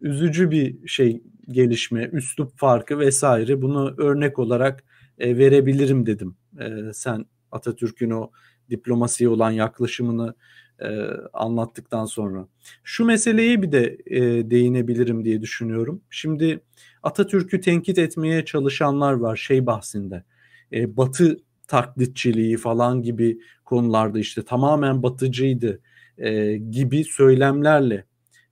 [0.00, 3.62] üzücü bir şey gelişme üslup farkı vesaire.
[3.62, 4.84] Bunu örnek olarak
[5.18, 6.36] e, verebilirim dedim.
[6.60, 8.30] E, sen Atatürk'ün o
[8.70, 10.34] diplomasiye olan yaklaşımını
[10.78, 10.88] e,
[11.32, 12.48] anlattıktan sonra.
[12.84, 16.02] Şu meseleye bir de e, değinebilirim diye düşünüyorum.
[16.10, 16.60] Şimdi
[17.02, 20.24] Atatürk'ü tenkit etmeye çalışanlar var şey bahsinde.
[20.72, 21.38] E, batı
[21.68, 25.80] taklitçiliği falan gibi konularda işte tamamen batıcıydı
[26.18, 28.04] e, gibi söylemlerle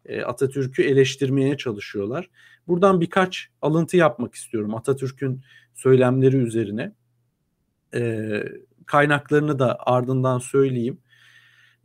[0.07, 2.31] e, Atatürk'ü eleştirmeye çalışıyorlar.
[2.69, 5.43] Buradan birkaç alıntı yapmak istiyorum Atatürk'ün
[5.75, 6.93] söylemleri üzerine.
[7.95, 8.43] E,
[8.87, 10.99] kaynaklarını da ardından söyleyeyim.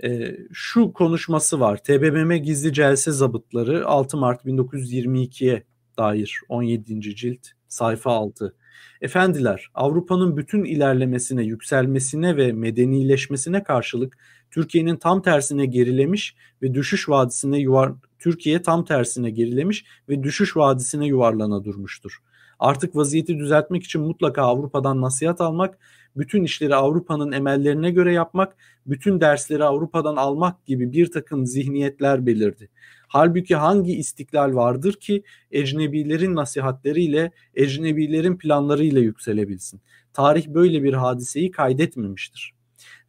[0.03, 1.83] E, şu konuşması var.
[1.83, 5.63] TBMM gizli celse zabıtları 6 Mart 1922'ye
[5.97, 7.01] dair 17.
[7.01, 8.55] cilt sayfa 6.
[9.01, 14.17] Efendiler, Avrupa'nın bütün ilerlemesine, yükselmesine ve medenileşmesine karşılık
[14.51, 21.05] Türkiye'nin tam tersine gerilemiş ve düşüş vadisine yuvar Türkiye tam tersine gerilemiş ve düşüş vadisine
[21.07, 22.19] yuvarlana durmuştur.
[22.59, 25.77] Artık vaziyeti düzeltmek için mutlaka Avrupa'dan nasihat almak
[26.17, 28.55] bütün işleri Avrupa'nın emellerine göre yapmak,
[28.85, 32.69] bütün dersleri Avrupa'dan almak gibi bir takım zihniyetler belirdi.
[33.07, 39.81] Halbuki hangi istiklal vardır ki ecnebilerin nasihatleriyle, ecnebilerin planlarıyla yükselebilsin?
[40.13, 42.53] Tarih böyle bir hadiseyi kaydetmemiştir.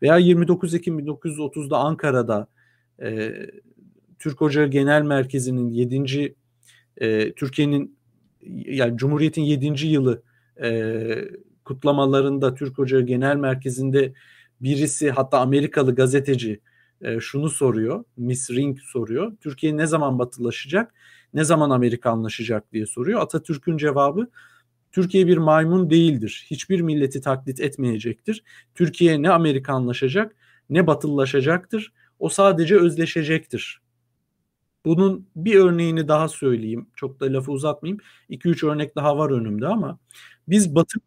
[0.02, 2.46] Veya 29 Ekim 1930'da Ankara'da
[3.02, 3.32] e,
[4.18, 6.34] Türk Ocağı Genel Merkezi'nin 7.
[6.96, 7.96] E, Türkiye'nin
[8.66, 9.86] yani Cumhuriyet'in 7.
[9.86, 10.22] yılı
[10.62, 10.68] e,
[11.70, 14.12] kutlamalarında Türk Ocağı Genel Merkezi'nde
[14.60, 16.60] birisi hatta Amerikalı gazeteci
[17.00, 18.04] e, şunu soruyor.
[18.16, 19.32] Miss Ring soruyor.
[19.40, 20.94] Türkiye ne zaman batılaşacak?
[21.34, 23.20] Ne zaman Amerikanlaşacak diye soruyor.
[23.20, 24.28] Atatürk'ün cevabı
[24.92, 26.46] Türkiye bir maymun değildir.
[26.50, 28.44] Hiçbir milleti taklit etmeyecektir.
[28.74, 30.36] Türkiye ne Amerikanlaşacak
[30.70, 31.92] ne batılılaşacaktır.
[32.18, 33.80] O sadece özleşecektir.
[34.84, 36.86] Bunun bir örneğini daha söyleyeyim.
[36.94, 38.00] Çok da lafı uzatmayayım.
[38.30, 39.98] 2-3 örnek daha var önümde ama
[40.48, 40.98] biz batı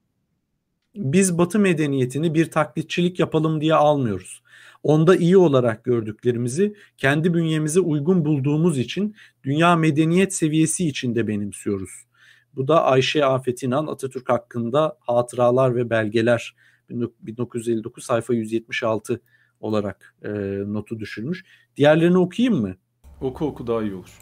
[0.95, 4.43] biz Batı medeniyetini bir taklitçilik yapalım diye almıyoruz.
[4.83, 11.91] Onda iyi olarak gördüklerimizi kendi bünyemize uygun bulduğumuz için dünya medeniyet seviyesi içinde benimsiyoruz.
[12.55, 16.55] Bu da Ayşe Afet İnan Atatürk hakkında hatıralar ve belgeler
[16.89, 19.21] 1959 sayfa 176
[19.59, 20.29] olarak e,
[20.65, 21.45] notu düşürmüş.
[21.77, 22.75] Diğerlerini okuyayım mı?
[23.21, 24.19] Oku oku daha iyi olur.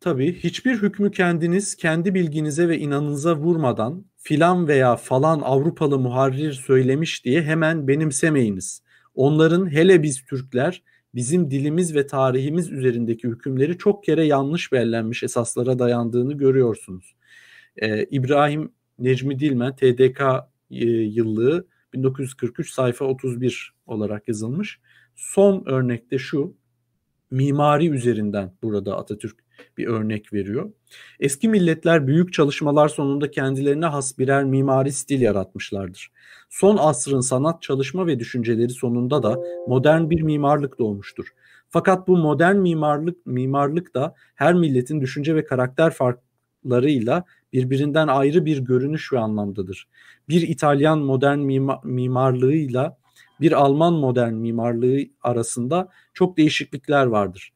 [0.00, 7.24] Tabii hiçbir hükmü kendiniz kendi bilginize ve inanınıza vurmadan filan veya falan Avrupalı muharrir söylemiş
[7.24, 8.82] diye hemen benimsemeyiniz.
[9.14, 10.82] Onların hele biz Türkler
[11.14, 17.14] bizim dilimiz ve tarihimiz üzerindeki hükümleri çok kere yanlış bellenmiş esaslara dayandığını görüyorsunuz.
[17.76, 20.20] Ee, İbrahim Necmi Dilmen TDK
[20.70, 24.80] e, yıllığı 1943 sayfa 31 olarak yazılmış.
[25.14, 26.54] Son örnekte şu
[27.30, 30.70] mimari üzerinden burada Atatürk bir örnek veriyor.
[31.20, 36.10] Eski milletler büyük çalışmalar sonunda kendilerine has birer mimari stil yaratmışlardır.
[36.50, 41.26] Son asrın sanat çalışma ve düşünceleri sonunda da modern bir mimarlık doğmuştur.
[41.68, 48.58] Fakat bu modern mimarlık mimarlık da her milletin düşünce ve karakter farklarıyla birbirinden ayrı bir
[48.58, 49.88] görünüş ve anlamdadır.
[50.28, 53.00] Bir İtalyan modern mima, mimarlığıyla
[53.40, 57.52] bir Alman modern mimarlığı arasında çok değişiklikler vardır.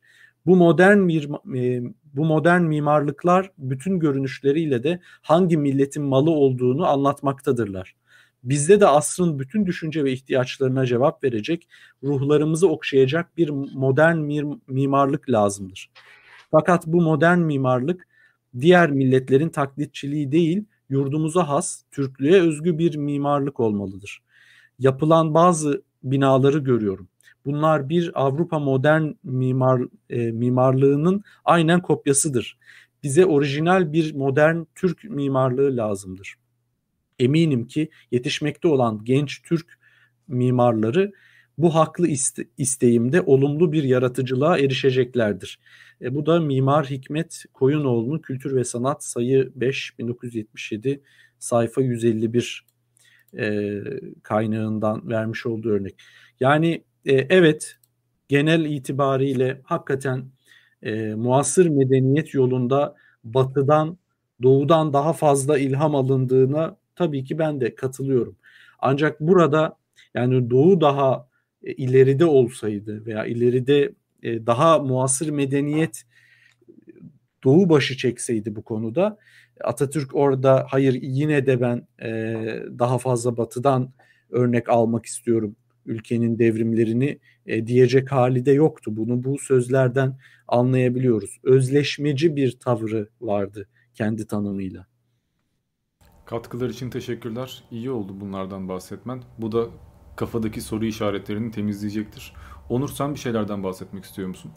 [0.46, 1.82] Bu modern bir e,
[2.14, 7.94] bu modern mimarlıklar bütün görünüşleriyle de hangi milletin malı olduğunu anlatmaktadırlar.
[8.44, 11.68] Bizde de asrın bütün düşünce ve ihtiyaçlarına cevap verecek,
[12.02, 14.16] ruhlarımızı okşayacak bir modern
[14.66, 15.90] mimarlık lazımdır.
[16.50, 18.06] Fakat bu modern mimarlık
[18.60, 24.22] diğer milletlerin taklitçiliği değil, yurdumuza has, Türklüğe özgü bir mimarlık olmalıdır.
[24.78, 27.08] Yapılan bazı binaları görüyorum.
[27.44, 32.58] Bunlar bir Avrupa modern mimar e, mimarlığının aynen kopyasıdır.
[33.02, 36.34] Bize orijinal bir modern Türk mimarlığı lazımdır.
[37.18, 39.78] Eminim ki yetişmekte olan genç Türk
[40.28, 41.12] mimarları
[41.58, 45.58] bu haklı iste, isteğimde olumlu bir yaratıcılığa erişeceklerdir.
[46.02, 51.02] E, bu da Mimar Hikmet Koyunoğlu'nun Kültür ve Sanat sayı 5 1977
[51.38, 52.66] sayfa 151
[53.38, 53.80] e,
[54.22, 55.94] kaynağından vermiş olduğu örnek.
[56.40, 57.76] Yani e, evet
[58.28, 60.24] genel itibariyle hakikaten
[60.82, 63.98] e, muasır medeniyet yolunda batıdan
[64.42, 68.36] doğudan daha fazla ilham alındığına tabii ki ben de katılıyorum.
[68.78, 69.76] Ancak burada
[70.14, 71.28] yani doğu daha
[71.62, 76.04] e, ileride olsaydı veya ileride e, daha muasır medeniyet
[77.44, 79.18] doğu başı çekseydi bu konuda
[79.64, 82.08] Atatürk orada hayır yine de ben e,
[82.78, 83.92] daha fazla batıdan
[84.30, 88.90] örnek almak istiyorum ülkenin devrimlerini e, diyecek hali de yoktu.
[88.96, 91.38] Bunu bu sözlerden anlayabiliyoruz.
[91.42, 94.86] Özleşmeci bir tavrı vardı kendi tanımıyla.
[96.26, 97.64] Katkılar için teşekkürler.
[97.70, 99.22] İyi oldu bunlardan bahsetmen.
[99.38, 99.66] Bu da
[100.16, 102.32] kafadaki soru işaretlerini temizleyecektir.
[102.68, 104.52] Onur sen bir şeylerden bahsetmek istiyor musun?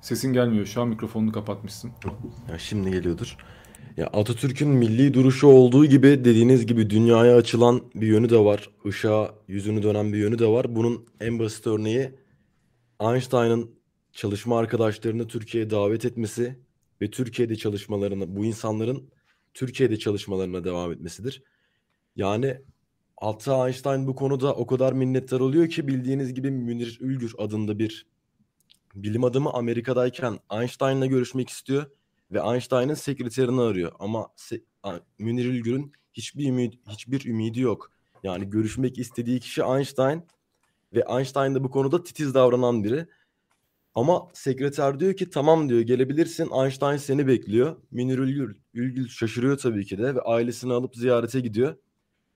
[0.00, 0.66] Sesin gelmiyor.
[0.66, 1.90] Şu an mikrofonunu kapatmışsın.
[2.50, 3.36] Ya şimdi geliyordur.
[3.96, 8.70] Ya Atatürk'ün milli duruşu olduğu gibi dediğiniz gibi dünyaya açılan bir yönü de var.
[8.84, 10.76] Işığa yüzünü dönen bir yönü de var.
[10.76, 12.10] Bunun en basit örneği
[13.00, 13.70] Einstein'ın
[14.12, 16.58] çalışma arkadaşlarını Türkiye'ye davet etmesi
[17.02, 19.10] ve Türkiye'de çalışmalarını, bu insanların
[19.54, 21.42] Türkiye'de çalışmalarına devam etmesidir.
[22.16, 22.60] Yani
[23.16, 28.06] hatta Einstein bu konuda o kadar minnettar oluyor ki bildiğiniz gibi Münir Ülgür adında bir
[28.94, 31.86] bilim adamı Amerika'dayken Einstein'la görüşmek istiyor
[32.32, 34.62] ve Einstein'ın sekreterini arıyor ama se-
[35.18, 37.90] Münir Ülgür'ün hiçbir ümid hiçbir ümidi yok.
[38.22, 40.22] Yani görüşmek istediği kişi Einstein
[40.94, 43.06] ve Einstein de bu konuda titiz davranan biri.
[43.94, 47.76] Ama sekreter diyor ki tamam diyor gelebilirsin Einstein seni bekliyor.
[47.90, 51.76] Münir Ülgür, Ülgür şaşırıyor tabii ki de ve ailesini alıp ziyarete gidiyor.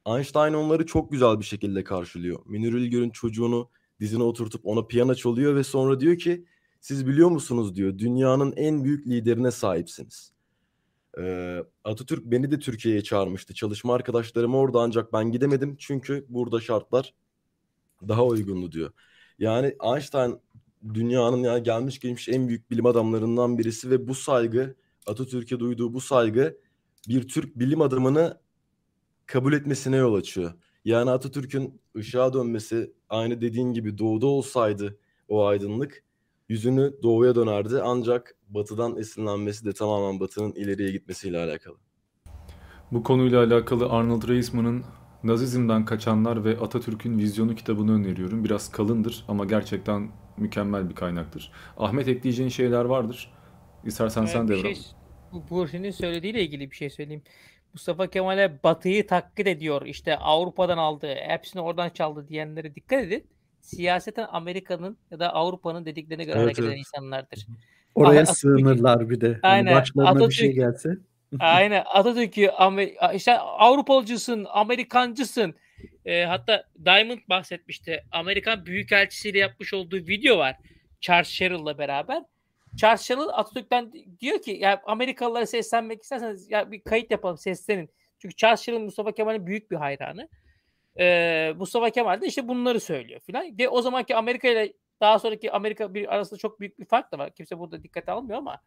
[0.07, 2.39] Einstein onları çok güzel bir şekilde karşılıyor.
[2.47, 6.45] Münir Ülgür'ün çocuğunu dizine oturtup ona piyano çalıyor ve sonra diyor ki
[6.83, 10.33] siz biliyor musunuz diyor dünyanın en büyük liderine sahipsiniz.
[11.19, 13.55] Ee, Atatürk beni de Türkiye'ye çağırmıştı.
[13.55, 17.15] Çalışma arkadaşlarım orada ancak ben gidemedim çünkü burada şartlar
[18.09, 18.93] daha uygundu diyor.
[19.39, 20.41] Yani Einstein
[20.95, 26.01] dünyanın yani gelmiş geçmiş en büyük bilim adamlarından birisi ve bu saygı Atatürk'e duyduğu bu
[26.01, 26.59] saygı
[27.09, 28.41] bir Türk bilim adamını
[29.27, 30.53] kabul etmesine yol açıyor.
[30.85, 36.05] Yani Atatürk'ün ışığa dönmesi aynı dediğin gibi doğuda olsaydı o aydınlık
[36.53, 37.81] yüzünü doğuya dönerdi.
[37.83, 41.77] Ancak batıdan esinlenmesi de tamamen batının ileriye gitmesiyle alakalı.
[42.93, 44.85] Bu konuyla alakalı Arnold Reisman'ın
[45.25, 48.45] Nazizm'den Kaçanlar ve Atatürk'ün Vizyonu kitabını öneriyorum.
[48.45, 51.53] Biraz kalındır ama gerçekten mükemmel bir kaynaktır.
[51.77, 53.33] Ahmet ekleyeceğin şeyler vardır.
[53.85, 54.79] İstersen sen de şey,
[55.33, 57.23] Bu Burhan'ın söylediğiyle ilgili bir şey söyleyeyim.
[57.75, 59.87] Mustafa Kemal'e Batı'yı taklit ediyor.
[59.87, 63.25] İşte Avrupa'dan aldı, hepsini oradan çaldı diyenlere dikkat edin.
[63.63, 67.47] Siyaseten Amerika'nın ya da Avrupa'nın dediklerine göre evet, hareket eden insanlardır.
[67.95, 69.39] Oraya Atatürk, sığınırlar bir de.
[69.43, 69.75] Hani aynen.
[69.75, 70.91] başlarına Atatürk, bir şey gelse.
[71.41, 71.85] aynen.
[71.87, 72.51] Atatürk'ü
[73.15, 75.55] işte Avrupalıcısın, Amerikancısın.
[76.05, 78.05] E, hatta Diamond bahsetmişti.
[78.13, 80.57] Amerikan Büyükelçisiyle yapmış olduğu video var.
[81.01, 82.23] Charles Sherrill'la beraber.
[82.77, 87.91] Charles Sherrill Atatürk'ten diyor ki ya Amerikalılara seslenmek isterseniz ya bir kayıt yapalım seslenin.
[88.19, 90.29] Çünkü Charles Sherrill Mustafa Kemal'in büyük bir hayranı.
[90.99, 93.59] Ee, Mustafa Kemal de işte bunları söylüyor filan.
[93.59, 97.19] De o zamanki Amerika ile daha sonraki Amerika bir arasında çok büyük bir fark da
[97.19, 97.31] var.
[97.31, 98.61] Kimse burada dikkate almıyor ama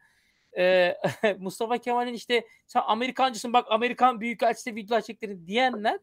[0.57, 0.95] e,
[1.39, 5.99] Mustafa Kemal'in işte sen Amerikancısın bak Amerikan Büyükelçisi videolar çektirin diyenler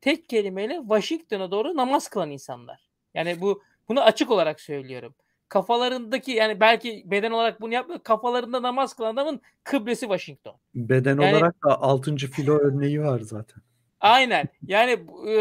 [0.00, 2.88] tek kelimeyle Washington'a doğru namaz kılan insanlar.
[3.14, 5.14] Yani bu bunu açık olarak söylüyorum.
[5.48, 8.00] Kafalarındaki yani belki beden olarak bunu yapmıyor.
[8.00, 10.56] Kafalarında namaz kılan adamın kıblesi Washington.
[10.74, 12.16] Beden yani, olarak da 6.
[12.16, 13.62] filo örneği var zaten.
[14.00, 14.48] Aynen.
[14.66, 15.32] Yani e,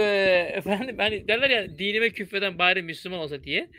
[0.54, 3.70] efendim hani derler ya dinime küfreden bari Müslüman olsa diye.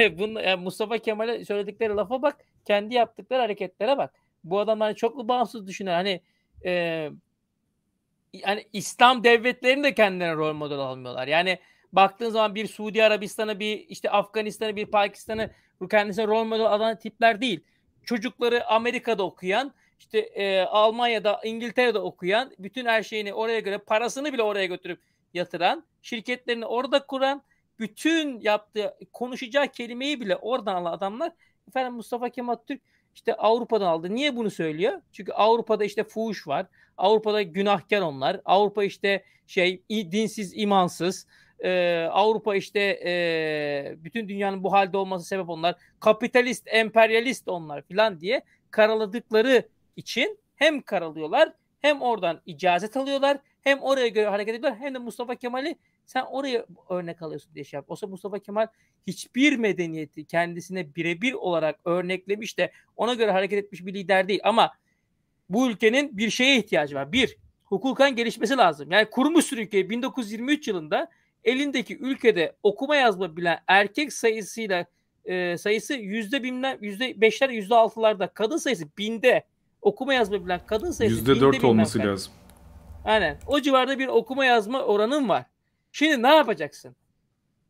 [0.00, 4.14] E, bunu, yani Mustafa Kemal'e söyledikleri lafa bak, kendi yaptıkları hareketlere bak.
[4.44, 6.20] Bu adamlar çoklu bağımsız düşünen hani
[6.64, 6.72] e,
[8.32, 11.26] yani İslam devletlerini de kendilerine rol model almıyorlar.
[11.28, 11.58] Yani
[11.92, 15.50] baktığın zaman bir Suudi Arabistan'a bir işte Afganistan'a bir Pakistan'a
[15.90, 17.60] kendisine rol model alan tipler değil.
[18.04, 24.42] Çocukları Amerika'da okuyan işte e, Almanya'da, İngiltere'de okuyan, bütün her şeyini oraya göre, parasını bile
[24.42, 25.00] oraya götürüp
[25.34, 27.42] yatıran, şirketlerini orada kuran,
[27.78, 31.32] bütün yaptığı, konuşacağı kelimeyi bile oradan alan adamlar.
[31.68, 32.80] Efendim Mustafa Kemal Türk
[33.14, 34.14] işte Avrupa'dan aldı.
[34.14, 35.00] Niye bunu söylüyor?
[35.12, 36.66] Çünkü Avrupa'da işte fuhuş var.
[36.96, 38.40] Avrupa'da günahkar onlar.
[38.44, 41.26] Avrupa işte şey dinsiz, imansız.
[41.64, 45.76] Ee, Avrupa işte e, bütün dünyanın bu halde olması sebep onlar.
[46.00, 49.68] Kapitalist, emperyalist onlar filan diye karaladıkları
[49.98, 55.34] için hem karalıyorlar hem oradan icazet alıyorlar hem oraya göre hareket ediyorlar hem de Mustafa
[55.34, 57.90] Kemal'i sen oraya örnek alıyorsun diye şey yap.
[57.90, 58.66] Oysa Mustafa Kemal
[59.06, 64.40] hiçbir medeniyeti kendisine birebir olarak örneklemiş de ona göre hareket etmiş bir lider değil.
[64.44, 64.72] Ama
[65.50, 67.12] bu ülkenin bir şeye ihtiyacı var.
[67.12, 68.90] Bir, hukukan gelişmesi lazım.
[68.90, 71.10] Yani kurmuş ülkeyi 1923 yılında
[71.44, 74.86] elindeki ülkede okuma yazma bilen erkek sayısıyla
[75.24, 78.28] e, sayısı yüzde bilmem yüzde beşler yüzde altılarda.
[78.28, 79.44] Kadın sayısı binde.
[79.82, 82.32] Okuma yazma bilen kadın sayısı Yüzde dört olması lazım.
[83.04, 83.38] Aynen.
[83.46, 85.44] O civarda bir okuma yazma oranın var.
[85.92, 86.96] Şimdi ne yapacaksın?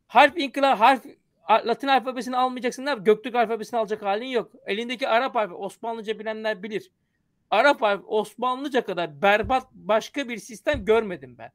[0.07, 1.05] Harf inkılap, harf
[1.49, 2.85] Latin alfabesini almayacaksın.
[2.85, 3.05] Ne yap?
[3.05, 4.51] Göktürk alfabesini alacak halin yok.
[4.65, 6.91] Elindeki Arap harfi Osmanlıca bilenler bilir.
[7.51, 11.51] Arap harfi Osmanlıca kadar berbat başka bir sistem görmedim ben.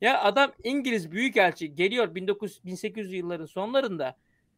[0.00, 4.16] Ya adam İngiliz büyükelçi geliyor 1900 1800 yılların sonlarında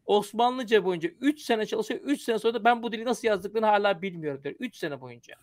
[0.08, 2.00] Osmanlıca boyunca 3 sene çalışıyor.
[2.04, 4.54] 3 sene sonra da ben bu dili nasıl yazdıklarını hala bilmiyorum diyor.
[4.58, 5.34] 3 sene boyunca.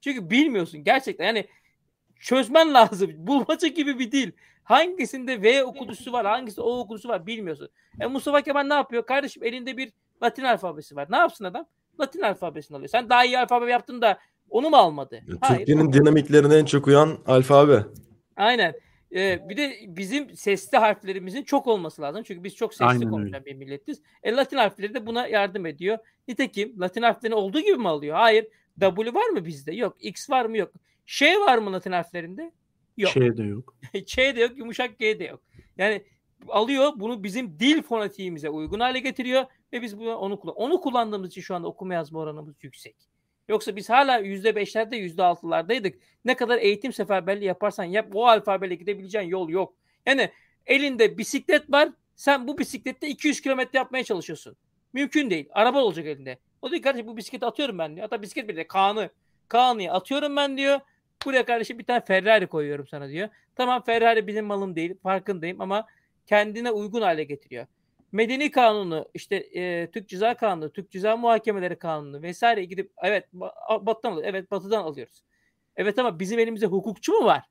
[0.00, 1.24] Çünkü bilmiyorsun gerçekten.
[1.24, 1.46] Yani
[2.20, 3.10] çözmen lazım.
[3.16, 4.32] Bulmaca gibi bir dil.
[4.64, 7.68] Hangisinde V okudusu var, hangisinde O okudusu var bilmiyorsun.
[8.00, 9.06] E Mustafa Kemal ne yapıyor?
[9.06, 11.06] Kardeşim elinde bir Latin alfabesi var.
[11.10, 11.66] Ne yapsın adam?
[12.00, 12.88] Latin alfabesini alıyor.
[12.88, 14.18] Sen daha iyi alfabe yaptın da
[14.50, 15.20] onu mu almadı?
[15.48, 17.82] Türkiye'nin dinamiklerine en çok uyan alfabe.
[18.36, 18.74] Aynen.
[19.14, 22.22] Ee, bir de bizim sesli harflerimizin çok olması lazım.
[22.22, 23.44] Çünkü biz çok sesli Aynen konuşan öyle.
[23.46, 24.02] bir milletiz.
[24.22, 25.98] E, Latin harfleri de buna yardım ediyor.
[26.28, 28.16] Nitekim Latin harflerini olduğu gibi mi alıyor?
[28.16, 28.46] Hayır.
[28.80, 29.74] W var mı bizde?
[29.74, 29.96] Yok.
[30.00, 30.56] X var mı?
[30.56, 30.72] Yok.
[31.06, 32.52] Ş var mı Latin harflerinde?
[32.96, 33.10] Yok.
[33.10, 33.76] Şey de yok.
[34.06, 35.40] Ç de yok, yumuşak G de yok.
[35.78, 36.02] Yani
[36.48, 40.56] alıyor bunu bizim dil fonetiğimize uygun hale getiriyor ve biz bunu onu kullan.
[40.56, 42.96] Onu kullandığımız için şu anda okuma yazma oranımız yüksek.
[43.48, 45.94] Yoksa biz hala %5'lerde %6'lardaydık.
[46.24, 49.74] Ne kadar eğitim seferberliği yaparsan yap o alfabeyle gidebileceğin yol yok.
[50.06, 50.30] Yani
[50.66, 51.88] elinde bisiklet var.
[52.16, 54.56] Sen bu bisiklette 200 kilometre yapmaya çalışıyorsun.
[54.92, 55.48] Mümkün değil.
[55.52, 56.38] Araba olacak elinde.
[56.62, 58.08] O diyor kardeşim bu bisikleti atıyorum ben diyor.
[58.10, 59.10] Hatta bisiklet bile Kaan'ı.
[59.48, 60.80] Kaan'ı atıyorum ben diyor.
[61.26, 63.28] Buraya kardeşim bir tane Ferrari koyuyorum sana diyor.
[63.56, 64.94] Tamam Ferrari benim malım değil.
[65.02, 65.86] Farkındayım ama
[66.26, 67.66] kendine uygun hale getiriyor.
[68.12, 73.86] Medeni kanunu, işte e, Türk Ceza Kanunu, Türk Ceza Muhakemeleri Kanunu vesaire gidip evet ba-
[73.86, 74.28] batıdan alıyoruz.
[74.30, 75.22] Evet batıdan alıyoruz.
[75.76, 77.42] Evet ama bizim elimizde hukukçu mu var?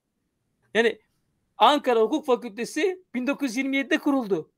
[0.74, 1.00] Yani
[1.58, 4.52] Ankara Hukuk Fakültesi 1927'de kuruldu.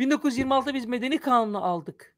[0.00, 2.16] 1926'da biz Medeni Kanunu aldık.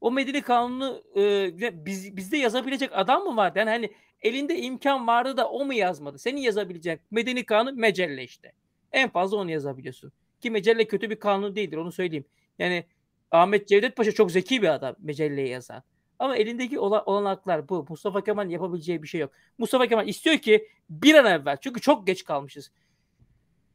[0.00, 3.58] O Medeni Kanunu e, biz, bizde yazabilecek adam mı vardı?
[3.58, 6.18] Yani hani elinde imkan vardı da o mu yazmadı?
[6.18, 8.52] Senin yazabileceğin Medeni Kanun mecelle işte.
[8.92, 10.12] En fazla onu yazabiliyorsun.
[10.42, 12.24] Ki mecelle kötü bir kanun değildir onu söyleyeyim.
[12.58, 12.84] Yani
[13.30, 15.82] Ahmet Cevdet Paşa çok zeki bir adam mecelleyi yazan.
[16.18, 17.86] Ama elindeki ola- olanaklar bu.
[17.88, 19.32] Mustafa Kemal yapabileceği bir şey yok.
[19.58, 22.72] Mustafa Kemal istiyor ki bir an evvel çünkü çok geç kalmışız.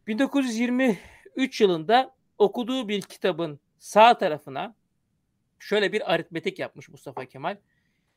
[0.07, 4.75] 1923 yılında okuduğu bir kitabın sağ tarafına
[5.59, 7.57] şöyle bir aritmetik yapmış Mustafa Kemal.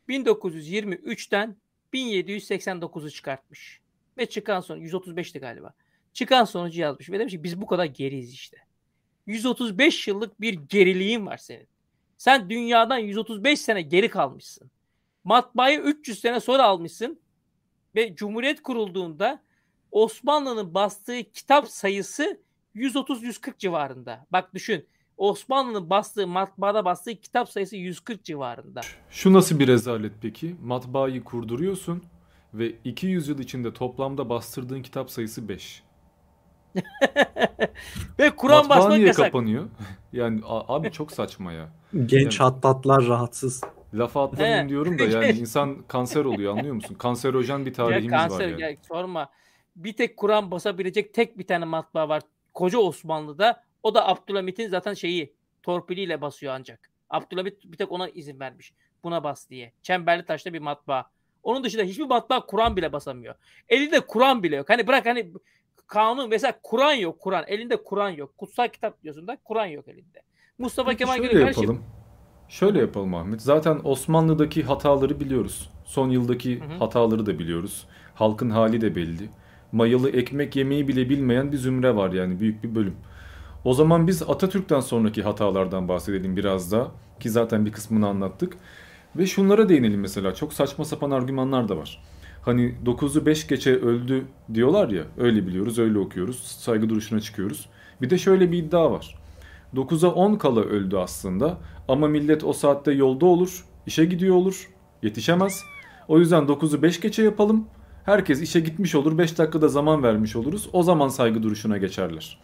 [0.08, 1.56] 1923'ten
[1.92, 3.80] 1789'u çıkartmış.
[4.18, 5.74] Ve çıkan sonuç 135'ti galiba.
[6.12, 8.56] Çıkan sonucu yazmış ve demiş ki biz bu kadar geriyiz işte.
[9.26, 11.68] 135 yıllık bir geriliğin var senin.
[12.16, 14.70] Sen dünyadan 135 sene geri kalmışsın.
[15.24, 17.20] Matbaayı 300 sene sonra almışsın
[17.94, 19.42] ve Cumhuriyet kurulduğunda
[19.92, 22.40] Osmanlı'nın bastığı kitap sayısı
[22.74, 24.26] 130-140 civarında.
[24.32, 24.86] Bak düşün.
[25.16, 28.80] Osmanlı'nın bastığı matbaada bastığı kitap sayısı 140 civarında.
[29.10, 30.56] Şu nasıl bir rezalet peki?
[30.62, 32.02] Matbaayı kurduruyorsun
[32.54, 35.82] ve 200 yıl içinde toplamda bastırdığın kitap sayısı 5.
[38.18, 39.24] ve Kur'an basmak niye yasak.
[39.26, 39.68] kapanıyor?
[40.12, 41.68] yani abi çok saçma ya.
[42.06, 43.64] Genç hattatlar rahatsız.
[43.94, 46.94] Lafa atlamayayım diyorum da yani insan kanser oluyor anlıyor musun?
[46.94, 48.62] Kanserojen bir Ya tarihimiz kanser var yani.
[48.62, 49.30] ya sorma.
[49.76, 52.22] Bir tek Kur'an basabilecek tek bir tane matbaa var.
[52.54, 53.62] Koca Osmanlı'da.
[53.82, 56.90] O da Abdülhamit'in zaten şeyi torpiliyle basıyor ancak.
[57.10, 58.72] Abdülhamit bir tek ona izin vermiş.
[59.04, 59.72] Buna bas diye.
[59.82, 61.10] Çemberli taşta bir matbaa.
[61.42, 63.34] Onun dışında hiçbir matbaa Kur'an bile basamıyor.
[63.68, 64.70] Elinde Kur'an bile yok.
[64.70, 65.32] Hani bırak hani
[65.90, 67.44] kanun mesela Kur'an yok Kur'an.
[67.46, 68.38] Elinde Kur'an yok.
[68.38, 70.22] Kutsal kitap diyorsun da Kur'an yok elinde.
[70.58, 71.62] Mustafa Peki Kemal şöyle kardeşim.
[71.62, 71.82] yapalım.
[72.48, 73.42] Şöyle yapalım Ahmet.
[73.42, 75.70] Zaten Osmanlı'daki hataları biliyoruz.
[75.84, 76.78] Son yıldaki Hı hı.
[76.78, 77.86] hataları da biliyoruz.
[78.14, 79.28] Halkın hali de belli.
[79.72, 82.96] Mayalı ekmek yemeyi bile bilmeyen bir zümre var yani büyük bir bölüm.
[83.64, 86.88] O zaman biz Atatürk'ten sonraki hatalardan bahsedelim biraz da
[87.20, 88.56] ki zaten bir kısmını anlattık.
[89.16, 92.02] Ve şunlara değinelim mesela çok saçma sapan argümanlar da var.
[92.42, 97.68] Hani 9'u 5 geçe öldü diyorlar ya öyle biliyoruz öyle okuyoruz saygı duruşuna çıkıyoruz.
[98.02, 99.14] Bir de şöyle bir iddia var.
[99.74, 104.70] 9'a 10 kala öldü aslında ama millet o saatte yolda olur, işe gidiyor olur,
[105.02, 105.62] yetişemez.
[106.08, 107.66] O yüzden 9'u 5 geçe yapalım.
[108.04, 110.68] Herkes işe gitmiş olur, 5 dakikada zaman vermiş oluruz.
[110.72, 112.38] O zaman saygı duruşuna geçerler.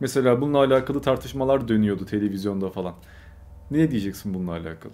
[0.00, 2.94] Mesela bununla alakalı tartışmalar dönüyordu televizyonda falan.
[3.70, 4.92] Ne diyeceksin bununla alakalı?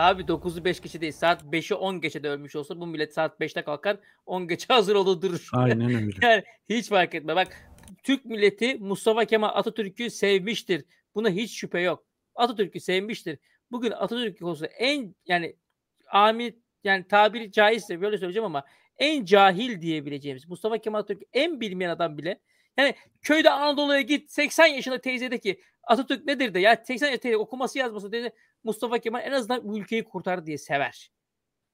[0.00, 1.12] Abi 9'u 5 geçe değil.
[1.12, 3.96] Saat 5'i 10 geçe de ölmüş olsa bu millet saat 5'te kalkar
[4.26, 5.48] 10 geçe hazır olur durur.
[5.52, 6.10] Aynen öyle.
[6.22, 7.36] Yani hiç fark etme.
[7.36, 7.70] Bak
[8.02, 10.84] Türk milleti Mustafa Kemal Atatürk'ü sevmiştir.
[11.14, 12.04] Buna hiç şüphe yok.
[12.34, 13.38] Atatürk'ü sevmiştir.
[13.70, 15.56] Bugün Atatürk konusunda en yani
[16.12, 18.64] ami yani tabiri caizse böyle söyleyeceğim ama
[18.98, 22.40] en cahil diyebileceğimiz Mustafa Kemal Atatürk en bilmeyen adam bile
[22.76, 27.20] yani köyde Anadolu'ya git 80 yaşında teyze de ki Atatürk nedir de ya 80 yaşında
[27.20, 28.32] teyze okuması yazması dedi
[28.64, 31.10] Mustafa Kemal en azından bu ülkeyi kurtar diye sever.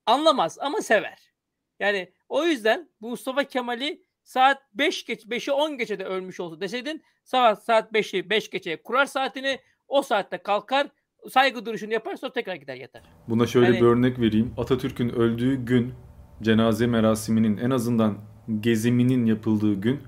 [0.06, 1.32] Anlamaz ama sever.
[1.81, 7.02] Yani o yüzden bu Mustafa Kemal'i saat 5 geç 5'i 10 geçede ölmüş olsa deseydin
[7.24, 9.58] saat saat 5'i 5 geçeye kurar saatini
[9.89, 10.86] o saatte kalkar
[11.31, 13.02] saygı duruşunu yapar sonra tekrar gider yatar.
[13.28, 14.55] Buna şöyle Yani- bir örnek vereyim.
[14.58, 15.94] Atatürk'ün öldüğü gün
[16.42, 18.18] cenaze merasiminin en azından
[18.60, 20.00] geziminin yapıldığı gün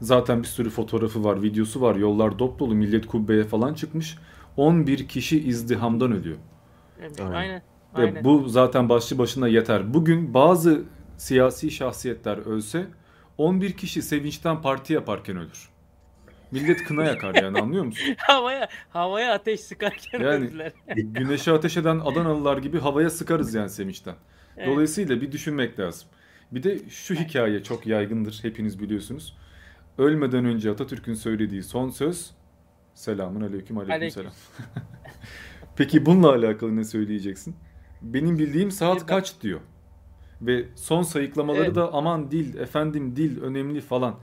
[0.00, 1.96] zaten bir sürü fotoğrafı var, videosu var.
[1.96, 4.18] Yollar dop dolu, millet kubbeye falan çıkmış.
[4.56, 6.36] 11 kişi izdihamdan ölüyor.
[7.00, 7.32] Evet, Aynen.
[7.34, 7.62] aynen.
[7.96, 8.24] Ve aynen.
[8.24, 9.94] bu zaten başlı başına yeter.
[9.94, 10.82] Bugün bazı
[11.16, 12.86] siyasi şahsiyetler ölse
[13.38, 15.68] 11 kişi sevinçten parti yaparken ölür.
[16.50, 18.14] Millet kına yakar yani anlıyor musun?
[18.18, 20.72] havaya havaya ateş sıkarken Yani- öldüler.
[20.96, 24.14] Güneşe ateş eden Adanalılar gibi havaya sıkarız yani sevinçten.
[24.56, 24.68] Evet.
[24.68, 26.08] Dolayısıyla bir düşünmek lazım.
[26.52, 29.36] Bir de şu hikaye çok yaygındır hepiniz biliyorsunuz.
[29.98, 32.30] Ölmeden önce Atatürk'ün söylediği son söz
[33.00, 34.22] selamun aleyküm aleyküm Aleyküm.
[34.22, 34.32] selam.
[35.76, 37.54] Peki bununla alakalı ne söyleyeceksin?
[38.02, 39.60] Benim bildiğim saat Bir- kaç diyor.
[40.42, 41.74] Ve son sayıklamaları Evet.
[41.74, 44.14] da aman dil efendim dil önemli falan.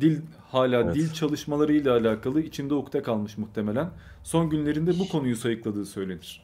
[0.00, 0.94] Dil hala Evet.
[0.94, 3.90] dil çalışmalarıyla alakalı içinde ukde kalmış muhtemelen.
[4.22, 6.42] Son günlerinde bu konuyu sayıkladığı söylenir.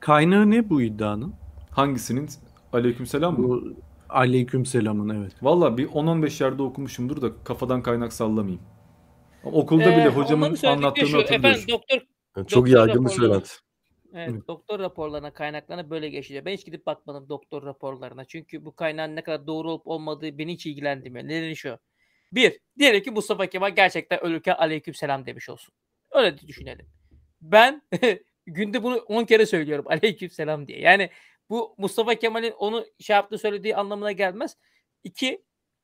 [0.00, 1.34] Kaynağı ne bu iddianın?
[1.70, 2.28] Hangisinin?
[2.72, 3.48] Aleykümselam mı?
[3.48, 3.72] Bu
[4.08, 5.32] aleykümselamın evet.
[5.42, 8.60] Valla bir 10-15 yerde okumuşumdur da kafadan kaynak sallamayayım.
[9.44, 11.46] Okulda Ee, bile hocamın onların söyledikleri anlattığını şu, hatırlıyorum.
[11.46, 12.00] Efendim doktor
[12.38, 13.50] Evet, Çok Doktor yaygın bir söylenti.
[14.14, 14.48] Evet, Evet.
[14.48, 16.44] doktor raporlarına kaynaklarına böyle geçiyor.
[16.44, 18.24] Ben hiç gidip bakmadım doktor raporlarına.
[18.24, 21.28] Çünkü bu kaynağın ne kadar doğru olup olmadığı beni hiç ilgilendirmiyor.
[21.28, 21.78] Nedeni şu.
[22.32, 25.74] Bir, diyelim ki Mustafa Kemal gerçekten ölürken aleyküm selam demiş olsun.
[26.10, 26.86] Öyle düşünelim.
[27.40, 27.82] Ben
[28.46, 30.80] günde bunu 10 kere söylüyorum aleyküm selam diye.
[30.80, 31.10] Yani
[31.50, 34.56] bu Mustafa Kemal'in onu şey yaptığı söylediği anlamına gelmez.
[35.04, 35.42] İki,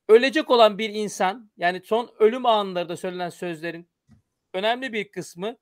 [0.09, 3.89] ölecek olan bir insan yani son ölüm anlarında söylenen sözlerin
[4.55, 5.57] önemli bir kısmı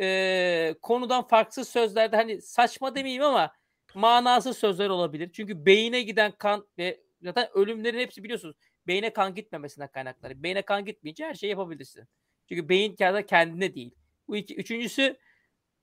[0.00, 3.52] eee, konudan farksız sözlerde hani saçma demeyeyim ama
[3.94, 5.30] manasız sözler olabilir.
[5.32, 10.42] Çünkü beyine giden kan ve zaten ölümlerin hepsi biliyorsunuz beyne kan gitmemesinden kaynakları.
[10.42, 12.04] Beyne kan gitmeyince her şeyi yapabilirsin.
[12.48, 13.94] Çünkü beyin kendi kendine değil.
[14.28, 15.16] Bu iki, üçüncüsü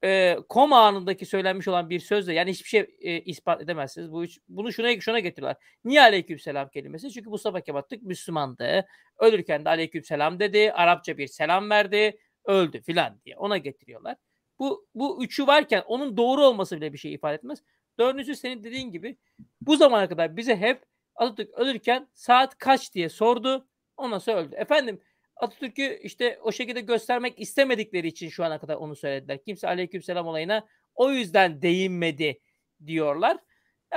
[0.05, 4.11] e, koma anındaki söylenmiş olan bir sözle yani hiçbir şey e, ispat edemezsiniz.
[4.11, 5.63] Bu üç, bunu şuna şuna getiriyorlar.
[5.83, 7.11] Niye aleykümselam kelimesi?
[7.11, 8.85] Çünkü Mustafa Kemal Atatürk Müslümandı.
[9.19, 10.71] Ölürken de aleykümselam dedi.
[10.71, 12.19] Arapça bir selam verdi.
[12.45, 14.15] Öldü filan diye ona getiriyorlar.
[14.59, 17.63] Bu bu üçü varken onun doğru olması bile bir şey ifade etmez.
[17.99, 19.17] Dördüncüsü senin dediğin gibi
[19.61, 20.83] bu zamana kadar bize hep
[21.15, 23.67] Atatürk ölürken saat kaç diye sordu.
[23.97, 24.55] Ondan sonra öldü.
[24.55, 24.99] Efendim
[25.35, 29.43] Atatürk'ü işte o şekilde göstermek istemedikleri için şu ana kadar onu söylediler.
[29.43, 32.39] Kimse aleykümselam olayına o yüzden değinmedi
[32.85, 33.37] diyorlar.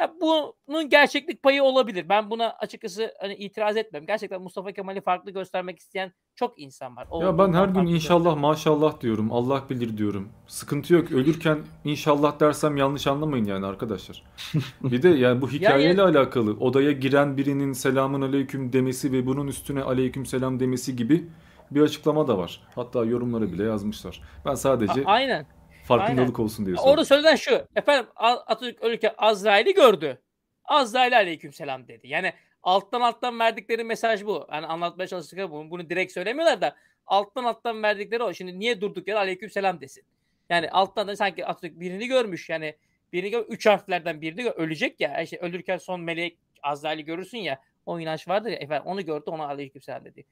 [0.01, 2.09] Ya bunun gerçeklik payı olabilir.
[2.09, 4.07] Ben buna açıkçası hani itiraz etmem.
[4.07, 7.05] Gerçekten Mustafa Kemal'i farklı göstermek isteyen çok insan var.
[7.05, 8.43] Ya Olduğundan ben her gün inşallah göstermek.
[8.43, 9.33] maşallah diyorum.
[9.33, 10.28] Allah bilir diyorum.
[10.47, 11.12] Sıkıntı yok.
[11.12, 14.23] Ölürken inşallah dersem yanlış anlamayın yani arkadaşlar.
[14.83, 19.83] Bir de yani bu hikayeyle alakalı odaya giren birinin selamun aleyküm demesi ve bunun üstüne
[19.83, 21.28] aleyküm selam demesi gibi
[21.70, 22.60] bir açıklama da var.
[22.75, 24.20] Hatta yorumlara bile yazmışlar.
[24.44, 25.47] Ben sadece A- aynen.
[25.89, 27.67] Farkındalık olsun diye Orada söylenen şu.
[27.76, 30.23] Efendim Atatürk ölürken Azrail'i gördü.
[30.65, 32.08] Azrail'e aleykümselam dedi.
[32.08, 34.47] Yani alttan alttan verdikleri mesaj bu.
[34.52, 35.70] Yani anlatmaya çalıştıkları bunu.
[35.70, 36.76] Bunu direkt söylemiyorlar da
[37.07, 38.33] alttan alttan verdikleri o.
[38.33, 40.05] Şimdi niye durduk yere aleykümselam desin.
[40.50, 42.49] Yani alttan da sanki Atatürk birini görmüş.
[42.49, 42.75] Yani
[43.12, 45.23] birini gör, üç harflerden birini gör, ölecek ya.
[45.23, 47.60] İşte ölürken son melek Azrail'i görürsün ya.
[47.86, 48.57] O inanç vardır ya.
[48.57, 50.25] Efendim onu gördü ona aleykümselam dedi.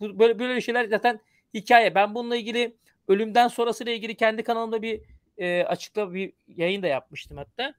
[0.00, 1.20] Bu, böyle, böyle şeyler zaten
[1.54, 1.94] hikaye.
[1.94, 2.76] Ben bununla ilgili
[3.08, 5.00] ölümden sonrasıyla ilgili kendi kanalımda bir
[5.38, 7.74] e, açıkla bir yayın da yapmıştım hatta.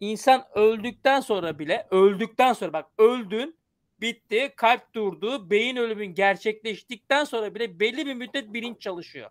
[0.00, 3.58] İnsan öldükten sonra bile öldükten sonra bak öldün
[4.00, 9.30] bitti kalp durdu beyin ölümün gerçekleştikten sonra bile belli bir müddet bilinç çalışıyor.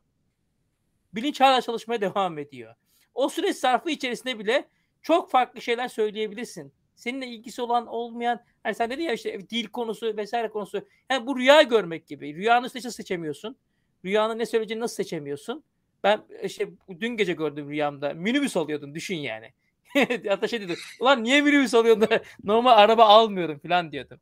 [1.14, 2.76] Bilinç hala çalışmaya devam ediyor.
[3.14, 4.68] O süreç zarfı içerisinde bile
[5.02, 6.74] çok farklı şeyler söyleyebilirsin.
[6.95, 10.88] Seninle ilgisi olan olmayan hani sen dedin ya işte dil konusu vesaire konusu.
[11.10, 12.36] Yani bu rüya görmek gibi.
[12.36, 13.58] Rüyanı nasıl seçemiyorsun?
[14.06, 15.64] Rüyanın ne söyleyeceğini nasıl seçemiyorsun?
[16.03, 16.69] Ben işte
[17.00, 18.14] dün gece gördüm rüyamda.
[18.14, 19.53] Minibüs alıyordum düşün yani.
[20.27, 20.75] Hatta şey dedim.
[21.00, 24.19] Ulan niye minibüs alıyorsun da normal araba almıyorum falan diyordum.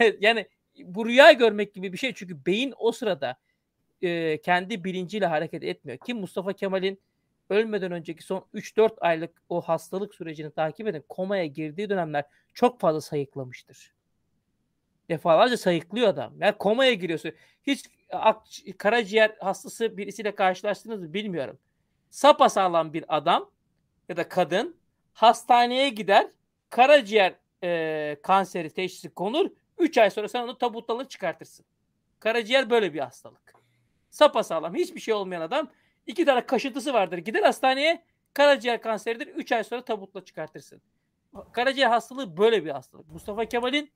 [0.20, 0.46] yani
[0.84, 2.14] bu rüya görmek gibi bir şey.
[2.14, 3.36] Çünkü beyin o sırada
[4.02, 5.98] e, kendi bilinciyle hareket etmiyor.
[6.06, 7.00] Kim Mustafa Kemal'in
[7.50, 11.04] ölmeden önceki son 3-4 aylık o hastalık sürecini takip edin.
[11.08, 13.92] Komaya girdiği dönemler çok fazla sayıklamıştır.
[15.08, 16.34] Defalarca sayıklıyor adam.
[16.40, 17.32] Yani komaya giriyorsun.
[17.66, 17.86] Hiç
[18.78, 21.58] karaciğer hastası birisiyle karşılaştınız mı bilmiyorum.
[22.10, 23.50] Sapasağlam bir adam
[24.08, 24.76] ya da kadın
[25.12, 26.28] hastaneye gider
[26.70, 31.66] karaciğer e, kanseri teşhisi konur 3 ay sonra sen onu tabuttan çıkartırsın.
[32.20, 33.54] Karaciğer böyle bir hastalık.
[34.10, 35.70] Sapasağlam hiçbir şey olmayan adam
[36.06, 39.26] iki tane kaşıntısı vardır gider hastaneye Karaciğer kanseridir.
[39.26, 40.82] 3 ay sonra tabutla çıkartırsın.
[41.52, 43.08] Karaciğer hastalığı böyle bir hastalık.
[43.08, 43.90] Mustafa Kemal'in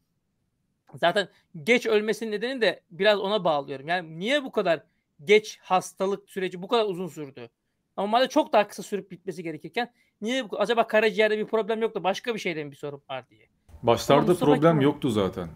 [0.99, 1.29] zaten
[1.65, 3.89] geç ölmesinin nedeni de biraz ona bağlıyorum.
[3.89, 4.83] Yani niye bu kadar
[5.25, 7.51] geç hastalık süreci bu kadar uzun sürdü?
[7.99, 12.35] Normalde çok daha kısa sürüp bitmesi gerekirken niye bu, acaba karaciğerde bir problem yoktu başka
[12.35, 13.49] bir şeyden bir sorun var diye.
[13.83, 15.49] Başlarda problem Kemal- yoktu zaten.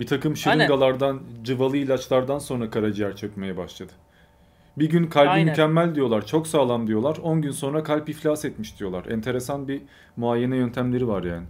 [0.00, 3.92] Bir takım şırıngalardan, cıvalı ilaçlardan sonra karaciğer çökmeye başladı.
[4.76, 5.48] Bir gün kalbi Aynen.
[5.48, 7.16] mükemmel diyorlar, çok sağlam diyorlar.
[7.16, 9.06] 10 gün sonra kalp iflas etmiş diyorlar.
[9.06, 9.82] Enteresan bir
[10.16, 11.46] muayene yöntemleri var yani.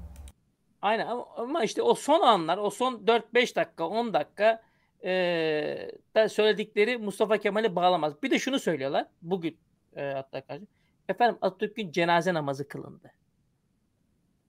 [0.87, 1.07] Aynen
[1.37, 4.63] ama, işte o son anlar, o son 4-5 dakika, 10 dakika
[5.03, 8.23] eee, da söyledikleri Mustafa Kemal'i bağlamaz.
[8.23, 9.59] Bir de şunu söylüyorlar bugün
[9.97, 10.67] eee, hatta karşı.
[11.09, 13.13] Efendim Atatürk'ün cenaze namazı kılındı.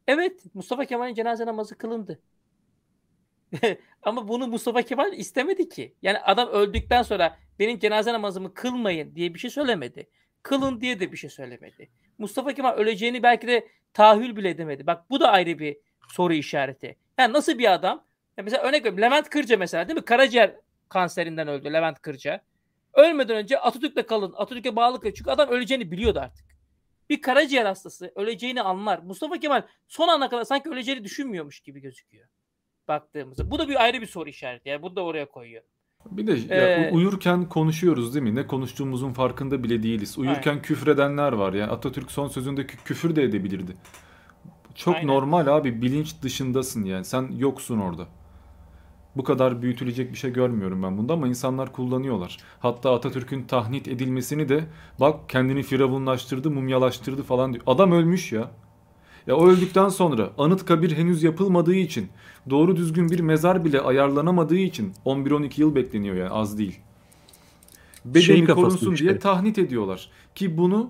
[0.08, 2.20] Evet Mustafa Kemal'in cenaze namazı kılındı.
[4.04, 5.96] Ama bunu Mustafa Kemal istemedi ki.
[6.02, 10.10] Yani adam öldükten sonra benim cenaze namazımı kılmayın diye bir şey söylemedi.
[10.44, 11.90] Kılın diye de bir şey söylemedi.
[12.18, 14.88] Mustafa Kemal öleceğini belki de tahayyül bile edemedi.
[14.88, 16.96] Bak bu da ayrı bir soru işareti.
[17.20, 18.04] Yani nasıl bir adam?
[18.38, 20.06] Ya mesela örnek veriyorum Levent Kırca mesela değil mi?
[20.06, 20.56] Karaciğer
[20.90, 22.42] kanserinden öldü Levent Kırca.
[22.94, 24.34] Ölmeden önce Atatürk'le kalın.
[24.38, 25.14] Atatürk'e bağlı kalın.
[25.14, 26.46] Çünkü adam öleceğini biliyordu artık.
[27.10, 29.00] Bir karaciğer hastası öleceğini anlar.
[29.00, 32.28] Mustafa Kemal son ana kadar sanki öleceğini düşünmüyormuş gibi gözüküyor.
[32.88, 33.52] Baktığımızda.
[33.52, 34.70] Bu da bir ayrı bir soru işareti.
[34.70, 35.64] Yani bunu da oraya koyuyor.
[36.06, 38.36] Bir de ya Ee, uyurken konuşuyoruz değil mi?
[38.36, 40.18] Ne konuştuğumuzun farkında bile değiliz.
[40.18, 41.68] Uyurken küfredenler var ya.
[41.68, 43.74] Atatürk son sözünde kü- küfür de edebilirdi.
[44.78, 45.08] Çok Aynen.
[45.08, 45.82] normal abi.
[45.82, 47.06] Bilinç dışındasın yani.
[47.06, 48.08] Sen yoksun orada.
[49.16, 52.38] Bu kadar büyütülecek bir şey görmüyorum ben bunda ama insanlar kullanıyorlar.
[52.60, 54.64] Hatta Atatürk'ün tahnit edilmesini de
[55.00, 57.64] bak kendini firavunlaştırdı, mumyalaştırdı falan diyor.
[57.68, 58.52] Adam ölmüş ya.
[59.28, 62.10] Ya o öldükten sonra Anıtkabir henüz yapılmadığı için,
[62.50, 66.80] doğru düzgün bir mezar bile ayarlanamadığı için 11-12 yıl bekleniyor yani az değil.
[68.06, 69.06] Bedeni Şey korunsun işte.
[69.06, 70.10] diye tahnit ediyorlar.
[70.36, 70.90] Ki bunu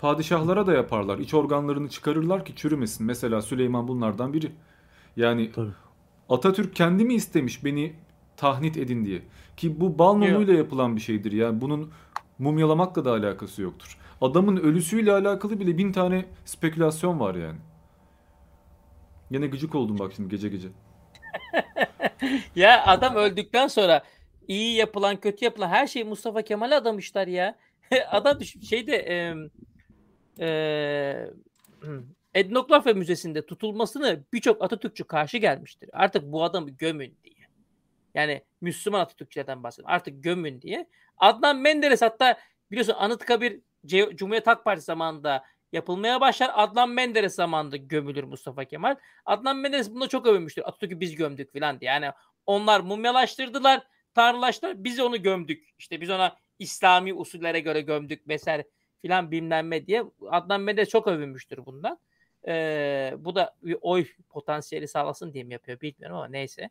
[0.00, 1.18] padişahlara da yaparlar.
[1.18, 3.06] İç organlarını çıkarırlar ki çürümesin.
[3.06, 4.52] Mesela Süleyman bunlardan biri.
[5.16, 5.70] Yani Tabii.
[6.28, 7.92] Atatürk kendi mi istemiş beni
[8.36, 9.22] tahnit edin diye.
[9.56, 11.32] Ki bu bal mumuyla yapılan bir şeydir.
[11.32, 11.90] Yani bunun
[12.38, 13.98] mumyalamakla da alakası yoktur.
[14.20, 17.58] Adamın ölüsüyle alakalı bile bin tane spekülasyon var yani.
[19.30, 20.68] Yine gıcık oldum bak şimdi gece gece.
[22.56, 24.02] Ya adam öldükten sonra
[24.48, 27.56] iyi yapılan kötü yapılan her şey Mustafa Kemal'e adamışlar ya.
[28.10, 29.34] adam şeyde e,
[30.40, 31.30] e,
[32.34, 35.90] Etnografya Müzesi'nde tutulmasını birçok Atatürkçü karşı gelmiştir.
[35.92, 37.34] Artık bu adamı gömün diye.
[38.14, 39.94] Yani Müslüman Atatürkçülerden bahsediyorum.
[39.94, 40.86] Artık gömün diye.
[41.18, 42.38] Adnan Menderes hatta
[42.70, 46.50] biliyorsun Anıtkabir Cumhuriyet Halk Partisi zamanında yapılmaya başlar.
[46.54, 48.96] Adnan Menderes zamanında gömülür Mustafa Kemal.
[49.26, 50.62] Adnan Menderes bunda çok övünmüştür.
[50.62, 51.90] Atatürk'ü biz gömdük filan diye.
[51.90, 52.10] Yani
[52.46, 53.82] onlar mumyalaştırdılar,
[54.14, 54.84] tanrılaştılar.
[54.84, 55.68] Biz onu gömdük.
[55.78, 58.64] İşte biz ona İslami usullere göre gömdük vesaire
[59.02, 60.04] filan bilmem diye.
[60.30, 61.98] Adnan Menderes çok övünmüştür bundan.
[62.46, 66.70] Ee, bu da bir oy potansiyeli sağlasın diye mi yapıyor bilmiyorum ama neyse.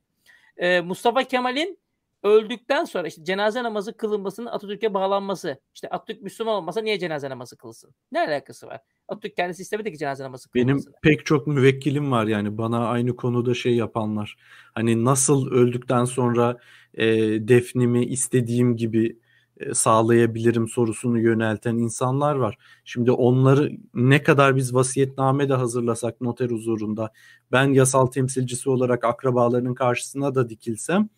[0.58, 1.80] Ee, Mustafa Kemal'in
[2.24, 5.60] öldükten sonra işte cenaze namazı kılınmasının Atatürk'e bağlanması.
[5.74, 7.94] İşte Atatürk Müslüman olmasa niye cenaze namazı kılsın?
[8.12, 8.82] Ne alakası var?
[9.08, 10.94] Atatürk kendisi istemedi ki cenaze namazı Benim kılmasını.
[11.02, 14.38] pek çok müvekkilim var yani bana aynı konuda şey yapanlar.
[14.76, 16.58] Hani nasıl öldükten sonra
[16.94, 17.08] e,
[17.48, 19.29] defnimi istediğim gibi e,
[19.74, 22.58] sağlayabilirim sorusunu yönelten insanlar var.
[22.86, 27.12] Şimdi onları ne kadar biz vasiyetname de hazırlasak noter huzurunda
[27.52, 31.10] ben yasal temsilcisi olarak akrabalarının karşısına da dikilsem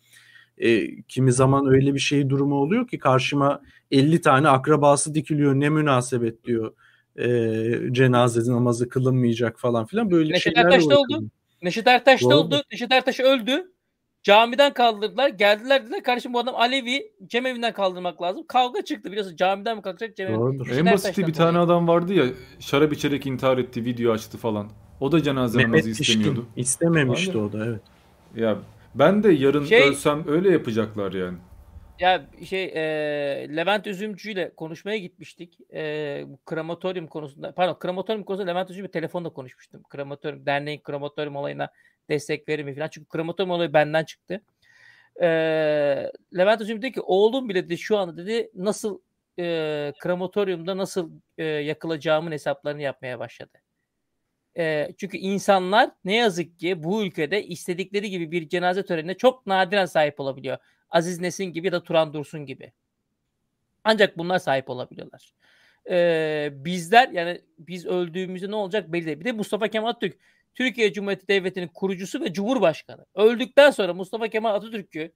[0.58, 5.68] e, kimi zaman öyle bir şey durumu oluyor ki karşıma 50 tane akrabası dikiliyor ne
[5.68, 6.72] münasebet diyor
[7.16, 11.30] e, cenaze namazı kılınmayacak falan filan böyle Neşet da oldu.
[11.62, 12.62] Neşet Ertaş da oldu.
[12.72, 13.72] Neşet Ertaş öldü.
[14.22, 15.28] Camiden kaldırdılar.
[15.28, 18.44] Geldiler dediler kardeşim bu adam Alevi cemevinden kaldırmak lazım.
[18.46, 19.36] Kavga çıktı biliyorsun.
[19.36, 20.78] Camiden mi kalkacak cemevinden?
[20.78, 22.24] En basiti bir tane adam vardı ya
[22.60, 24.70] şarap içerek intihar etti, video açtı falan.
[25.00, 26.46] O da cenaze Mehmet namazı Pişkin istemiyordu.
[26.56, 27.48] istememişti Aynen.
[27.48, 27.80] o da evet.
[28.36, 28.58] Ya
[28.94, 31.38] ben de yarın Şey- ölsem öyle yapacaklar yani.
[32.00, 32.82] Ya şey e,
[33.56, 35.58] Levent Üzümcü ile konuşmaya gitmiştik.
[35.74, 39.82] E, krematoryum konusunda pardon krematoryum konusunda Levent Üzümcü telefonla konuşmuştum.
[39.88, 41.68] Krematoryum derneğin krematoryum olayına
[42.12, 42.88] destek verir mi falan.
[42.88, 44.40] Çünkü krematoryum olayı benden çıktı.
[45.20, 45.26] E,
[46.36, 49.00] Levent Üzümcü dedi ki oğlum bile dedi şu anda dedi nasıl
[49.38, 53.58] e, krematoryumda nasıl e, yakılacağımın hesaplarını yapmaya başladı.
[54.58, 59.86] E, çünkü insanlar ne yazık ki bu ülkede istedikleri gibi bir cenaze törenine çok nadiren
[59.86, 60.58] sahip olabiliyor.
[60.90, 62.72] Aziz Nesin gibi ya da Turan Dursun gibi.
[63.84, 65.32] Ancak bunlar sahip olabiliyorlar.
[65.90, 69.20] Ee, bizler yani biz öldüğümüzde ne olacak belli değil.
[69.20, 70.18] Bir de Mustafa Kemal Atatürk
[70.54, 73.06] Türkiye Cumhuriyeti Devleti'nin kurucusu ve Cumhurbaşkanı.
[73.14, 75.12] Öldükten sonra Mustafa Kemal Atatürk'ü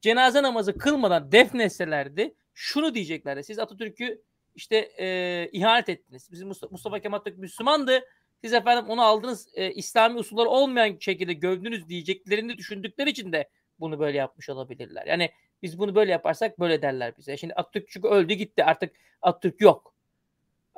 [0.00, 3.44] cenaze namazı kılmadan defnetselerdi şunu diyeceklerdi.
[3.44, 4.22] Siz Atatürk'ü
[4.54, 6.28] işte e, ihanet ettiniz.
[6.32, 8.00] Bizim Mustafa, Mustafa Kemal Atatürk Müslümandı.
[8.40, 13.48] Siz efendim onu aldınız e, İslami usulları olmayan şekilde gördünüz diyeceklerini düşündükleri için de
[13.80, 15.06] bunu böyle yapmış olabilirler.
[15.06, 15.30] Yani
[15.62, 17.36] biz bunu böyle yaparsak böyle derler bize.
[17.36, 19.94] Şimdi Atatürk çünkü öldü gitti artık Atatürk yok.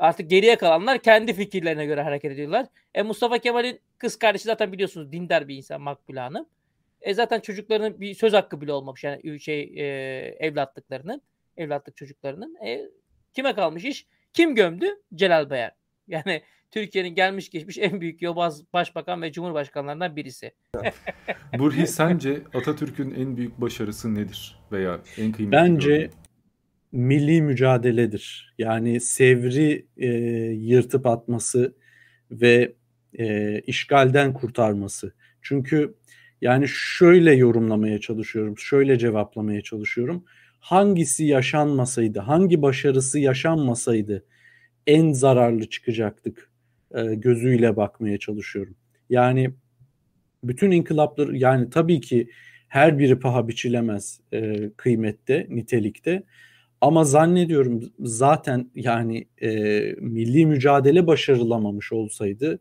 [0.00, 2.66] Artık geriye kalanlar kendi fikirlerine göre hareket ediyorlar.
[2.94, 6.46] E Mustafa Kemal'in kız kardeşi zaten biliyorsunuz dindar bir insan Makbule Hanım.
[7.00, 9.84] E zaten çocuklarının bir söz hakkı bile olmamış yani şey e,
[10.38, 11.22] evlatlıklarının,
[11.56, 12.56] evlatlık çocuklarının.
[12.66, 12.80] E,
[13.32, 14.06] kime kalmış iş?
[14.32, 14.86] Kim gömdü?
[15.14, 15.72] Celal Bayar.
[16.08, 20.52] Yani Türkiye'nin gelmiş geçmiş en büyük yobaz başbakan ve cumhurbaşkanlarından birisi.
[21.58, 24.58] Burhi sence Atatürk'ün en büyük başarısı nedir?
[24.72, 26.10] Veya en kıymetli Bence?
[26.92, 28.54] Milli mücadeledir.
[28.58, 30.06] Yani Sevri e,
[30.52, 31.74] yırtıp atması
[32.30, 32.72] ve
[33.18, 35.12] e, işgalden kurtarması.
[35.42, 35.94] Çünkü
[36.40, 40.24] yani şöyle yorumlamaya çalışıyorum, şöyle cevaplamaya çalışıyorum.
[40.60, 44.24] Hangisi yaşanmasaydı, hangi başarısı yaşanmasaydı
[44.86, 46.50] en zararlı çıkacaktık
[46.94, 48.74] e, gözüyle bakmaya çalışıyorum.
[49.10, 49.50] Yani
[50.44, 52.30] bütün inkılaplar yani tabii ki
[52.68, 56.22] her biri paha biçilemez e, kıymette, nitelikte.
[56.80, 59.50] Ama zannediyorum zaten yani e,
[60.00, 62.60] milli mücadele başarılamamış olsaydı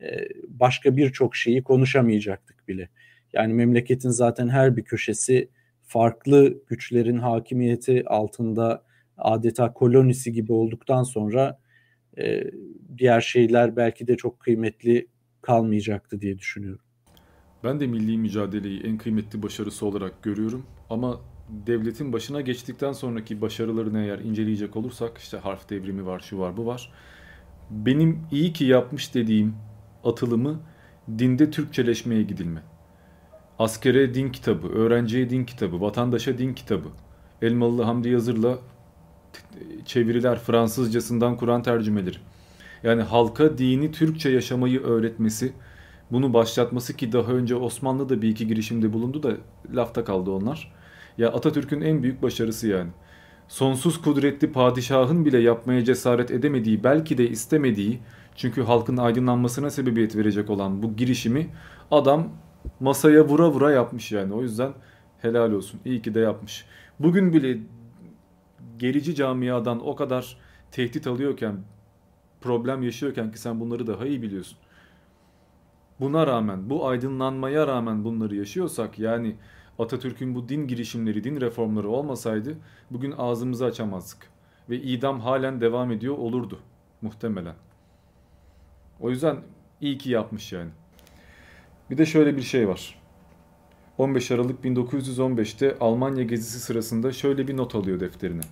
[0.00, 2.88] e, başka birçok şeyi konuşamayacaktık bile.
[3.32, 5.48] Yani memleketin zaten her bir köşesi
[5.82, 8.84] farklı güçlerin hakimiyeti altında
[9.18, 11.58] adeta kolonisi gibi olduktan sonra
[12.18, 12.44] e,
[12.98, 15.06] diğer şeyler belki de çok kıymetli
[15.42, 16.84] kalmayacaktı diye düşünüyorum.
[17.64, 20.66] Ben de milli mücadeleyi en kıymetli başarısı olarak görüyorum.
[20.90, 21.20] Ama
[21.66, 26.66] devletin başına geçtikten sonraki başarılarını eğer inceleyecek olursak işte harf devrimi var, şu var, bu
[26.66, 26.92] var.
[27.70, 29.54] Benim iyi ki yapmış dediğim
[30.04, 30.60] atılımı
[31.18, 32.62] dinde Türkçeleşmeye gidilme.
[33.58, 36.88] Askere din kitabı, öğrenciye din kitabı, vatandaşa din kitabı.
[37.42, 38.58] Elmalı Hamdi Yazır'la
[39.84, 42.16] çeviriler, Fransızcasından Kur'an tercümeleri.
[42.82, 45.52] Yani halka dini Türkçe yaşamayı öğretmesi,
[46.10, 49.36] bunu başlatması ki daha önce Osmanlı da bir iki girişimde bulundu da
[49.74, 50.72] lafta kaldı onlar.
[51.18, 52.90] Ya Atatürk'ün en büyük başarısı yani.
[53.48, 57.98] Sonsuz kudretli padişahın bile yapmaya cesaret edemediği, belki de istemediği,
[58.36, 61.48] çünkü halkın aydınlanmasına sebebiyet verecek olan bu girişimi
[61.90, 62.28] adam
[62.80, 64.34] masaya vura vura yapmış yani.
[64.34, 64.72] O yüzden
[65.22, 65.80] helal olsun.
[65.84, 66.64] İyi ki de yapmış.
[67.00, 67.58] Bugün bile
[68.78, 70.36] gerici camiadan o kadar
[70.70, 71.56] tehdit alıyorken,
[72.40, 74.58] problem yaşıyorken ki sen bunları daha iyi biliyorsun.
[76.00, 79.36] Buna rağmen, bu aydınlanmaya rağmen bunları yaşıyorsak yani
[79.78, 82.56] Atatürk'ün bu din girişimleri, din reformları olmasaydı
[82.90, 84.26] bugün ağzımızı açamazdık.
[84.70, 86.58] Ve idam halen devam ediyor olurdu
[87.02, 87.54] muhtemelen.
[89.00, 89.36] O yüzden
[89.80, 90.70] iyi ki yapmış yani.
[91.90, 93.02] Bir de şöyle bir şey var.
[93.98, 98.42] 15 Aralık 1915'te Almanya gezisi sırasında şöyle bir not alıyor defterine.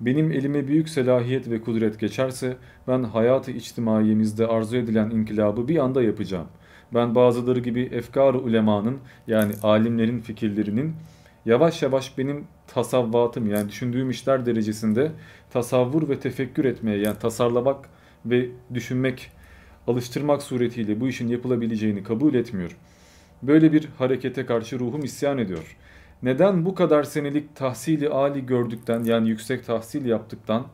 [0.00, 2.56] Benim elime büyük selahiyet ve kudret geçerse
[2.88, 6.46] ben hayatı içtimaiyemizde arzu edilen inkılabı bir anda yapacağım.
[6.94, 10.94] Ben bazıları gibi efkar ulemanın yani alimlerin fikirlerinin
[11.46, 15.12] yavaş yavaş benim tasavvatım yani düşündüğüm işler derecesinde
[15.50, 17.88] tasavvur ve tefekkür etmeye yani tasarlamak
[18.26, 19.30] ve düşünmek,
[19.86, 22.76] alıştırmak suretiyle bu işin yapılabileceğini kabul etmiyorum.
[23.42, 25.76] Böyle bir harekete karşı ruhum isyan ediyor.
[26.22, 30.66] Neden bu kadar senelik tahsili ali gördükten yani yüksek tahsil yaptıktan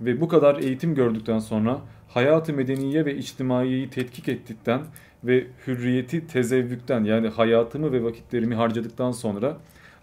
[0.00, 4.80] ve bu kadar eğitim gördükten sonra hayatı medeniye ve içtimaiyeyi tetkik ettikten
[5.24, 9.58] ve hürriyeti tezevvükten yani hayatımı ve vakitlerimi harcadıktan sonra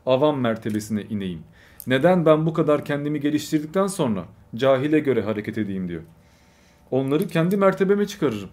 [0.06, 1.44] avam mertebesine ineyim.
[1.88, 4.26] Neden ben bu kadar kendimi geliştirdikten sonra
[4.56, 6.02] cahile göre hareket edeyim diyor.
[6.92, 8.50] Onları kendi mertebeme çıkarırım.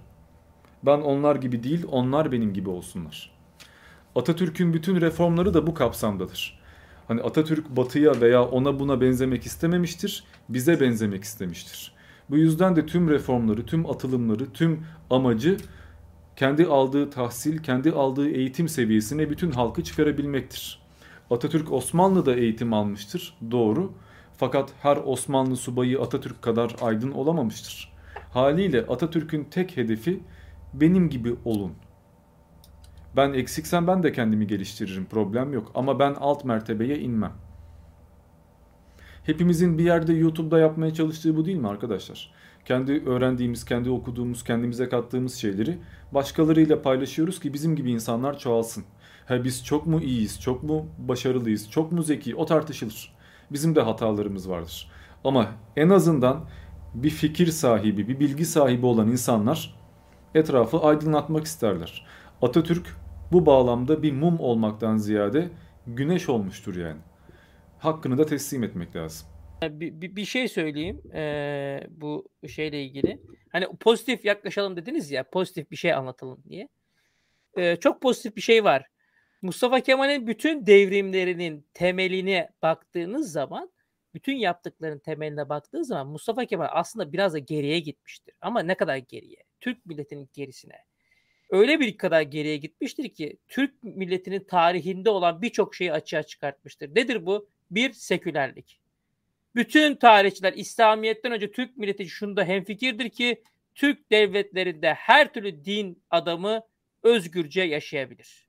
[0.82, 3.30] Ben onlar gibi değil, onlar benim gibi olsunlar.
[4.14, 6.60] Atatürk'ün bütün reformları da bu kapsamdadır.
[7.08, 11.92] Hani Atatürk batıya veya ona buna benzemek istememiştir, bize benzemek istemiştir.
[12.30, 15.56] Bu yüzden de tüm reformları, tüm atılımları, tüm amacı
[16.39, 20.83] kendi aldığı tahsil, kendi aldığı eğitim seviyesine bütün halkı çıkarabilmektir.
[21.31, 23.92] Atatürk Osmanlı'da eğitim almıştır, doğru.
[24.36, 27.92] Fakat her Osmanlı subayı Atatürk kadar aydın olamamıştır.
[28.33, 30.20] Haliyle Atatürk'ün tek hedefi
[30.75, 31.73] benim gibi olun.
[33.17, 35.73] Ben eksiksem ben de kendimi geliştiririm, problem yok.
[35.75, 37.33] Ama ben alt mertebeye inmem.
[39.25, 42.33] Hepimizin bir yerde YouTube'da yapmaya çalıştığı bu değil mi arkadaşlar?
[42.68, 45.78] Kendi öğrendiğimiz, kendi okuduğumuz, kendimize kattığımız şeyleri
[46.12, 48.84] başkalarıyla paylaşıyoruz ki bizim gibi insanlar çoğalsın.
[49.26, 53.14] Ha biz çok mu iyiyiz, çok mu başarılıyız, çok mu zeki o tartışılır.
[53.50, 54.90] Bizim de hatalarımız vardır.
[55.24, 56.44] Ama en azından
[56.94, 59.74] bir fikir sahibi, bir bilgi sahibi olan insanlar
[60.34, 62.06] etrafı aydınlatmak isterler.
[62.42, 62.97] Atatürk
[63.32, 65.50] bu bağlamda bir mum olmaktan ziyade
[65.86, 67.00] güneş olmuştur yani.
[67.78, 69.28] Hakkını da teslim etmek lazım.
[69.62, 73.18] Bir, bir, bir şey söyleyeyim ee, bu şeyle ilgili.
[73.52, 76.68] Hani pozitif yaklaşalım dediniz ya pozitif bir şey anlatalım diye.
[77.56, 78.86] Ee, çok pozitif bir şey var.
[79.42, 83.70] Mustafa Kemal'in bütün devrimlerinin temeline baktığınız zaman
[84.14, 88.34] bütün yaptıkların temeline baktığı zaman Mustafa Kemal aslında biraz da geriye gitmiştir.
[88.40, 89.44] Ama ne kadar geriye?
[89.60, 90.76] Türk milletinin gerisine.
[91.50, 96.94] Öyle bir kadar geriye gitmiştir ki Türk milletinin tarihinde olan birçok şeyi açığa çıkartmıştır.
[96.94, 97.48] Nedir bu?
[97.70, 98.80] Bir sekülerlik.
[99.58, 103.42] Bütün tarihçiler İslamiyet'ten önce Türk milleti şunda hemfikirdir ki
[103.74, 106.62] Türk devletlerinde her türlü din adamı
[107.02, 108.48] özgürce yaşayabilir.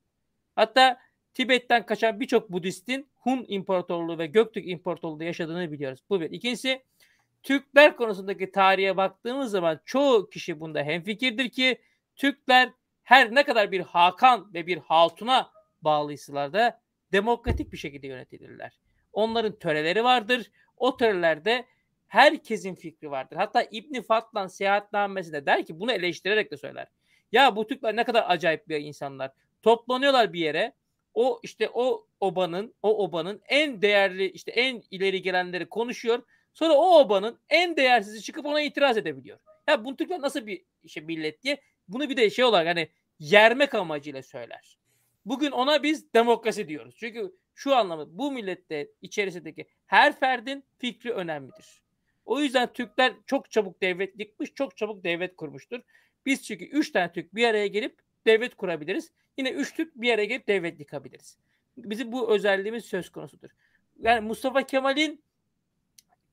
[0.56, 1.00] Hatta
[1.34, 6.00] Tibet'ten kaçan birçok Budistin Hun İmparatorluğu ve Göktürk İmparatorluğu'da yaşadığını biliyoruz.
[6.10, 6.32] Bu bir.
[6.32, 6.82] İkincisi
[7.44, 11.82] Türkler konusundaki tarihe baktığımız zaman çoğu kişi bunda hemfikirdir ki
[12.16, 12.70] Türkler
[13.04, 16.82] her ne kadar bir Hakan ve bir Hatun'a bağlıysalar da
[17.12, 18.80] demokratik bir şekilde yönetilirler.
[19.14, 20.52] Onların töreleri vardır.
[20.80, 21.66] O törelerde
[22.08, 23.36] herkesin fikri vardır.
[23.36, 26.88] Hatta İbni Fatlan seyahatnamesinde der ki bunu eleştirerek de söyler.
[27.32, 29.32] Ya bu Türkler ne kadar acayip bir insanlar.
[29.62, 30.74] Toplanıyorlar bir yere.
[31.14, 36.24] O işte o obanın, o obanın en değerli işte en ileri gelenleri konuşuyor.
[36.54, 39.40] Sonra o obanın en değersizi çıkıp ona itiraz edebiliyor.
[39.68, 43.76] Ya bu Türkler nasıl bir işte millet diye bunu bir de şey olarak hani yermek
[43.76, 44.78] amacıyla söyler.
[45.26, 46.96] Bugün ona biz demokrasi diyoruz.
[46.98, 51.82] Çünkü şu anlamı bu millette içerisindeki her ferdin fikri önemlidir.
[52.26, 55.80] O yüzden Türkler çok çabuk devlet yıkmış, çok çabuk devlet kurmuştur.
[56.26, 59.12] Biz çünkü üç tane Türk bir araya gelip devlet kurabiliriz.
[59.38, 61.38] Yine üç Türk bir araya gelip devlet yıkabiliriz.
[61.78, 63.50] Bizim bu özelliğimiz söz konusudur.
[64.00, 65.24] Yani Mustafa Kemal'in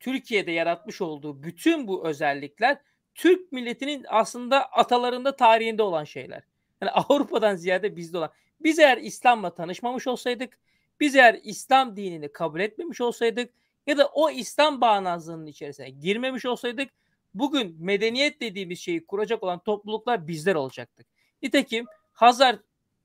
[0.00, 2.78] Türkiye'de yaratmış olduğu bütün bu özellikler
[3.14, 6.42] Türk milletinin aslında atalarında tarihinde olan şeyler.
[6.80, 8.32] Yani Avrupa'dan ziyade bizde olan.
[8.60, 10.58] Biz eğer İslam'la tanışmamış olsaydık,
[11.00, 13.52] biz eğer İslam dinini kabul etmemiş olsaydık
[13.86, 16.90] ya da o İslam bağnazlığının içerisine girmemiş olsaydık
[17.34, 21.06] bugün medeniyet dediğimiz şeyi kuracak olan topluluklar bizler olacaktık.
[21.42, 22.56] Nitekim Hazar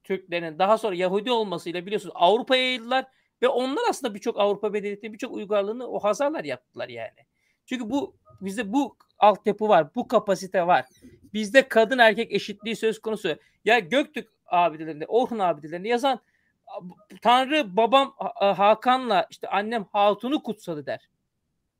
[0.03, 3.05] Türklerinin daha sonra Yahudi olmasıyla biliyorsunuz Avrupa'ya yayıldılar
[3.41, 7.25] ve onlar aslında birçok Avrupa medeniyetinin birçok uygarlığını o Hazarlar yaptılar yani.
[7.65, 10.85] Çünkü bu bizde bu altyapı var, bu kapasite var.
[11.33, 13.35] Bizde kadın erkek eşitliği söz konusu.
[13.65, 16.19] Ya Göktürk abidelerinde, Orhun abidelerinde yazan
[17.21, 21.09] Tanrı babam Hakan'la işte annem Hatun'u kutsadı der.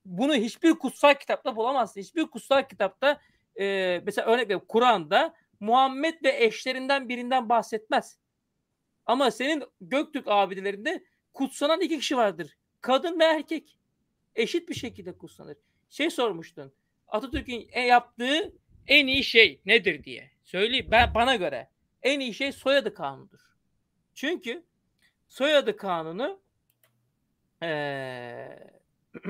[0.06, 2.02] Bunu hiçbir kutsal kitapta bulamazsın.
[2.02, 3.20] Hiçbir kutsal kitapta
[3.60, 8.18] e, mesela örnek veriyorum Kur'an'da Muhammed ve eşlerinden birinden bahsetmez.
[9.06, 11.04] Ama senin Göktürk abidelerinde
[11.34, 12.58] kutsanan iki kişi vardır.
[12.82, 13.78] Kadın ve erkek.
[14.36, 15.58] Eşit bir şekilde kutsanır.
[15.90, 16.74] Şey sormuştun.
[17.08, 18.54] Atatürk'ün e, yaptığı
[18.88, 20.32] en iyi şey nedir diye.
[20.44, 21.70] Söyleyeyim ben bana göre
[22.02, 23.40] en iyi şey soyadı kanunudur.
[24.14, 24.64] Çünkü
[25.32, 26.40] soyadı kanunu
[27.64, 28.60] ee,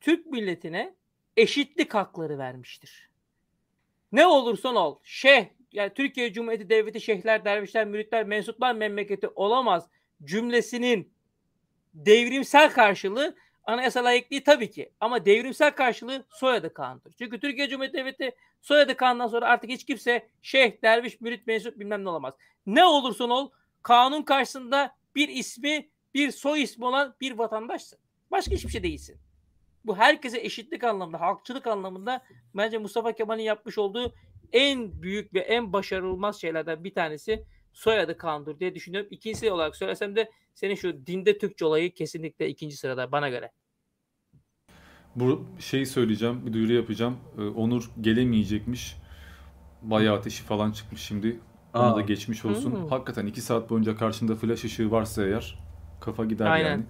[0.00, 0.94] Türk milletine
[1.36, 3.10] eşitlik hakları vermiştir.
[4.12, 9.88] Ne olursan ol, şeyh, yani Türkiye Cumhuriyeti Devleti şeyhler, dervişler, müritler, mensuplar memleketi olamaz
[10.24, 11.12] cümlesinin
[11.94, 17.10] devrimsel karşılığı anayasal layıklığı tabii ki ama devrimsel karşılığı soyadı kanunudur.
[17.18, 22.04] Çünkü Türkiye Cumhuriyeti Devleti soyadı kanundan sonra artık hiç kimse şeyh, derviş, mürit, mensup bilmem
[22.04, 22.34] ne olamaz.
[22.66, 23.50] Ne olursan ol
[23.88, 27.98] kanun karşısında bir ismi, bir soy ismi olan bir vatandaşsın.
[28.30, 29.16] Başka hiçbir şey değilsin.
[29.84, 32.24] Bu herkese eşitlik anlamında, halkçılık anlamında
[32.56, 34.14] bence Mustafa Kemal'in yapmış olduğu
[34.52, 39.08] en büyük ve en başarılmaz şeylerden bir tanesi soyadı kanundur diye düşünüyorum.
[39.10, 43.52] İkincisi olarak söylesem de senin şu dinde Türkçe olayı kesinlikle ikinci sırada bana göre.
[45.16, 47.18] Bu şeyi söyleyeceğim, bir duyuru yapacağım.
[47.38, 48.96] Ee, Onur gelemeyecekmiş.
[49.82, 51.40] Bayağı ateşi falan çıkmış şimdi.
[51.74, 52.72] Ona da geçmiş olsun.
[52.72, 52.88] Hmm.
[52.88, 55.58] Hakikaten iki saat boyunca karşında flash ışığı varsa eğer
[56.00, 56.70] kafa gider Aynen.
[56.70, 56.82] yani.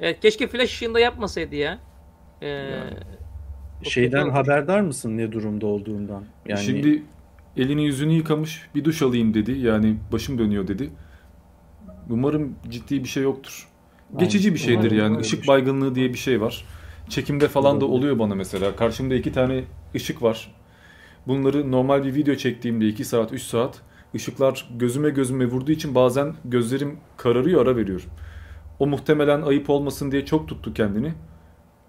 [0.00, 1.78] Evet, keşke flash ışığında yapmasaydı ya.
[2.40, 2.94] Ee, yani.
[3.82, 6.24] Şeyden haberdar mısın ne durumda olduğundan?
[6.46, 7.02] Yani Şimdi
[7.56, 9.52] elini yüzünü yıkamış bir duş alayım dedi.
[9.52, 10.90] Yani başım dönüyor dedi.
[12.10, 13.68] Umarım ciddi bir şey yoktur.
[14.18, 15.20] Geçici bir şeydir Umarım yani.
[15.20, 15.48] Işık şey.
[15.48, 16.64] baygınlığı diye bir şey var.
[17.08, 18.76] Çekimde falan da oluyor bana mesela.
[18.76, 19.64] Karşımda iki tane
[19.94, 20.54] ışık var.
[21.26, 23.80] Bunları normal bir video çektiğimde 2 saat 3 saat
[24.14, 28.06] ışıklar gözüme gözüme vurduğu için bazen gözlerim kararıyor ara veriyorum.
[28.78, 31.12] O muhtemelen ayıp olmasın diye çok tuttu kendini.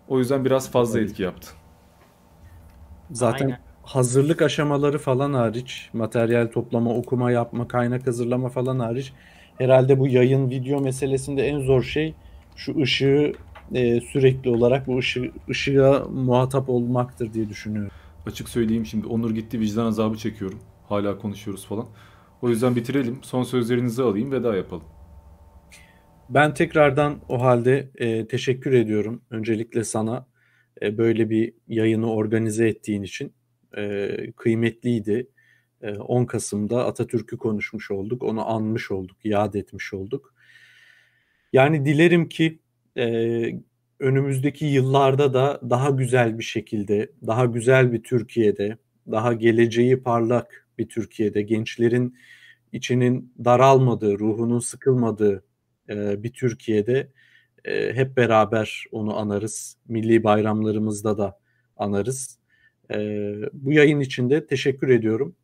[0.07, 1.47] O yüzden biraz fazla etki yaptı.
[3.11, 3.59] Zaten Aynen.
[3.83, 9.13] hazırlık aşamaları falan hariç, materyal toplama, okuma yapma, kaynak hazırlama falan hariç
[9.57, 12.13] herhalde bu yayın video meselesinde en zor şey
[12.55, 13.33] şu ışığı
[13.73, 17.91] e, sürekli olarak bu ışığı, ışığa muhatap olmaktır diye düşünüyorum.
[18.25, 20.59] Açık söyleyeyim şimdi Onur gitti vicdan azabı çekiyorum.
[20.89, 21.85] Hala konuşuyoruz falan.
[22.41, 23.19] O yüzden bitirelim.
[23.23, 24.83] Son sözlerinizi alayım veda yapalım.
[26.29, 29.21] Ben tekrardan o halde e, teşekkür ediyorum.
[29.29, 30.27] Öncelikle sana
[30.81, 33.33] e, böyle bir yayını organize ettiğin için
[33.77, 35.27] e, kıymetliydi.
[35.81, 40.33] E, 10 Kasım'da Atatürk'ü konuşmuş olduk, onu anmış olduk, yad etmiş olduk.
[41.53, 42.59] Yani dilerim ki
[42.97, 43.05] e,
[43.99, 48.77] önümüzdeki yıllarda da daha güzel bir şekilde, daha güzel bir Türkiye'de,
[49.11, 52.15] daha geleceği parlak bir Türkiye'de, gençlerin
[52.71, 55.43] içinin daralmadığı, ruhunun sıkılmadığı
[55.89, 57.11] e, bir Türkiye'de
[57.65, 59.77] e, hep beraber onu anarız.
[59.87, 61.39] Milli bayramlarımızda da
[61.77, 62.39] anarız.
[62.91, 62.97] E,
[63.53, 65.35] bu yayın için de teşekkür ediyorum.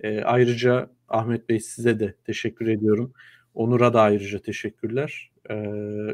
[0.00, 3.12] E, ayrıca Ahmet Bey size de teşekkür ediyorum.
[3.54, 5.30] Onur'a da ayrıca teşekkürler.
[5.50, 5.56] E,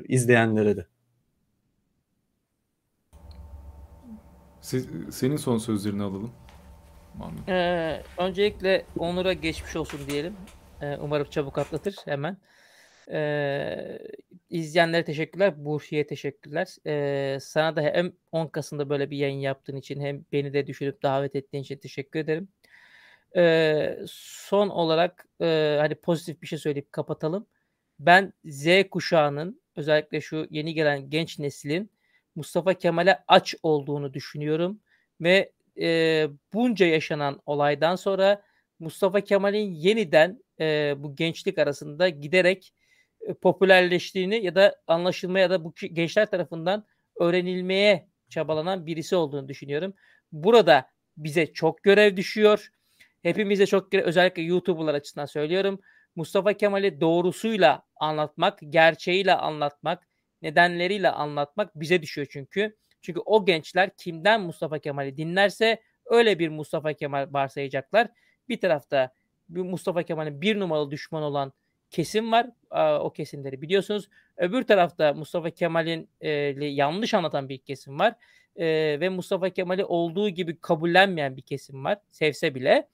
[0.08, 0.86] izleyenlere de.
[4.60, 6.32] Siz, senin son sözlerini alalım.
[7.48, 10.36] Ee, öncelikle Onur'a geçmiş olsun diyelim.
[10.82, 12.36] Ee, umarım çabuk atlatır hemen.
[13.10, 13.98] Ee,
[14.50, 15.64] izleyenlere teşekkürler.
[15.64, 16.68] Burşi'ye teşekkürler.
[16.86, 21.02] Ee, sana da hem 10 Kasım'da böyle bir yayın yaptığın için hem beni de düşünüp
[21.02, 22.48] davet ettiğin için teşekkür ederim.
[23.36, 27.46] Ee, son olarak e, hani pozitif bir şey söyleyip kapatalım.
[27.98, 31.90] Ben Z kuşağının özellikle şu yeni gelen genç neslin
[32.34, 34.80] Mustafa Kemal'e aç olduğunu düşünüyorum
[35.20, 38.42] ve e, bunca yaşanan olaydan sonra
[38.78, 42.74] Mustafa Kemal'in yeniden e, bu gençlik arasında giderek
[43.20, 46.86] e, popülerleştiğini ya da anlaşılmaya ya da bu gençler tarafından
[47.20, 49.94] öğrenilmeye çabalanan birisi olduğunu düşünüyorum.
[50.32, 52.68] Burada bize çok görev düşüyor.
[53.22, 55.80] Hepimize çok görev, özellikle YouTuber'lar açısından söylüyorum.
[56.16, 60.08] Mustafa Kemal'i doğrusuyla anlatmak, gerçeğiyle anlatmak,
[60.42, 62.76] nedenleriyle anlatmak bize düşüyor çünkü.
[63.04, 68.08] Çünkü o gençler kimden Mustafa Kemal'i dinlerse öyle bir Mustafa Kemal varsayacaklar.
[68.48, 69.12] Bir tarafta
[69.48, 71.52] Mustafa Kemal'in bir numaralı düşman olan
[71.90, 72.46] kesim var.
[73.00, 74.08] O kesimleri biliyorsunuz.
[74.36, 78.14] Öbür tarafta Mustafa Kemal'in e, yanlış anlatan bir kesim var.
[78.56, 78.66] E,
[79.00, 81.98] ve Mustafa Kemal'i olduğu gibi kabullenmeyen bir kesim var.
[82.10, 82.88] Sevse bile.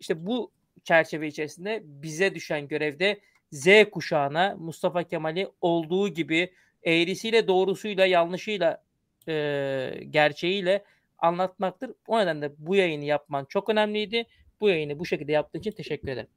[0.00, 0.52] İşte bu
[0.84, 3.20] çerçeve içerisinde bize düşen görevde
[3.52, 8.82] Z kuşağına Mustafa Kemal'i olduğu gibi eğrisiyle doğrusuyla yanlışıyla
[9.28, 10.84] e, gerçeğiyle
[11.18, 11.90] anlatmaktır.
[12.06, 14.24] O nedenle bu yayını yapman çok önemliydi.
[14.60, 16.28] Bu yayını bu şekilde yaptığın için teşekkür ederim.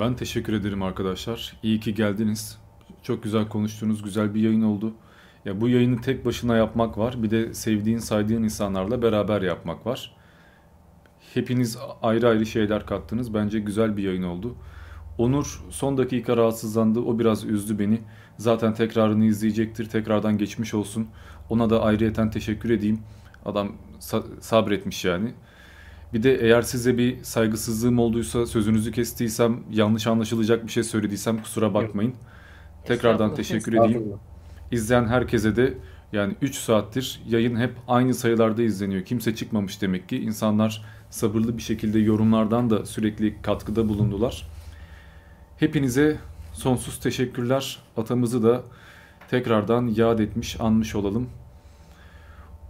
[0.00, 1.56] Ben teşekkür ederim arkadaşlar.
[1.62, 2.60] İyi ki geldiniz.
[3.02, 4.94] Çok güzel konuştuğunuz güzel bir yayın oldu.
[5.44, 7.22] Ya bu yayını tek başına yapmak var.
[7.22, 10.16] Bir de sevdiğin, saydığın insanlarla beraber yapmak var.
[11.34, 13.34] Hepiniz ayrı ayrı şeyler kattınız.
[13.34, 14.56] Bence güzel bir yayın oldu.
[15.18, 17.00] Onur son dakika rahatsızlandı.
[17.00, 18.00] O biraz üzdü beni.
[18.38, 19.88] Zaten tekrarını izleyecektir.
[19.88, 21.08] Tekrardan geçmiş olsun.
[21.48, 22.98] Ona da ayrıyeten teşekkür edeyim.
[23.44, 23.72] Adam
[24.40, 25.34] sabretmiş yani.
[26.12, 31.74] Bir de eğer size bir saygısızlığım olduysa, sözünüzü kestiysem, yanlış anlaşılacak bir şey söylediysem kusura
[31.74, 32.14] bakmayın.
[32.84, 34.12] Tekrardan teşekkür edeyim.
[34.72, 35.74] İzleyen herkese de
[36.12, 39.04] yani 3 saattir yayın hep aynı sayılarda izleniyor.
[39.04, 40.18] Kimse çıkmamış demek ki.
[40.18, 44.48] İnsanlar sabırlı bir şekilde yorumlardan da sürekli katkıda bulundular.
[45.58, 46.16] Hepinize
[46.52, 47.78] sonsuz teşekkürler.
[47.96, 48.62] Atamızı da
[49.34, 51.28] tekrardan yad etmiş, anmış olalım.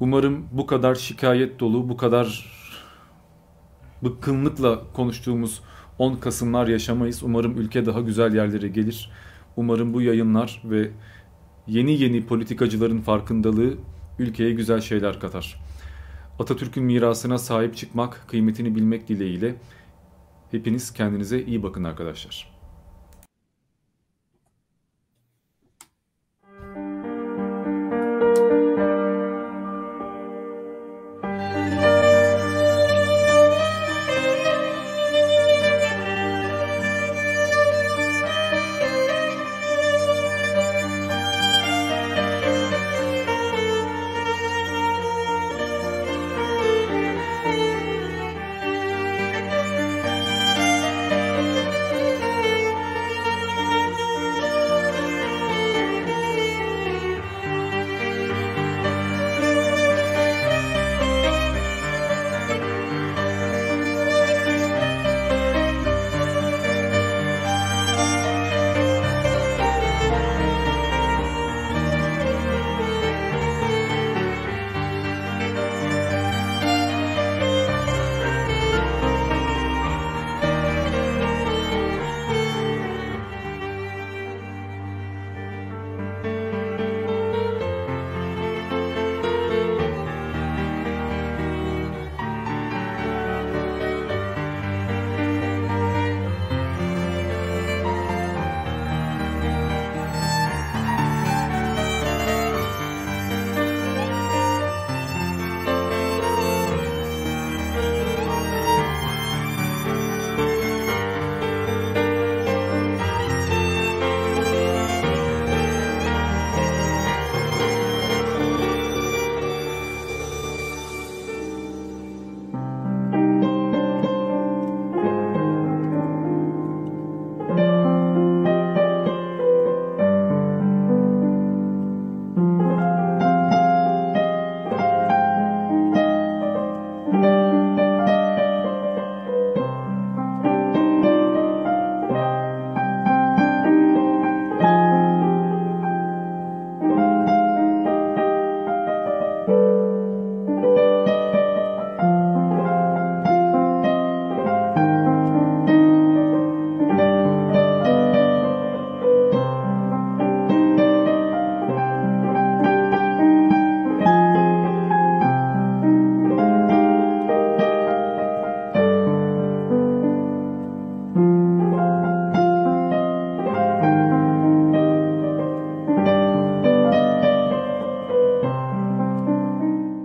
[0.01, 2.47] Umarım bu kadar şikayet dolu, bu kadar
[4.03, 5.63] bıkkınlıkla konuştuğumuz
[5.99, 7.23] 10 Kasımlar yaşamayız.
[7.23, 9.11] Umarım ülke daha güzel yerlere gelir.
[9.57, 10.91] Umarım bu yayınlar ve
[11.67, 13.75] yeni yeni politikacıların farkındalığı
[14.19, 15.61] ülkeye güzel şeyler katar.
[16.39, 19.55] Atatürk'ün mirasına sahip çıkmak, kıymetini bilmek dileğiyle
[20.51, 22.54] hepiniz kendinize iyi bakın arkadaşlar.